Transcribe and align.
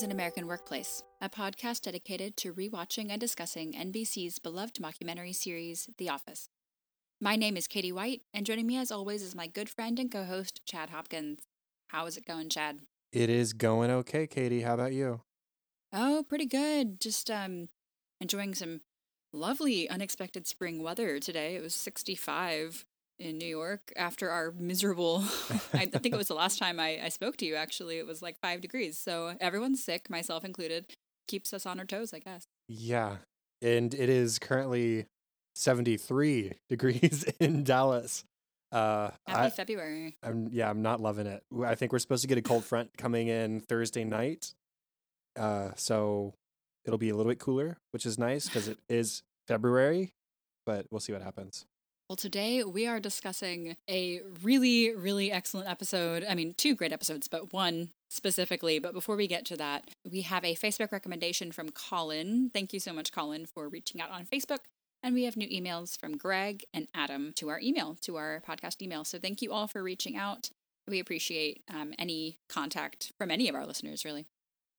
Is 0.00 0.04
An 0.04 0.12
American 0.12 0.46
Workplace, 0.46 1.02
a 1.20 1.28
podcast 1.28 1.82
dedicated 1.82 2.34
to 2.38 2.54
rewatching 2.54 3.08
and 3.10 3.20
discussing 3.20 3.74
NBC's 3.74 4.38
beloved 4.38 4.76
mockumentary 4.76 5.34
series, 5.34 5.90
The 5.98 6.08
Office. 6.08 6.48
My 7.20 7.36
name 7.36 7.54
is 7.54 7.66
Katie 7.66 7.92
White, 7.92 8.22
and 8.32 8.46
joining 8.46 8.66
me 8.66 8.78
as 8.78 8.90
always 8.90 9.22
is 9.22 9.34
my 9.34 9.46
good 9.46 9.68
friend 9.68 9.98
and 9.98 10.10
co 10.10 10.24
host, 10.24 10.62
Chad 10.64 10.88
Hopkins. 10.88 11.40
How 11.88 12.06
is 12.06 12.16
it 12.16 12.24
going, 12.24 12.48
Chad? 12.48 12.78
It 13.12 13.28
is 13.28 13.52
going 13.52 13.90
okay, 13.90 14.26
Katie. 14.26 14.62
How 14.62 14.72
about 14.72 14.94
you? 14.94 15.20
Oh, 15.92 16.24
pretty 16.26 16.46
good. 16.46 16.98
Just 16.98 17.30
um 17.30 17.68
enjoying 18.22 18.54
some 18.54 18.80
lovely 19.34 19.86
unexpected 19.86 20.46
spring 20.46 20.82
weather 20.82 21.20
today. 21.20 21.56
It 21.56 21.62
was 21.62 21.74
65 21.74 22.86
in 23.20 23.38
New 23.38 23.46
York 23.46 23.92
after 23.96 24.30
our 24.30 24.52
miserable 24.58 25.18
I 25.74 25.86
think 25.86 26.06
it 26.06 26.16
was 26.16 26.28
the 26.28 26.34
last 26.34 26.58
time 26.58 26.80
I, 26.80 27.00
I 27.04 27.08
spoke 27.10 27.36
to 27.38 27.46
you 27.46 27.54
actually. 27.54 27.98
It 27.98 28.06
was 28.06 28.22
like 28.22 28.38
five 28.40 28.60
degrees. 28.60 28.98
So 28.98 29.34
everyone's 29.40 29.84
sick, 29.84 30.08
myself 30.08 30.44
included. 30.44 30.86
Keeps 31.28 31.52
us 31.52 31.66
on 31.66 31.78
our 31.78 31.84
toes, 31.84 32.12
I 32.14 32.18
guess. 32.18 32.46
Yeah. 32.66 33.18
And 33.62 33.92
it 33.94 34.08
is 34.08 34.38
currently 34.38 35.06
73 35.54 36.54
degrees 36.68 37.24
in 37.38 37.62
Dallas. 37.62 38.24
Uh 38.72 39.10
Happy 39.26 39.46
I, 39.46 39.50
February. 39.50 40.16
I'm 40.22 40.48
yeah, 40.50 40.70
I'm 40.70 40.82
not 40.82 41.00
loving 41.00 41.26
it. 41.26 41.42
I 41.64 41.74
think 41.74 41.92
we're 41.92 41.98
supposed 41.98 42.22
to 42.22 42.28
get 42.28 42.38
a 42.38 42.42
cold 42.42 42.64
front 42.64 42.96
coming 42.96 43.28
in 43.28 43.60
Thursday 43.60 44.04
night. 44.04 44.54
Uh 45.38 45.70
so 45.76 46.34
it'll 46.84 46.98
be 46.98 47.10
a 47.10 47.16
little 47.16 47.30
bit 47.30 47.38
cooler, 47.38 47.76
which 47.90 48.06
is 48.06 48.18
nice 48.18 48.46
because 48.46 48.66
it 48.68 48.78
is 48.88 49.22
February, 49.46 50.14
but 50.64 50.86
we'll 50.90 51.00
see 51.00 51.12
what 51.12 51.22
happens. 51.22 51.66
Well, 52.10 52.16
today 52.16 52.64
we 52.64 52.88
are 52.88 52.98
discussing 52.98 53.76
a 53.88 54.20
really, 54.42 54.92
really 54.96 55.30
excellent 55.30 55.68
episode. 55.68 56.26
I 56.28 56.34
mean, 56.34 56.54
two 56.54 56.74
great 56.74 56.92
episodes, 56.92 57.28
but 57.28 57.52
one 57.52 57.90
specifically. 58.08 58.80
But 58.80 58.94
before 58.94 59.14
we 59.14 59.28
get 59.28 59.44
to 59.44 59.56
that, 59.58 59.88
we 60.04 60.22
have 60.22 60.44
a 60.44 60.56
Facebook 60.56 60.90
recommendation 60.90 61.52
from 61.52 61.68
Colin. 61.68 62.50
Thank 62.52 62.72
you 62.72 62.80
so 62.80 62.92
much, 62.92 63.12
Colin, 63.12 63.46
for 63.46 63.68
reaching 63.68 64.00
out 64.00 64.10
on 64.10 64.26
Facebook. 64.26 64.58
And 65.04 65.14
we 65.14 65.22
have 65.22 65.36
new 65.36 65.46
emails 65.46 65.96
from 65.96 66.16
Greg 66.16 66.64
and 66.74 66.88
Adam 66.96 67.32
to 67.36 67.48
our 67.48 67.60
email, 67.60 67.96
to 68.00 68.16
our 68.16 68.42
podcast 68.44 68.82
email. 68.82 69.04
So 69.04 69.20
thank 69.20 69.40
you 69.40 69.52
all 69.52 69.68
for 69.68 69.80
reaching 69.80 70.16
out. 70.16 70.50
We 70.88 70.98
appreciate 70.98 71.62
um, 71.72 71.92
any 71.96 72.40
contact 72.48 73.12
from 73.18 73.30
any 73.30 73.48
of 73.48 73.54
our 73.54 73.66
listeners, 73.66 74.04
really. 74.04 74.26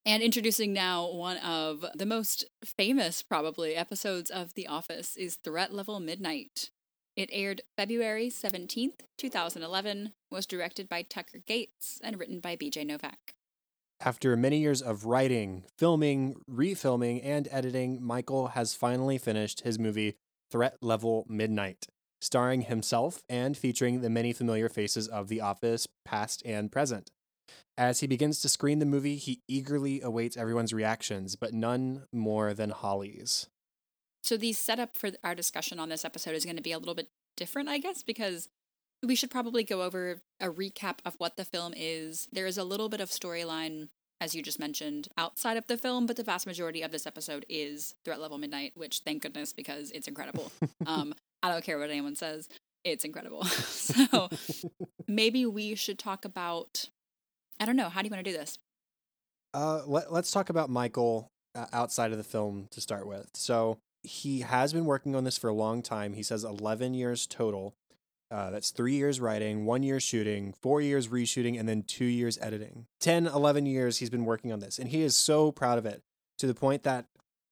And 0.05 0.21
introducing 0.21 0.73
now 0.73 1.09
one 1.09 1.37
of 1.37 1.85
the 1.95 2.05
most 2.05 2.43
famous, 2.65 3.21
probably, 3.21 3.73
episodes 3.77 4.29
of 4.29 4.53
The 4.53 4.67
Office 4.67 5.15
is 5.15 5.37
Threat 5.37 5.73
Level 5.73 6.01
Midnight. 6.01 6.71
It 7.15 7.29
aired 7.33 7.61
February 7.75 8.29
17th, 8.29 9.01
2011, 9.17 10.13
was 10.31 10.45
directed 10.45 10.87
by 10.87 11.01
Tucker 11.01 11.39
Gates, 11.45 11.99
and 12.01 12.17
written 12.17 12.39
by 12.39 12.55
BJ 12.55 12.85
Novak. 12.85 13.33
After 13.99 14.37
many 14.37 14.59
years 14.59 14.81
of 14.81 15.05
writing, 15.05 15.65
filming, 15.77 16.37
refilming, 16.49 17.19
and 17.23 17.49
editing, 17.51 18.01
Michael 18.01 18.47
has 18.47 18.73
finally 18.73 19.17
finished 19.17 19.61
his 19.61 19.77
movie 19.77 20.15
Threat 20.49 20.77
Level 20.81 21.25
Midnight, 21.27 21.87
starring 22.21 22.61
himself 22.61 23.23
and 23.27 23.57
featuring 23.57 23.99
the 23.99 24.09
many 24.09 24.31
familiar 24.31 24.69
faces 24.69 25.09
of 25.09 25.27
The 25.27 25.41
Office, 25.41 25.87
past 26.05 26.41
and 26.45 26.71
present. 26.71 27.11
As 27.77 27.99
he 27.99 28.07
begins 28.07 28.41
to 28.41 28.49
screen 28.49 28.79
the 28.79 28.85
movie, 28.85 29.17
he 29.17 29.41
eagerly 29.49 29.99
awaits 29.99 30.37
everyone's 30.37 30.73
reactions, 30.73 31.35
but 31.35 31.53
none 31.53 32.05
more 32.13 32.53
than 32.53 32.69
Holly's. 32.69 33.47
So, 34.23 34.37
the 34.37 34.53
setup 34.53 34.95
for 34.95 35.11
our 35.23 35.35
discussion 35.35 35.79
on 35.79 35.89
this 35.89 36.05
episode 36.05 36.35
is 36.35 36.45
going 36.45 36.57
to 36.57 36.61
be 36.61 36.71
a 36.71 36.79
little 36.79 36.95
bit 36.95 37.09
different, 37.35 37.69
I 37.69 37.79
guess, 37.79 38.03
because 38.03 38.49
we 39.03 39.15
should 39.15 39.31
probably 39.31 39.63
go 39.63 39.81
over 39.81 40.21
a 40.39 40.49
recap 40.49 40.99
of 41.05 41.15
what 41.17 41.37
the 41.37 41.45
film 41.45 41.73
is. 41.75 42.27
There 42.31 42.45
is 42.45 42.57
a 42.57 42.63
little 42.63 42.89
bit 42.89 43.01
of 43.01 43.09
storyline, 43.09 43.89
as 44.19 44.35
you 44.35 44.43
just 44.43 44.59
mentioned, 44.59 45.07
outside 45.17 45.57
of 45.57 45.65
the 45.67 45.77
film, 45.77 46.05
but 46.05 46.17
the 46.17 46.23
vast 46.23 46.45
majority 46.45 46.83
of 46.83 46.91
this 46.91 47.07
episode 47.07 47.45
is 47.49 47.95
Threat 48.05 48.21
Level 48.21 48.37
Midnight, 48.37 48.73
which 48.75 48.99
thank 48.99 49.23
goodness 49.23 49.53
because 49.53 49.89
it's 49.91 50.07
incredible. 50.07 50.51
um, 50.85 51.15
I 51.41 51.49
don't 51.49 51.63
care 51.63 51.79
what 51.79 51.89
anyone 51.89 52.15
says, 52.15 52.47
it's 52.83 53.03
incredible. 53.03 53.43
so 53.45 54.29
maybe 55.07 55.45
we 55.45 55.75
should 55.75 55.97
talk 55.97 56.25
about. 56.25 56.89
I 57.59 57.65
don't 57.65 57.75
know. 57.75 57.89
How 57.89 58.01
do 58.01 58.07
you 58.07 58.11
want 58.11 58.23
to 58.25 58.31
do 58.31 58.37
this? 58.37 58.57
Uh, 59.53 59.81
let, 59.85 60.11
let's 60.11 60.31
talk 60.31 60.49
about 60.49 60.69
Michael 60.69 61.27
uh, 61.55 61.65
outside 61.73 62.11
of 62.11 62.17
the 62.17 62.23
film 62.23 62.67
to 62.71 62.81
start 62.81 63.05
with. 63.05 63.29
So 63.35 63.77
he 64.03 64.41
has 64.41 64.73
been 64.73 64.85
working 64.85 65.15
on 65.15 65.23
this 65.23 65.37
for 65.37 65.49
a 65.49 65.53
long 65.53 65.81
time. 65.81 66.13
He 66.13 66.23
says 66.23 66.43
11 66.43 66.93
years 66.93 67.27
total. 67.27 67.75
Uh, 68.31 68.49
that's 68.49 68.71
three 68.71 68.95
years 68.95 69.19
writing, 69.19 69.65
one 69.65 69.83
year 69.83 69.99
shooting, 69.99 70.53
four 70.53 70.79
years 70.79 71.09
reshooting, 71.09 71.59
and 71.59 71.67
then 71.67 71.83
two 71.83 72.05
years 72.05 72.37
editing. 72.41 72.85
10, 73.01 73.27
11 73.27 73.65
years 73.65 73.97
he's 73.97 74.09
been 74.09 74.23
working 74.23 74.53
on 74.53 74.59
this. 74.59 74.79
And 74.79 74.89
he 74.89 75.01
is 75.01 75.17
so 75.17 75.51
proud 75.51 75.77
of 75.77 75.85
it 75.85 76.01
to 76.37 76.47
the 76.47 76.53
point 76.53 76.83
that 76.83 77.05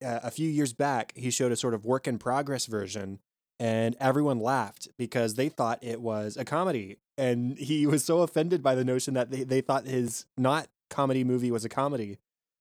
uh, 0.04 0.20
a 0.22 0.30
few 0.30 0.48
years 0.48 0.72
back, 0.72 1.12
he 1.14 1.30
showed 1.30 1.52
a 1.52 1.56
sort 1.56 1.74
of 1.74 1.84
work 1.84 2.08
in 2.08 2.18
progress 2.18 2.64
version, 2.64 3.18
and 3.58 3.94
everyone 4.00 4.38
laughed 4.38 4.88
because 4.96 5.34
they 5.34 5.50
thought 5.50 5.78
it 5.82 6.00
was 6.00 6.38
a 6.38 6.44
comedy. 6.46 6.96
And 7.18 7.58
he 7.58 7.86
was 7.86 8.02
so 8.02 8.20
offended 8.20 8.62
by 8.62 8.74
the 8.74 8.84
notion 8.84 9.12
that 9.14 9.30
they, 9.30 9.44
they 9.44 9.60
thought 9.60 9.84
his 9.84 10.24
not 10.38 10.68
comedy 10.88 11.24
movie 11.24 11.50
was 11.50 11.64
a 11.66 11.68
comedy 11.68 12.18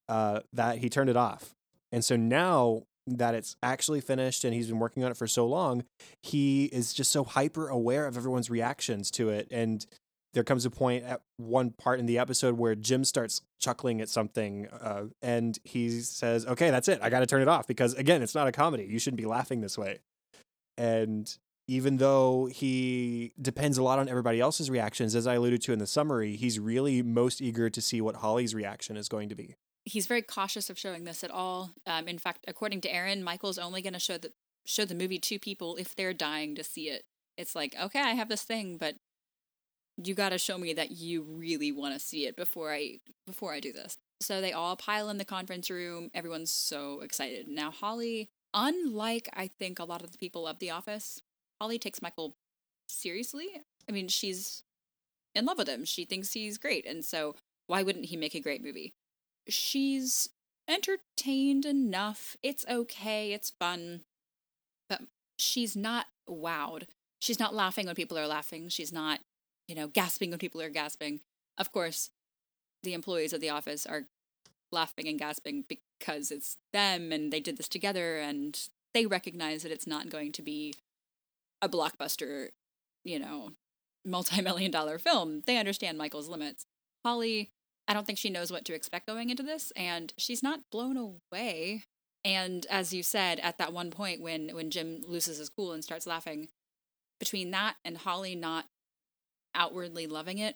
uh, 0.09 0.41
that 0.51 0.79
he 0.79 0.89
turned 0.89 1.09
it 1.09 1.15
off. 1.15 1.55
And 1.91 2.03
so 2.03 2.17
now 2.17 2.83
that 3.17 3.35
it's 3.35 3.55
actually 3.63 4.01
finished 4.01 4.43
and 4.43 4.53
he's 4.53 4.67
been 4.67 4.79
working 4.79 5.03
on 5.03 5.11
it 5.11 5.17
for 5.17 5.27
so 5.27 5.45
long, 5.45 5.83
he 6.21 6.65
is 6.65 6.93
just 6.93 7.11
so 7.11 7.23
hyper 7.23 7.67
aware 7.67 8.05
of 8.07 8.17
everyone's 8.17 8.49
reactions 8.49 9.11
to 9.11 9.29
it. 9.29 9.47
And 9.51 9.85
there 10.33 10.43
comes 10.43 10.65
a 10.65 10.69
point 10.69 11.03
at 11.05 11.21
one 11.37 11.71
part 11.71 11.99
in 11.99 12.05
the 12.05 12.19
episode 12.19 12.57
where 12.57 12.75
Jim 12.75 13.03
starts 13.03 13.41
chuckling 13.59 13.99
at 13.99 14.09
something 14.09 14.67
uh, 14.67 15.05
and 15.21 15.57
he 15.63 16.01
says, 16.01 16.45
Okay, 16.45 16.69
that's 16.69 16.87
it. 16.87 16.99
I 17.01 17.09
got 17.09 17.21
to 17.21 17.25
turn 17.25 17.41
it 17.41 17.47
off 17.47 17.67
because, 17.67 17.93
again, 17.95 18.21
it's 18.21 18.35
not 18.35 18.47
a 18.47 18.51
comedy. 18.51 18.85
You 18.85 18.99
shouldn't 18.99 19.19
be 19.19 19.25
laughing 19.25 19.61
this 19.61 19.77
way. 19.77 19.99
And 20.77 21.35
even 21.67 21.97
though 21.97 22.45
he 22.45 23.33
depends 23.41 23.77
a 23.77 23.83
lot 23.83 23.99
on 23.99 24.07
everybody 24.07 24.39
else's 24.39 24.69
reactions, 24.69 25.15
as 25.15 25.27
I 25.27 25.35
alluded 25.35 25.61
to 25.63 25.73
in 25.73 25.79
the 25.79 25.87
summary, 25.87 26.35
he's 26.35 26.59
really 26.59 27.01
most 27.01 27.41
eager 27.41 27.69
to 27.69 27.81
see 27.81 28.01
what 28.01 28.17
Holly's 28.17 28.55
reaction 28.55 28.97
is 28.97 29.09
going 29.09 29.29
to 29.29 29.35
be 29.35 29.55
he's 29.89 30.07
very 30.07 30.21
cautious 30.21 30.69
of 30.69 30.77
showing 30.77 31.03
this 31.03 31.23
at 31.23 31.31
all. 31.31 31.71
Um, 31.87 32.07
in 32.07 32.17
fact, 32.17 32.45
according 32.47 32.81
to 32.81 32.93
Aaron, 32.93 33.23
Michael's 33.23 33.57
only 33.57 33.81
going 33.81 33.93
to 33.93 33.99
show 33.99 34.17
the 34.17 34.31
show 34.65 34.85
the 34.85 34.95
movie 34.95 35.19
to 35.19 35.39
people 35.39 35.75
if 35.77 35.95
they're 35.95 36.13
dying 36.13 36.53
to 36.55 36.63
see 36.63 36.89
it. 36.89 37.03
It's 37.37 37.55
like, 37.55 37.75
okay, 37.81 38.01
I 38.01 38.11
have 38.11 38.29
this 38.29 38.43
thing, 38.43 38.77
but 38.77 38.95
you 39.97 40.13
got 40.13 40.29
to 40.29 40.37
show 40.37 40.57
me 40.57 40.73
that 40.73 40.91
you 40.91 41.23
really 41.23 41.71
want 41.71 41.93
to 41.93 41.99
see 41.99 42.27
it 42.27 42.35
before 42.35 42.71
I 42.71 42.99
before 43.25 43.53
I 43.53 43.59
do 43.59 43.73
this. 43.73 43.97
So 44.21 44.41
they 44.41 44.53
all 44.53 44.75
pile 44.75 45.09
in 45.09 45.17
the 45.17 45.25
conference 45.25 45.69
room. 45.69 46.11
Everyone's 46.13 46.51
so 46.51 47.01
excited. 47.01 47.47
Now 47.47 47.71
Holly, 47.71 48.29
unlike 48.53 49.29
I 49.33 49.47
think 49.47 49.79
a 49.79 49.85
lot 49.85 50.03
of 50.03 50.11
the 50.11 50.17
people 50.17 50.47
of 50.47 50.59
the 50.59 50.71
office, 50.71 51.21
Holly 51.59 51.79
takes 51.79 52.01
Michael 52.01 52.35
seriously. 52.87 53.47
I 53.87 53.91
mean, 53.91 54.07
she's 54.07 54.63
in 55.33 55.45
love 55.45 55.57
with 55.57 55.69
him. 55.69 55.85
She 55.85 56.05
thinks 56.05 56.33
he's 56.33 56.57
great, 56.57 56.85
and 56.85 57.03
so 57.03 57.35
why 57.67 57.81
wouldn't 57.81 58.05
he 58.05 58.17
make 58.17 58.35
a 58.35 58.39
great 58.39 58.63
movie? 58.63 58.93
She's 59.49 60.29
entertained 60.67 61.65
enough. 61.65 62.37
It's 62.43 62.65
okay, 62.69 63.33
it's 63.33 63.49
fun. 63.49 64.01
But 64.87 65.01
she's 65.37 65.75
not 65.75 66.07
wowed. 66.29 66.83
She's 67.19 67.39
not 67.39 67.53
laughing 67.53 67.85
when 67.85 67.95
people 67.95 68.17
are 68.17 68.27
laughing. 68.27 68.69
She's 68.69 68.93
not, 68.93 69.19
you 69.67 69.75
know, 69.75 69.87
gasping 69.87 70.29
when 70.29 70.39
people 70.39 70.61
are 70.61 70.69
gasping. 70.69 71.19
Of 71.57 71.71
course, 71.71 72.11
the 72.83 72.93
employees 72.93 73.33
of 73.33 73.41
the 73.41 73.49
office 73.49 73.85
are 73.85 74.05
laughing 74.71 75.07
and 75.07 75.19
gasping 75.19 75.65
because 75.67 76.31
it's 76.31 76.57
them 76.71 77.11
and 77.11 77.33
they 77.33 77.39
did 77.39 77.57
this 77.57 77.67
together 77.67 78.17
and 78.17 78.69
they 78.93 79.05
recognize 79.05 79.63
that 79.63 79.71
it's 79.71 79.87
not 79.87 80.09
going 80.09 80.31
to 80.33 80.41
be 80.41 80.73
a 81.61 81.67
blockbuster, 81.67 82.49
you 83.03 83.19
know, 83.19 83.51
multi 84.05 84.41
million 84.41 84.71
dollar 84.71 84.97
film. 84.97 85.41
They 85.45 85.57
understand 85.57 85.97
Michael's 85.97 86.29
limits. 86.29 86.65
Holly 87.03 87.51
I 87.89 87.93
don't 87.95 88.05
think 88.05 88.19
she 88.19 88.29
knows 88.29 88.51
what 88.51 88.65
to 88.65 88.75
expect 88.75 89.07
going 89.07 89.31
into 89.31 89.41
this, 89.41 89.73
and 89.75 90.13
she's 90.15 90.43
not 90.43 90.59
blown 90.71 90.95
away. 90.95 91.85
And 92.23 92.67
as 92.69 92.93
you 92.93 93.01
said, 93.01 93.39
at 93.39 93.57
that 93.57 93.73
one 93.73 93.89
point 93.89 94.21
when 94.21 94.49
when 94.53 94.69
Jim 94.69 95.01
loses 95.07 95.39
his 95.39 95.49
cool 95.49 95.71
and 95.71 95.83
starts 95.83 96.05
laughing, 96.05 96.49
between 97.19 97.49
that 97.49 97.77
and 97.83 97.97
Holly 97.97 98.35
not 98.35 98.65
outwardly 99.55 100.05
loving 100.05 100.37
it, 100.37 100.55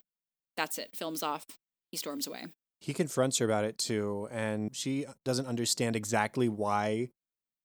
that's 0.56 0.78
it. 0.78 0.92
Film's 0.96 1.24
off. 1.24 1.48
He 1.90 1.98
storms 1.98 2.28
away. 2.28 2.46
He 2.80 2.94
confronts 2.94 3.40
her 3.40 3.46
about 3.46 3.66
it 3.66 3.80
too, 3.80 4.28
and 4.32 4.76
she 4.76 5.06
doesn't 5.26 5.48
understand 5.48 5.96
exactly 5.96 6.48
why 6.48 7.10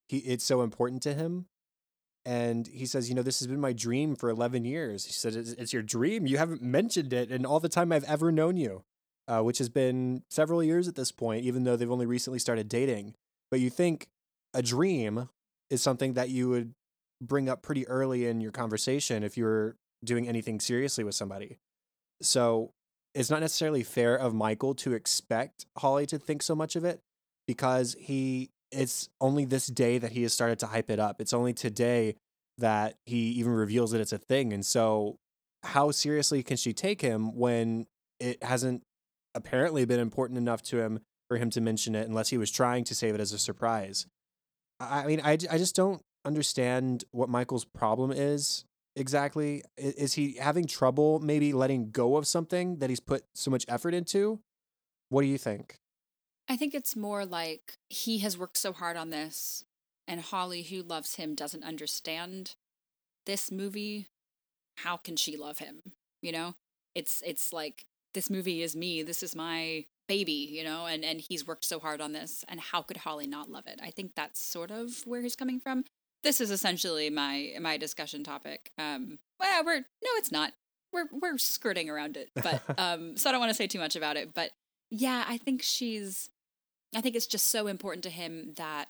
he 0.08 0.18
it's 0.18 0.44
so 0.44 0.62
important 0.62 1.02
to 1.02 1.12
him. 1.12 1.44
And 2.24 2.66
he 2.68 2.86
says, 2.86 3.10
you 3.10 3.14
know, 3.14 3.22
this 3.22 3.38
has 3.40 3.48
been 3.48 3.60
my 3.60 3.72
dream 3.72 4.14
for 4.16 4.28
11 4.28 4.64
years. 4.64 5.06
He 5.06 5.12
said, 5.12 5.34
it's, 5.34 5.52
it's 5.52 5.72
your 5.72 5.82
dream. 5.82 6.26
You 6.26 6.36
haven't 6.36 6.60
mentioned 6.60 7.14
it 7.14 7.30
in 7.30 7.46
all 7.46 7.58
the 7.58 7.70
time 7.70 7.90
I've 7.90 8.04
ever 8.04 8.30
known 8.30 8.58
you 8.58 8.84
uh, 9.28 9.40
which 9.42 9.58
has 9.58 9.68
been 9.68 10.22
several 10.30 10.62
years 10.62 10.88
at 10.88 10.94
this 10.96 11.12
point, 11.12 11.44
even 11.44 11.64
though 11.64 11.76
they've 11.76 11.90
only 11.90 12.06
recently 12.06 12.38
started 12.38 12.68
dating. 12.68 13.14
But 13.50 13.60
you 13.60 13.70
think 13.70 14.08
a 14.54 14.62
dream 14.62 15.28
is 15.70 15.82
something 15.82 16.14
that 16.14 16.30
you 16.30 16.48
would 16.48 16.72
bring 17.20 17.48
up 17.48 17.62
pretty 17.62 17.86
early 17.88 18.26
in 18.26 18.40
your 18.40 18.52
conversation 18.52 19.22
if 19.22 19.36
you're 19.36 19.76
doing 20.04 20.28
anything 20.28 20.60
seriously 20.60 21.04
with 21.04 21.14
somebody. 21.14 21.58
So 22.22 22.72
it's 23.14 23.30
not 23.30 23.40
necessarily 23.40 23.82
fair 23.82 24.16
of 24.16 24.34
Michael 24.34 24.74
to 24.76 24.94
expect 24.94 25.66
Holly 25.76 26.06
to 26.06 26.18
think 26.18 26.42
so 26.42 26.54
much 26.54 26.76
of 26.76 26.84
it 26.84 27.00
because 27.46 27.96
he 27.98 28.50
it's 28.70 29.08
only 29.20 29.44
this 29.46 29.66
day 29.66 29.96
that 29.98 30.12
he 30.12 30.22
has 30.22 30.32
started 30.32 30.58
to 30.58 30.66
hype 30.66 30.90
it 30.90 31.00
up. 31.00 31.20
It's 31.20 31.32
only 31.32 31.54
today 31.54 32.16
that 32.58 32.96
he 33.06 33.30
even 33.30 33.52
reveals 33.52 33.92
that 33.92 34.00
it's 34.00 34.12
a 34.12 34.18
thing. 34.18 34.52
And 34.52 34.64
so 34.64 35.16
how 35.62 35.90
seriously 35.90 36.42
can 36.42 36.56
she 36.56 36.72
take 36.72 37.00
him 37.00 37.34
when 37.34 37.86
it 38.20 38.42
hasn't 38.42 38.82
apparently 39.34 39.84
been 39.84 40.00
important 40.00 40.38
enough 40.38 40.62
to 40.62 40.80
him 40.80 41.00
for 41.28 41.36
him 41.36 41.50
to 41.50 41.60
mention 41.60 41.94
it 41.94 42.08
unless 42.08 42.30
he 42.30 42.38
was 42.38 42.50
trying 42.50 42.84
to 42.84 42.94
save 42.94 43.14
it 43.14 43.20
as 43.20 43.32
a 43.32 43.38
surprise? 43.38 44.06
I 44.80 45.06
mean, 45.06 45.20
I, 45.22 45.32
I 45.32 45.58
just 45.58 45.74
don't 45.74 46.02
understand 46.24 47.04
what 47.10 47.28
Michael's 47.28 47.64
problem 47.64 48.12
is 48.12 48.64
exactly. 48.96 49.62
Is 49.76 50.14
he 50.14 50.34
having 50.34 50.66
trouble 50.66 51.20
maybe 51.20 51.52
letting 51.52 51.90
go 51.90 52.16
of 52.16 52.26
something 52.26 52.76
that 52.78 52.90
he's 52.90 53.00
put 53.00 53.24
so 53.34 53.50
much 53.50 53.64
effort 53.68 53.94
into? 53.94 54.40
What 55.08 55.22
do 55.22 55.28
you 55.28 55.38
think? 55.38 55.76
I 56.48 56.56
think 56.56 56.74
it's 56.74 56.96
more 56.96 57.26
like 57.26 57.74
he 57.88 58.18
has 58.18 58.38
worked 58.38 58.56
so 58.56 58.72
hard 58.72 58.96
on 58.96 59.10
this, 59.10 59.64
and 60.06 60.20
Holly, 60.20 60.62
who 60.62 60.82
loves 60.82 61.16
him, 61.16 61.34
doesn't 61.34 61.64
understand 61.64 62.54
this 63.26 63.50
movie. 63.50 64.06
How 64.78 64.96
can 64.96 65.16
she 65.16 65.36
love 65.36 65.58
him? 65.58 65.80
You 66.22 66.32
know, 66.32 66.54
it's 66.94 67.22
it's 67.26 67.52
like 67.52 67.84
this 68.14 68.30
movie 68.30 68.62
is 68.62 68.74
me. 68.76 69.02
This 69.02 69.22
is 69.22 69.34
my 69.34 69.84
baby, 70.08 70.48
you 70.50 70.64
know, 70.64 70.86
and 70.86 71.04
and 71.04 71.20
he's 71.20 71.46
worked 71.46 71.64
so 71.64 71.78
hard 71.78 72.00
on 72.00 72.12
this, 72.12 72.44
and 72.48 72.60
how 72.60 72.82
could 72.82 72.98
Holly 72.98 73.26
not 73.26 73.50
love 73.50 73.66
it? 73.66 73.80
I 73.82 73.90
think 73.90 74.12
that's 74.14 74.40
sort 74.40 74.70
of 74.70 75.02
where 75.04 75.22
he's 75.22 75.36
coming 75.36 75.60
from. 75.60 75.84
This 76.22 76.40
is 76.40 76.50
essentially 76.50 77.10
my 77.10 77.54
my 77.60 77.76
discussion 77.76 78.24
topic. 78.24 78.72
Um, 78.78 79.18
well, 79.38 79.64
we're 79.64 79.78
no, 79.78 80.10
it's 80.16 80.32
not. 80.32 80.52
We're 80.92 81.06
we're 81.12 81.38
skirting 81.38 81.88
around 81.90 82.16
it, 82.16 82.30
but 82.34 82.62
um, 82.78 83.16
so 83.16 83.28
I 83.28 83.32
don't 83.32 83.40
want 83.40 83.50
to 83.50 83.54
say 83.54 83.66
too 83.66 83.78
much 83.78 83.96
about 83.96 84.16
it. 84.16 84.34
But 84.34 84.50
yeah, 84.90 85.24
I 85.28 85.36
think 85.38 85.62
she's 85.62 86.30
I 86.94 87.00
think 87.00 87.14
it's 87.14 87.26
just 87.26 87.50
so 87.50 87.66
important 87.66 88.02
to 88.04 88.10
him 88.10 88.54
that 88.56 88.88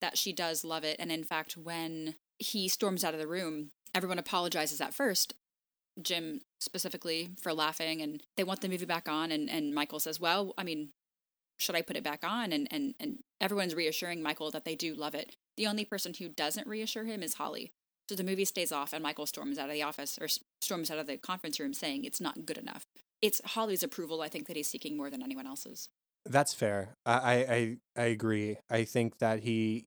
that 0.00 0.18
she 0.18 0.32
does 0.32 0.64
love 0.64 0.84
it. 0.84 0.96
And 0.98 1.12
in 1.12 1.24
fact, 1.24 1.56
when 1.56 2.16
he 2.38 2.68
storms 2.68 3.04
out 3.04 3.14
of 3.14 3.20
the 3.20 3.26
room, 3.26 3.70
everyone 3.94 4.18
apologizes 4.18 4.80
at 4.80 4.94
first. 4.94 5.34
Jim 6.02 6.40
specifically 6.60 7.30
for 7.40 7.52
laughing 7.52 8.00
and 8.02 8.22
they 8.36 8.44
want 8.44 8.60
the 8.60 8.68
movie 8.68 8.84
back 8.84 9.08
on 9.08 9.30
and, 9.30 9.48
and 9.48 9.74
Michael 9.74 10.00
says, 10.00 10.18
Well, 10.18 10.54
I 10.58 10.64
mean, 10.64 10.90
should 11.58 11.76
I 11.76 11.82
put 11.82 11.96
it 11.96 12.04
back 12.04 12.24
on? 12.24 12.52
And 12.52 12.68
and 12.70 12.94
and 12.98 13.18
everyone's 13.40 13.74
reassuring 13.74 14.22
Michael 14.22 14.50
that 14.50 14.64
they 14.64 14.74
do 14.74 14.94
love 14.94 15.14
it. 15.14 15.36
The 15.56 15.66
only 15.66 15.84
person 15.84 16.12
who 16.18 16.28
doesn't 16.28 16.66
reassure 16.66 17.04
him 17.04 17.22
is 17.22 17.34
Holly. 17.34 17.72
So 18.08 18.14
the 18.14 18.24
movie 18.24 18.44
stays 18.44 18.72
off 18.72 18.92
and 18.92 19.02
Michael 19.02 19.26
storms 19.26 19.58
out 19.58 19.68
of 19.68 19.74
the 19.74 19.82
office 19.82 20.18
or 20.20 20.28
storms 20.60 20.90
out 20.90 20.98
of 20.98 21.06
the 21.06 21.16
conference 21.16 21.58
room 21.58 21.72
saying 21.72 22.04
it's 22.04 22.20
not 22.20 22.44
good 22.44 22.58
enough. 22.58 22.86
It's 23.22 23.40
Holly's 23.44 23.82
approval, 23.82 24.20
I 24.20 24.28
think, 24.28 24.46
that 24.48 24.56
he's 24.56 24.68
seeking 24.68 24.96
more 24.96 25.08
than 25.08 25.22
anyone 25.22 25.46
else's. 25.46 25.88
That's 26.26 26.52
fair. 26.52 26.96
I, 27.06 27.16
I 27.16 27.76
I 27.96 28.04
agree. 28.06 28.58
I 28.70 28.84
think 28.84 29.18
that 29.18 29.40
he 29.40 29.86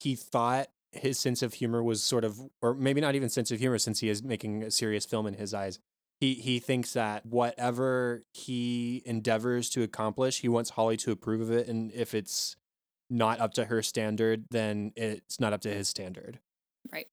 he 0.00 0.14
thought 0.14 0.68
his 0.92 1.18
sense 1.18 1.42
of 1.42 1.54
humor 1.54 1.82
was 1.82 2.02
sort 2.02 2.24
of 2.24 2.40
or 2.62 2.74
maybe 2.74 3.00
not 3.00 3.14
even 3.14 3.28
sense 3.28 3.50
of 3.50 3.58
humor 3.58 3.78
since 3.78 4.00
he 4.00 4.08
is 4.08 4.22
making 4.22 4.62
a 4.62 4.70
serious 4.70 5.04
film 5.04 5.26
in 5.26 5.34
his 5.34 5.54
eyes. 5.54 5.78
He 6.20 6.34
he 6.34 6.58
thinks 6.58 6.92
that 6.94 7.26
whatever 7.26 8.24
he 8.32 9.02
endeavors 9.04 9.68
to 9.70 9.82
accomplish, 9.82 10.40
he 10.40 10.48
wants 10.48 10.70
Holly 10.70 10.96
to 10.98 11.12
approve 11.12 11.40
of 11.40 11.50
it 11.50 11.68
and 11.68 11.92
if 11.92 12.14
it's 12.14 12.56
not 13.08 13.38
up 13.40 13.54
to 13.54 13.66
her 13.66 13.82
standard, 13.82 14.46
then 14.50 14.92
it's 14.96 15.38
not 15.38 15.52
up 15.52 15.60
to 15.60 15.72
his 15.72 15.88
standard. 15.88 16.40
Right. 16.92 17.06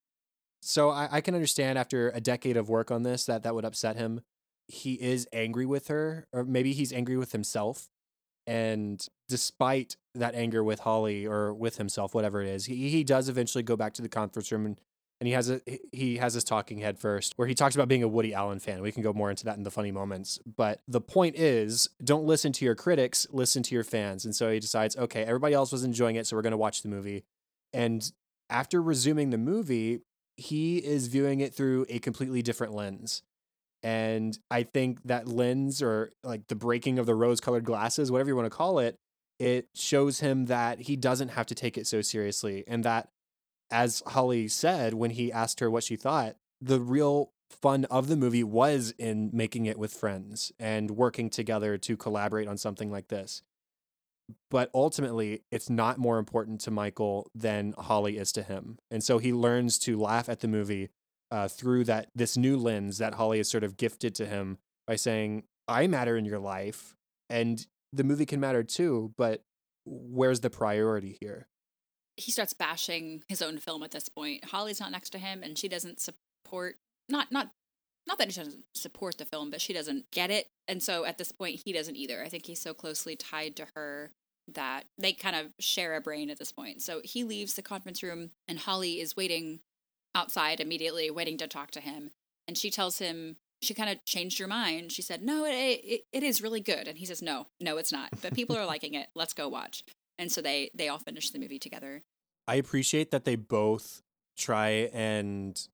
So 0.62 0.90
I, 0.90 1.10
I 1.12 1.22
can 1.22 1.36
understand 1.36 1.78
after 1.78 2.10
a 2.10 2.22
decade 2.22 2.58
of 2.58 2.69
work 2.69 2.90
on 2.90 3.04
this 3.04 3.26
that 3.26 3.44
that 3.44 3.54
would 3.54 3.66
upset 3.66 3.98
him. 3.98 4.22
He 4.68 4.94
is 4.94 5.28
angry 5.34 5.66
with 5.66 5.90
her, 5.90 6.26
or 6.31 6.46
maybe 6.46 6.72
he's 6.72 6.94
angry 6.94 7.18
with 7.18 7.34
himself 7.34 7.90
and 8.46 9.06
despite 9.30 9.98
that 10.15 10.36
anger 10.36 10.63
with 10.63 10.80
Holly 10.80 11.25
or 11.25 11.54
with 11.54 11.77
himself, 11.77 12.13
whatever 12.13 12.42
it 12.42 12.48
is, 12.48 12.65
he, 12.65 12.89
he 12.89 13.04
does 13.04 13.30
eventually 13.30 13.63
go 13.63 13.75
back 13.75 13.94
to 13.95 14.01
the 14.01 14.10
conference 14.10 14.51
room 14.51 14.65
and, 14.65 14.81
and 15.19 15.27
he 15.27 15.33
has 15.33 15.50
a 15.50 15.62
he 15.92 16.18
has 16.18 16.33
his 16.33 16.44
talking 16.44 16.80
head 16.80 17.00
first, 17.00 17.33
where 17.38 17.48
he 17.48 17.56
talks 17.56 17.75
about 17.75 17.88
being 17.88 18.04
a 18.04 18.07
Woody 18.07 18.33
Allen 18.33 18.60
fan. 18.60 18.81
We 18.81 18.92
can 18.92 19.04
go 19.04 19.13
more 19.13 19.30
into 19.30 19.45
that 19.45 19.57
in 19.57 19.63
the 19.63 19.71
funny 19.71 19.92
moments. 19.92 20.39
But 20.45 20.81
the 20.88 21.00
point 21.00 21.38
is, 21.38 21.89
don't 22.04 22.25
listen 22.25 22.51
to 22.54 22.65
your 22.65 22.75
critics, 22.75 23.25
listen 23.31 23.63
to 23.63 23.75
your 23.75 23.86
fans. 23.86 24.25
And 24.25 24.36
so 24.36 24.51
he 24.51 24.60
decides, 24.60 24.98
okay, 24.98 25.24
everybody 25.24 25.54
else 25.54 25.71
was 25.71 25.83
enjoying 25.83 26.18
it, 26.18 26.27
so 26.27 26.36
we're 26.36 26.42
gonna 26.42 26.57
watch 26.57 26.81
the 26.81 26.89
movie. 26.89 27.24
And 27.71 28.12
after 28.50 28.81
resuming 28.81 29.30
the 29.30 29.38
movie, 29.38 30.01
he 30.36 30.77
is 30.77 31.07
viewing 31.07 31.39
it 31.39 31.54
through 31.54 31.86
a 31.89 32.00
completely 32.00 32.42
different 32.42 32.74
lens. 32.74 33.24
And 33.81 34.38
I 34.50 34.63
think 34.63 35.04
that 35.04 35.27
lens 35.27 35.81
or 35.81 36.12
like 36.24 36.48
the 36.48 36.56
breaking 36.56 37.00
of 37.00 37.06
the 37.06 37.16
rose 37.16 37.42
colored 37.42 37.66
glasses, 37.66 38.12
whatever 38.12 38.30
you 38.30 38.36
want 38.36 38.45
to 38.45 38.56
call 38.56 38.80
it, 38.80 38.98
it 39.44 39.68
shows 39.75 40.22
him 40.22 40.45
that 40.45 40.80
he 40.80 40.95
doesn't 40.95 41.28
have 41.28 41.45
to 41.48 41.54
take 41.54 41.78
it 41.78 41.86
so 41.86 42.01
seriously. 42.01 42.63
And 42.66 42.86
that, 42.86 43.10
as 43.69 44.01
Holly 44.07 44.48
said 44.48 44.94
when 44.94 45.12
he 45.12 45.34
asked 45.34 45.60
her 45.60 45.69
what 45.69 45.84
she 45.84 45.98
thought, 45.98 46.38
the 46.62 46.80
real 46.80 47.34
fun 47.50 47.84
of 47.86 48.07
the 48.07 48.16
movie 48.16 48.44
was 48.44 48.94
in 48.98 49.30
making 49.34 49.66
it 49.66 49.78
with 49.78 49.94
friends 49.94 50.54
and 50.57 50.92
working 50.92 51.30
together 51.30 51.78
to 51.78 51.98
collaborate 51.98 52.48
on 52.48 52.57
something 52.57 52.90
like 52.90 53.10
this. 53.10 53.44
But 54.50 54.72
ultimately, 54.74 55.42
it's 55.51 55.69
not 55.69 55.98
more 55.98 56.19
important 56.19 56.62
to 56.62 56.72
Michael 56.72 57.30
than 57.36 57.74
Holly 57.78 58.18
is 58.18 58.31
to 58.31 58.44
him. 58.44 58.78
And 58.90 59.04
so 59.04 59.18
he 59.18 59.34
learns 59.34 59.78
to 59.80 60.00
laugh 60.00 60.30
at 60.30 60.40
the 60.40 60.48
movie 60.48 60.90
uh, 61.31 61.50
through 61.50 61.84
that 61.84 62.07
this 62.16 62.38
new 62.38 62.56
lens 62.56 62.98
that 63.00 63.16
Holly 63.16 63.40
has 63.40 63.50
sort 63.50 63.66
of 63.66 63.75
gifted 63.75 64.16
to 64.16 64.25
him 64.25 64.60
by 64.88 64.95
saying, 64.95 65.44
"I 65.68 65.88
matter 65.88 66.16
in 66.16 66.24
your 66.24 66.40
life, 66.40 66.95
and 67.30 67.68
the 67.94 68.04
movie 68.04 68.25
can 68.25 68.40
matter 68.40 68.63
too, 68.63 69.13
but 69.18 69.44
where's 69.86 70.42
the 70.42 70.50
priority 70.50 71.18
here?" 71.22 71.48
He 72.18 72.31
starts 72.31 72.54
bashing 72.54 73.24
his 73.28 73.42
own 73.42 73.57
film 73.57 73.84
at 73.84 73.92
this 73.92 74.10
point. 74.10 74.45
Holly's 74.45 74.80
not 74.80 74.92
next 74.92 75.12
to 75.12 75.18
him, 75.18 75.44
and 75.44 75.57
she 75.57 75.68
doesn't 75.68 76.00
support 76.00 76.78
not 77.07 77.31
not 77.31 77.51
not 78.07 78.18
that 78.18 78.28
he 78.28 78.34
doesn't 78.34 78.66
support 78.74 79.18
the 79.18 79.25
film, 79.25 79.50
but 79.50 79.62
she 79.62 79.74
doesn't 79.74 80.12
get 80.12 80.30
it. 80.30 80.48
And 80.68 80.84
so 80.84 81.06
at 81.06 81.18
this 81.18 81.31
point, 81.31 81.62
he 81.63 81.72
doesn't 81.72 81.95
either. 81.95 82.22
I 82.24 82.30
think 82.30 82.45
he's 82.45 82.62
so 82.62 82.74
closely 82.74 83.16
tied 83.16 83.56
to 83.57 83.68
her 83.75 84.12
that 84.48 84.86
they 84.98 85.13
kind 85.13 85.36
of 85.36 85.54
share 85.60 85.95
a 85.95 86.01
brain 86.01 86.30
at 86.30 86.38
this 86.38 86.52
point. 86.52 86.81
So 86.81 87.02
he 87.04 87.23
leaves 87.23 87.54
the 87.54 87.62
conference 87.62 88.04
room, 88.04 88.31
and 88.47 88.59
Holly 88.59 89.00
is 89.00 89.16
waiting 89.16 89.62
outside 90.14 90.59
immediately, 90.59 91.09
waiting 91.09 91.38
to 91.38 91.47
talk 91.47 91.71
to 91.71 91.80
him. 91.80 92.12
And 92.47 92.57
she 92.57 92.69
tells 92.69 93.00
him 93.00 93.38
she 93.64 93.74
kind 93.74 93.90
of 93.90 94.04
changed 94.06 94.40
her 94.40 94.48
mind. 94.48 94.92
She 94.92 95.02
said, 95.02 95.22
"No, 95.22 95.46
it, 95.46 95.52
it 95.52 96.02
it 96.12 96.24
is 96.24 96.42
really 96.42 96.62
good." 96.62 96.88
And 96.88 96.98
he 96.98 97.06
says, 97.06 97.22
"No, 97.22 97.48
no, 97.60 97.78
it's 97.78 97.92
not. 97.92 98.10
But 98.22 98.34
people 98.34 98.58
are 98.58 98.66
liking 98.66 98.94
it. 98.94 99.08
Let's 99.16 99.34
go 99.34 99.48
watch." 99.48 99.84
And 100.18 100.32
so 100.32 100.42
they 100.42 100.72
they 100.74 100.90
all 100.90 101.00
finish 101.00 101.30
the 101.30 101.40
movie 101.40 101.60
together. 101.60 102.04
I 102.48 102.56
appreciate 102.56 103.12
that 103.12 103.26
they 103.26 103.36
both 103.36 104.02
try 104.38 104.90
and 104.94 105.68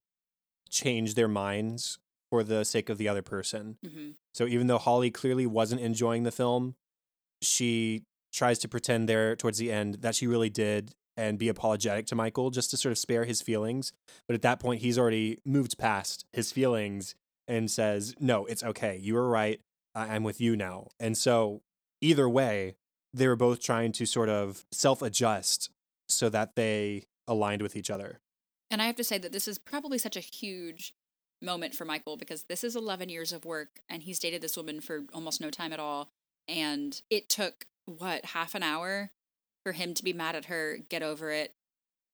change 0.70 1.16
their 1.16 1.28
minds 1.28 2.00
for 2.30 2.44
the 2.44 2.64
sake 2.64 2.90
of 2.90 2.98
the 2.98 3.08
other 3.08 3.22
person. 3.22 3.78
Mm-hmm. 3.86 4.10
So 4.34 4.46
even 4.46 4.68
though 4.68 4.78
Holly 4.78 5.10
clearly 5.10 5.48
wasn't 5.48 5.82
enjoying 5.82 6.24
the 6.24 6.32
film, 6.32 6.76
she 7.42 8.04
tries 8.32 8.60
to 8.60 8.68
pretend 8.68 9.10
there 9.10 9.36
towards 9.36 9.58
the 9.58 9.72
end 9.72 9.96
that 10.02 10.16
she 10.16 10.28
really 10.28 10.50
did 10.50 10.94
and 11.18 11.38
be 11.38 11.50
apologetic 11.50 12.06
to 12.08 12.16
Michael 12.16 12.52
just 12.52 12.70
to 12.70 12.78
sort 12.78 12.92
of 12.92 12.98
spare 12.98 13.26
his 13.26 13.42
feelings. 13.42 13.92
But 14.28 14.36
at 14.36 14.42
that 14.44 14.60
point, 14.60 14.82
he's 14.82 14.98
already 14.98 15.40
moved 15.44 15.78
past 15.78 16.26
his 16.32 16.52
feelings 16.52 17.16
and 17.50 17.70
says, 17.70 18.16
No, 18.20 18.46
it's 18.46 18.64
okay. 18.64 18.98
You 19.02 19.16
were 19.16 19.28
right. 19.28 19.60
I'm 19.96 20.24
with 20.24 20.40
you 20.40 20.56
now. 20.56 20.88
And 21.00 21.18
so, 21.18 21.64
either 22.00 22.30
way, 22.30 22.76
they 23.14 23.28
were 23.28 23.36
both 23.36 23.62
trying 23.62 23.92
to 23.94 24.06
sort 24.06 24.30
of 24.30 24.64
self 24.72 25.02
adjust 25.02 25.72
so 26.08 26.30
that 26.30 26.56
they 26.56 27.04
aligned 27.28 27.62
with 27.62 27.76
each 27.76 27.90
other. 27.90 28.20
And 28.72 28.82
I 28.82 28.86
have 28.86 28.96
to 28.98 29.04
say 29.04 29.18
that 29.18 29.34
this 29.34 29.48
is 29.48 29.58
probably 29.58 29.98
such 29.98 30.16
a 30.16 30.22
huge 30.22 30.94
moment 31.42 31.74
for 31.74 31.86
Michael 31.86 32.18
because 32.18 32.44
this 32.44 32.64
is 32.64 32.76
11 32.76 33.10
years 33.10 33.34
of 33.34 33.46
work 33.46 33.80
and 33.90 34.04
he's 34.04 34.20
dated 34.20 34.42
this 34.42 34.58
woman 34.58 34.80
for 34.80 35.02
almost 35.14 35.42
no 35.42 35.50
time 35.50 35.74
at 35.74 35.80
all. 35.80 36.12
And 36.48 37.02
it 37.10 37.30
took, 37.30 37.66
what, 37.86 38.26
half 38.26 38.54
an 38.56 38.64
hour 38.64 39.12
for 39.64 39.72
him 39.72 39.94
to 39.96 40.04
be 40.04 40.14
mad 40.14 40.36
at 40.36 40.46
her, 40.46 40.78
get 40.90 41.02
over 41.02 41.32
it, 41.32 41.56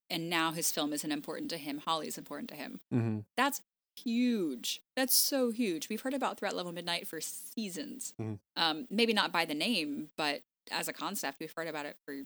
and 0.09 0.29
now 0.29 0.51
his 0.51 0.71
film 0.71 0.93
isn't 0.93 1.11
important 1.11 1.49
to 1.51 1.57
him. 1.57 1.79
Holly's 1.79 2.17
important 2.17 2.49
to 2.49 2.55
him. 2.55 2.79
Mm-hmm. 2.93 3.19
That's 3.35 3.61
huge. 3.95 4.81
That's 4.95 5.13
so 5.15 5.51
huge. 5.51 5.89
We've 5.89 6.01
heard 6.01 6.13
about 6.13 6.37
Threat 6.39 6.55
Level 6.55 6.71
Midnight 6.71 7.07
for 7.07 7.19
seasons. 7.21 8.13
Mhm. 8.19 8.39
Um, 8.55 8.87
maybe 8.89 9.13
not 9.13 9.31
by 9.31 9.45
the 9.45 9.53
name, 9.53 10.11
but 10.17 10.43
as 10.71 10.87
a 10.87 10.93
concept, 10.93 11.39
we've 11.39 11.53
heard 11.55 11.67
about 11.67 11.85
it 11.85 11.97
for 12.05 12.25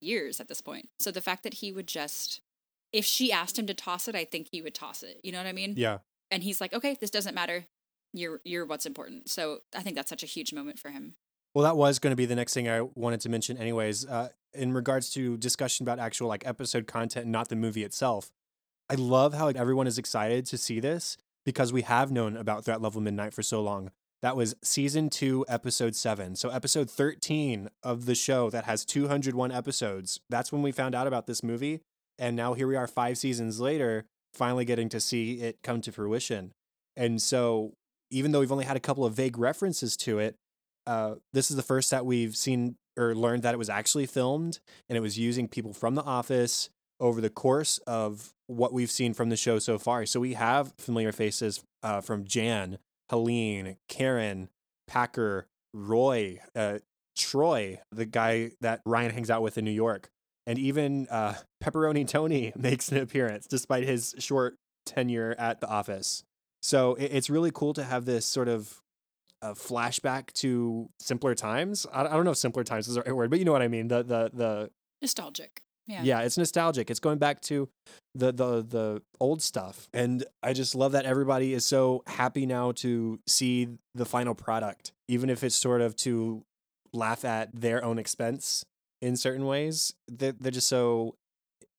years 0.00 0.40
at 0.40 0.48
this 0.48 0.60
point. 0.60 0.88
So 0.98 1.10
the 1.10 1.20
fact 1.20 1.42
that 1.44 1.54
he 1.54 1.72
would 1.72 1.86
just, 1.86 2.40
if 2.92 3.04
she 3.04 3.32
asked 3.32 3.58
him 3.58 3.66
to 3.66 3.74
toss 3.74 4.08
it, 4.08 4.14
I 4.14 4.24
think 4.24 4.48
he 4.50 4.60
would 4.62 4.74
toss 4.74 5.02
it. 5.02 5.20
You 5.22 5.32
know 5.32 5.38
what 5.38 5.46
I 5.46 5.52
mean? 5.52 5.74
Yeah. 5.76 5.98
And 6.30 6.42
he's 6.42 6.60
like, 6.60 6.72
okay, 6.72 6.96
this 7.00 7.10
doesn't 7.10 7.34
matter. 7.34 7.66
You're 8.12 8.40
you're 8.44 8.64
what's 8.64 8.86
important. 8.86 9.28
So 9.28 9.60
I 9.74 9.82
think 9.82 9.96
that's 9.96 10.08
such 10.08 10.22
a 10.22 10.26
huge 10.26 10.52
moment 10.52 10.78
for 10.78 10.90
him. 10.90 11.16
Well, 11.54 11.64
that 11.64 11.76
was 11.76 11.98
going 11.98 12.10
to 12.12 12.16
be 12.16 12.26
the 12.26 12.34
next 12.34 12.54
thing 12.54 12.68
I 12.68 12.80
wanted 12.82 13.20
to 13.22 13.28
mention, 13.28 13.56
anyways. 13.56 14.06
Uh, 14.06 14.30
in 14.52 14.72
regards 14.72 15.10
to 15.10 15.36
discussion 15.36 15.84
about 15.84 15.98
actual 15.98 16.28
like 16.28 16.46
episode 16.46 16.86
content, 16.86 17.26
not 17.26 17.48
the 17.48 17.56
movie 17.56 17.82
itself. 17.84 18.30
I 18.90 18.96
love 18.96 19.32
how 19.32 19.48
everyone 19.48 19.86
is 19.86 19.96
excited 19.96 20.44
to 20.46 20.58
see 20.58 20.78
this 20.78 21.16
because 21.46 21.72
we 21.72 21.82
have 21.82 22.12
known 22.12 22.36
about 22.36 22.64
Threat 22.64 22.82
Level 22.82 23.00
Midnight 23.00 23.32
for 23.32 23.42
so 23.42 23.62
long 23.62 23.90
That 24.20 24.36
was 24.36 24.54
season 24.62 25.08
two, 25.08 25.44
episode 25.48 25.94
seven. 25.94 26.36
So, 26.36 26.50
episode 26.50 26.90
13 26.90 27.70
of 27.82 28.04
the 28.06 28.14
show 28.14 28.50
that 28.50 28.64
has 28.64 28.84
201 28.84 29.52
episodes. 29.52 30.20
That's 30.28 30.52
when 30.52 30.62
we 30.62 30.72
found 30.72 30.94
out 30.94 31.06
about 31.06 31.26
this 31.26 31.42
movie. 31.42 31.80
And 32.18 32.36
now 32.36 32.54
here 32.54 32.66
we 32.66 32.76
are, 32.76 32.86
five 32.86 33.18
seasons 33.18 33.58
later, 33.58 34.04
finally 34.32 34.64
getting 34.64 34.88
to 34.90 35.00
see 35.00 35.40
it 35.40 35.58
come 35.62 35.80
to 35.82 35.92
fruition. 35.92 36.52
And 36.96 37.20
so, 37.20 37.72
even 38.10 38.32
though 38.32 38.40
we've 38.40 38.52
only 38.52 38.64
had 38.64 38.76
a 38.76 38.80
couple 38.80 39.04
of 39.04 39.14
vague 39.14 39.38
references 39.38 39.96
to 39.98 40.18
it, 40.18 40.36
uh, 40.86 41.16
this 41.32 41.50
is 41.50 41.56
the 41.56 41.62
first 41.62 41.90
that 41.90 42.06
we've 42.06 42.36
seen 42.36 42.76
or 42.98 43.14
learned 43.14 43.42
that 43.42 43.54
it 43.54 43.58
was 43.58 43.70
actually 43.70 44.06
filmed 44.06 44.60
and 44.88 44.96
it 44.96 45.00
was 45.00 45.18
using 45.18 45.48
people 45.48 45.72
from 45.72 45.94
the 45.94 46.02
office 46.04 46.70
over 47.00 47.20
the 47.20 47.30
course 47.30 47.78
of 47.86 48.34
what 48.46 48.72
we've 48.72 48.90
seen 48.90 49.14
from 49.14 49.28
the 49.28 49.36
show 49.36 49.58
so 49.58 49.78
far. 49.78 50.06
So 50.06 50.20
we 50.20 50.34
have 50.34 50.72
familiar 50.78 51.12
faces 51.12 51.62
uh, 51.82 52.00
from 52.00 52.24
Jan, 52.24 52.78
Helene, 53.10 53.76
Karen, 53.88 54.48
Packer, 54.86 55.46
Roy, 55.72 56.40
uh, 56.54 56.78
Troy, 57.16 57.80
the 57.90 58.06
guy 58.06 58.52
that 58.60 58.80
Ryan 58.84 59.12
hangs 59.12 59.30
out 59.30 59.42
with 59.42 59.58
in 59.58 59.64
New 59.64 59.70
York, 59.70 60.08
and 60.46 60.58
even 60.58 61.06
uh, 61.10 61.34
Pepperoni 61.62 62.06
Tony 62.06 62.52
makes 62.56 62.90
an 62.92 62.98
appearance 62.98 63.46
despite 63.46 63.84
his 63.84 64.14
short 64.18 64.56
tenure 64.86 65.34
at 65.38 65.60
the 65.60 65.68
office. 65.68 66.24
So 66.62 66.94
it, 66.94 67.10
it's 67.12 67.30
really 67.30 67.50
cool 67.50 67.74
to 67.74 67.84
have 67.84 68.04
this 68.04 68.26
sort 68.26 68.48
of 68.48 68.80
a 69.42 69.52
flashback 69.54 70.32
to 70.32 70.88
simpler 70.98 71.34
times. 71.34 71.86
I, 71.92 72.04
I 72.04 72.10
don't 72.10 72.24
know 72.24 72.30
if 72.30 72.38
simpler 72.38 72.64
times 72.64 72.88
is 72.88 72.94
the 72.94 73.02
right 73.02 73.14
word, 73.14 73.30
but 73.30 73.38
you 73.38 73.44
know 73.44 73.52
what 73.52 73.62
I 73.62 73.68
mean. 73.68 73.88
The 73.88 74.02
the 74.02 74.30
the 74.32 74.70
Nostalgic. 75.02 75.62
Yeah. 75.86 76.02
yeah, 76.02 76.20
it's 76.20 76.38
nostalgic. 76.38 76.90
It's 76.90 77.00
going 77.00 77.18
back 77.18 77.40
to 77.42 77.68
the 78.14 78.32
the 78.32 78.62
the 78.62 79.02
old 79.20 79.42
stuff, 79.42 79.88
and 79.92 80.24
I 80.42 80.54
just 80.54 80.74
love 80.74 80.92
that 80.92 81.04
everybody 81.04 81.52
is 81.52 81.66
so 81.66 82.02
happy 82.06 82.46
now 82.46 82.72
to 82.72 83.20
see 83.26 83.68
the 83.94 84.06
final 84.06 84.34
product, 84.34 84.92
even 85.08 85.28
if 85.28 85.44
it's 85.44 85.56
sort 85.56 85.82
of 85.82 85.94
to 85.96 86.42
laugh 86.94 87.24
at 87.24 87.50
their 87.54 87.84
own 87.84 87.98
expense 87.98 88.64
in 89.02 89.16
certain 89.16 89.44
ways. 89.44 89.92
They're, 90.08 90.32
they're 90.32 90.52
just 90.52 90.68
so 90.68 91.16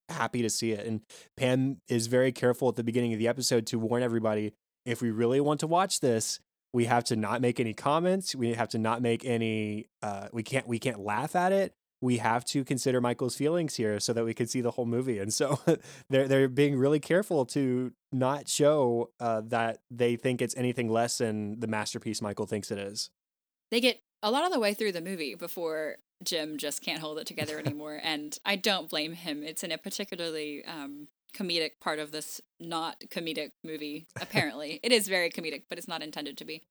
happy 0.09 0.43
to 0.43 0.49
see 0.51 0.71
it, 0.71 0.85
and 0.85 1.01
Pam 1.35 1.77
is 1.87 2.05
very 2.05 2.31
careful 2.31 2.69
at 2.69 2.75
the 2.75 2.83
beginning 2.83 3.13
of 3.13 3.19
the 3.19 3.27
episode 3.27 3.65
to 3.67 3.79
warn 3.79 4.03
everybody: 4.03 4.53
if 4.85 5.01
we 5.01 5.09
really 5.09 5.39
want 5.39 5.61
to 5.61 5.67
watch 5.67 5.99
this, 5.99 6.39
we 6.73 6.85
have 6.85 7.05
to 7.05 7.15
not 7.15 7.41
make 7.41 7.59
any 7.59 7.73
comments. 7.73 8.35
We 8.35 8.53
have 8.53 8.69
to 8.69 8.77
not 8.77 9.01
make 9.01 9.25
any. 9.25 9.87
Uh, 10.03 10.27
we 10.31 10.43
can't. 10.43 10.67
We 10.67 10.77
can't 10.77 10.99
laugh 10.99 11.35
at 11.35 11.51
it 11.51 11.73
we 12.01 12.17
have 12.17 12.45
to 12.45 12.63
consider 12.63 13.01
Michael's 13.01 13.35
feelings 13.35 13.75
here 13.75 13.99
so 13.99 14.13
that 14.13 14.25
we 14.25 14.33
can 14.33 14.47
see 14.47 14.61
the 14.61 14.71
whole 14.71 14.85
movie. 14.85 15.19
And 15.19 15.33
so 15.33 15.59
they're 16.09 16.27
they're 16.27 16.47
being 16.47 16.77
really 16.77 16.99
careful 16.99 17.45
to 17.47 17.93
not 18.11 18.47
show 18.47 19.11
uh, 19.19 19.41
that 19.47 19.79
they 19.89 20.15
think 20.15 20.41
it's 20.41 20.55
anything 20.55 20.89
less 20.89 21.17
than 21.17 21.59
the 21.59 21.67
masterpiece 21.67 22.21
Michael 22.21 22.45
thinks 22.45 22.71
it 22.71 22.77
is. 22.77 23.09
They 23.71 23.81
get 23.81 24.01
a 24.21 24.31
lot 24.31 24.45
of 24.45 24.51
the 24.51 24.59
way 24.59 24.73
through 24.73 24.91
the 24.91 25.01
movie 25.01 25.35
before 25.35 25.97
Jim 26.23 26.57
just 26.57 26.81
can't 26.81 26.99
hold 26.99 27.17
it 27.19 27.27
together 27.27 27.59
anymore, 27.65 27.99
and 28.01 28.37
I 28.45 28.55
don't 28.55 28.89
blame 28.89 29.13
him. 29.13 29.43
It's 29.43 29.63
in 29.63 29.71
a 29.71 29.77
particularly 29.77 30.63
um, 30.65 31.07
comedic 31.35 31.71
part 31.81 31.99
of 31.99 32.11
this 32.11 32.41
not 32.59 33.01
comedic 33.09 33.51
movie. 33.63 34.07
Apparently, 34.21 34.79
it 34.83 34.91
is 34.91 35.07
very 35.07 35.29
comedic, 35.29 35.63
but 35.69 35.77
it's 35.77 35.87
not 35.87 36.01
intended 36.01 36.37
to 36.37 36.45
be. 36.45 36.63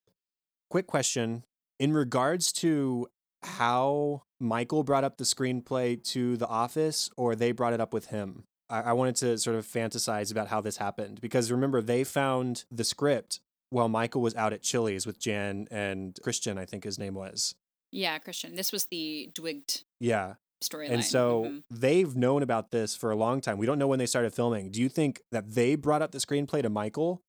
Quick 0.71 0.87
question 0.87 1.45
in 1.79 1.93
regards 1.93 2.53
to 2.53 3.09
how 3.47 4.23
Michael 4.41 4.83
brought 4.85 5.05
up 5.05 5.17
the 5.17 5.25
screenplay 5.25 6.03
to 6.11 6.37
The 6.37 6.47
Office 6.49 7.11
or 7.17 7.35
they 7.35 7.53
brought 7.53 7.73
it 7.73 7.81
up 7.81 7.93
with 7.93 8.07
him. 8.07 8.45
I, 8.71 8.81
I 8.81 8.93
wanted 8.93 9.17
to 9.17 9.39
sort 9.39 9.57
of 9.57 9.67
fantasize 9.67 10.31
about 10.33 10.49
how 10.49 10.61
this 10.61 10.79
happened 10.79 11.21
because 11.21 11.51
remember, 11.53 11.81
they 11.83 12.05
found 12.05 12.65
the 12.71 12.85
script 12.85 13.41
while 13.71 13.89
Michael 13.89 14.23
was 14.23 14.35
out 14.35 14.53
at 14.53 14.63
Chili's 14.63 15.07
with 15.07 15.19
Jan 15.19 15.67
and 15.71 16.17
Christian, 16.23 16.59
I 16.59 16.65
think 16.65 16.85
his 16.85 16.99
name 16.99 17.15
was. 17.15 17.55
Yeah, 17.91 18.19
Christian. 18.19 18.55
This 18.57 18.73
was 18.73 18.87
the 18.87 19.31
Dwigged 19.35 19.85
Yeah. 20.01 20.35
storyline. 20.63 20.91
And 20.91 21.05
so 21.05 21.45
Mhm. 21.45 21.63
they've 21.71 22.17
known 22.17 22.43
about 22.43 22.71
this 22.71 22.95
for 22.97 23.11
a 23.11 23.17
long 23.17 23.41
time. 23.41 23.59
We 23.59 23.67
don't 23.67 23.79
know 23.79 23.87
when 23.89 23.99
they 23.99 24.07
started 24.07 24.33
filming. 24.33 24.71
Do 24.71 24.81
you 24.81 24.89
think 24.89 25.21
that 25.31 25.53
they 25.53 25.75
brought 25.77 26.03
up 26.03 26.13
the 26.13 26.19
screenplay 26.19 26.63
to 26.63 26.71
Michael? 26.71 27.23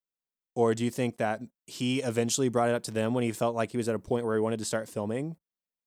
Or 0.55 0.73
do 0.73 0.85
you 0.85 0.89
think 0.91 1.17
that 1.17 1.41
he 1.67 2.01
eventually 2.01 2.47
brought 2.47 2.69
it 2.69 2.75
up 2.75 2.83
to 2.83 2.91
them 2.91 3.13
when 3.13 3.23
he 3.25 3.31
felt 3.33 3.55
like 3.55 3.71
he 3.71 3.77
was 3.77 3.89
at 3.89 3.95
a 3.95 3.99
point 3.99 4.25
where 4.25 4.35
he 4.35 4.41
wanted 4.41 4.59
to 4.59 4.65
start 4.65 4.87
filming? 4.87 5.35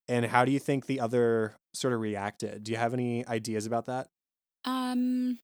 And 0.08 0.26
how 0.26 0.44
do 0.44 0.52
you 0.52 0.58
think 0.58 0.86
the 0.86 1.00
other 1.00 1.54
sort 1.74 1.92
of 1.92 2.00
reacted? 2.00 2.64
Do 2.64 2.72
you 2.72 2.78
have 2.78 2.94
any 2.94 3.26
ideas 3.26 3.66
about 3.66 3.86
that? 3.86 4.08
um, 4.64 5.38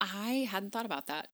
I 0.00 0.46
hadn't 0.50 0.70
thought 0.72 0.86
about 0.86 1.06
that. 1.06 1.28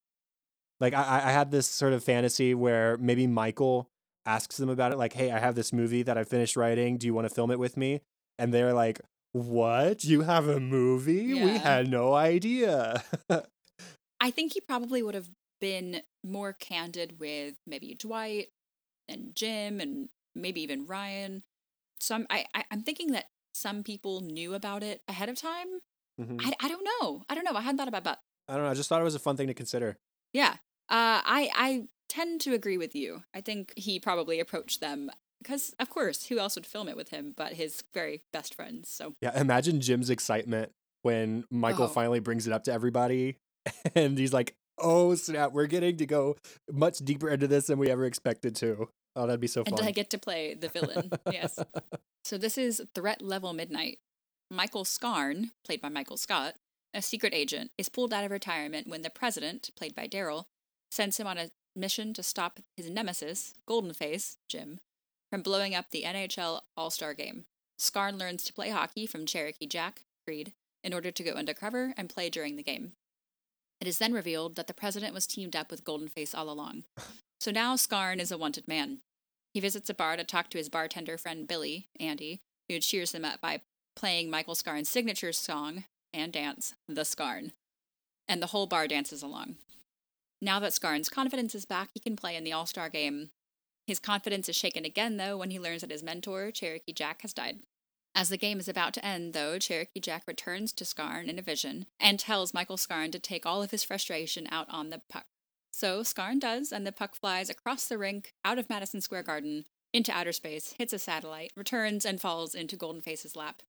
Like 0.80 0.94
I, 0.94 1.22
I 1.24 1.32
had 1.32 1.50
this 1.50 1.68
sort 1.68 1.92
of 1.92 2.02
fantasy 2.02 2.54
where 2.54 2.96
maybe 2.98 3.26
Michael 3.26 3.88
asks 4.26 4.56
them 4.56 4.68
about 4.68 4.92
it, 4.92 4.98
like, 4.98 5.12
"Hey, 5.12 5.30
I 5.30 5.38
have 5.38 5.54
this 5.54 5.72
movie 5.72 6.02
that 6.02 6.18
I 6.18 6.24
finished 6.24 6.56
writing. 6.56 6.98
Do 6.98 7.06
you 7.06 7.14
want 7.14 7.28
to 7.28 7.34
film 7.34 7.50
it 7.50 7.58
with 7.58 7.76
me?" 7.76 8.00
And 8.38 8.52
they're 8.52 8.74
like, 8.74 9.00
"What? 9.32 10.04
You 10.04 10.22
have 10.22 10.48
a 10.48 10.60
movie? 10.60 11.34
We 11.34 11.58
had 11.58 11.88
no 11.88 12.14
idea." 12.14 13.02
I 14.20 14.30
think 14.30 14.52
he 14.54 14.60
probably 14.60 15.02
would 15.02 15.14
have 15.14 15.28
been 15.60 16.02
more 16.24 16.52
candid 16.52 17.18
with 17.20 17.54
maybe 17.66 17.94
Dwight 17.98 18.48
and 19.08 19.34
Jim 19.34 19.80
and 19.80 20.08
maybe 20.34 20.62
even 20.62 20.86
Ryan. 20.86 21.42
So 22.02 22.14
I'm, 22.14 22.26
I, 22.30 22.44
I, 22.54 22.64
I'm 22.70 22.82
thinking 22.82 23.12
that 23.12 23.26
some 23.54 23.82
people 23.82 24.20
knew 24.20 24.54
about 24.54 24.82
it 24.82 25.02
ahead 25.08 25.28
of 25.28 25.36
time. 25.36 25.68
Mhm. 26.20 26.40
I, 26.42 26.52
I 26.60 26.68
don't 26.68 26.84
know. 27.00 27.22
I 27.28 27.34
don't 27.34 27.44
know. 27.44 27.54
I 27.54 27.60
hadn't 27.62 27.78
thought 27.78 27.88
about 27.88 28.04
that. 28.04 28.18
I 28.48 28.54
don't 28.54 28.64
know. 28.64 28.70
I 28.70 28.74
just 28.74 28.88
thought 28.88 29.00
it 29.00 29.04
was 29.04 29.14
a 29.14 29.18
fun 29.20 29.36
thing 29.36 29.46
to 29.46 29.54
consider. 29.54 29.98
Yeah. 30.32 30.54
Uh, 30.88 31.20
I, 31.24 31.50
I 31.54 31.84
tend 32.08 32.40
to 32.42 32.54
agree 32.54 32.76
with 32.76 32.94
you. 32.94 33.22
I 33.34 33.40
think 33.40 33.72
he 33.76 33.98
probably 34.00 34.40
approached 34.40 34.80
them 34.80 35.10
because, 35.42 35.74
of 35.78 35.88
course, 35.90 36.26
who 36.26 36.38
else 36.38 36.54
would 36.56 36.66
film 36.66 36.88
it 36.88 36.96
with 36.96 37.10
him 37.10 37.34
but 37.36 37.54
his 37.54 37.82
very 37.94 38.22
best 38.32 38.54
friends? 38.54 38.90
So 38.90 39.14
Yeah, 39.22 39.38
imagine 39.40 39.80
Jim's 39.80 40.10
excitement 40.10 40.72
when 41.02 41.44
Michael 41.50 41.86
Oh. 41.86 41.88
finally 41.88 42.20
brings 42.20 42.46
it 42.46 42.52
up 42.52 42.64
to 42.64 42.72
everybody 42.72 43.36
and 43.94 44.18
he's 44.18 44.32
like, 44.32 44.54
"Oh, 44.78 45.14
snap, 45.14 45.52
we're 45.52 45.66
getting 45.66 45.96
to 45.98 46.06
go 46.06 46.36
much 46.70 46.98
deeper 46.98 47.28
into 47.28 47.46
this 47.48 47.66
than 47.68 47.78
we 47.78 47.90
ever 47.90 48.04
expected 48.04 48.54
to." 48.56 48.88
Oh, 49.14 49.26
that'd 49.26 49.40
be 49.40 49.46
so 49.46 49.64
fun. 49.64 49.74
and. 49.78 49.88
I 49.88 49.90
get 49.90 50.10
to 50.10 50.18
play 50.18 50.54
the 50.54 50.68
villain. 50.68 51.10
yes. 51.30 51.58
So 52.24 52.38
this 52.38 52.56
is 52.56 52.80
Threat 52.94 53.20
Level 53.20 53.52
Midnight. 53.52 53.98
Michael 54.48 54.84
Scarn, 54.84 55.50
played 55.64 55.80
by 55.80 55.88
Michael 55.88 56.16
Scott, 56.16 56.54
a 56.94 57.02
secret 57.02 57.34
agent, 57.34 57.72
is 57.76 57.88
pulled 57.88 58.12
out 58.12 58.22
of 58.24 58.30
retirement 58.30 58.86
when 58.86 59.02
the 59.02 59.10
president, 59.10 59.70
played 59.76 59.94
by 59.96 60.06
Daryl, 60.06 60.44
sends 60.92 61.16
him 61.16 61.26
on 61.26 61.36
a 61.36 61.50
mission 61.74 62.14
to 62.14 62.22
stop 62.22 62.60
his 62.76 62.88
nemesis, 62.88 63.54
Golden 63.66 63.92
Face, 63.92 64.36
Jim, 64.48 64.78
from 65.30 65.42
blowing 65.42 65.74
up 65.74 65.90
the 65.90 66.04
NHL 66.04 66.60
All 66.76 66.90
Star 66.90 67.12
game. 67.12 67.46
Scarn 67.76 68.18
learns 68.18 68.44
to 68.44 68.52
play 68.52 68.70
hockey 68.70 69.04
from 69.04 69.26
Cherokee 69.26 69.66
Jack, 69.66 70.04
Creed, 70.24 70.52
in 70.84 70.94
order 70.94 71.10
to 71.10 71.22
go 71.24 71.32
undercover 71.32 71.92
and 71.96 72.08
play 72.08 72.30
during 72.30 72.54
the 72.54 72.62
game. 72.62 72.92
It 73.82 73.88
is 73.88 73.98
then 73.98 74.12
revealed 74.12 74.54
that 74.54 74.68
the 74.68 74.74
president 74.74 75.12
was 75.12 75.26
teamed 75.26 75.56
up 75.56 75.68
with 75.68 75.82
Golden 75.82 76.06
Face 76.06 76.36
all 76.36 76.48
along. 76.48 76.84
So 77.40 77.50
now 77.50 77.74
Scarn 77.74 78.20
is 78.20 78.30
a 78.30 78.38
wanted 78.38 78.68
man. 78.68 78.98
He 79.52 79.58
visits 79.58 79.90
a 79.90 79.94
bar 79.94 80.16
to 80.16 80.22
talk 80.22 80.50
to 80.50 80.58
his 80.58 80.68
bartender 80.68 81.18
friend 81.18 81.48
Billy, 81.48 81.88
Andy, 81.98 82.42
who 82.68 82.78
cheers 82.78 83.12
him 83.12 83.24
up 83.24 83.40
by 83.40 83.62
playing 83.96 84.30
Michael 84.30 84.54
Scarn's 84.54 84.88
signature 84.88 85.32
song 85.32 85.82
and 86.14 86.32
dance, 86.32 86.74
The 86.88 87.04
Scarn. 87.04 87.54
And 88.28 88.40
the 88.40 88.46
whole 88.46 88.68
bar 88.68 88.86
dances 88.86 89.20
along. 89.20 89.56
Now 90.40 90.60
that 90.60 90.74
Scarn's 90.74 91.08
confidence 91.08 91.52
is 91.52 91.64
back, 91.64 91.88
he 91.92 91.98
can 91.98 92.14
play 92.14 92.36
in 92.36 92.44
the 92.44 92.52
All 92.52 92.66
Star 92.66 92.88
game. 92.88 93.30
His 93.88 93.98
confidence 93.98 94.48
is 94.48 94.54
shaken 94.54 94.84
again, 94.84 95.16
though, 95.16 95.36
when 95.36 95.50
he 95.50 95.58
learns 95.58 95.80
that 95.80 95.90
his 95.90 96.04
mentor, 96.04 96.52
Cherokee 96.52 96.92
Jack, 96.92 97.22
has 97.22 97.32
died. 97.32 97.58
As 98.14 98.28
the 98.28 98.36
game 98.36 98.58
is 98.58 98.68
about 98.68 98.92
to 98.94 99.04
end, 99.04 99.32
though, 99.32 99.58
Cherokee 99.58 100.00
Jack 100.00 100.24
returns 100.26 100.72
to 100.74 100.84
Scarn 100.84 101.28
in 101.28 101.38
a 101.38 101.42
vision 101.42 101.86
and 101.98 102.18
tells 102.18 102.52
Michael 102.52 102.76
Scarn 102.76 103.10
to 103.10 103.18
take 103.18 103.46
all 103.46 103.62
of 103.62 103.70
his 103.70 103.82
frustration 103.82 104.46
out 104.50 104.66
on 104.68 104.90
the 104.90 105.00
puck. 105.08 105.26
So 105.70 106.02
Scarn 106.02 106.38
does, 106.38 106.72
and 106.72 106.86
the 106.86 106.92
puck 106.92 107.14
flies 107.14 107.48
across 107.48 107.86
the 107.88 107.96
rink, 107.96 108.34
out 108.44 108.58
of 108.58 108.68
Madison 108.68 109.00
Square 109.00 109.22
Garden, 109.22 109.64
into 109.92 110.12
outer 110.12 110.32
space, 110.32 110.74
hits 110.78 110.92
a 110.92 110.98
satellite, 110.98 111.52
returns, 111.56 112.04
and 112.04 112.20
falls 112.20 112.54
into 112.54 112.76
Golden 112.76 113.00
Face's 113.00 113.34
lap. 113.34 113.62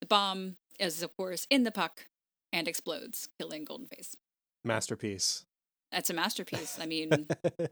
The 0.00 0.06
bomb 0.06 0.56
is, 0.78 1.02
of 1.02 1.16
course, 1.16 1.46
in 1.50 1.64
the 1.64 1.72
puck 1.72 2.06
and 2.52 2.68
explodes, 2.68 3.28
killing 3.38 3.64
Golden 3.64 3.88
Face. 3.88 4.16
Masterpiece. 4.64 5.44
That's 5.90 6.10
a 6.10 6.14
masterpiece. 6.14 6.78
I 6.80 6.86
mean, 6.86 7.28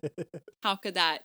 how 0.63 0.77
could 0.77 0.95
that 0.95 1.25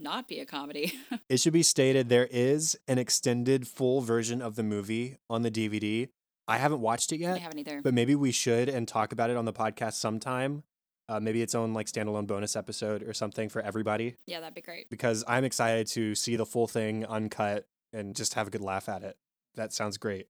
not 0.00 0.28
be 0.28 0.40
a 0.40 0.46
comedy? 0.46 0.92
it 1.28 1.38
should 1.40 1.52
be 1.52 1.62
stated 1.62 2.08
there 2.08 2.28
is 2.30 2.78
an 2.88 2.98
extended 2.98 3.66
full 3.68 4.00
version 4.00 4.40
of 4.42 4.56
the 4.56 4.62
movie 4.62 5.16
on 5.28 5.42
the 5.42 5.50
DVD. 5.50 6.08
I 6.48 6.58
haven't 6.58 6.80
watched 6.80 7.12
it 7.12 7.18
yet. 7.20 7.36
I 7.36 7.38
haven't 7.38 7.58
either. 7.60 7.80
but 7.82 7.94
maybe 7.94 8.14
we 8.14 8.32
should 8.32 8.68
and 8.68 8.88
talk 8.88 9.12
about 9.12 9.30
it 9.30 9.36
on 9.36 9.44
the 9.44 9.52
podcast 9.52 9.94
sometime. 9.94 10.64
Uh, 11.08 11.18
maybe 11.18 11.42
its 11.42 11.54
own 11.56 11.74
like 11.74 11.86
standalone 11.86 12.26
bonus 12.26 12.54
episode 12.54 13.02
or 13.02 13.12
something 13.12 13.48
for 13.48 13.60
everybody 13.60 14.14
Yeah, 14.26 14.38
that'd 14.38 14.54
be 14.54 14.60
great. 14.60 14.88
because 14.90 15.24
I'm 15.26 15.42
excited 15.42 15.88
to 15.88 16.14
see 16.14 16.36
the 16.36 16.46
full 16.46 16.68
thing 16.68 17.04
uncut 17.04 17.66
and 17.92 18.14
just 18.14 18.34
have 18.34 18.46
a 18.46 18.50
good 18.50 18.60
laugh 18.60 18.88
at 18.88 19.02
it. 19.02 19.16
That 19.56 19.72
sounds 19.72 19.98
great. 19.98 20.28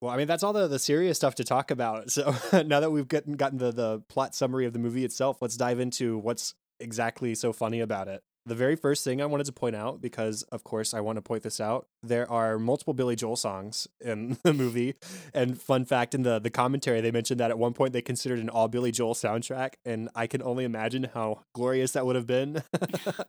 Well, 0.00 0.10
I 0.10 0.16
mean, 0.16 0.26
that's 0.26 0.42
all 0.42 0.52
the, 0.52 0.66
the 0.66 0.80
serious 0.80 1.16
stuff 1.18 1.36
to 1.36 1.44
talk 1.44 1.70
about. 1.70 2.10
So 2.10 2.34
now 2.64 2.80
that 2.80 2.90
we've 2.90 3.06
gotten, 3.06 3.34
gotten 3.34 3.58
the, 3.58 3.70
the 3.70 4.00
plot 4.08 4.34
summary 4.34 4.66
of 4.66 4.72
the 4.72 4.80
movie 4.80 5.04
itself, 5.04 5.40
let's 5.40 5.56
dive 5.56 5.78
into 5.78 6.18
what's 6.18 6.54
exactly 6.80 7.36
so 7.36 7.52
funny 7.52 7.78
about 7.78 8.08
it. 8.08 8.24
The 8.44 8.54
very 8.54 8.76
first 8.76 9.04
thing 9.04 9.22
I 9.22 9.26
wanted 9.26 9.46
to 9.46 9.52
point 9.52 9.76
out, 9.76 10.00
because 10.00 10.42
of 10.44 10.64
course 10.64 10.94
I 10.94 11.00
want 11.00 11.16
to 11.16 11.22
point 11.22 11.42
this 11.42 11.60
out, 11.60 11.86
there 12.02 12.30
are 12.30 12.58
multiple 12.58 12.94
Billy 12.94 13.14
Joel 13.14 13.36
songs 13.36 13.86
in 14.00 14.36
the 14.44 14.52
movie. 14.52 14.94
And 15.32 15.60
fun 15.60 15.84
fact 15.84 16.14
in 16.14 16.22
the, 16.22 16.38
the 16.38 16.50
commentary, 16.50 17.00
they 17.00 17.10
mentioned 17.10 17.40
that 17.40 17.50
at 17.50 17.58
one 17.58 17.72
point 17.72 17.92
they 17.92 18.02
considered 18.02 18.38
an 18.38 18.48
all 18.48 18.68
Billy 18.68 18.90
Joel 18.90 19.14
soundtrack. 19.14 19.74
And 19.84 20.08
I 20.14 20.26
can 20.26 20.42
only 20.42 20.64
imagine 20.64 21.08
how 21.14 21.42
glorious 21.54 21.92
that 21.92 22.04
would 22.04 22.16
have 22.16 22.26
been. 22.26 22.62
of 22.72 23.26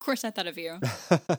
course, 0.00 0.24
I 0.24 0.30
thought 0.30 0.46
of 0.46 0.56
you. 0.56 0.78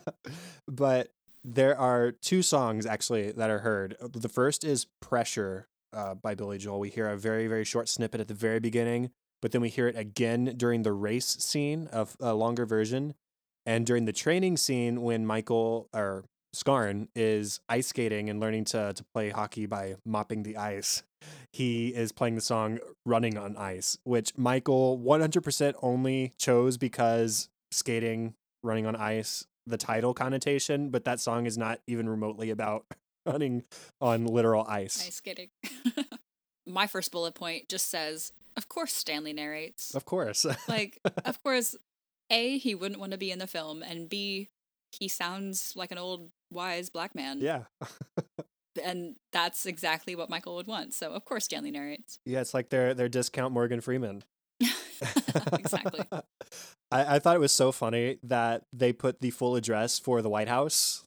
but 0.68 1.08
there 1.42 1.76
are 1.76 2.12
two 2.12 2.42
songs 2.42 2.86
actually 2.86 3.32
that 3.32 3.50
are 3.50 3.60
heard. 3.60 3.96
The 4.00 4.28
first 4.28 4.62
is 4.62 4.86
Pressure 5.00 5.66
uh, 5.92 6.14
by 6.14 6.34
Billy 6.34 6.58
Joel. 6.58 6.78
We 6.78 6.90
hear 6.90 7.08
a 7.08 7.16
very, 7.16 7.46
very 7.46 7.64
short 7.64 7.88
snippet 7.88 8.20
at 8.20 8.28
the 8.28 8.34
very 8.34 8.60
beginning 8.60 9.10
but 9.42 9.52
then 9.52 9.60
we 9.60 9.68
hear 9.68 9.88
it 9.88 9.96
again 9.96 10.54
during 10.56 10.82
the 10.82 10.92
race 10.92 11.26
scene 11.26 11.88
of 11.92 12.16
a 12.20 12.34
longer 12.34 12.66
version 12.66 13.14
and 13.66 13.86
during 13.86 14.04
the 14.04 14.12
training 14.12 14.56
scene 14.56 15.02
when 15.02 15.26
michael 15.26 15.88
or 15.94 16.24
scarn 16.52 17.08
is 17.14 17.60
ice 17.68 17.88
skating 17.88 18.28
and 18.28 18.40
learning 18.40 18.64
to, 18.64 18.92
to 18.92 19.04
play 19.14 19.30
hockey 19.30 19.66
by 19.66 19.94
mopping 20.04 20.42
the 20.42 20.56
ice. 20.56 21.02
He 21.52 21.88
is 21.88 22.12
playing 22.12 22.34
the 22.34 22.40
song 22.40 22.78
running 23.04 23.36
on 23.36 23.56
ice 23.56 23.98
which 24.04 24.36
michael 24.38 24.98
100% 24.98 25.74
only 25.82 26.32
chose 26.38 26.78
because 26.78 27.48
skating 27.70 28.34
running 28.62 28.86
on 28.86 28.96
ice 28.96 29.46
the 29.66 29.76
title 29.76 30.14
connotation 30.14 30.88
but 30.90 31.04
that 31.04 31.20
song 31.20 31.46
is 31.46 31.58
not 31.58 31.80
even 31.86 32.08
remotely 32.08 32.50
about 32.50 32.86
running 33.26 33.64
on 34.00 34.24
literal 34.24 34.64
ice. 34.66 35.06
Ice 35.06 35.16
skating. 35.16 35.50
My 36.66 36.86
first 36.86 37.12
bullet 37.12 37.34
point 37.34 37.68
just 37.68 37.90
says 37.90 38.32
of 38.60 38.68
course 38.68 38.92
Stanley 38.92 39.32
narrates. 39.32 39.94
Of 39.94 40.04
course. 40.04 40.44
like, 40.68 41.00
of 41.24 41.42
course, 41.42 41.76
A, 42.28 42.58
he 42.58 42.74
wouldn't 42.74 43.00
want 43.00 43.12
to 43.12 43.18
be 43.18 43.30
in 43.30 43.38
the 43.38 43.46
film, 43.46 43.82
and 43.82 44.06
B, 44.06 44.50
he 44.92 45.08
sounds 45.08 45.72
like 45.74 45.90
an 45.90 45.96
old 45.96 46.28
wise 46.50 46.90
black 46.90 47.14
man. 47.14 47.40
Yeah. 47.40 47.62
and 48.84 49.16
that's 49.32 49.64
exactly 49.64 50.14
what 50.14 50.28
Michael 50.28 50.56
would 50.56 50.66
want. 50.66 50.92
So 50.92 51.12
of 51.12 51.24
course 51.24 51.46
Stanley 51.46 51.70
narrates. 51.70 52.18
Yeah, 52.26 52.42
it's 52.42 52.52
like 52.52 52.68
their 52.68 52.92
their 52.92 53.08
discount 53.08 53.54
Morgan 53.54 53.80
Freeman. 53.80 54.24
exactly. 55.52 56.04
I, 56.92 57.16
I 57.16 57.18
thought 57.18 57.34
it 57.34 57.40
was 57.40 57.52
so 57.52 57.72
funny 57.72 58.18
that 58.24 58.64
they 58.74 58.92
put 58.92 59.22
the 59.22 59.30
full 59.30 59.56
address 59.56 59.98
for 59.98 60.20
the 60.20 60.28
White 60.28 60.48
House. 60.48 61.06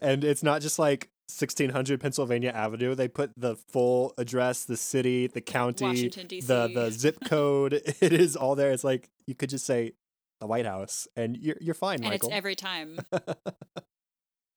and 0.00 0.22
it's 0.22 0.44
not 0.44 0.62
just 0.62 0.78
like 0.78 1.08
1600 1.28 2.00
Pennsylvania 2.00 2.50
Avenue. 2.50 2.94
They 2.94 3.08
put 3.08 3.32
the 3.36 3.54
full 3.54 4.14
address, 4.16 4.64
the 4.64 4.78
city, 4.78 5.26
the 5.26 5.42
county, 5.42 6.08
the 6.08 6.70
the 6.72 6.90
zip 6.90 7.18
code. 7.26 7.82
It 8.00 8.12
is 8.12 8.36
all 8.36 8.54
there. 8.54 8.72
It's 8.72 8.84
like 8.84 9.10
you 9.26 9.34
could 9.34 9.50
just 9.50 9.66
say 9.66 9.92
the 10.40 10.46
White 10.46 10.66
House, 10.66 11.06
and 11.16 11.36
you're 11.36 11.56
you're 11.60 11.74
fine. 11.74 11.96
And 11.96 12.04
Michael. 12.04 12.28
it's 12.28 12.36
every 12.36 12.54
time. 12.54 12.98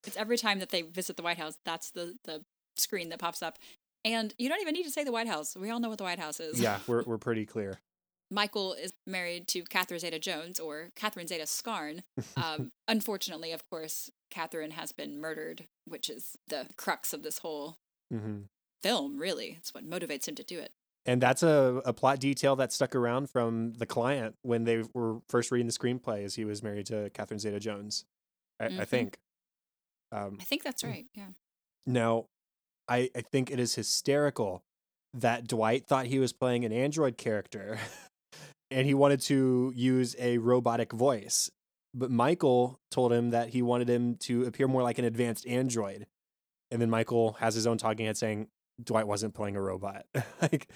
it's 0.06 0.16
every 0.16 0.38
time 0.38 0.60
that 0.60 0.70
they 0.70 0.84
visit 0.84 1.18
the 1.18 1.24
White 1.24 1.38
House. 1.38 1.58
That's 1.66 1.92
the 1.92 2.16
the 2.24 2.44
screen 2.78 3.10
that 3.10 3.20
pops 3.20 3.42
up, 3.42 3.58
and 4.06 4.34
you 4.38 4.48
don't 4.48 4.62
even 4.62 4.74
need 4.74 4.84
to 4.84 4.92
say 4.92 5.04
the 5.04 5.12
White 5.12 5.28
House. 5.28 5.56
We 5.58 5.70
all 5.70 5.80
know 5.80 5.90
what 5.90 5.98
the 5.98 6.04
White 6.04 6.20
House 6.20 6.40
is. 6.40 6.60
Yeah, 6.60 6.80
we're 6.88 7.04
we're 7.08 7.18
pretty 7.18 7.46
clear. 7.46 7.80
Michael 8.32 8.74
is 8.74 8.94
married 9.06 9.48
to 9.50 9.64
Catherine 9.64 10.00
Zeta 10.00 10.18
Jones 10.18 10.60
or 10.60 10.90
Catherine 10.96 11.28
Zeta 11.28 11.46
Scarn. 11.46 12.04
Um, 12.38 12.72
unfortunately, 12.88 13.52
of 13.52 13.70
course, 13.70 14.10
Catherine 14.32 14.72
has 14.72 14.94
been 14.94 15.20
murdered, 15.20 15.66
which 15.86 16.10
is 16.10 16.38
the 16.48 16.68
crux 16.78 17.12
of 17.12 17.24
this 17.24 17.40
whole 17.40 17.78
mm-hmm. 18.12 18.44
film, 18.82 19.20
really. 19.20 19.58
It's 19.60 19.74
what 19.74 19.88
motivates 19.88 20.28
him 20.28 20.36
to 20.36 20.44
do 20.44 20.60
it. 20.60 20.72
And 21.06 21.22
that's 21.22 21.44
a, 21.44 21.82
a 21.84 21.94
plot 21.94 22.20
detail 22.20 22.56
that 22.56 22.72
stuck 22.72 22.96
around 22.96 23.30
from 23.30 23.74
the 23.74 23.86
client 23.86 24.36
when 24.44 24.64
they 24.64 24.84
were 24.94 25.20
first 25.28 25.52
reading 25.52 25.68
the 25.68 25.74
screenplay 25.74 26.24
as 26.24 26.36
he 26.36 26.46
was 26.46 26.64
married 26.64 26.86
to 26.86 27.10
Catherine 27.14 27.40
Zeta 27.40 27.60
Jones, 27.60 28.06
I, 28.60 28.66
mm-hmm. 28.66 28.82
I 28.82 28.86
think. 28.86 29.18
Um, 30.12 30.38
I 30.40 30.44
think 30.44 30.64
that's 30.64 30.84
right, 30.84 31.06
yeah. 31.16 31.30
Now, 31.86 32.26
I, 32.88 33.10
I 33.16 33.22
think 33.22 33.50
it 33.52 33.60
is 33.60 33.76
hysterical 33.76 34.64
that 35.14 35.48
Dwight 35.48 35.86
thought 35.86 36.06
he 36.06 36.20
was 36.20 36.34
playing 36.34 36.66
an 36.66 36.72
android 36.72 37.18
character 37.18 37.80
and 38.72 38.88
he 38.88 38.94
wanted 38.94 39.22
to 39.22 39.72
use 39.76 40.16
a 40.20 40.38
robotic 40.38 40.92
voice 40.94 41.52
but 41.94 42.12
Michael 42.12 42.80
told 42.90 43.12
him 43.12 43.32
that 43.32 43.50
he 43.50 43.62
wanted 43.62 43.90
him 43.90 44.16
to 44.16 44.44
appear 44.44 44.68
more 44.68 44.84
like 44.84 44.98
an 44.98 45.06
advanced 45.06 45.46
android. 45.48 46.08
And 46.70 46.82
then 46.82 46.90
Michael 46.90 47.34
has 47.34 47.54
his 47.54 47.68
own 47.68 47.78
talking 47.78 48.06
head 48.06 48.18
saying 48.18 48.48
Dwight 48.82 49.08
wasn't 49.08 49.34
playing 49.34 49.56
a 49.56 49.62
robot. 49.62 50.06
like 50.42 50.70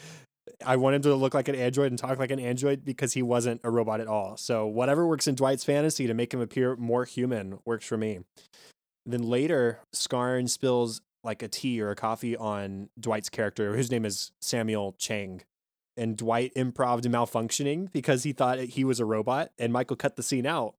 I 0.65 0.75
want 0.75 0.95
him 0.95 1.01
to 1.03 1.15
look 1.15 1.34
like 1.34 1.47
an 1.47 1.55
android 1.55 1.91
and 1.91 1.97
talk 1.97 2.19
like 2.19 2.31
an 2.31 2.39
android 2.39 2.84
because 2.84 3.13
he 3.13 3.21
wasn't 3.21 3.62
a 3.63 3.69
robot 3.69 4.01
at 4.01 4.08
all. 4.08 4.36
So 4.38 4.67
whatever 4.67 5.08
works 5.08 5.27
in 5.27 5.36
Dwight's 5.36 5.63
fantasy 5.63 6.05
to 6.08 6.13
make 6.13 6.34
him 6.34 6.41
appear 6.41 6.75
more 6.75 7.05
human 7.05 7.60
works 7.65 7.86
for 7.86 7.97
me. 7.97 8.19
Then 9.05 9.23
later, 9.23 9.79
Scarn 9.93 10.47
spills 10.47 11.01
like 11.23 11.41
a 11.41 11.47
tea 11.47 11.81
or 11.81 11.91
a 11.91 11.95
coffee 11.95 12.36
on 12.36 12.89
Dwight's 12.99 13.29
character, 13.29 13.75
whose 13.75 13.89
name 13.89 14.05
is 14.05 14.31
Samuel 14.41 14.95
Chang. 14.99 15.41
And 15.97 16.17
Dwight 16.17 16.51
improved 16.55 17.05
malfunctioning 17.05 17.91
because 17.91 18.23
he 18.23 18.34
thought 18.34 18.60
he 18.60 18.84
was 18.84 18.99
a 18.99 19.05
robot, 19.05 19.51
and 19.58 19.71
Michael 19.71 19.95
cut 19.95 20.15
the 20.15 20.23
scene 20.23 20.45
out. 20.45 20.75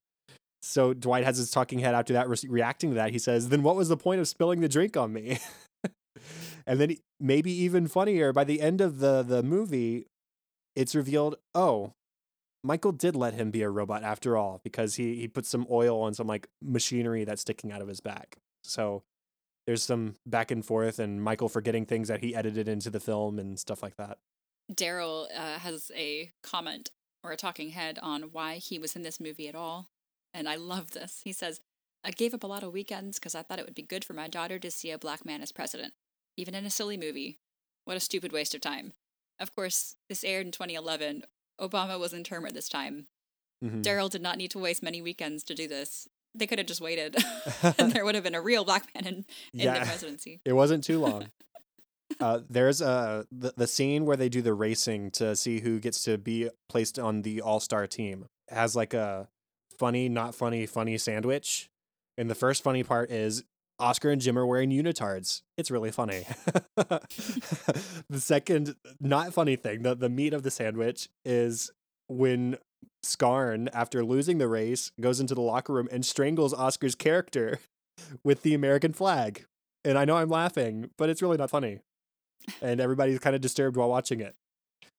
So 0.62 0.92
Dwight 0.92 1.24
has 1.24 1.38
his 1.38 1.50
talking 1.50 1.79
head 1.79 1.94
after 1.94 2.12
that, 2.14 2.29
re- 2.29 2.37
reacting 2.48 2.90
to 2.90 2.96
that. 2.96 3.12
He 3.12 3.18
says, 3.18 3.48
Then 3.48 3.62
what 3.62 3.76
was 3.76 3.88
the 3.88 3.96
point 3.96 4.20
of 4.20 4.29
spilling 4.29 4.61
the 4.61 4.68
drink 4.68 4.96
on 4.96 5.12
me? 5.12 5.38
and 6.66 6.81
then, 6.81 6.96
maybe 7.20 7.52
even 7.52 7.87
funnier, 7.87 8.33
by 8.33 8.44
the 8.44 8.61
end 8.61 8.81
of 8.81 8.98
the, 8.98 9.22
the 9.22 9.42
movie, 9.42 10.07
it's 10.74 10.94
revealed, 10.94 11.37
oh, 11.55 11.92
Michael 12.62 12.92
did 12.92 13.14
let 13.14 13.35
him 13.35 13.50
be 13.50 13.62
a 13.62 13.70
robot 13.70 14.02
after 14.02 14.37
all 14.37 14.61
because 14.64 14.96
he, 14.96 15.14
he 15.16 15.29
put 15.29 15.46
some 15.46 15.66
oil 15.70 16.02
on 16.02 16.14
some 16.14 16.26
like 16.26 16.48
machinery 16.61 17.24
that's 17.24 17.42
sticking 17.42 17.70
out 17.70 17.81
of 17.81 17.87
his 17.87 18.00
back. 18.00 18.38
So 18.64 19.05
there's 19.66 19.85
some 19.85 20.16
back 20.26 20.50
and 20.50 20.64
forth, 20.64 20.98
and 20.98 21.22
Michael 21.22 21.48
forgetting 21.48 21.87
things 21.87 22.09
that 22.09 22.20
he 22.20 22.35
edited 22.35 22.66
into 22.66 22.90
the 22.90 23.00
film 23.00 23.38
and 23.38 23.59
stuff 23.59 23.83
like 23.83 23.96
that. 23.96 24.18
Daryl 24.72 25.26
uh, 25.37 25.59
has 25.59 25.90
a 25.94 26.33
comment 26.42 26.90
or 27.22 27.33
a 27.33 27.37
talking 27.37 27.70
head 27.70 27.98
on 28.02 28.22
why 28.33 28.57
he 28.57 28.79
was 28.79 28.96
in 28.96 29.02
this 29.02 29.20
movie 29.20 29.48
at 29.48 29.55
all 29.55 29.90
and 30.37 30.48
I 30.48 30.57
love 30.57 30.90
this. 30.90 31.22
He 31.24 31.33
says, 31.33 31.61
I 32.05 32.11
gave 32.11 32.35
up 32.35 32.44
a 32.44 32.46
lot 32.46 32.62
of 32.62 32.72
weekends 32.72 33.18
because 33.18 33.35
I 33.35 33.42
thought 33.42 33.59
it 33.59 33.64
would 33.64 33.74
be 33.74 33.83
good 33.83 34.05
for 34.05 34.12
my 34.12 34.29
daughter 34.29 34.59
to 34.59 34.70
see 34.70 34.90
a 34.90 34.98
black 34.98 35.24
man 35.24 35.40
as 35.40 35.50
president, 35.50 35.94
even 36.37 36.55
in 36.55 36.66
a 36.66 36.70
silly 36.70 36.98
movie. 36.98 37.38
What 37.87 37.96
a 37.96 38.00
stupid 38.00 38.33
waste 38.33 38.55
of 38.55 38.61
time. 38.61 38.92
Of 39.40 39.55
course, 39.57 39.96
this 40.11 40.22
aired 40.22 40.44
in 40.44 40.52
2011. 40.52 41.22
Obama 41.59 41.98
was 41.98 42.12
in 42.12 42.22
term 42.22 42.44
at 42.44 42.52
this 42.52 42.68
time. 42.68 43.07
Mm-hmm. 43.64 43.81
Daryl 43.81 44.11
did 44.11 44.20
not 44.20 44.37
need 44.37 44.50
to 44.50 44.59
waste 44.59 44.83
many 44.83 45.00
weekends 45.00 45.42
to 45.44 45.55
do 45.55 45.66
this. 45.66 46.07
They 46.35 46.46
could 46.46 46.59
have 46.59 46.66
just 46.66 46.83
waited, 46.83 47.16
and 47.79 47.92
there 47.92 48.05
would 48.05 48.14
have 48.14 48.24
been 48.24 48.35
a 48.35 48.42
real 48.42 48.64
black 48.64 48.94
man 48.94 49.07
in, 49.07 49.14
in 49.14 49.24
yeah, 49.55 49.79
the 49.79 49.87
presidency. 49.87 50.42
It 50.44 50.52
wasn't 50.52 50.85
too 50.85 50.98
long. 50.98 51.31
Uh, 52.20 52.40
there's 52.48 52.81
a 52.81 53.26
the, 53.31 53.52
the 53.57 53.66
scene 53.66 54.05
where 54.05 54.16
they 54.16 54.29
do 54.29 54.42
the 54.42 54.55
racing 54.55 55.11
to 55.12 55.37
see 55.37 55.61
who 55.61 55.79
gets 55.81 56.02
to 56.05 56.18
be 56.18 56.50
placed 56.68 56.98
on 56.98 57.22
the 57.22 57.40
all 57.40 57.61
star 57.61 57.87
team. 57.87 58.26
It 58.50 58.55
has 58.55 58.76
like 58.76 58.94
a 58.94 59.29
funny, 59.79 60.09
not 60.09 60.35
funny, 60.35 60.66
funny 60.66 60.98
sandwich. 60.98 61.70
And 62.18 62.31
the 62.31 62.35
first 62.35 62.62
funny 62.62 62.83
part 62.83 63.11
is 63.11 63.44
Oscar 63.79 64.11
and 64.11 64.20
Jim 64.20 64.38
are 64.38 64.46
wearing 64.46 64.70
unitards. 64.70 65.42
It's 65.59 65.70
really 65.70 65.90
funny. 65.90 66.26
the 66.76 67.00
second 68.18 68.76
not 69.00 69.35
funny 69.35 69.57
thing, 69.57 69.83
the, 69.83 69.94
the 69.94 70.09
meat 70.09 70.33
of 70.33 70.42
the 70.42 70.50
sandwich 70.50 71.09
is 71.24 71.70
when 72.09 72.57
Scarn, 73.02 73.68
after 73.72 74.05
losing 74.05 74.38
the 74.38 74.48
race, 74.48 74.92
goes 75.00 75.20
into 75.20 75.35
the 75.35 75.42
locker 75.42 75.72
room 75.72 75.88
and 75.92 76.05
strangles 76.05 76.55
Oscar's 76.55 76.94
character 76.94 77.61
with 78.24 78.42
the 78.42 78.55
American 78.55 78.92
flag. 78.92 79.44
And 79.85 79.98
I 79.98 80.05
know 80.05 80.16
I'm 80.16 80.31
laughing, 80.31 80.90
but 80.96 81.11
it's 81.11 81.22
really 81.22 81.37
not 81.37 81.50
funny. 81.50 81.81
And 82.62 82.81
everybody's 82.81 83.18
kind 83.18 83.35
of 83.35 83.42
disturbed 83.42 83.77
while 83.77 83.88
watching 83.88 84.20
it. 84.20 84.35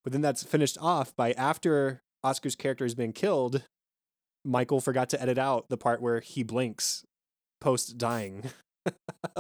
But 0.04 0.14
then 0.14 0.22
that's 0.22 0.44
finished 0.44 0.78
off 0.80 1.16
by 1.16 1.32
after 1.34 2.02
Oscar's 2.24 2.56
character 2.56 2.86
has 2.86 2.96
been 2.96 3.14
killed, 3.14 3.64
Michael 4.44 4.80
forgot 4.82 5.10
to 5.10 5.22
edit 5.22 5.38
out 5.38 5.70
the 5.70 5.78
part 5.78 6.02
where 6.02 6.20
he 6.20 6.44
blinks 6.44 7.06
post 7.60 7.98
dying. 7.98 8.44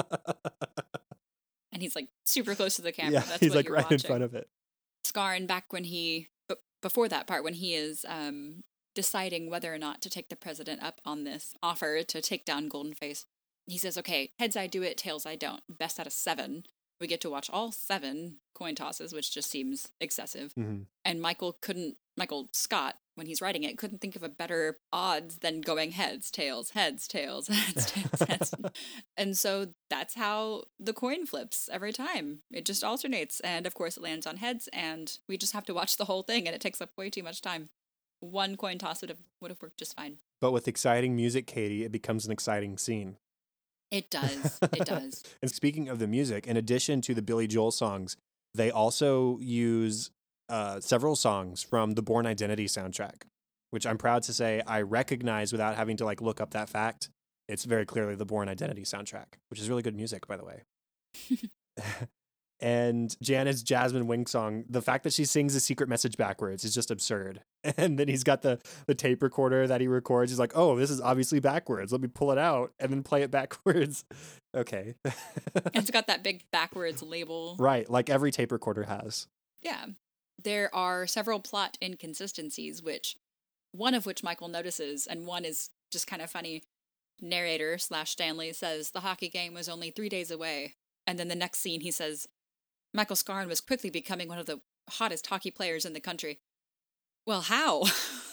and 1.71 1.81
he's 1.81 1.95
like 1.95 2.09
super 2.25 2.55
close 2.55 2.75
to 2.75 2.81
the 2.81 2.91
camera. 2.91 3.13
Yeah, 3.13 3.19
That's 3.21 3.39
he's 3.39 3.55
like 3.55 3.69
right 3.69 3.83
watching. 3.83 3.95
in 3.95 3.99
front 3.99 4.23
of 4.23 4.33
it. 4.33 4.47
Scarn 5.05 5.45
back 5.45 5.71
when 5.71 5.85
he, 5.85 6.27
but 6.47 6.59
before 6.81 7.07
that 7.07 7.27
part, 7.27 7.43
when 7.43 7.53
he 7.53 7.73
is 7.73 8.05
um, 8.07 8.63
deciding 8.93 9.49
whether 9.49 9.73
or 9.73 9.77
not 9.77 10.01
to 10.01 10.09
take 10.09 10.29
the 10.29 10.35
president 10.35 10.83
up 10.83 10.99
on 11.05 11.23
this 11.23 11.53
offer 11.63 12.03
to 12.03 12.21
take 12.21 12.43
down 12.45 12.67
Golden 12.67 12.93
Face, 12.93 13.25
he 13.67 13.77
says, 13.77 13.97
"Okay, 13.97 14.31
heads 14.39 14.57
I 14.57 14.67
do 14.67 14.83
it, 14.83 14.97
tails 14.97 15.25
I 15.25 15.35
don't. 15.35 15.61
Best 15.69 15.99
out 15.99 16.07
of 16.07 16.13
seven. 16.13 16.63
We 16.99 17.07
get 17.07 17.21
to 17.21 17.29
watch 17.29 17.49
all 17.49 17.71
seven 17.71 18.37
coin 18.53 18.75
tosses, 18.75 19.13
which 19.13 19.33
just 19.33 19.49
seems 19.49 19.89
excessive. 19.99 20.53
Mm-hmm. 20.55 20.83
And 21.05 21.21
Michael 21.21 21.57
couldn't, 21.61 21.97
Michael 22.15 22.49
Scott 22.53 22.95
when 23.17 23.25
he's 23.25 23.41
writing 23.41 23.63
it, 23.63 23.79
couldn't 23.79 23.99
think 23.99 24.15
of 24.15 24.21
a 24.21 24.29
better 24.29 24.77
odds 24.93 25.39
than 25.39 25.59
going 25.59 25.91
heads, 25.91 26.29
tails, 26.29 26.69
heads, 26.69 27.07
tails, 27.07 27.47
heads, 27.47 27.91
tails, 27.91 28.21
heads. 28.27 28.53
and 29.17 29.35
so 29.35 29.69
that's 29.89 30.13
how 30.13 30.65
the 30.79 30.93
coin 30.93 31.25
flips 31.25 31.67
every 31.71 31.91
time. 31.91 32.41
It 32.51 32.63
just 32.63 32.83
alternates. 32.83 33.39
And 33.39 33.65
of 33.65 33.73
course, 33.73 33.97
it 33.97 34.03
lands 34.03 34.27
on 34.27 34.37
heads, 34.37 34.69
and 34.71 35.17
we 35.27 35.35
just 35.35 35.53
have 35.53 35.65
to 35.65 35.73
watch 35.73 35.97
the 35.97 36.05
whole 36.05 36.21
thing, 36.21 36.45
and 36.45 36.55
it 36.55 36.61
takes 36.61 36.79
up 36.79 36.91
way 36.95 37.09
too 37.09 37.23
much 37.23 37.41
time. 37.41 37.69
one 38.19 38.55
coin 38.55 38.77
toss 38.77 39.01
would 39.01 39.09
have 39.09 39.21
would 39.41 39.51
have 39.51 39.61
worked 39.61 39.79
just 39.79 39.95
fine. 39.95 40.17
But 40.39 40.51
with 40.51 40.67
exciting 40.67 41.15
music, 41.15 41.47
Katie, 41.47 41.83
it 41.83 41.91
becomes 41.91 42.25
an 42.25 42.31
exciting 42.31 42.77
scene. 42.77 43.17
It 43.91 44.09
does. 44.09 44.59
It 44.61 44.85
does. 44.85 45.23
and 45.41 45.51
speaking 45.51 45.89
of 45.89 45.99
the 45.99 46.07
music, 46.07 46.47
in 46.47 46.57
addition 46.57 47.01
to 47.01 47.13
the 47.13 47.21
Billy 47.21 47.47
Joel 47.47 47.71
songs, 47.71 48.17
they 48.53 48.71
also 48.71 49.37
use 49.39 50.11
uh, 50.49 50.79
several 50.79 51.15
songs 51.15 51.63
from 51.63 51.93
the 51.93 52.01
Bourne 52.01 52.25
Identity 52.25 52.65
soundtrack, 52.65 53.23
which 53.71 53.85
I'm 53.85 53.97
proud 53.97 54.23
to 54.23 54.33
say 54.33 54.61
I 54.65 54.81
recognize 54.81 55.51
without 55.51 55.75
having 55.75 55.97
to 55.97 56.05
like 56.05 56.21
look 56.21 56.41
up 56.41 56.51
that 56.51 56.69
fact. 56.69 57.09
It's 57.47 57.63
very 57.63 57.85
clearly 57.85 58.15
the 58.15 58.25
Bourne 58.25 58.49
Identity 58.49 58.83
soundtrack, 58.83 59.35
which 59.49 59.59
is 59.59 59.69
really 59.69 59.83
good 59.83 59.95
music, 59.95 60.27
by 60.27 60.37
the 60.37 60.45
way. 60.45 60.63
and 62.59 63.15
Janet's 63.21 63.63
Jasmine 63.63 64.07
Windsong, 64.07 64.65
the 64.69 64.81
fact 64.81 65.03
that 65.03 65.13
she 65.13 65.25
sings 65.25 65.55
a 65.55 65.59
secret 65.59 65.89
message 65.89 66.17
backwards 66.17 66.63
is 66.63 66.73
just 66.73 66.91
absurd. 66.91 67.41
And 67.77 67.99
then 67.99 68.07
he's 68.07 68.23
got 68.23 68.41
the 68.41 68.59
the 68.85 68.95
tape 68.95 69.21
recorder 69.21 69.67
that 69.67 69.81
he 69.81 69.87
records. 69.87 70.31
He's 70.31 70.39
like, 70.39 70.53
"Oh, 70.55 70.75
this 70.77 70.89
is 70.89 71.01
obviously 71.01 71.39
backwards. 71.39 71.91
Let 71.91 72.01
me 72.01 72.07
pull 72.07 72.31
it 72.31 72.37
out 72.37 72.73
and 72.79 72.91
then 72.91 73.03
play 73.03 73.23
it 73.23 73.31
backwards." 73.31 74.05
okay. 74.55 74.95
it's 75.73 75.91
got 75.91 76.07
that 76.07 76.23
big 76.23 76.43
backwards 76.51 77.03
label. 77.03 77.55
Right, 77.59 77.89
like 77.89 78.09
every 78.09 78.31
tape 78.31 78.51
recorder 78.51 78.83
has. 78.83 79.27
Yeah. 79.61 79.85
There 80.41 80.73
are 80.73 81.07
several 81.07 81.39
plot 81.39 81.77
inconsistencies 81.81 82.81
which 82.81 83.17
one 83.71 83.93
of 83.93 84.05
which 84.05 84.23
Michael 84.23 84.47
notices 84.47 85.07
and 85.07 85.25
one 85.25 85.45
is 85.45 85.69
just 85.91 86.07
kind 86.07 86.21
of 86.21 86.29
funny. 86.29 86.63
Narrator 87.19 87.77
slash 87.79 88.11
Stanley 88.11 88.53
says 88.53 88.91
the 88.91 88.99
hockey 88.99 89.29
game 89.29 89.55
was 89.55 89.67
only 89.67 89.89
three 89.89 90.09
days 90.09 90.29
away. 90.29 90.75
And 91.07 91.17
then 91.17 91.27
the 91.27 91.35
next 91.35 91.59
scene 91.59 91.81
he 91.81 91.91
says 91.91 92.27
Michael 92.93 93.15
Scarn 93.15 93.47
was 93.47 93.61
quickly 93.61 93.89
becoming 93.89 94.27
one 94.27 94.39
of 94.39 94.45
the 94.45 94.61
hottest 94.89 95.27
hockey 95.27 95.51
players 95.51 95.85
in 95.85 95.93
the 95.93 95.99
country. 95.99 96.39
Well, 97.27 97.41
how? 97.41 97.83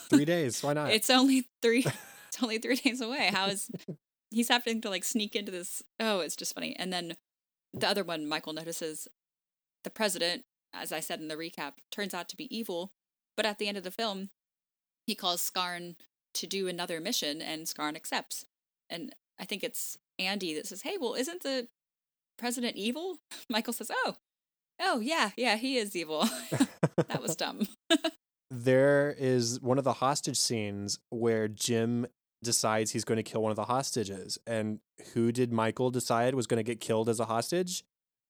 Three 0.08 0.24
days. 0.36 0.62
Why 0.62 0.72
not? 0.72 0.92
it's 0.92 1.10
only 1.10 1.48
three. 1.60 1.84
It's 2.28 2.42
only 2.42 2.58
three 2.58 2.76
days 2.76 3.00
away. 3.00 3.28
How 3.32 3.46
is 3.48 3.70
he's 4.30 4.48
having 4.48 4.80
to 4.82 4.88
like 4.88 5.04
sneak 5.04 5.34
into 5.36 5.50
this? 5.52 5.82
Oh, 6.00 6.20
it's 6.20 6.36
just 6.36 6.54
funny. 6.54 6.74
And 6.78 6.92
then 6.92 7.16
the 7.74 7.88
other 7.88 8.04
one, 8.04 8.26
Michael 8.26 8.52
notices 8.52 9.08
the 9.82 9.90
president, 9.90 10.44
as 10.72 10.92
I 10.92 11.00
said 11.00 11.18
in 11.20 11.28
the 11.28 11.36
recap, 11.36 11.72
turns 11.90 12.14
out 12.14 12.28
to 12.28 12.36
be 12.36 12.56
evil. 12.56 12.92
But 13.36 13.46
at 13.46 13.58
the 13.58 13.66
end 13.66 13.76
of 13.76 13.82
the 13.82 13.90
film, 13.90 14.30
he 15.06 15.16
calls 15.16 15.42
Scarn 15.42 15.96
to 16.34 16.46
do 16.46 16.68
another 16.68 17.00
mission, 17.00 17.42
and 17.42 17.66
Scarn 17.68 17.96
accepts. 17.96 18.44
And 18.88 19.12
I 19.40 19.44
think 19.44 19.64
it's 19.64 19.98
Andy 20.20 20.54
that 20.54 20.68
says, 20.68 20.82
"Hey, 20.82 20.96
well, 21.00 21.14
isn't 21.14 21.42
the 21.42 21.66
president 22.38 22.76
evil?" 22.76 23.18
Michael 23.50 23.72
says, 23.72 23.90
"Oh, 23.92 24.14
oh 24.80 25.00
yeah, 25.00 25.30
yeah, 25.36 25.56
he 25.56 25.78
is 25.78 25.96
evil. 25.96 26.28
that 27.08 27.20
was 27.20 27.34
dumb." 27.34 27.66
There 28.54 29.14
is 29.18 29.60
one 29.60 29.78
of 29.78 29.84
the 29.84 29.94
hostage 29.94 30.36
scenes 30.36 30.98
where 31.10 31.48
Jim 31.48 32.06
decides 32.42 32.92
he's 32.92 33.04
going 33.04 33.16
to 33.16 33.22
kill 33.22 33.42
one 33.42 33.50
of 33.50 33.56
the 33.56 33.64
hostages. 33.64 34.38
And 34.46 34.80
who 35.12 35.32
did 35.32 35.52
Michael 35.52 35.90
decide 35.90 36.34
was 36.34 36.46
going 36.46 36.58
to 36.58 36.62
get 36.62 36.80
killed 36.80 37.08
as 37.08 37.18
a 37.18 37.24
hostage? 37.24 37.84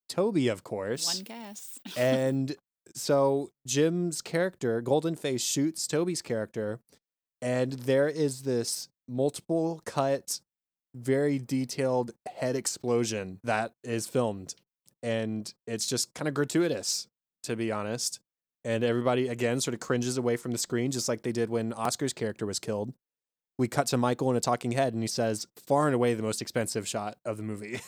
Toby, 0.08 0.48
of 0.48 0.62
course. 0.62 1.06
One 1.06 1.24
guess. 1.24 1.78
and 1.96 2.56
so 2.94 3.50
Jim's 3.66 4.22
character, 4.22 4.80
Golden 4.80 5.14
Face, 5.16 5.42
shoots 5.42 5.86
Toby's 5.86 6.22
character, 6.22 6.80
and 7.42 7.72
there 7.72 8.08
is 8.08 8.42
this 8.42 8.88
multiple 9.08 9.82
cut, 9.84 10.40
very 10.94 11.38
detailed 11.38 12.12
head 12.26 12.56
explosion 12.56 13.40
that 13.44 13.72
is 13.82 14.06
filmed. 14.06 14.54
And 15.02 15.52
it's 15.66 15.86
just 15.86 16.14
kind 16.14 16.28
of 16.28 16.34
gratuitous, 16.34 17.08
to 17.42 17.56
be 17.56 17.70
honest 17.70 18.20
and 18.64 18.82
everybody 18.82 19.28
again 19.28 19.60
sort 19.60 19.74
of 19.74 19.80
cringes 19.80 20.16
away 20.16 20.36
from 20.36 20.52
the 20.52 20.58
screen 20.58 20.90
just 20.90 21.08
like 21.08 21.22
they 21.22 21.32
did 21.32 21.50
when 21.50 21.72
Oscar's 21.72 22.12
character 22.12 22.46
was 22.46 22.58
killed. 22.58 22.92
We 23.58 23.68
cut 23.68 23.86
to 23.88 23.96
Michael 23.96 24.30
in 24.30 24.36
a 24.36 24.40
talking 24.40 24.72
head 24.72 24.94
and 24.94 25.02
he 25.02 25.06
says, 25.06 25.46
far 25.56 25.86
and 25.86 25.94
away 25.94 26.14
the 26.14 26.22
most 26.22 26.42
expensive 26.42 26.88
shot 26.88 27.18
of 27.24 27.36
the 27.36 27.42
movie. 27.42 27.80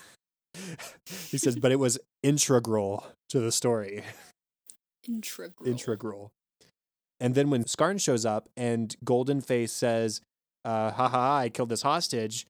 he 1.30 1.38
says, 1.38 1.56
but 1.56 1.72
it 1.72 1.80
was 1.80 1.98
integral 2.22 3.06
to 3.30 3.40
the 3.40 3.50
story. 3.50 4.04
Integral. 5.08 5.66
Integral. 5.66 6.32
And 7.18 7.34
then 7.34 7.50
when 7.50 7.66
Scarn 7.66 7.98
shows 7.98 8.24
up 8.24 8.48
and 8.56 8.94
Golden 9.02 9.40
Face 9.40 9.72
says, 9.72 10.20
uh, 10.64 10.90
ha, 10.90 11.38
I 11.38 11.48
killed 11.48 11.68
this 11.68 11.82
hostage, 11.82 12.46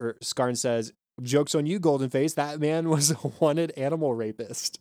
or 0.00 0.16
Scarn 0.20 0.56
says, 0.56 0.92
joke's 1.22 1.54
on 1.54 1.66
you, 1.66 1.78
Golden 1.78 2.10
Face, 2.10 2.34
that 2.34 2.60
man 2.60 2.88
was 2.88 3.10
a 3.10 3.16
wanted 3.40 3.72
animal 3.76 4.14
rapist. 4.14 4.78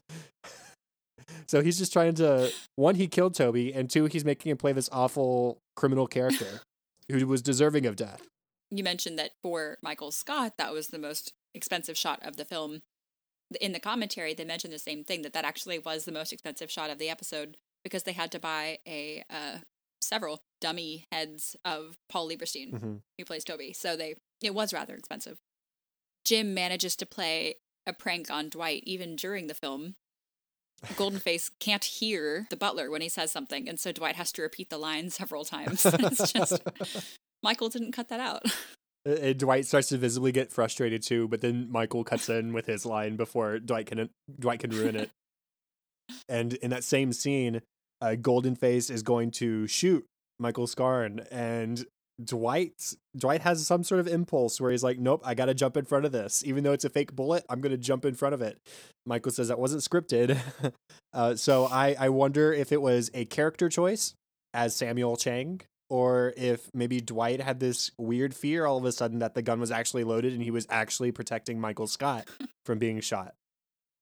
So 1.47 1.61
he's 1.61 1.77
just 1.77 1.93
trying 1.93 2.15
to 2.15 2.51
one, 2.75 2.95
he 2.95 3.07
killed 3.07 3.35
Toby, 3.35 3.73
and 3.73 3.89
two, 3.89 4.05
he's 4.05 4.25
making 4.25 4.51
him 4.51 4.57
play 4.57 4.73
this 4.73 4.89
awful 4.91 5.59
criminal 5.75 6.07
character 6.07 6.61
who 7.09 7.27
was 7.27 7.41
deserving 7.41 7.85
of 7.85 7.95
death. 7.95 8.21
You 8.69 8.83
mentioned 8.83 9.19
that 9.19 9.31
for 9.41 9.77
Michael 9.81 10.11
Scott, 10.11 10.53
that 10.57 10.73
was 10.73 10.87
the 10.87 10.99
most 10.99 11.33
expensive 11.53 11.97
shot 11.97 12.19
of 12.23 12.37
the 12.37 12.45
film. 12.45 12.81
In 13.59 13.73
the 13.73 13.79
commentary, 13.79 14.33
they 14.33 14.45
mentioned 14.45 14.71
the 14.71 14.79
same 14.79 15.03
thing 15.03 15.23
that 15.23 15.33
that 15.33 15.43
actually 15.43 15.77
was 15.77 16.05
the 16.05 16.11
most 16.13 16.31
expensive 16.31 16.71
shot 16.71 16.89
of 16.89 16.99
the 16.99 17.09
episode 17.09 17.57
because 17.83 18.03
they 18.03 18.13
had 18.13 18.31
to 18.31 18.39
buy 18.39 18.79
a 18.87 19.23
uh, 19.29 19.57
several 20.01 20.39
dummy 20.61 21.05
heads 21.11 21.55
of 21.65 21.97
Paul 22.09 22.29
Lieberstein, 22.29 22.71
mm-hmm. 22.71 22.95
who 23.17 23.25
plays 23.25 23.43
Toby. 23.43 23.73
So 23.73 23.97
they 23.97 24.15
it 24.41 24.55
was 24.55 24.73
rather 24.73 24.95
expensive. 24.95 25.37
Jim 26.23 26.53
manages 26.53 26.95
to 26.97 27.05
play 27.05 27.55
a 27.85 27.93
prank 27.93 28.29
on 28.29 28.49
Dwight 28.49 28.83
even 28.85 29.15
during 29.15 29.47
the 29.47 29.53
film 29.53 29.95
Goldenface 30.85 31.51
can't 31.59 31.83
hear 31.83 32.47
the 32.49 32.57
butler 32.57 32.89
when 32.89 33.01
he 33.01 33.09
says 33.09 33.31
something, 33.31 33.69
and 33.69 33.79
so 33.79 33.91
Dwight 33.91 34.15
has 34.15 34.31
to 34.33 34.41
repeat 34.41 34.69
the 34.69 34.77
line 34.77 35.09
several 35.09 35.45
times. 35.45 35.85
it's 35.85 36.31
just 36.31 36.61
Michael 37.43 37.69
didn't 37.69 37.91
cut 37.91 38.09
that 38.09 38.19
out. 38.19 38.43
And 39.03 39.39
Dwight 39.39 39.65
starts 39.65 39.89
to 39.89 39.97
visibly 39.97 40.31
get 40.31 40.51
frustrated 40.51 41.01
too, 41.01 41.27
but 41.27 41.41
then 41.41 41.71
Michael 41.71 42.03
cuts 42.03 42.29
in 42.29 42.53
with 42.53 42.67
his 42.67 42.85
line 42.85 43.15
before 43.15 43.57
Dwight 43.57 43.87
can 43.87 44.11
Dwight 44.39 44.59
can 44.59 44.69
ruin 44.69 44.95
it. 44.95 45.09
and 46.29 46.53
in 46.53 46.69
that 46.69 46.83
same 46.83 47.11
scene, 47.11 47.63
uh, 47.99 48.09
Goldenface 48.09 48.91
is 48.91 49.01
going 49.01 49.31
to 49.31 49.65
shoot 49.65 50.05
Michael 50.37 50.67
Scarn, 50.67 51.21
and 51.31 51.83
Dwight 52.24 52.95
Dwight 53.17 53.41
has 53.41 53.65
some 53.65 53.84
sort 53.84 54.00
of 54.00 54.08
impulse 54.08 54.60
where 54.60 54.71
he's 54.71 54.84
like, 54.84 55.00
"Nope, 55.00 55.21
I 55.26 55.34
got 55.34 55.45
to 55.45 55.54
jump 55.54 55.78
in 55.78 55.86
front 55.86 56.06
of 56.06 56.12
this, 56.12 56.43
even 56.45 56.63
though 56.63 56.74
it's 56.74 56.86
a 56.86 56.89
fake 56.89 57.15
bullet. 57.15 57.43
I'm 57.50 57.62
going 57.62 57.71
to 57.71 57.78
jump 57.78 58.06
in 58.06 58.15
front 58.15 58.34
of 58.34 58.41
it." 58.41 58.60
Michael 59.06 59.32
says 59.32 59.47
that 59.47 59.60
wasn't 59.60 59.82
scripted, 59.82 60.38
uh, 61.13 61.36
so 61.36 61.65
I 61.65 61.95
I 62.00 62.10
wonder 62.10 62.54
if 62.54 62.71
it 62.71 62.82
was 62.82 63.10
a 63.13 63.26
character 63.26 63.69
choice 63.69 64.13
as 64.54 64.76
Samuel 64.76 65.15
Chang, 65.15 65.62
or 65.89 66.34
if 66.38 66.69
maybe 66.74 67.02
Dwight 67.02 67.41
had 67.41 67.60
this 67.60 67.91
weird 67.97 68.34
fear 68.34 68.65
all 68.65 68.78
of 68.78 68.86
a 68.86 68.91
sudden 68.91 69.19
that 69.19 69.34
the 69.34 69.41
gun 69.41 69.60
was 69.60 69.71
actually 69.71 70.04
loaded 70.04 70.34
and 70.34 70.41
he 70.41 70.52
was 70.52 70.67
actually 70.69 71.12
protecting 71.12 71.60
Michael 71.60 71.88
Scott 71.88 72.28
from 72.65 72.80
being 72.80 73.00
shot. 73.02 73.34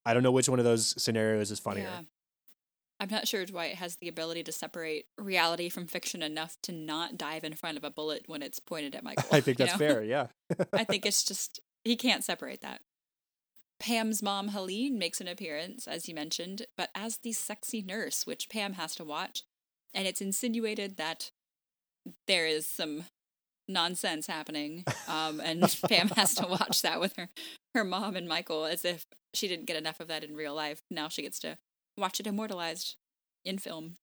I 0.06 0.13
don't 0.13 0.24
know 0.24 0.32
which 0.32 0.50
one 0.50 0.60
of 0.60 0.65
those 0.65 1.02
scenarios 1.02 1.52
is 1.52 1.60
funnier. 1.60 1.84
Yeah. 1.84 2.02
I'm 2.99 3.09
not 3.09 3.27
sure 3.27 3.45
Dwight 3.45 3.75
has 3.75 3.95
the 3.97 4.09
ability 4.09 4.43
to 4.43 4.51
separate 4.51 5.05
reality 5.17 5.69
from 5.69 5.88
fiction 5.88 6.21
enough 6.21 6.57
to 6.63 6.71
not 6.71 7.17
dive 7.17 7.43
in 7.43 7.53
front 7.53 7.77
of 7.77 7.83
a 7.83 7.89
bullet 7.89 8.23
when 8.27 8.41
it's 8.41 8.59
pointed 8.59 8.93
at 8.93 9.03
Michael. 9.03 9.23
I 9.31 9.39
think 9.39 9.57
that's 9.57 9.73
know? 9.73 9.77
fair, 9.77 10.03
yeah. 10.03 10.27
I 10.73 10.83
think 10.83 11.05
it's 11.05 11.23
just, 11.23 11.62
he 11.83 11.95
can't 11.95 12.23
separate 12.23 12.62
that. 12.62 12.81
Pam's 13.79 14.21
mom, 14.21 14.49
Helene, 14.49 14.99
makes 14.99 15.21
an 15.21 15.29
appearance, 15.29 15.88
as 15.88 16.09
you 16.09 16.13
mentioned, 16.13 16.63
but 16.75 16.89
as 16.93 17.19
the 17.19 17.31
sexy 17.31 17.81
nurse, 17.81 18.27
which 18.27 18.49
Pam 18.49 18.73
has 18.73 18.93
to 18.95 19.05
watch. 19.05 19.43
And 19.93 20.05
it's 20.05 20.21
insinuated 20.21 20.97
that 20.97 21.31
there 22.27 22.45
is 22.45 22.67
some 22.67 23.05
nonsense 23.69 24.27
happening. 24.27 24.83
Um, 25.07 25.39
and 25.39 25.62
Pam 25.88 26.09
has 26.09 26.35
to 26.35 26.47
watch 26.47 26.81
that 26.81 26.99
with 26.99 27.15
her, 27.15 27.29
her 27.73 27.85
mom 27.85 28.17
and 28.17 28.27
Michael 28.27 28.65
as 28.65 28.83
if 28.83 29.05
she 29.33 29.47
didn't 29.47 29.67
get 29.67 29.77
enough 29.77 30.01
of 30.01 30.07
that 30.09 30.23
in 30.23 30.35
real 30.35 30.53
life. 30.53 30.81
Now 30.91 31.07
she 31.07 31.21
gets 31.21 31.39
to 31.39 31.57
watch 31.99 32.19
it 32.19 32.27
immortalized 32.27 32.95
in 33.45 33.57
film. 33.57 33.97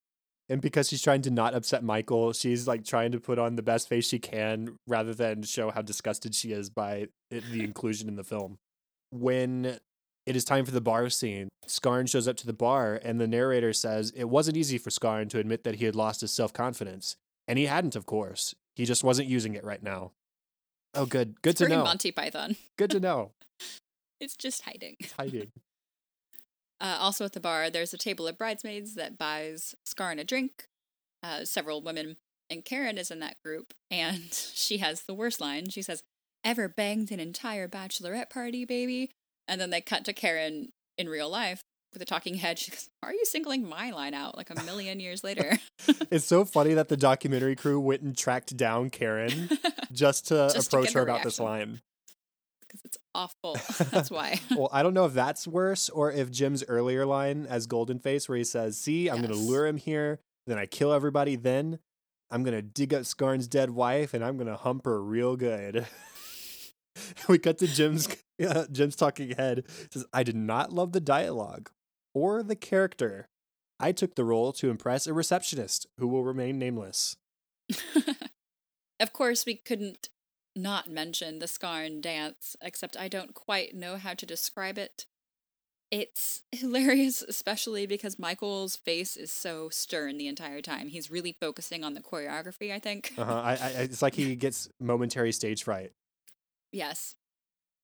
And 0.48 0.60
because 0.60 0.88
she's 0.88 1.02
trying 1.02 1.22
to 1.22 1.30
not 1.30 1.54
upset 1.54 1.82
Michael, 1.82 2.32
she's 2.32 2.68
like 2.68 2.84
trying 2.84 3.10
to 3.12 3.20
put 3.20 3.38
on 3.38 3.56
the 3.56 3.62
best 3.62 3.88
face 3.88 4.06
she 4.06 4.18
can 4.18 4.76
rather 4.86 5.12
than 5.12 5.42
show 5.42 5.70
how 5.70 5.82
disgusted 5.82 6.34
she 6.34 6.52
is 6.52 6.70
by 6.70 7.08
it, 7.30 7.42
the 7.50 7.64
inclusion 7.64 8.08
in 8.08 8.16
the 8.16 8.22
film. 8.22 8.58
When 9.10 9.78
it 10.24 10.36
is 10.36 10.44
time 10.44 10.64
for 10.64 10.70
the 10.70 10.80
bar 10.80 11.08
scene, 11.10 11.48
Scarn 11.66 12.06
shows 12.06 12.28
up 12.28 12.36
to 12.38 12.46
the 12.46 12.52
bar 12.52 13.00
and 13.02 13.20
the 13.20 13.26
narrator 13.26 13.72
says 13.72 14.12
it 14.14 14.28
wasn't 14.28 14.56
easy 14.56 14.78
for 14.78 14.90
Scarn 14.90 15.28
to 15.30 15.38
admit 15.40 15.64
that 15.64 15.76
he 15.76 15.84
had 15.84 15.96
lost 15.96 16.20
his 16.20 16.32
self 16.32 16.52
confidence. 16.52 17.16
And 17.48 17.58
he 17.58 17.66
hadn't, 17.66 17.96
of 17.96 18.06
course. 18.06 18.54
He 18.76 18.84
just 18.84 19.04
wasn't 19.04 19.28
using 19.28 19.54
it 19.54 19.64
right 19.64 19.82
now. 19.82 20.12
Oh, 20.94 21.06
good. 21.06 21.40
Good 21.42 21.50
it's 21.50 21.60
to 21.60 21.68
know. 21.68 21.84
Monty 21.84 22.12
Python. 22.12 22.56
Good 22.76 22.90
to 22.90 23.00
know. 23.06 23.32
it's 24.20 24.36
just 24.36 24.62
hiding. 24.62 24.96
It's 25.00 25.12
hiding. 25.12 25.50
Uh, 26.80 26.98
also 27.00 27.24
at 27.24 27.32
the 27.32 27.40
bar, 27.40 27.70
there's 27.70 27.94
a 27.94 27.98
table 27.98 28.26
of 28.26 28.38
bridesmaids 28.38 28.94
that 28.94 29.18
buys 29.18 29.74
Scarn 29.84 30.18
a 30.18 30.24
drink. 30.24 30.66
Uh, 31.22 31.44
several 31.44 31.82
women, 31.82 32.16
and 32.50 32.64
Karen 32.64 32.98
is 32.98 33.10
in 33.10 33.20
that 33.20 33.42
group, 33.42 33.72
and 33.90 34.22
she 34.32 34.78
has 34.78 35.02
the 35.02 35.14
worst 35.14 35.40
line. 35.40 35.70
She 35.70 35.82
says, 35.82 36.02
"Ever 36.44 36.68
banged 36.68 37.10
an 37.10 37.18
entire 37.18 37.68
bachelorette 37.68 38.30
party, 38.30 38.64
baby?" 38.64 39.10
And 39.48 39.60
then 39.60 39.70
they 39.70 39.80
cut 39.80 40.04
to 40.04 40.12
Karen 40.12 40.72
in 40.98 41.08
real 41.08 41.30
life 41.30 41.62
with 41.92 42.02
a 42.02 42.04
talking 42.04 42.34
head. 42.34 42.58
She 42.58 42.70
goes, 42.70 42.90
"Are 43.02 43.12
you 43.12 43.24
singling 43.24 43.68
my 43.68 43.90
line 43.90 44.14
out 44.14 44.36
like 44.36 44.50
a 44.50 44.62
million 44.64 45.00
years 45.00 45.24
later?" 45.24 45.58
it's 46.10 46.26
so 46.26 46.44
funny 46.44 46.74
that 46.74 46.88
the 46.88 46.96
documentary 46.96 47.56
crew 47.56 47.80
went 47.80 48.02
and 48.02 48.16
tracked 48.16 48.56
down 48.56 48.90
Karen 48.90 49.48
just 49.92 50.28
to 50.28 50.50
Just 50.52 50.68
approach 50.68 50.88
get 50.88 50.94
her 50.94 51.00
her 51.00 51.06
about 51.06 51.22
this 51.22 51.40
line. 51.40 51.80
Because 52.76 52.84
it's 52.84 52.98
awful. 53.14 53.56
That's 53.90 54.10
why. 54.10 54.40
well, 54.50 54.68
I 54.72 54.82
don't 54.82 54.94
know 54.94 55.06
if 55.06 55.14
that's 55.14 55.46
worse 55.46 55.88
or 55.88 56.12
if 56.12 56.30
Jim's 56.30 56.64
earlier 56.68 57.06
line 57.06 57.46
as 57.48 57.66
Golden 57.66 57.98
Face, 57.98 58.28
where 58.28 58.38
he 58.38 58.44
says, 58.44 58.78
"See, 58.78 59.08
I'm 59.08 59.18
going 59.18 59.30
to 59.30 59.36
lure 59.36 59.66
him 59.66 59.76
here, 59.76 60.20
then 60.46 60.58
I 60.58 60.66
kill 60.66 60.92
everybody, 60.92 61.36
then 61.36 61.78
I'm 62.30 62.42
going 62.42 62.56
to 62.56 62.62
dig 62.62 62.92
up 62.92 63.04
Scarn's 63.04 63.48
dead 63.48 63.70
wife, 63.70 64.14
and 64.14 64.24
I'm 64.24 64.36
going 64.36 64.48
to 64.48 64.56
hump 64.56 64.84
her 64.84 65.02
real 65.02 65.36
good." 65.36 65.86
we 67.28 67.38
cut 67.38 67.58
to 67.58 67.66
Jim's 67.66 68.08
uh, 68.46 68.66
Jim's 68.70 68.96
talking 68.96 69.30
head. 69.30 69.58
It 69.58 69.92
says, 69.92 70.04
"I 70.12 70.22
did 70.22 70.36
not 70.36 70.72
love 70.72 70.92
the 70.92 71.00
dialogue 71.00 71.70
or 72.14 72.42
the 72.42 72.56
character. 72.56 73.28
I 73.78 73.92
took 73.92 74.14
the 74.14 74.24
role 74.24 74.52
to 74.54 74.70
impress 74.70 75.06
a 75.06 75.12
receptionist 75.12 75.86
who 75.98 76.08
will 76.08 76.24
remain 76.24 76.58
nameless." 76.58 77.16
of 79.00 79.12
course, 79.12 79.44
we 79.44 79.56
couldn't 79.56 80.08
not 80.56 80.88
mention 80.88 81.38
the 81.38 81.48
Scarn 81.48 82.00
dance, 82.00 82.56
except 82.60 82.96
I 82.96 83.08
don't 83.08 83.34
quite 83.34 83.74
know 83.74 83.96
how 83.96 84.14
to 84.14 84.26
describe 84.26 84.78
it. 84.78 85.06
It's 85.90 86.42
hilarious, 86.52 87.22
especially 87.22 87.86
because 87.86 88.18
Michael's 88.18 88.76
face 88.76 89.16
is 89.16 89.30
so 89.30 89.68
stern 89.68 90.18
the 90.18 90.26
entire 90.26 90.60
time. 90.60 90.88
He's 90.88 91.10
really 91.10 91.36
focusing 91.38 91.84
on 91.84 91.94
the 91.94 92.00
choreography, 92.00 92.72
I 92.72 92.78
think. 92.78 93.12
Uh-huh. 93.16 93.32
I, 93.32 93.52
I, 93.52 93.68
it's 93.82 94.02
like 94.02 94.14
he 94.14 94.34
gets 94.36 94.68
momentary 94.80 95.32
stage 95.32 95.62
fright. 95.62 95.92
Yes. 96.72 97.14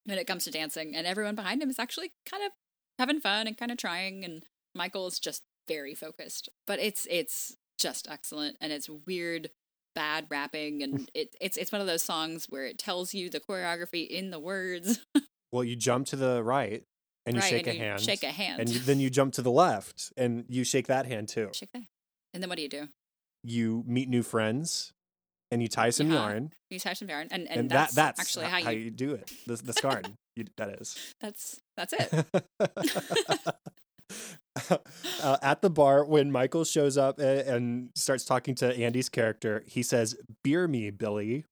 When 0.05 0.19
it 0.19 0.27
comes 0.27 0.45
to 0.45 0.51
dancing, 0.51 0.97
and 0.97 1.07
everyone 1.07 1.37
behind 1.37 1.63
him 1.63 1.71
is 1.71 1.79
actually 1.79 2.13
kind 2.29 2.43
of 2.43 2.51
having 2.99 3.21
fun 3.21 3.47
and 3.47 3.57
kind 3.57 3.71
of 3.71 3.79
trying, 3.79 4.25
and 4.25 4.43
Michael 4.75 5.07
is 5.07 5.21
just 5.21 5.43
very 5.69 5.95
focused. 5.95 6.49
But 6.67 6.81
it's 6.81 7.07
it's 7.09 7.57
just 7.79 8.09
excellent, 8.11 8.57
and 8.61 8.73
it's 8.73 8.91
weird, 8.91 9.51
bad 9.95 10.27
rapping, 10.31 10.83
and 10.83 11.11
it 11.15 11.35
it's 11.41 11.57
it's 11.57 11.73
one 11.73 11.81
of 11.81 11.87
those 11.87 12.03
songs 12.03 12.47
where 12.49 12.67
it 12.67 12.79
tells 12.79 13.15
you 13.15 13.31
the 13.31 13.41
choreography 13.41 14.07
in 14.07 14.31
the 14.31 14.39
words. 14.41 15.05
Well, 15.53 15.65
you 15.65 15.77
jump 15.77 16.07
to 16.09 16.17
the 16.17 16.43
right 16.43 16.83
and 17.27 17.37
you 17.37 17.41
right, 17.43 17.51
shake 17.51 17.67
and 17.67 17.77
a 17.77 17.79
you 17.79 17.85
hand. 17.85 18.01
Shake 18.01 18.23
a 18.23 18.31
hand. 18.31 18.61
and 18.61 18.71
you, 18.71 18.79
then 18.81 19.01
you 19.01 19.11
jump 19.11 19.35
to 19.35 19.43
the 19.43 19.51
left 19.51 20.13
and 20.17 20.45
you 20.49 20.65
shake 20.65 20.87
that 20.87 21.05
hand 21.07 21.29
too. 21.29 21.51
shake 21.53 21.71
that. 21.73 21.83
And 22.33 22.43
then 22.43 22.49
what 22.49 22.57
do 22.57 22.63
you 22.63 22.69
do? 22.71 22.89
You 23.45 23.85
meet 23.87 24.09
new 24.09 24.23
friends 24.23 24.93
and 25.51 25.61
you 25.61 25.69
tie 25.69 25.91
some 25.91 26.09
Yeah. 26.11 26.15
yarn, 26.21 26.53
You 26.71 26.79
tie 26.79 26.95
some 26.95 27.09
yarn, 27.11 27.29
and 27.31 27.47
and, 27.51 27.61
and, 27.61 27.71
that's, 27.71 27.95
that 27.95 28.17
that's 28.17 28.21
actually 28.21 28.47
h- 28.47 28.65
how 28.65 28.71
you. 28.71 28.91
do 28.91 29.13
it. 29.13 29.31
The 29.47 29.57
the 29.57 29.73
scarn, 29.75 30.05
you, 30.37 30.47
that 30.57 30.71
is. 30.81 30.97
That's 31.21 31.61
that's 31.77 31.93
it. 31.93 32.27
uh, 35.23 35.37
at 35.43 35.63
the 35.63 35.71
bar, 35.71 36.05
when 36.05 36.31
Michael 36.31 36.65
shows 36.65 36.99
up 36.99 37.19
and, 37.19 37.41
and 37.41 37.91
starts 37.95 38.25
talking 38.25 38.55
to 38.57 38.75
Andy's 38.77 39.09
character, 39.09 39.65
he 39.67 39.83
says, 39.83 40.17
"Beer 40.45 40.69
me, 40.69 40.91
Billy." 40.91 41.45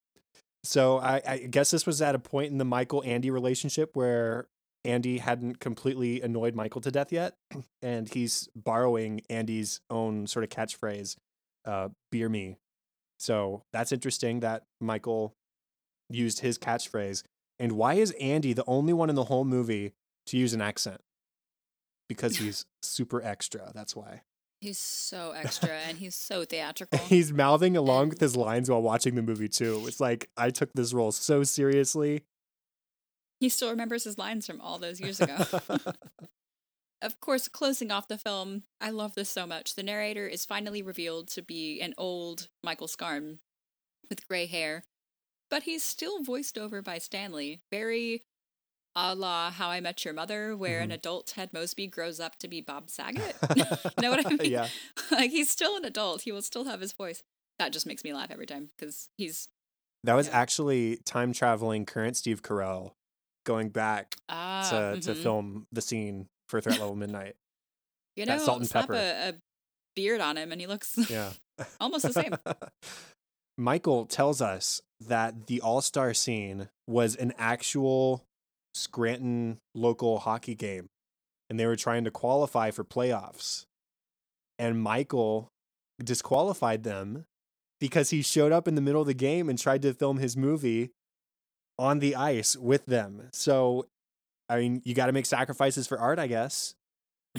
So 0.65 0.99
I, 0.99 1.23
I 1.27 1.39
guess 1.39 1.71
this 1.71 1.87
was 1.87 2.03
at 2.03 2.15
a 2.15 2.19
point 2.19 2.53
in 2.53 2.59
the 2.59 2.65
Michael 2.65 3.03
Andy 3.05 3.31
relationship 3.31 3.91
where 3.95 4.49
Andy 4.85 5.19
hadn't 5.19 5.59
completely 5.59 6.21
annoyed 6.21 6.55
Michael 6.55 6.83
to 6.83 6.91
death 6.91 7.11
yet, 7.11 7.35
and 7.83 8.13
he's 8.13 8.49
borrowing 8.55 9.23
Andy's 9.31 9.81
own 9.89 10.27
sort 10.27 10.45
of 10.45 10.51
catchphrase, 10.51 11.17
uh, 11.65 11.89
"Beer 12.11 12.29
me." 12.29 12.57
So 13.19 13.63
that's 13.73 13.93
interesting 13.93 14.41
that 14.41 14.65
Michael 14.81 15.35
used 16.11 16.41
his 16.41 16.59
catchphrase. 16.59 17.23
And 17.59 17.73
why 17.73 17.95
is 17.95 18.13
Andy 18.13 18.53
the 18.55 18.65
only 18.67 18.95
one 18.95 19.11
in 19.11 19.17
the 19.17 19.25
whole 19.25 19.45
movie 19.45 19.93
to 20.27 20.39
use 20.39 20.55
an 20.55 20.63
accent? 20.63 21.01
Because 22.11 22.37
he's 22.39 22.67
super 22.83 23.23
extra. 23.23 23.71
That's 23.73 23.95
why. 23.95 24.23
he's 24.61 24.79
so 24.79 25.31
extra, 25.37 25.71
and 25.71 25.97
he's 25.99 26.17
so 26.17 26.45
theatrical. 26.45 26.99
He's 26.99 27.33
mouthing 27.33 27.77
along 27.77 28.09
with 28.09 28.21
his 28.21 28.37
lines 28.37 28.69
while 28.69 28.83
watching 28.83 29.15
the 29.15 29.23
movie 29.23 29.49
too. 29.49 29.85
It's 29.87 30.01
like 30.01 30.29
I 30.37 30.51
took 30.51 30.73
this 30.75 30.93
role 30.93 31.13
so 31.13 31.45
seriously. 31.45 32.25
He 33.39 33.49
still 33.49 33.71
remembers 33.71 34.03
his 34.05 34.19
lines 34.19 34.45
from 34.47 34.61
all 34.61 34.79
those 34.79 35.01
years 35.01 35.21
ago. 35.21 35.37
of 37.01 37.21
course, 37.21 37.47
closing 37.47 37.91
off 37.93 38.09
the 38.09 38.19
film, 38.19 38.65
I 38.81 38.91
love 38.91 39.15
this 39.15 39.31
so 39.31 39.47
much. 39.47 39.77
The 39.77 39.83
narrator 39.85 40.27
is 40.27 40.45
finally 40.45 40.83
revealed 40.83 41.29
to 41.29 41.43
be 41.43 41.81
an 41.81 41.95
old 41.97 42.49
Michael 42.65 42.89
Scarn 42.89 43.39
with 44.11 44.27
gray 44.29 44.47
hair, 44.47 44.83
but 45.49 45.63
he's 45.63 45.83
still 45.85 46.23
voiced 46.23 46.59
over 46.59 46.83
by 46.83 46.99
Stanley. 46.99 47.63
Very 47.71 48.25
a 48.97 49.15
la 49.15 49.51
How 49.51 49.69
I 49.71 49.81
Met 49.81 50.05
Your 50.05 50.15
Mother, 50.15 50.57
where 50.57 50.81
an 50.81 50.91
Mhm. 50.91 50.95
adult 50.95 51.27
Ted 51.29 51.53
Mosby 51.53 51.87
grows 51.87 52.19
up 52.21 52.37
to 52.41 52.49
be 52.49 52.61
Bob 52.61 52.91
Saget. 52.91 53.37
know 54.01 54.11
what 54.11 54.27
I 54.27 54.31
mean? 54.31 54.51
yeah. 54.51 54.69
like 55.11 55.31
he's 55.31 55.51
still 55.51 55.77
an 55.77 55.85
adult. 55.85 56.23
He 56.23 56.33
will 56.33 56.43
still 56.43 56.65
have 56.65 56.81
his 56.81 56.93
voice. 56.93 57.23
That 57.59 57.73
just 57.73 57.87
makes 57.87 58.03
me 58.05 58.13
laugh 58.13 58.31
every 58.31 58.47
time 58.47 58.71
because 58.77 59.09
he's 59.19 59.49
That 60.05 60.15
was 60.15 60.29
actually 60.29 60.97
time 61.05 61.33
traveling 61.33 61.85
current 61.87 62.17
Steve 62.17 62.43
Carell 62.43 62.93
going 63.47 63.69
back 63.71 64.17
ah 64.29 64.67
to, 64.71 65.01
to 65.01 65.13
mhm. 65.13 65.23
film 65.23 65.67
the 65.73 65.81
scene 65.83 66.29
for 66.49 66.61
Threat 66.61 66.79
Level 66.81 66.97
Midnight. 66.97 67.37
You 68.17 68.25
that 68.27 68.39
know, 68.39 68.45
salt 68.45 68.61
and 68.61 68.71
pepper. 68.71 68.95
A, 68.95 69.29
a 69.31 69.35
beard 69.95 70.21
on 70.21 70.37
him 70.37 70.53
and 70.53 70.61
he 70.61 70.67
looks 70.67 70.99
Yeah. 71.11 71.33
almost 71.81 72.03
the 72.07 72.13
same. 72.13 72.35
Michael 73.59 74.07
tells 74.07 74.41
us 74.41 74.81
that 75.01 75.47
the 75.47 75.61
All 75.61 75.81
Star 75.81 76.15
scene 76.15 76.69
was 76.87 77.15
an 77.17 77.33
actual 77.39 78.25
Scranton 78.75 79.59
local 79.75 80.21
hockey 80.21 80.55
game, 80.55 80.89
and 81.49 81.59
they 81.59 81.67
were 81.67 81.77
trying 81.77 82.05
to 82.05 82.11
qualify 82.11 82.71
for 82.71 82.85
playoffs. 82.85 83.67
And 84.59 84.83
Michael 84.83 85.51
disqualified 86.03 86.83
them 86.83 87.25
because 87.81 88.11
he 88.11 88.23
showed 88.23 88.53
up 88.53 88.69
in 88.69 88.75
the 88.75 88.81
middle 88.81 89.01
of 89.01 89.07
the 89.07 89.15
game 89.15 89.49
and 89.49 89.59
tried 89.59 89.83
to 89.83 89.95
film 89.95 90.19
his 90.19 90.37
movie 90.37 90.91
on 91.79 91.99
the 91.99 92.15
ice 92.15 92.57
with 92.57 92.85
them. 92.87 93.29
So, 93.33 93.87
I 94.49 94.59
mean, 94.59 94.83
you 94.85 94.95
got 94.95 95.07
to 95.07 95.13
make 95.13 95.27
sacrifices 95.27 95.87
for 95.87 95.99
art, 95.99 96.19
I 96.19 96.27
guess. 96.27 96.75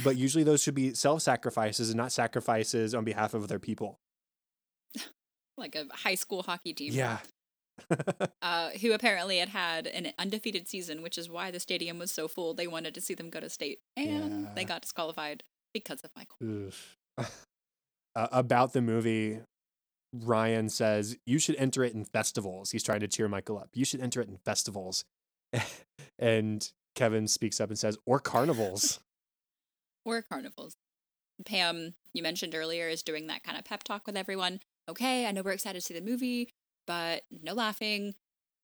But 0.03 0.17
usually 0.17 0.43
those 0.43 0.61
should 0.61 0.75
be 0.75 0.93
self 0.93 1.21
sacrifices 1.21 1.89
and 1.89 1.97
not 1.97 2.11
sacrifices 2.11 2.95
on 2.95 3.03
behalf 3.03 3.33
of 3.33 3.43
other 3.43 3.59
people. 3.59 3.99
like 5.57 5.75
a 5.75 5.85
high 5.93 6.15
school 6.15 6.43
hockey 6.43 6.73
team. 6.73 6.93
Yeah. 6.93 7.19
Uh, 8.41 8.71
who 8.81 8.91
apparently 8.91 9.37
had 9.37 9.49
had 9.49 9.85
an 9.85 10.11
undefeated 10.17 10.67
season, 10.67 11.03
which 11.03 11.17
is 11.17 11.29
why 11.29 11.51
the 11.51 11.59
stadium 11.59 11.99
was 11.99 12.11
so 12.11 12.27
full. 12.27 12.53
They 12.55 12.65
wanted 12.65 12.95
to 12.95 13.01
see 13.01 13.13
them 13.13 13.29
go 13.29 13.39
to 13.39 13.49
state, 13.49 13.79
and 13.95 14.47
they 14.55 14.63
got 14.63 14.81
disqualified 14.81 15.43
because 15.73 16.01
of 16.01 16.09
Michael. 16.15 16.71
Uh, 17.17 17.25
about 18.31 18.73
the 18.73 18.81
movie, 18.81 19.39
Ryan 20.13 20.69
says 20.69 21.17
you 21.25 21.39
should 21.39 21.55
enter 21.57 21.83
it 21.83 21.93
in 21.93 22.03
festivals. 22.03 22.71
He's 22.71 22.83
trying 22.83 23.01
to 23.01 23.07
cheer 23.07 23.27
Michael 23.27 23.57
up. 23.57 23.69
You 23.73 23.85
should 23.85 24.01
enter 24.01 24.21
it 24.21 24.27
in 24.27 24.37
festivals, 24.37 25.05
and 26.19 26.69
Kevin 26.95 27.27
speaks 27.27 27.61
up 27.61 27.69
and 27.69 27.77
says, 27.77 27.97
"Or 28.05 28.19
carnivals." 28.19 28.99
Or 30.03 30.23
carnivals. 30.23 30.75
Pam, 31.45 31.93
you 32.13 32.23
mentioned 32.23 32.55
earlier, 32.55 32.87
is 32.89 33.03
doing 33.03 33.27
that 33.27 33.43
kind 33.43 33.57
of 33.57 33.65
pep 33.65 33.83
talk 33.83 34.05
with 34.05 34.17
everyone. 34.17 34.61
Okay, 34.89 35.25
I 35.27 35.31
know 35.31 35.41
we're 35.41 35.51
excited 35.51 35.79
to 35.79 35.85
see 35.85 35.93
the 35.93 36.01
movie, 36.01 36.49
but 36.91 37.21
no 37.41 37.53
laughing, 37.53 38.15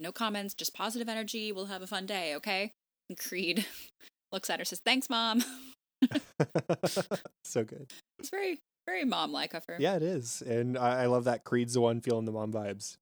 no 0.01 0.11
comments, 0.11 0.53
just 0.53 0.73
positive 0.73 1.07
energy. 1.07 1.53
We'll 1.53 1.67
have 1.67 1.81
a 1.81 1.87
fun 1.87 2.05
day, 2.05 2.35
okay? 2.35 2.73
And 3.07 3.17
Creed 3.17 3.65
looks 4.33 4.49
at 4.49 4.59
her, 4.59 4.65
says, 4.65 4.81
"Thanks, 4.83 5.09
mom." 5.09 5.45
so 7.45 7.63
good. 7.63 7.89
It's 8.19 8.29
very, 8.29 8.59
very 8.85 9.05
mom-like 9.05 9.53
of 9.53 9.63
her. 9.67 9.77
Yeah, 9.79 9.95
it 9.95 10.03
is, 10.03 10.41
and 10.41 10.77
I, 10.77 11.03
I 11.03 11.05
love 11.05 11.23
that 11.23 11.45
Creed's 11.45 11.75
the 11.75 11.81
one 11.81 12.01
feeling 12.01 12.25
the 12.25 12.31
mom 12.33 12.51
vibes. 12.51 12.97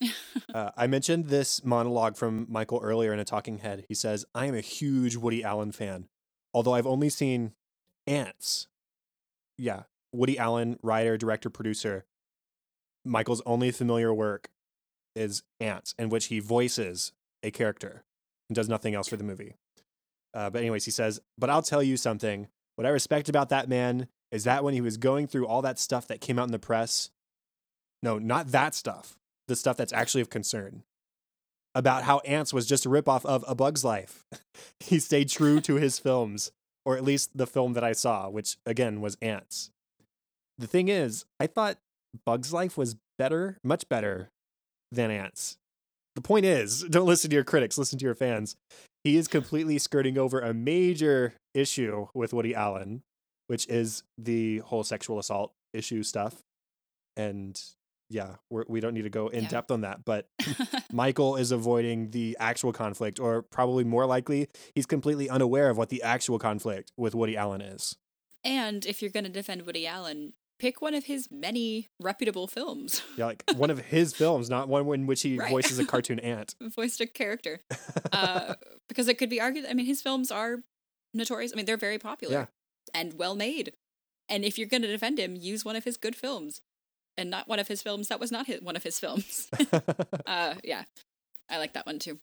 Uh, 0.54 0.70
I 0.78 0.86
mentioned 0.86 1.26
this 1.26 1.62
monologue 1.62 2.16
from 2.16 2.46
Michael 2.48 2.80
earlier 2.82 3.12
in 3.12 3.18
a 3.18 3.24
talking 3.24 3.58
head. 3.58 3.84
He 3.86 3.94
says, 3.94 4.24
I 4.34 4.46
am 4.46 4.54
a 4.54 4.62
huge 4.62 5.16
Woody 5.16 5.44
Allen 5.44 5.72
fan, 5.72 6.06
although 6.54 6.72
I've 6.72 6.86
only 6.86 7.10
seen 7.10 7.52
Antz. 8.06 8.66
Yeah, 9.58 9.82
Woody 10.10 10.38
Allen, 10.38 10.78
writer, 10.82 11.18
director, 11.18 11.50
producer. 11.50 12.06
Michael's 13.04 13.42
only 13.44 13.70
familiar 13.70 14.14
work 14.14 14.48
is 15.14 15.42
Antz, 15.60 15.94
in 15.98 16.08
which 16.08 16.26
he 16.26 16.40
voices 16.40 17.12
a 17.42 17.50
character 17.50 18.04
and 18.48 18.56
does 18.56 18.68
nothing 18.68 18.94
else 18.94 19.08
for 19.08 19.16
the 19.16 19.24
movie. 19.24 19.54
Uh, 20.34 20.50
but, 20.50 20.60
anyways, 20.60 20.84
he 20.84 20.90
says, 20.90 21.20
But 21.38 21.50
I'll 21.50 21.62
tell 21.62 21.82
you 21.82 21.96
something. 21.96 22.48
What 22.76 22.86
I 22.86 22.90
respect 22.90 23.28
about 23.28 23.48
that 23.48 23.68
man 23.68 24.08
is 24.30 24.44
that 24.44 24.62
when 24.62 24.74
he 24.74 24.80
was 24.80 24.96
going 24.96 25.26
through 25.26 25.46
all 25.46 25.62
that 25.62 25.78
stuff 25.78 26.06
that 26.08 26.20
came 26.20 26.38
out 26.38 26.46
in 26.46 26.52
the 26.52 26.58
press, 26.58 27.10
no, 28.02 28.18
not 28.18 28.48
that 28.52 28.74
stuff, 28.74 29.18
the 29.48 29.56
stuff 29.56 29.76
that's 29.76 29.92
actually 29.92 30.20
of 30.20 30.30
concern 30.30 30.84
about 31.74 32.04
how 32.04 32.18
Antz 32.20 32.52
was 32.52 32.66
just 32.66 32.86
a 32.86 32.88
ripoff 32.88 33.24
of 33.24 33.44
A 33.48 33.54
Bug's 33.54 33.84
Life. 33.84 34.24
he 34.80 34.98
stayed 34.98 35.28
true 35.28 35.60
to 35.62 35.74
his 35.74 35.98
films, 35.98 36.52
or 36.84 36.96
at 36.96 37.04
least 37.04 37.36
the 37.36 37.46
film 37.46 37.72
that 37.72 37.84
I 37.84 37.92
saw, 37.92 38.28
which 38.28 38.56
again 38.66 39.00
was 39.00 39.16
Antz. 39.20 39.70
The 40.56 40.66
thing 40.66 40.88
is, 40.88 41.24
I 41.38 41.46
thought 41.46 41.78
Bug's 42.24 42.52
Life 42.52 42.76
was 42.76 42.96
better, 43.18 43.58
much 43.62 43.88
better 43.88 44.30
than 44.92 45.10
Antz. 45.10 45.56
The 46.14 46.22
point 46.22 46.44
is, 46.44 46.82
don't 46.90 47.06
listen 47.06 47.30
to 47.30 47.34
your 47.34 47.44
critics, 47.44 47.78
listen 47.78 47.98
to 47.98 48.04
your 48.04 48.14
fans. 48.14 48.56
He 49.04 49.16
is 49.16 49.28
completely 49.28 49.78
skirting 49.78 50.18
over 50.18 50.40
a 50.40 50.52
major 50.52 51.34
issue 51.54 52.08
with 52.14 52.32
Woody 52.32 52.54
Allen, 52.54 53.02
which 53.46 53.66
is 53.68 54.02
the 54.18 54.58
whole 54.58 54.82
sexual 54.84 55.18
assault 55.18 55.52
issue 55.72 56.02
stuff. 56.02 56.42
And 57.16 57.60
yeah, 58.10 58.36
we're, 58.50 58.64
we 58.68 58.80
don't 58.80 58.94
need 58.94 59.02
to 59.02 59.10
go 59.10 59.28
in 59.28 59.44
Yeah. 59.44 59.48
depth 59.50 59.70
on 59.70 59.82
that, 59.82 60.04
but 60.04 60.26
Michael 60.92 61.36
is 61.36 61.52
avoiding 61.52 62.10
the 62.10 62.36
actual 62.40 62.72
conflict, 62.72 63.20
or 63.20 63.42
probably 63.42 63.84
more 63.84 64.06
likely, 64.06 64.48
he's 64.74 64.86
completely 64.86 65.28
unaware 65.28 65.68
of 65.70 65.76
what 65.76 65.88
the 65.90 66.02
actual 66.02 66.38
conflict 66.38 66.90
with 66.96 67.14
Woody 67.14 67.36
Allen 67.36 67.60
is. 67.60 67.96
and 68.44 68.86
if 68.86 69.02
you're 69.02 69.10
going 69.10 69.24
to 69.24 69.30
defend 69.30 69.62
Woody 69.62 69.86
Allen, 69.86 70.32
pick 70.58 70.80
one 70.82 70.94
of 70.94 71.04
his 71.04 71.28
many 71.30 71.88
reputable 72.00 72.46
films. 72.46 73.02
Yeah, 73.16 73.26
like 73.26 73.44
one 73.56 73.70
of 73.70 73.78
his 73.78 74.12
films, 74.14 74.48
not 74.50 74.68
one 74.68 74.86
in 74.92 75.06
which 75.06 75.22
he 75.22 75.38
Right. 75.38 75.50
voices 75.50 75.78
a 75.78 75.84
cartoon 75.92 76.18
ant. 76.20 76.54
voiced 76.60 77.00
a 77.00 77.06
character. 77.06 77.60
Uh, 78.12 78.54
because 78.88 79.06
it 79.06 79.18
could 79.18 79.28
be 79.30 79.40
argued, 79.40 79.66
I 79.68 79.74
mean, 79.74 79.84
his 79.86 80.00
films 80.00 80.30
are 80.32 80.62
notorious. 81.14 81.52
I 81.52 81.56
mean, 81.56 81.66
they're 81.66 81.76
very 81.76 81.98
popular 81.98 82.32
Yeah. 82.34 82.46
and 82.94 83.14
well 83.14 83.34
made. 83.36 83.74
And 84.28 84.44
if 84.44 84.58
you're 84.58 84.66
going 84.68 84.82
to 84.82 84.88
defend 84.88 85.18
him, 85.18 85.36
use 85.36 85.64
one 85.64 85.76
of 85.76 85.84
his 85.84 85.96
good 85.96 86.16
films 86.16 86.60
and 87.16 87.28
not 87.30 87.48
one 87.48 87.58
of 87.58 87.68
his 87.68 87.82
films 87.82 88.08
that 88.08 88.18
was 88.18 88.32
not 88.32 88.46
his, 88.46 88.60
one 88.62 88.76
of 88.76 88.82
his 88.82 88.98
films. 88.98 89.48
uh, 90.26 90.54
yeah, 90.64 90.84
I 91.50 91.58
like 91.58 91.74
that 91.74 91.86
one 91.86 91.98
too. 91.98 92.14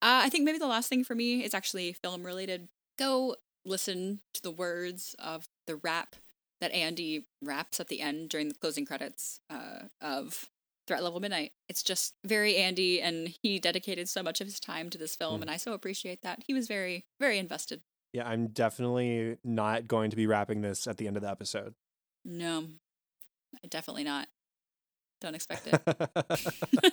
Uh, 0.00 0.22
I 0.24 0.28
think 0.30 0.44
maybe 0.44 0.58
the 0.58 0.66
last 0.66 0.88
thing 0.88 1.04
for 1.04 1.14
me 1.14 1.44
is 1.44 1.54
actually 1.54 1.92
film 1.92 2.24
related. 2.24 2.68
Go 2.98 3.36
listen 3.64 4.20
to 4.34 4.42
the 4.42 4.50
words 4.50 5.14
of 5.18 5.46
the 5.66 5.76
rap 5.76 6.16
that 6.62 6.72
Andy 6.72 7.26
raps 7.42 7.78
at 7.80 7.88
the 7.88 8.00
end 8.00 8.30
during 8.30 8.48
the 8.48 8.54
closing 8.54 8.86
credits 8.86 9.38
uh, 9.50 9.80
of 10.00 10.48
Threat 10.86 11.02
Level 11.02 11.20
Midnight. 11.20 11.52
It's 11.68 11.82
just 11.82 12.14
very 12.24 12.56
Andy, 12.56 13.00
and 13.02 13.34
he 13.42 13.58
dedicated 13.58 14.08
so 14.08 14.22
much 14.22 14.40
of 14.40 14.46
his 14.46 14.58
time 14.58 14.88
to 14.90 14.96
this 14.98 15.14
film, 15.14 15.38
Mm. 15.40 15.42
and 15.42 15.50
I 15.50 15.56
so 15.58 15.74
appreciate 15.74 16.22
that. 16.22 16.42
He 16.46 16.54
was 16.54 16.66
very, 16.68 17.04
very 17.20 17.38
invested. 17.38 17.82
yeah, 18.14 18.26
I'm 18.28 18.48
definitely 18.48 19.36
not 19.44 19.86
going 19.86 20.10
to 20.10 20.16
be 20.16 20.26
rapping 20.26 20.60
this 20.62 20.86
at 20.86 20.96
the 20.96 21.06
end 21.06 21.16
of 21.16 21.22
the 21.22 21.30
episode. 21.30 21.74
No, 22.24 22.66
definitely 23.68 24.04
not. 24.04 24.28
Don't 25.20 25.34
expect 25.36 25.68
it. 25.68 26.90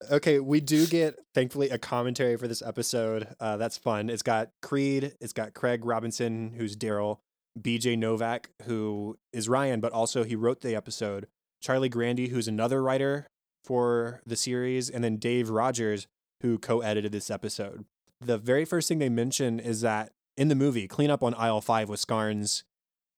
okay, 0.10 0.38
we 0.40 0.60
do 0.60 0.86
get 0.86 1.16
thankfully 1.34 1.70
a 1.70 1.78
commentary 1.78 2.36
for 2.36 2.46
this 2.48 2.62
episode. 2.62 3.28
Uh, 3.40 3.56
that's 3.56 3.76
fun. 3.76 4.08
It's 4.08 4.22
got 4.22 4.50
Creed, 4.62 5.14
it's 5.20 5.32
got 5.32 5.52
Craig 5.54 5.84
Robinson, 5.84 6.52
who's 6.56 6.76
Daryl, 6.76 7.18
BJ 7.60 7.96
Novak, 7.96 8.50
who 8.62 9.18
is 9.32 9.48
Ryan, 9.48 9.80
but 9.80 9.92
also 9.92 10.24
he 10.24 10.36
wrote 10.36 10.60
the 10.60 10.74
episode. 10.74 11.26
Charlie 11.60 11.88
Grandy, 11.88 12.28
who's 12.28 12.48
another 12.48 12.82
writer 12.82 13.26
for 13.64 14.20
the 14.26 14.36
series, 14.36 14.88
and 14.90 15.02
then 15.02 15.16
Dave 15.16 15.50
Rogers, 15.50 16.06
who 16.42 16.58
co-edited 16.58 17.12
this 17.12 17.30
episode. 17.30 17.84
The 18.20 18.38
very 18.38 18.64
first 18.64 18.88
thing 18.88 18.98
they 18.98 19.08
mention 19.08 19.58
is 19.58 19.80
that 19.80 20.12
in 20.36 20.48
the 20.48 20.54
movie, 20.54 20.86
"Clean 20.86 21.10
Up 21.10 21.22
on 21.22 21.34
Aisle 21.34 21.60
five 21.60 21.88
was 21.88 22.00
Scarn's 22.00 22.64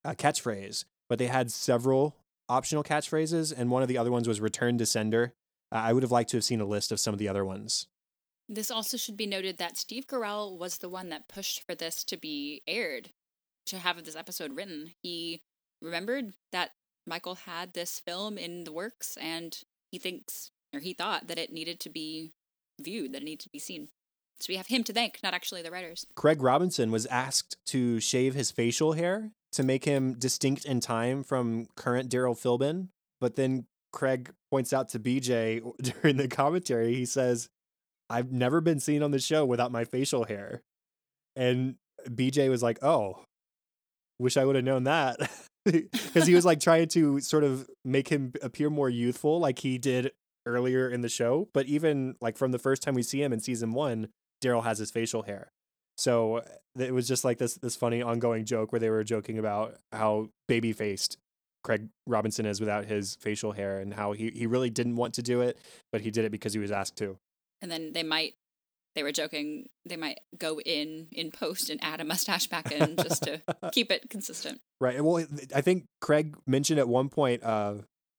uh, 0.05 0.15
catchphrase, 0.15 0.85
but 1.09 1.19
they 1.19 1.27
had 1.27 1.51
several 1.51 2.17
optional 2.49 2.85
catchphrases, 2.85 3.53
and 3.57 3.71
one 3.71 3.83
of 3.83 3.89
the 3.89 3.99
other 3.99 4.11
ones 4.11 4.29
was 4.29 4.41
"Return 4.41 4.79
to 4.79 4.87
Sender." 4.87 5.33
Uh, 5.71 5.77
I 5.77 5.93
would 5.93 6.03
have 6.03 6.13
liked 6.13 6.31
to 6.31 6.37
have 6.39 6.45
seen 6.45 6.61
a 6.61 6.65
list 6.65 6.93
of 6.93 7.01
some 7.01 7.13
of 7.13 7.19
the 7.19 7.29
other 7.29 7.45
ones. 7.45 7.89
This 8.49 8.71
also 8.71 8.97
should 8.97 9.17
be 9.17 9.27
noted 9.27 9.59
that 9.59 9.77
Steve 9.77 10.07
Carell 10.07 10.57
was 10.57 10.79
the 10.79 10.89
one 10.89 11.11
that 11.11 11.29
pushed 11.29 11.63
for 11.67 11.75
this 11.75 12.03
to 12.05 12.17
be 12.17 12.63
aired, 12.67 13.11
to 13.69 13.79
have 13.79 14.03
this 14.05 14.17
episode 14.17 14.57
written. 14.57 14.93
He 15.03 15.43
remembered 15.81 16.35
that 16.53 16.71
Michael 17.07 17.37
had 17.37 17.73
this 17.73 18.01
film 18.01 18.37
in 18.39 18.65
the 18.65 18.73
works, 18.73 19.17
and 19.21 19.57
he 19.91 19.99
thinks, 19.99 20.51
or 20.75 20.81
he 20.81 20.93
thought, 20.93 21.29
that 21.29 21.39
it 21.39 21.53
needed 21.53 21.81
to 21.81 21.91
be 21.91 22.33
viewed, 22.81 23.13
that 23.13 23.23
it 23.23 23.25
needed 23.25 23.41
to 23.41 23.51
be 23.51 23.59
seen. 23.59 23.89
So 24.41 24.47
we 24.51 24.57
have 24.57 24.69
him 24.69 24.85
to 24.85 24.93
thank, 24.93 25.19
not 25.23 25.35
actually 25.35 25.63
the 25.63 25.71
writers. 25.71 26.07
Craig 26.15 26.43
Robinson 26.43 26.93
was 26.93 27.07
asked 27.07 27.57
to 27.67 27.99
shave 27.99 28.35
his 28.35 28.51
facial 28.51 28.93
hair 28.93 29.33
to 29.53 29.63
make 29.63 29.85
him 29.85 30.15
distinct 30.15 30.65
in 30.65 30.81
time 30.81 31.25
from 31.25 31.67
current 31.75 32.11
Daryl 32.11 32.39
Philbin, 32.39 32.89
but 33.21 33.37
then 33.37 33.67
Craig 33.93 34.33
points 34.51 34.73
out 34.73 34.91
to 34.91 35.01
BJ 35.01 35.63
during 36.03 36.19
the 36.19 36.29
commentary, 36.29 36.95
he 36.95 37.05
says, 37.05 37.49
I've 38.11 38.33
never 38.33 38.61
been 38.61 38.81
seen 38.81 39.03
on 39.03 39.11
the 39.11 39.19
show 39.19 39.45
without 39.45 39.73
my 39.73 39.85
facial 39.85 40.25
hair. 40.25 40.63
And 41.37 41.77
BJ 42.09 42.49
was 42.49 42.63
like, 42.63 42.83
Oh, 42.83 43.25
wish 44.19 44.37
I 44.37 44.45
would 44.45 44.57
have 44.57 44.65
known 44.65 44.85
that. 44.85 45.19
Because 45.65 46.27
he 46.27 46.35
was 46.35 46.47
like 46.47 46.61
trying 46.61 46.89
to 46.89 47.21
sort 47.21 47.45
of 47.45 47.69
make 47.85 48.09
him 48.09 48.33
appear 48.41 48.71
more 48.71 48.89
youthful, 48.89 49.39
like 49.39 49.59
he 49.59 49.77
did 49.77 50.13
earlier 50.47 50.89
in 50.89 51.03
the 51.03 51.11
show. 51.11 51.51
But 51.53 51.67
even 51.67 52.15
like 52.23 52.39
from 52.39 52.53
the 52.53 52.59
first 52.59 52.81
time 52.81 52.95
we 52.95 53.03
see 53.03 53.23
him 53.23 53.35
in 53.35 53.41
season 53.41 53.75
one, 53.75 54.09
Daryl 54.43 54.65
has 54.65 54.79
his 54.79 54.91
facial 54.91 55.25
hair. 55.25 55.53
So 55.99 56.37
uh, 56.37 56.43
it 56.79 56.95
was 56.95 57.07
just 57.07 57.23
like 57.23 57.37
this 57.37 57.57
this 57.57 57.77
funny 57.77 58.01
ongoing 58.01 58.47
joke 58.47 58.73
where 58.73 58.79
they 58.79 58.89
were 58.89 59.05
joking 59.05 59.39
about 59.39 59.77
how 59.93 60.31
baby 60.47 60.73
faced 60.73 61.19
Craig 61.65 61.89
Robinson 62.07 62.47
is 62.47 62.61
without 62.61 62.87
his 62.87 63.17
facial 63.17 63.53
hair 63.53 63.81
and 63.81 63.93
how 63.93 64.13
he, 64.13 64.31
he 64.31 64.47
really 64.47 64.71
didn't 64.71 64.97
want 64.97 65.15
to 65.15 65.23
do 65.23 65.41
it, 65.43 65.59
but 65.93 66.01
he 66.01 66.11
did 66.11 66.25
it 66.25 66.31
because 66.31 66.53
he 66.53 66.59
was 66.59 66.71
asked 66.71 66.97
to. 66.97 67.19
And 67.61 67.71
then 67.71 67.93
they 67.93 68.03
might, 68.03 68.35
they 68.99 69.05
were 69.05 69.13
joking, 69.13 69.69
they 69.87 69.97
might 69.97 70.19
go 70.37 70.59
in 70.59 71.07
in 71.13 71.31
post 71.31 71.71
and 71.71 71.79
add 71.85 72.01
a 72.01 72.05
mustache 72.05 72.49
back 72.49 72.73
in 72.73 72.97
just 72.97 73.23
to 73.23 73.41
keep 73.73 73.93
it 73.93 74.11
consistent. 74.11 74.61
Right. 74.81 75.01
Well, 75.01 75.25
I 75.55 75.61
think 75.61 75.85
Craig 76.01 76.37
mentioned 76.49 76.81
at 76.81 76.89
one 76.89 77.09
point, 77.09 77.45
uh, 77.45 77.75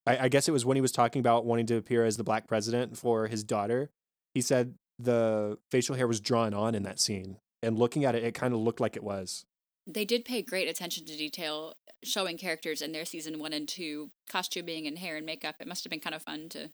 I, 0.07 0.17
I 0.17 0.27
guess 0.29 0.47
it 0.47 0.53
was 0.53 0.65
when 0.65 0.77
he 0.77 0.81
was 0.81 0.93
talking 0.93 1.19
about 1.19 1.45
wanting 1.45 1.65
to 1.65 1.75
appear 1.75 2.05
as 2.05 2.15
the 2.15 2.23
black 2.23 2.47
president 2.47 2.97
for 2.97 3.27
his 3.27 3.43
daughter. 3.43 3.89
He 4.33 4.39
said 4.39 4.75
the 4.97 5.57
facial 5.69 5.95
hair 5.95 6.07
was 6.07 6.21
drawn 6.21 6.53
on 6.53 6.75
in 6.75 6.83
that 6.83 7.01
scene. 7.01 7.35
And 7.61 7.77
looking 7.77 8.05
at 8.05 8.15
it, 8.15 8.23
it 8.23 8.33
kind 8.33 8.53
of 8.53 8.61
looked 8.61 8.79
like 8.79 8.95
it 8.95 9.03
was. 9.03 9.43
They 9.85 10.05
did 10.05 10.23
pay 10.23 10.41
great 10.41 10.69
attention 10.69 11.05
to 11.07 11.17
detail, 11.17 11.73
showing 12.05 12.37
characters 12.37 12.81
in 12.81 12.93
their 12.93 13.03
season 13.03 13.37
one 13.37 13.51
and 13.51 13.67
two 13.67 14.11
costuming 14.29 14.87
and 14.87 14.97
hair 14.97 15.17
and 15.17 15.25
makeup. 15.25 15.55
It 15.59 15.67
must 15.67 15.83
have 15.83 15.91
been 15.91 15.99
kind 15.99 16.15
of 16.15 16.21
fun 16.21 16.47
to 16.49 16.69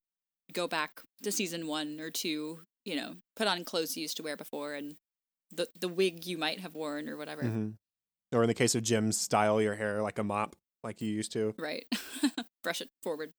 go 0.53 0.67
back 0.67 1.01
to 1.23 1.31
season 1.31 1.65
one 1.65 1.99
or 1.99 2.11
two, 2.11 2.59
you 2.85 2.95
know, 2.95 3.15
put 3.35 3.47
on 3.47 3.65
clothes 3.65 3.97
you 3.97 4.01
used 4.03 4.17
to 4.17 4.23
wear 4.23 4.37
before 4.37 4.73
and 4.73 4.95
the 5.51 5.67
the 5.79 5.87
wig 5.89 6.25
you 6.25 6.37
might 6.37 6.59
have 6.61 6.75
worn 6.75 7.09
or 7.09 7.17
whatever. 7.17 7.43
Mhm. 7.43 7.73
Or 8.31 8.43
in 8.43 8.47
the 8.47 8.53
case 8.53 8.75
of 8.75 8.83
Jim's, 8.83 9.17
style 9.19 9.61
your 9.61 9.75
hair 9.75 10.01
like 10.01 10.17
a 10.19 10.23
mop, 10.23 10.55
like 10.83 11.01
you 11.01 11.09
used 11.11 11.31
to. 11.33 11.53
Right. 11.57 11.85
Brush 12.63 12.81
it 12.81 12.89
forward. 13.03 13.33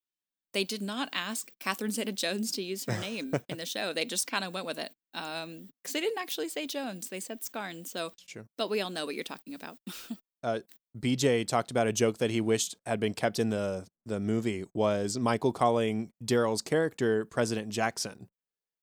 They 0.53 0.65
did 0.65 0.81
not 0.81 1.09
ask 1.13 1.51
Catherine 1.61 1.91
Zeta 1.91 2.13
Jones 2.13 2.51
to 2.53 2.63
use 2.63 2.85
her 2.87 2.99
name 3.01 3.33
in 3.49 3.59
the 3.59 3.67
show. 3.67 3.93
They 3.93 4.05
just 4.07 4.27
kind 4.27 4.43
of 4.45 4.55
went 4.55 4.65
with 4.65 4.79
it. 4.79 4.93
Um, 5.13 5.69
because 5.83 5.93
they 5.93 6.01
didn't 6.01 6.19
actually 6.19 6.49
say 6.49 6.67
Jones. 6.67 7.09
They 7.09 7.21
said 7.21 7.43
Scarn. 7.43 7.85
So, 7.85 8.13
It's 8.15 8.25
true. 8.25 8.47
but 8.57 8.71
we 8.71 8.81
all 8.81 8.89
know 8.91 9.05
what 9.05 9.15
you're 9.15 9.25
talking 9.25 9.53
about. 9.55 9.77
uh, 10.43 10.61
BJ 10.99 11.47
talked 11.47 11.71
about 11.71 11.87
a 11.89 11.93
joke 11.93 12.19
that 12.19 12.31
he 12.31 12.41
wished 12.41 12.75
had 12.87 13.01
been 13.01 13.13
kept 13.13 13.39
in 13.39 13.51
the 13.51 13.87
the 14.07 14.19
movie 14.21 14.65
was 14.73 15.19
Michael 15.19 15.53
calling 15.53 16.11
Daryl's 16.25 16.63
character 16.63 17.25
President 17.27 17.69
Jackson, 17.69 18.29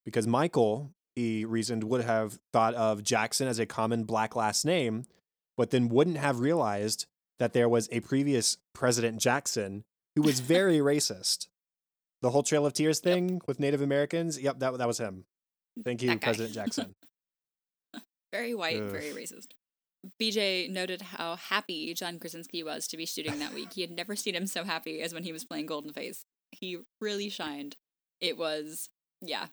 because 0.05 0.27
Michael 0.27 0.93
he 1.15 1.45
reasoned 1.45 1.83
would 1.83 2.03
have 2.03 2.39
thought 2.51 2.73
of 2.73 3.03
Jackson 3.03 3.47
as 3.47 3.59
a 3.59 3.65
common 3.65 4.03
black 4.03 4.35
last 4.35 4.65
name, 4.65 5.05
but 5.57 5.69
then 5.69 5.89
wouldn't 5.89 6.17
have 6.17 6.39
realized 6.39 7.05
that 7.39 7.53
there 7.53 7.69
was 7.69 7.87
a 7.91 7.99
previous 7.99 8.57
President 8.73 9.19
Jackson 9.19 9.83
who 10.15 10.21
was 10.21 10.39
very 10.39 10.77
racist. 10.77 11.47
The 12.21 12.31
whole 12.31 12.43
Trail 12.43 12.65
of 12.65 12.73
Tears 12.73 12.99
thing 12.99 13.41
with 13.47 13.59
Native 13.59 13.81
Americans, 13.81 14.39
yep, 14.41 14.59
that 14.59 14.77
that 14.77 14.87
was 14.87 14.97
him. 14.99 15.25
Thank 15.83 16.01
you, 16.01 16.17
President 16.17 16.53
Jackson. 16.53 16.95
very 18.31 18.55
white, 18.55 18.81
Ugh. 18.81 18.89
very 18.89 19.11
racist. 19.11 19.47
BJ 20.21 20.69
noted 20.69 21.01
how 21.01 21.35
happy 21.35 21.93
John 21.93 22.19
Krasinski 22.19 22.63
was 22.63 22.87
to 22.87 22.97
be 22.97 23.05
shooting 23.05 23.39
that 23.39 23.53
week. 23.53 23.73
He 23.73 23.81
had 23.81 23.91
never 23.91 24.15
seen 24.15 24.35
him 24.35 24.47
so 24.47 24.63
happy 24.63 25.01
as 25.01 25.13
when 25.13 25.23
he 25.23 25.31
was 25.31 25.45
playing 25.45 25.65
Golden 25.65 25.93
Face. 25.93 26.25
He 26.51 26.79
really 26.99 27.29
shined. 27.29 27.77
It 28.19 28.37
was, 28.37 28.89
yeah, 29.21 29.47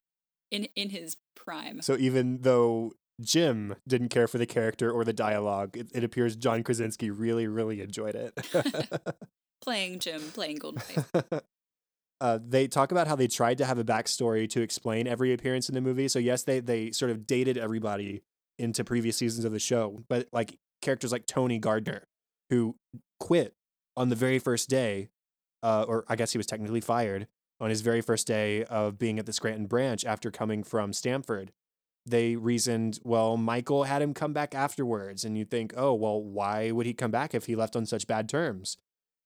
in 0.51 0.69
in 0.77 0.91
his 0.91 1.17
prime. 1.35 1.83
So 1.83 1.97
even 1.99 2.43
though 2.43 2.93
Jim 3.21 3.77
didn't 3.87 4.09
care 4.09 4.27
for 4.27 4.39
the 4.39 4.47
character 4.47 4.91
or 4.91 5.05
the 5.05 5.13
dialogue, 5.13 5.77
it, 5.77 5.89
it 5.95 6.05
appears 6.05 6.37
John 6.37 6.63
Krasinski 6.63 7.11
really, 7.11 7.47
really 7.47 7.81
enjoyed 7.81 8.15
it. 8.15 8.35
playing 9.63 9.99
Jim, 9.99 10.21
playing 10.33 10.57
Golden 10.57 10.83
uh, 12.21 12.39
they 12.43 12.67
talk 12.67 12.93
about 12.93 13.07
how 13.07 13.17
they 13.17 13.27
tried 13.27 13.59
to 13.59 13.65
have 13.65 13.79
a 13.79 13.85
backstory 13.85 14.49
to 14.51 14.61
explain 14.61 15.07
every 15.07 15.33
appearance 15.33 15.69
in 15.69 15.75
the 15.75 15.81
movie. 15.81 16.09
So 16.09 16.19
yes, 16.19 16.45
they 16.45 16.61
they 16.61 16.93
sort 16.93 17.11
of 17.11 17.27
dated 17.27 17.57
everybody 17.57 18.23
into 18.59 18.85
previous 18.85 19.17
seasons 19.17 19.45
of 19.45 19.53
the 19.53 19.59
show, 19.59 20.03
but 20.09 20.29
like 20.33 20.59
characters 20.83 21.13
like 21.13 21.27
Tony 21.27 21.59
Gardner, 21.59 22.07
who 22.51 22.77
quit 23.19 23.55
on 23.97 24.11
the 24.11 24.17
very 24.17 24.39
first 24.39 24.69
day, 24.69 25.09
uh, 25.63 25.85
or 25.89 26.05
I 26.09 26.17
guess 26.17 26.33
he 26.33 26.39
was 26.39 26.47
technically 26.47 26.81
fired 26.81 27.27
on 27.61 27.71
his 27.71 27.83
very 27.83 28.01
first 28.01 28.27
day 28.27 28.65
of 28.65 28.99
being 28.99 29.19
at 29.19 29.27
the 29.27 29.33
Scranton 29.33 29.67
branch 29.67 30.05
after 30.05 30.31
coming 30.31 30.63
from 30.63 30.93
Stanford. 30.93 31.53
They 32.07 32.35
reasoned, 32.37 32.99
well, 33.05 33.37
Michael 33.37 33.85
had 33.85 34.01
him 34.01 34.15
come 34.15 34.33
back 34.33 34.55
afterwards, 34.55 35.25
and 35.25 35.37
you 35.37 35.45
think, 35.45 35.75
oh, 35.77 35.93
well, 35.93 36.23
why 36.23 36.71
would 36.71 36.87
he 36.87 36.95
come 36.95 37.11
back 37.11 37.35
if 37.35 37.45
he 37.45 37.55
left 37.55 37.77
on 37.77 37.85
such 37.85 38.07
bad 38.07 38.29
terms? 38.29 38.79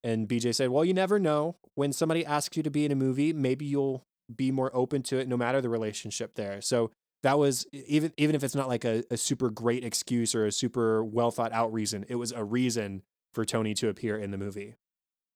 And 0.05 0.28
BJ 0.28 0.55
said, 0.55 0.68
Well, 0.68 0.85
you 0.85 0.93
never 0.93 1.18
know. 1.18 1.57
When 1.74 1.93
somebody 1.93 2.24
asks 2.24 2.57
you 2.57 2.62
to 2.62 2.70
be 2.70 2.85
in 2.85 2.93
a 2.93 2.95
movie, 2.95 3.32
maybe 3.32 3.64
you'll 3.64 4.05
be 4.35 4.51
more 4.51 4.70
open 4.74 5.03
to 5.05 5.18
it 5.18 5.26
no 5.26 5.37
matter 5.37 5.61
the 5.61 5.70
relationship 5.70 6.35
there. 6.35 6.61
So 6.61 6.91
that 7.22 7.39
was 7.39 7.66
even 7.72 8.12
even 8.18 8.37
if 8.37 8.45
it's 8.45 8.55
not 8.55 8.68
like 8.68 8.85
a, 8.85 9.03
a 9.11 9.16
super 9.16 9.49
great 9.49 9.82
excuse 9.82 10.35
or 10.35 10.45
a 10.45 10.53
super 10.53 11.03
well 11.03 11.30
thought 11.30 11.53
out 11.53 11.72
reason, 11.72 12.05
it 12.09 12.16
was 12.16 12.32
a 12.32 12.45
reason 12.45 13.03
for 13.32 13.47
Tony 13.47 13.72
to 13.74 13.89
appear 13.89 14.18
in 14.18 14.30
the 14.30 14.39
movie. 14.39 14.74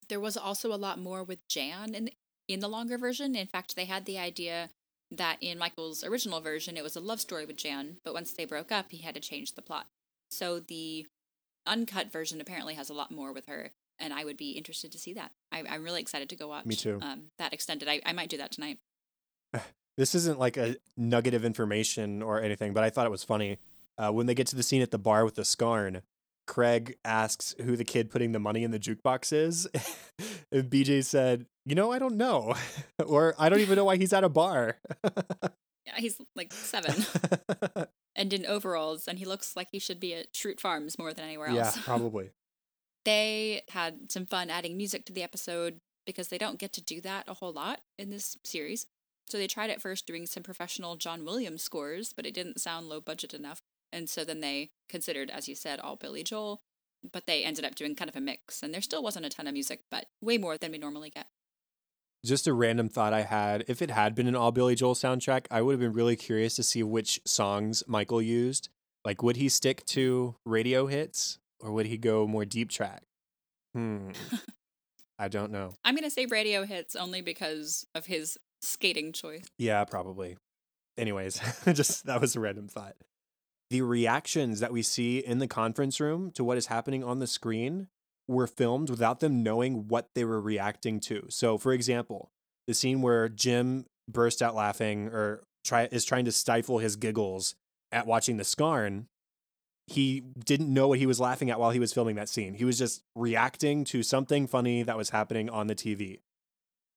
There 0.09 0.21
was 0.21 0.37
also 0.37 0.73
a 0.73 0.77
lot 0.77 0.99
more 0.99 1.25
with 1.25 1.49
Jan 1.49 1.95
in 1.95 2.11
in 2.49 2.61
the 2.61 2.69
longer 2.69 2.99
version. 2.99 3.37
In 3.37 3.47
fact, 3.47 3.77
they 3.77 3.85
had 3.85 4.07
the 4.07 4.19
idea 4.19 4.71
that 5.11 5.39
in 5.41 5.59
Michael's 5.59 6.03
original 6.03 6.41
version 6.41 6.77
it 6.77 6.83
was 6.83 6.97
a 6.97 7.01
love 7.01 7.21
story 7.21 7.47
with 7.47 7.57
Jan, 7.57 7.99
but 8.05 8.15
once 8.15 8.33
they 8.33 8.45
broke 8.45 8.73
up, 8.73 8.87
he 8.91 8.99
had 8.99 9.15
to 9.15 9.21
change 9.21 9.55
the 9.55 9.63
plot. 9.63 9.87
So 10.31 10.59
the 10.59 11.07
uncut 11.67 12.11
version 12.11 12.41
apparently 12.41 12.75
has 12.75 12.91
a 12.91 12.95
lot 12.95 13.11
more 13.11 13.33
with 13.33 13.47
her, 13.47 13.71
and 13.99 14.13
I 14.13 14.25
would 14.25 14.37
be 14.37 14.51
interested 14.53 14.93
to 14.93 14.99
see 14.99 15.15
that. 15.15 15.33
I, 15.53 15.61
am 15.61 15.85
really 15.85 16.01
excited 16.01 16.29
to 16.31 16.37
go 16.37 16.49
watch. 16.49 16.67
Me 16.67 16.75
too. 16.75 16.99
Um, 17.01 17.31
that 17.39 17.53
extended. 17.53 17.89
I, 17.89 18.01
I 18.05 18.13
might 18.13 18.31
do 18.31 18.39
that 18.39 18.53
tonight. 18.53 18.79
This 19.97 20.15
isn't 20.15 20.39
like 20.39 20.57
a 20.57 20.77
nugget 20.97 21.35
of 21.35 21.45
information 21.45 22.23
or 22.23 22.41
anything, 22.41 22.73
but 22.73 22.85
I 22.85 22.91
thought 22.91 23.05
it 23.05 23.11
was 23.11 23.25
funny. 23.25 23.59
Uh, 23.99 24.13
when 24.13 24.27
they 24.27 24.35
get 24.35 24.47
to 24.47 24.55
the 24.55 24.63
scene 24.63 24.81
at 24.81 24.93
the 24.93 24.99
bar 24.99 25.25
with 25.25 25.35
the 25.35 25.45
scarn, 25.45 26.03
Craig 26.49 26.97
asks 27.05 27.55
who 27.63 27.77
the 27.77 27.85
kid 27.85 28.11
putting 28.11 28.33
the 28.33 28.41
money 28.41 28.65
in 28.65 28.73
the 28.73 28.79
jukebox 28.79 29.33
is. 29.33 29.69
and 30.51 30.69
BJ 30.69 31.05
said, 31.05 31.47
You 31.65 31.77
know, 31.77 31.93
I 31.93 32.01
don't 32.01 32.17
know. 32.17 32.55
or 33.07 33.37
I 33.39 33.49
don't 33.49 33.61
even 33.61 33.77
know 33.77 33.85
why 33.85 33.97
he's 33.97 34.13
at 34.13 34.25
a 34.25 34.29
bar. 34.29 34.79
yeah, 35.05 35.99
he's 35.99 36.21
like 36.35 36.53
seven 36.53 37.07
and 38.17 38.33
in 38.33 38.47
overalls, 38.47 39.07
and 39.07 39.19
he 39.19 39.25
looks 39.25 39.55
like 39.55 39.69
he 39.71 39.79
should 39.79 40.01
be 40.01 40.15
at 40.15 40.33
Schrute 40.33 40.59
Farms 40.59 40.99
more 40.99 41.13
than 41.13 41.27
anywhere 41.27 41.49
else. 41.49 41.77
Yeah, 41.77 41.83
probably. 41.85 42.31
they 43.05 43.63
had 43.69 44.11
some 44.11 44.27
fun 44.27 44.51
adding 44.51 44.77
music 44.77 45.05
to 45.05 45.13
the 45.13 45.23
episode 45.23 45.79
because 46.07 46.29
they 46.29 46.39
don't 46.39 46.59
get 46.59 46.73
to 46.73 46.83
do 46.83 47.03
that 47.03 47.29
a 47.29 47.35
whole 47.35 47.53
lot 47.53 47.83
in 47.99 48.09
this 48.11 48.39
series. 48.43 48.87
So 49.29 49.37
they 49.37 49.47
tried 49.47 49.69
at 49.69 49.83
first 49.83 50.07
doing 50.07 50.25
some 50.25 50.43
professional 50.43 50.97
John 50.97 51.27
Williams 51.27 51.63
scores, 51.63 52.15
but 52.15 52.25
it 52.25 52.33
didn't 52.33 52.61
sound 52.61 52.89
low 52.89 53.03
budget 53.03 53.35
enough. 53.35 53.63
And 53.93 54.09
so 54.09 54.25
then 54.25 54.41
they 54.41 54.71
considered, 54.89 55.31
as 55.31 55.49
you 55.49 55.55
said, 55.55 55.81
all 55.81 55.97
Billy 55.97 56.23
Joel, 56.23 56.63
but 57.13 57.27
they 57.27 57.45
ended 57.45 57.65
up 57.65 57.75
doing 57.75 57.95
kind 57.95 58.09
of 58.09 58.17
a 58.17 58.21
mix. 58.21 58.63
And 58.63 58.73
there 58.73 58.81
still 58.81 59.03
wasn't 59.03 59.27
a 59.27 59.31
ton 59.31 59.47
of 59.47 59.53
music, 59.53 59.83
but 59.91 60.07
way 60.21 60.39
more 60.39 60.59
than 60.59 60.73
we 60.73 60.79
normally 60.79 61.11
get. 61.11 61.27
Just 62.25 62.47
a 62.47 62.53
random 62.53 62.89
thought 62.89 63.13
I 63.13 63.23
had. 63.23 63.65
If 63.69 63.81
it 63.81 63.91
had 63.91 64.15
been 64.15 64.27
an 64.27 64.35
all 64.35 64.51
Billy 64.51 64.75
Joel 64.75 64.95
soundtrack, 64.95 65.47
I 65.51 65.63
would 65.63 65.73
have 65.73 65.81
been 65.81 65.93
really 65.93 66.17
curious 66.17 66.57
to 66.57 66.63
see 66.63 66.83
which 66.83 67.21
songs 67.25 67.83
Michael 67.87 68.21
used. 68.21 68.69
Like, 69.05 69.23
would 69.23 69.37
he 69.37 69.49
stick 69.49 69.85
to 69.87 70.35
radio 70.45 70.87
hits 70.87 71.39
or 71.61 71.73
would 71.73 71.87
he 71.87 71.97
go 71.97 72.27
more 72.27 72.45
deep 72.45 72.71
track? 72.71 73.03
Hmm. 73.75 74.11
I 75.19 75.29
don't 75.29 75.53
know. 75.53 75.75
I'm 75.85 75.95
going 75.95 76.05
to 76.05 76.11
say 76.11 76.27
radio 76.27 76.65
hits 76.65 76.95
only 76.95 77.23
because 77.23 77.87
of 77.95 78.07
his 78.07 78.39
skating 78.61 79.13
choice. 79.13 79.45
Yeah, 79.57 79.85
probably. 79.85 80.37
Anyways, 80.97 81.41
just 81.73 82.07
that 82.07 82.21
was 82.21 82.35
a 82.37 82.41
random 82.41 82.69
thought. 82.69 82.97
The 83.71 83.83
reactions 83.83 84.61
that 84.61 84.73
we 84.73 84.83
see 84.83 85.19
in 85.19 85.39
the 85.39 85.47
conference 85.47 86.01
room 86.01 86.31
to 86.33 86.45
what 86.45 86.57
is 86.57 86.67
happening 86.67 87.05
on 87.05 87.19
the 87.19 87.27
screen 87.27 87.89
were 88.27 88.47
filmed 88.47 88.91
without 88.91 89.21
them 89.21 89.43
knowing 89.43 89.89
what 89.89 90.09
they 90.15 90.25
were 90.25 90.41
reacting 90.41 91.01
to. 91.01 91.27
So, 91.29 91.59
for 91.59 91.73
example, 91.73 92.31
the 92.67 92.75
scene 92.75 93.03
where 93.03 93.29
Jim 93.29 93.87
burst 94.09 94.43
out 94.43 94.55
laughing 94.55 95.09
or 95.09 95.45
try 95.65 95.89
is 95.91 96.05
trying 96.05 96.25
to 96.25 96.33
stifle 96.33 96.79
his 96.79 96.97
giggles 96.97 97.55
at 97.93 98.07
watching 98.07 98.37
the 98.37 98.45
Scarn, 98.45 99.07
he 99.87 100.21
didn't 100.21 100.73
know 100.73 100.89
what 100.89 100.99
he 100.99 101.07
was 101.07 101.21
laughing 101.21 101.51
at 101.51 101.59
while 101.59 101.71
he 101.71 101.81
was 101.81 101.93
filming 101.93 102.17
that 102.17 102.29
scene. 102.29 102.55
He 102.55 102.65
was 102.65 102.79
just 102.79 103.03
reacting 103.15 103.85
to 103.85 104.03
something 104.03 104.47
funny 104.47 104.83
that 104.83 104.97
was 104.97 105.11
happening 105.11 105.49
on 105.49 105.67
the 105.67 105.75
TV. 105.75 106.21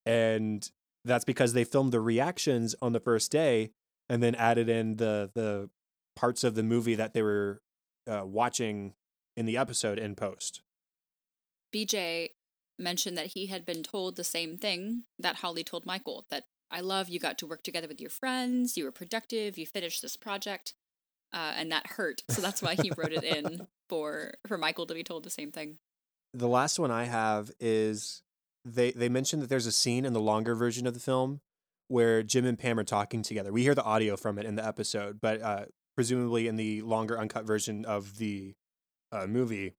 And 0.06 0.70
that's 1.06 1.26
because 1.26 1.54
they 1.54 1.64
filmed 1.64 1.94
the 1.94 2.02
reactions 2.02 2.76
on 2.82 2.92
the 2.92 3.00
first 3.00 3.32
day 3.32 3.72
and 4.10 4.22
then 4.22 4.36
added 4.36 4.68
in 4.68 4.98
the 4.98 5.32
the 5.34 5.70
parts 6.16 6.44
of 6.44 6.56
the 6.56 6.64
movie 6.64 6.96
that 6.96 7.14
they 7.14 7.22
were 7.22 7.62
uh, 8.08 8.24
watching 8.26 8.94
in 9.38 9.46
the 9.46 9.58
episode 9.58 9.98
in 9.98 10.16
post. 10.16 10.62
BJ 11.74 12.30
mentioned 12.78 13.18
that 13.18 13.28
he 13.28 13.48
had 13.48 13.66
been 13.66 13.84
told 13.84 14.16
the 14.16 14.24
same 14.24 14.58
thing 14.58 15.04
that 15.20 15.38
Holly 15.38 15.64
told 15.64 15.86
Michael 15.86 16.26
that 16.30 16.46
I 16.70 16.82
love 16.82 17.10
you 17.10 17.20
got 17.20 17.38
to 17.40 17.48
work 17.48 17.64
together 17.64 17.88
with 17.88 18.02
your 18.02 18.10
friends, 18.10 18.78
you 18.78 18.86
were 18.86 18.92
productive, 18.92 19.58
you 19.58 19.66
finished 19.66 20.02
this 20.02 20.18
project. 20.18 20.74
Uh, 21.34 21.54
and 21.56 21.72
that 21.72 21.88
hurt. 21.88 22.24
So 22.30 22.42
that's 22.42 22.62
why 22.62 22.76
he 22.76 22.92
wrote 22.98 23.14
it 23.14 23.24
in 23.24 23.68
for 23.88 24.34
for 24.48 24.58
Michael 24.58 24.86
to 24.86 24.94
be 24.94 25.04
told 25.04 25.24
the 25.24 25.30
same 25.30 25.52
thing. 25.52 25.78
The 26.34 26.48
last 26.48 26.78
one 26.78 26.92
I 26.92 27.06
have 27.06 27.52
is 27.58 28.22
they 28.66 28.92
they 28.92 29.08
mentioned 29.08 29.42
that 29.42 29.48
there's 29.48 29.66
a 29.66 29.72
scene 29.72 30.04
in 30.04 30.12
the 30.12 30.20
longer 30.20 30.56
version 30.56 30.86
of 30.86 30.94
the 30.94 31.00
film 31.00 31.40
where 31.88 32.22
Jim 32.24 32.46
and 32.46 32.60
Pam 32.60 32.80
are 32.80 32.84
talking 32.84 33.22
together. 33.22 33.52
We 33.52 33.64
hear 33.64 33.76
the 33.76 33.84
audio 33.84 34.16
from 34.16 34.38
it 34.40 34.46
in 34.46 34.56
the 34.56 34.66
episode, 34.66 35.20
but 35.22 35.42
uh, 35.42 35.66
presumably 35.96 36.48
in 36.48 36.56
the 36.56 36.82
longer 36.82 37.20
uncut 37.20 37.46
version 37.46 37.86
of 37.86 38.18
the 38.18 38.54
uh, 39.12 39.28
movie, 39.28 39.74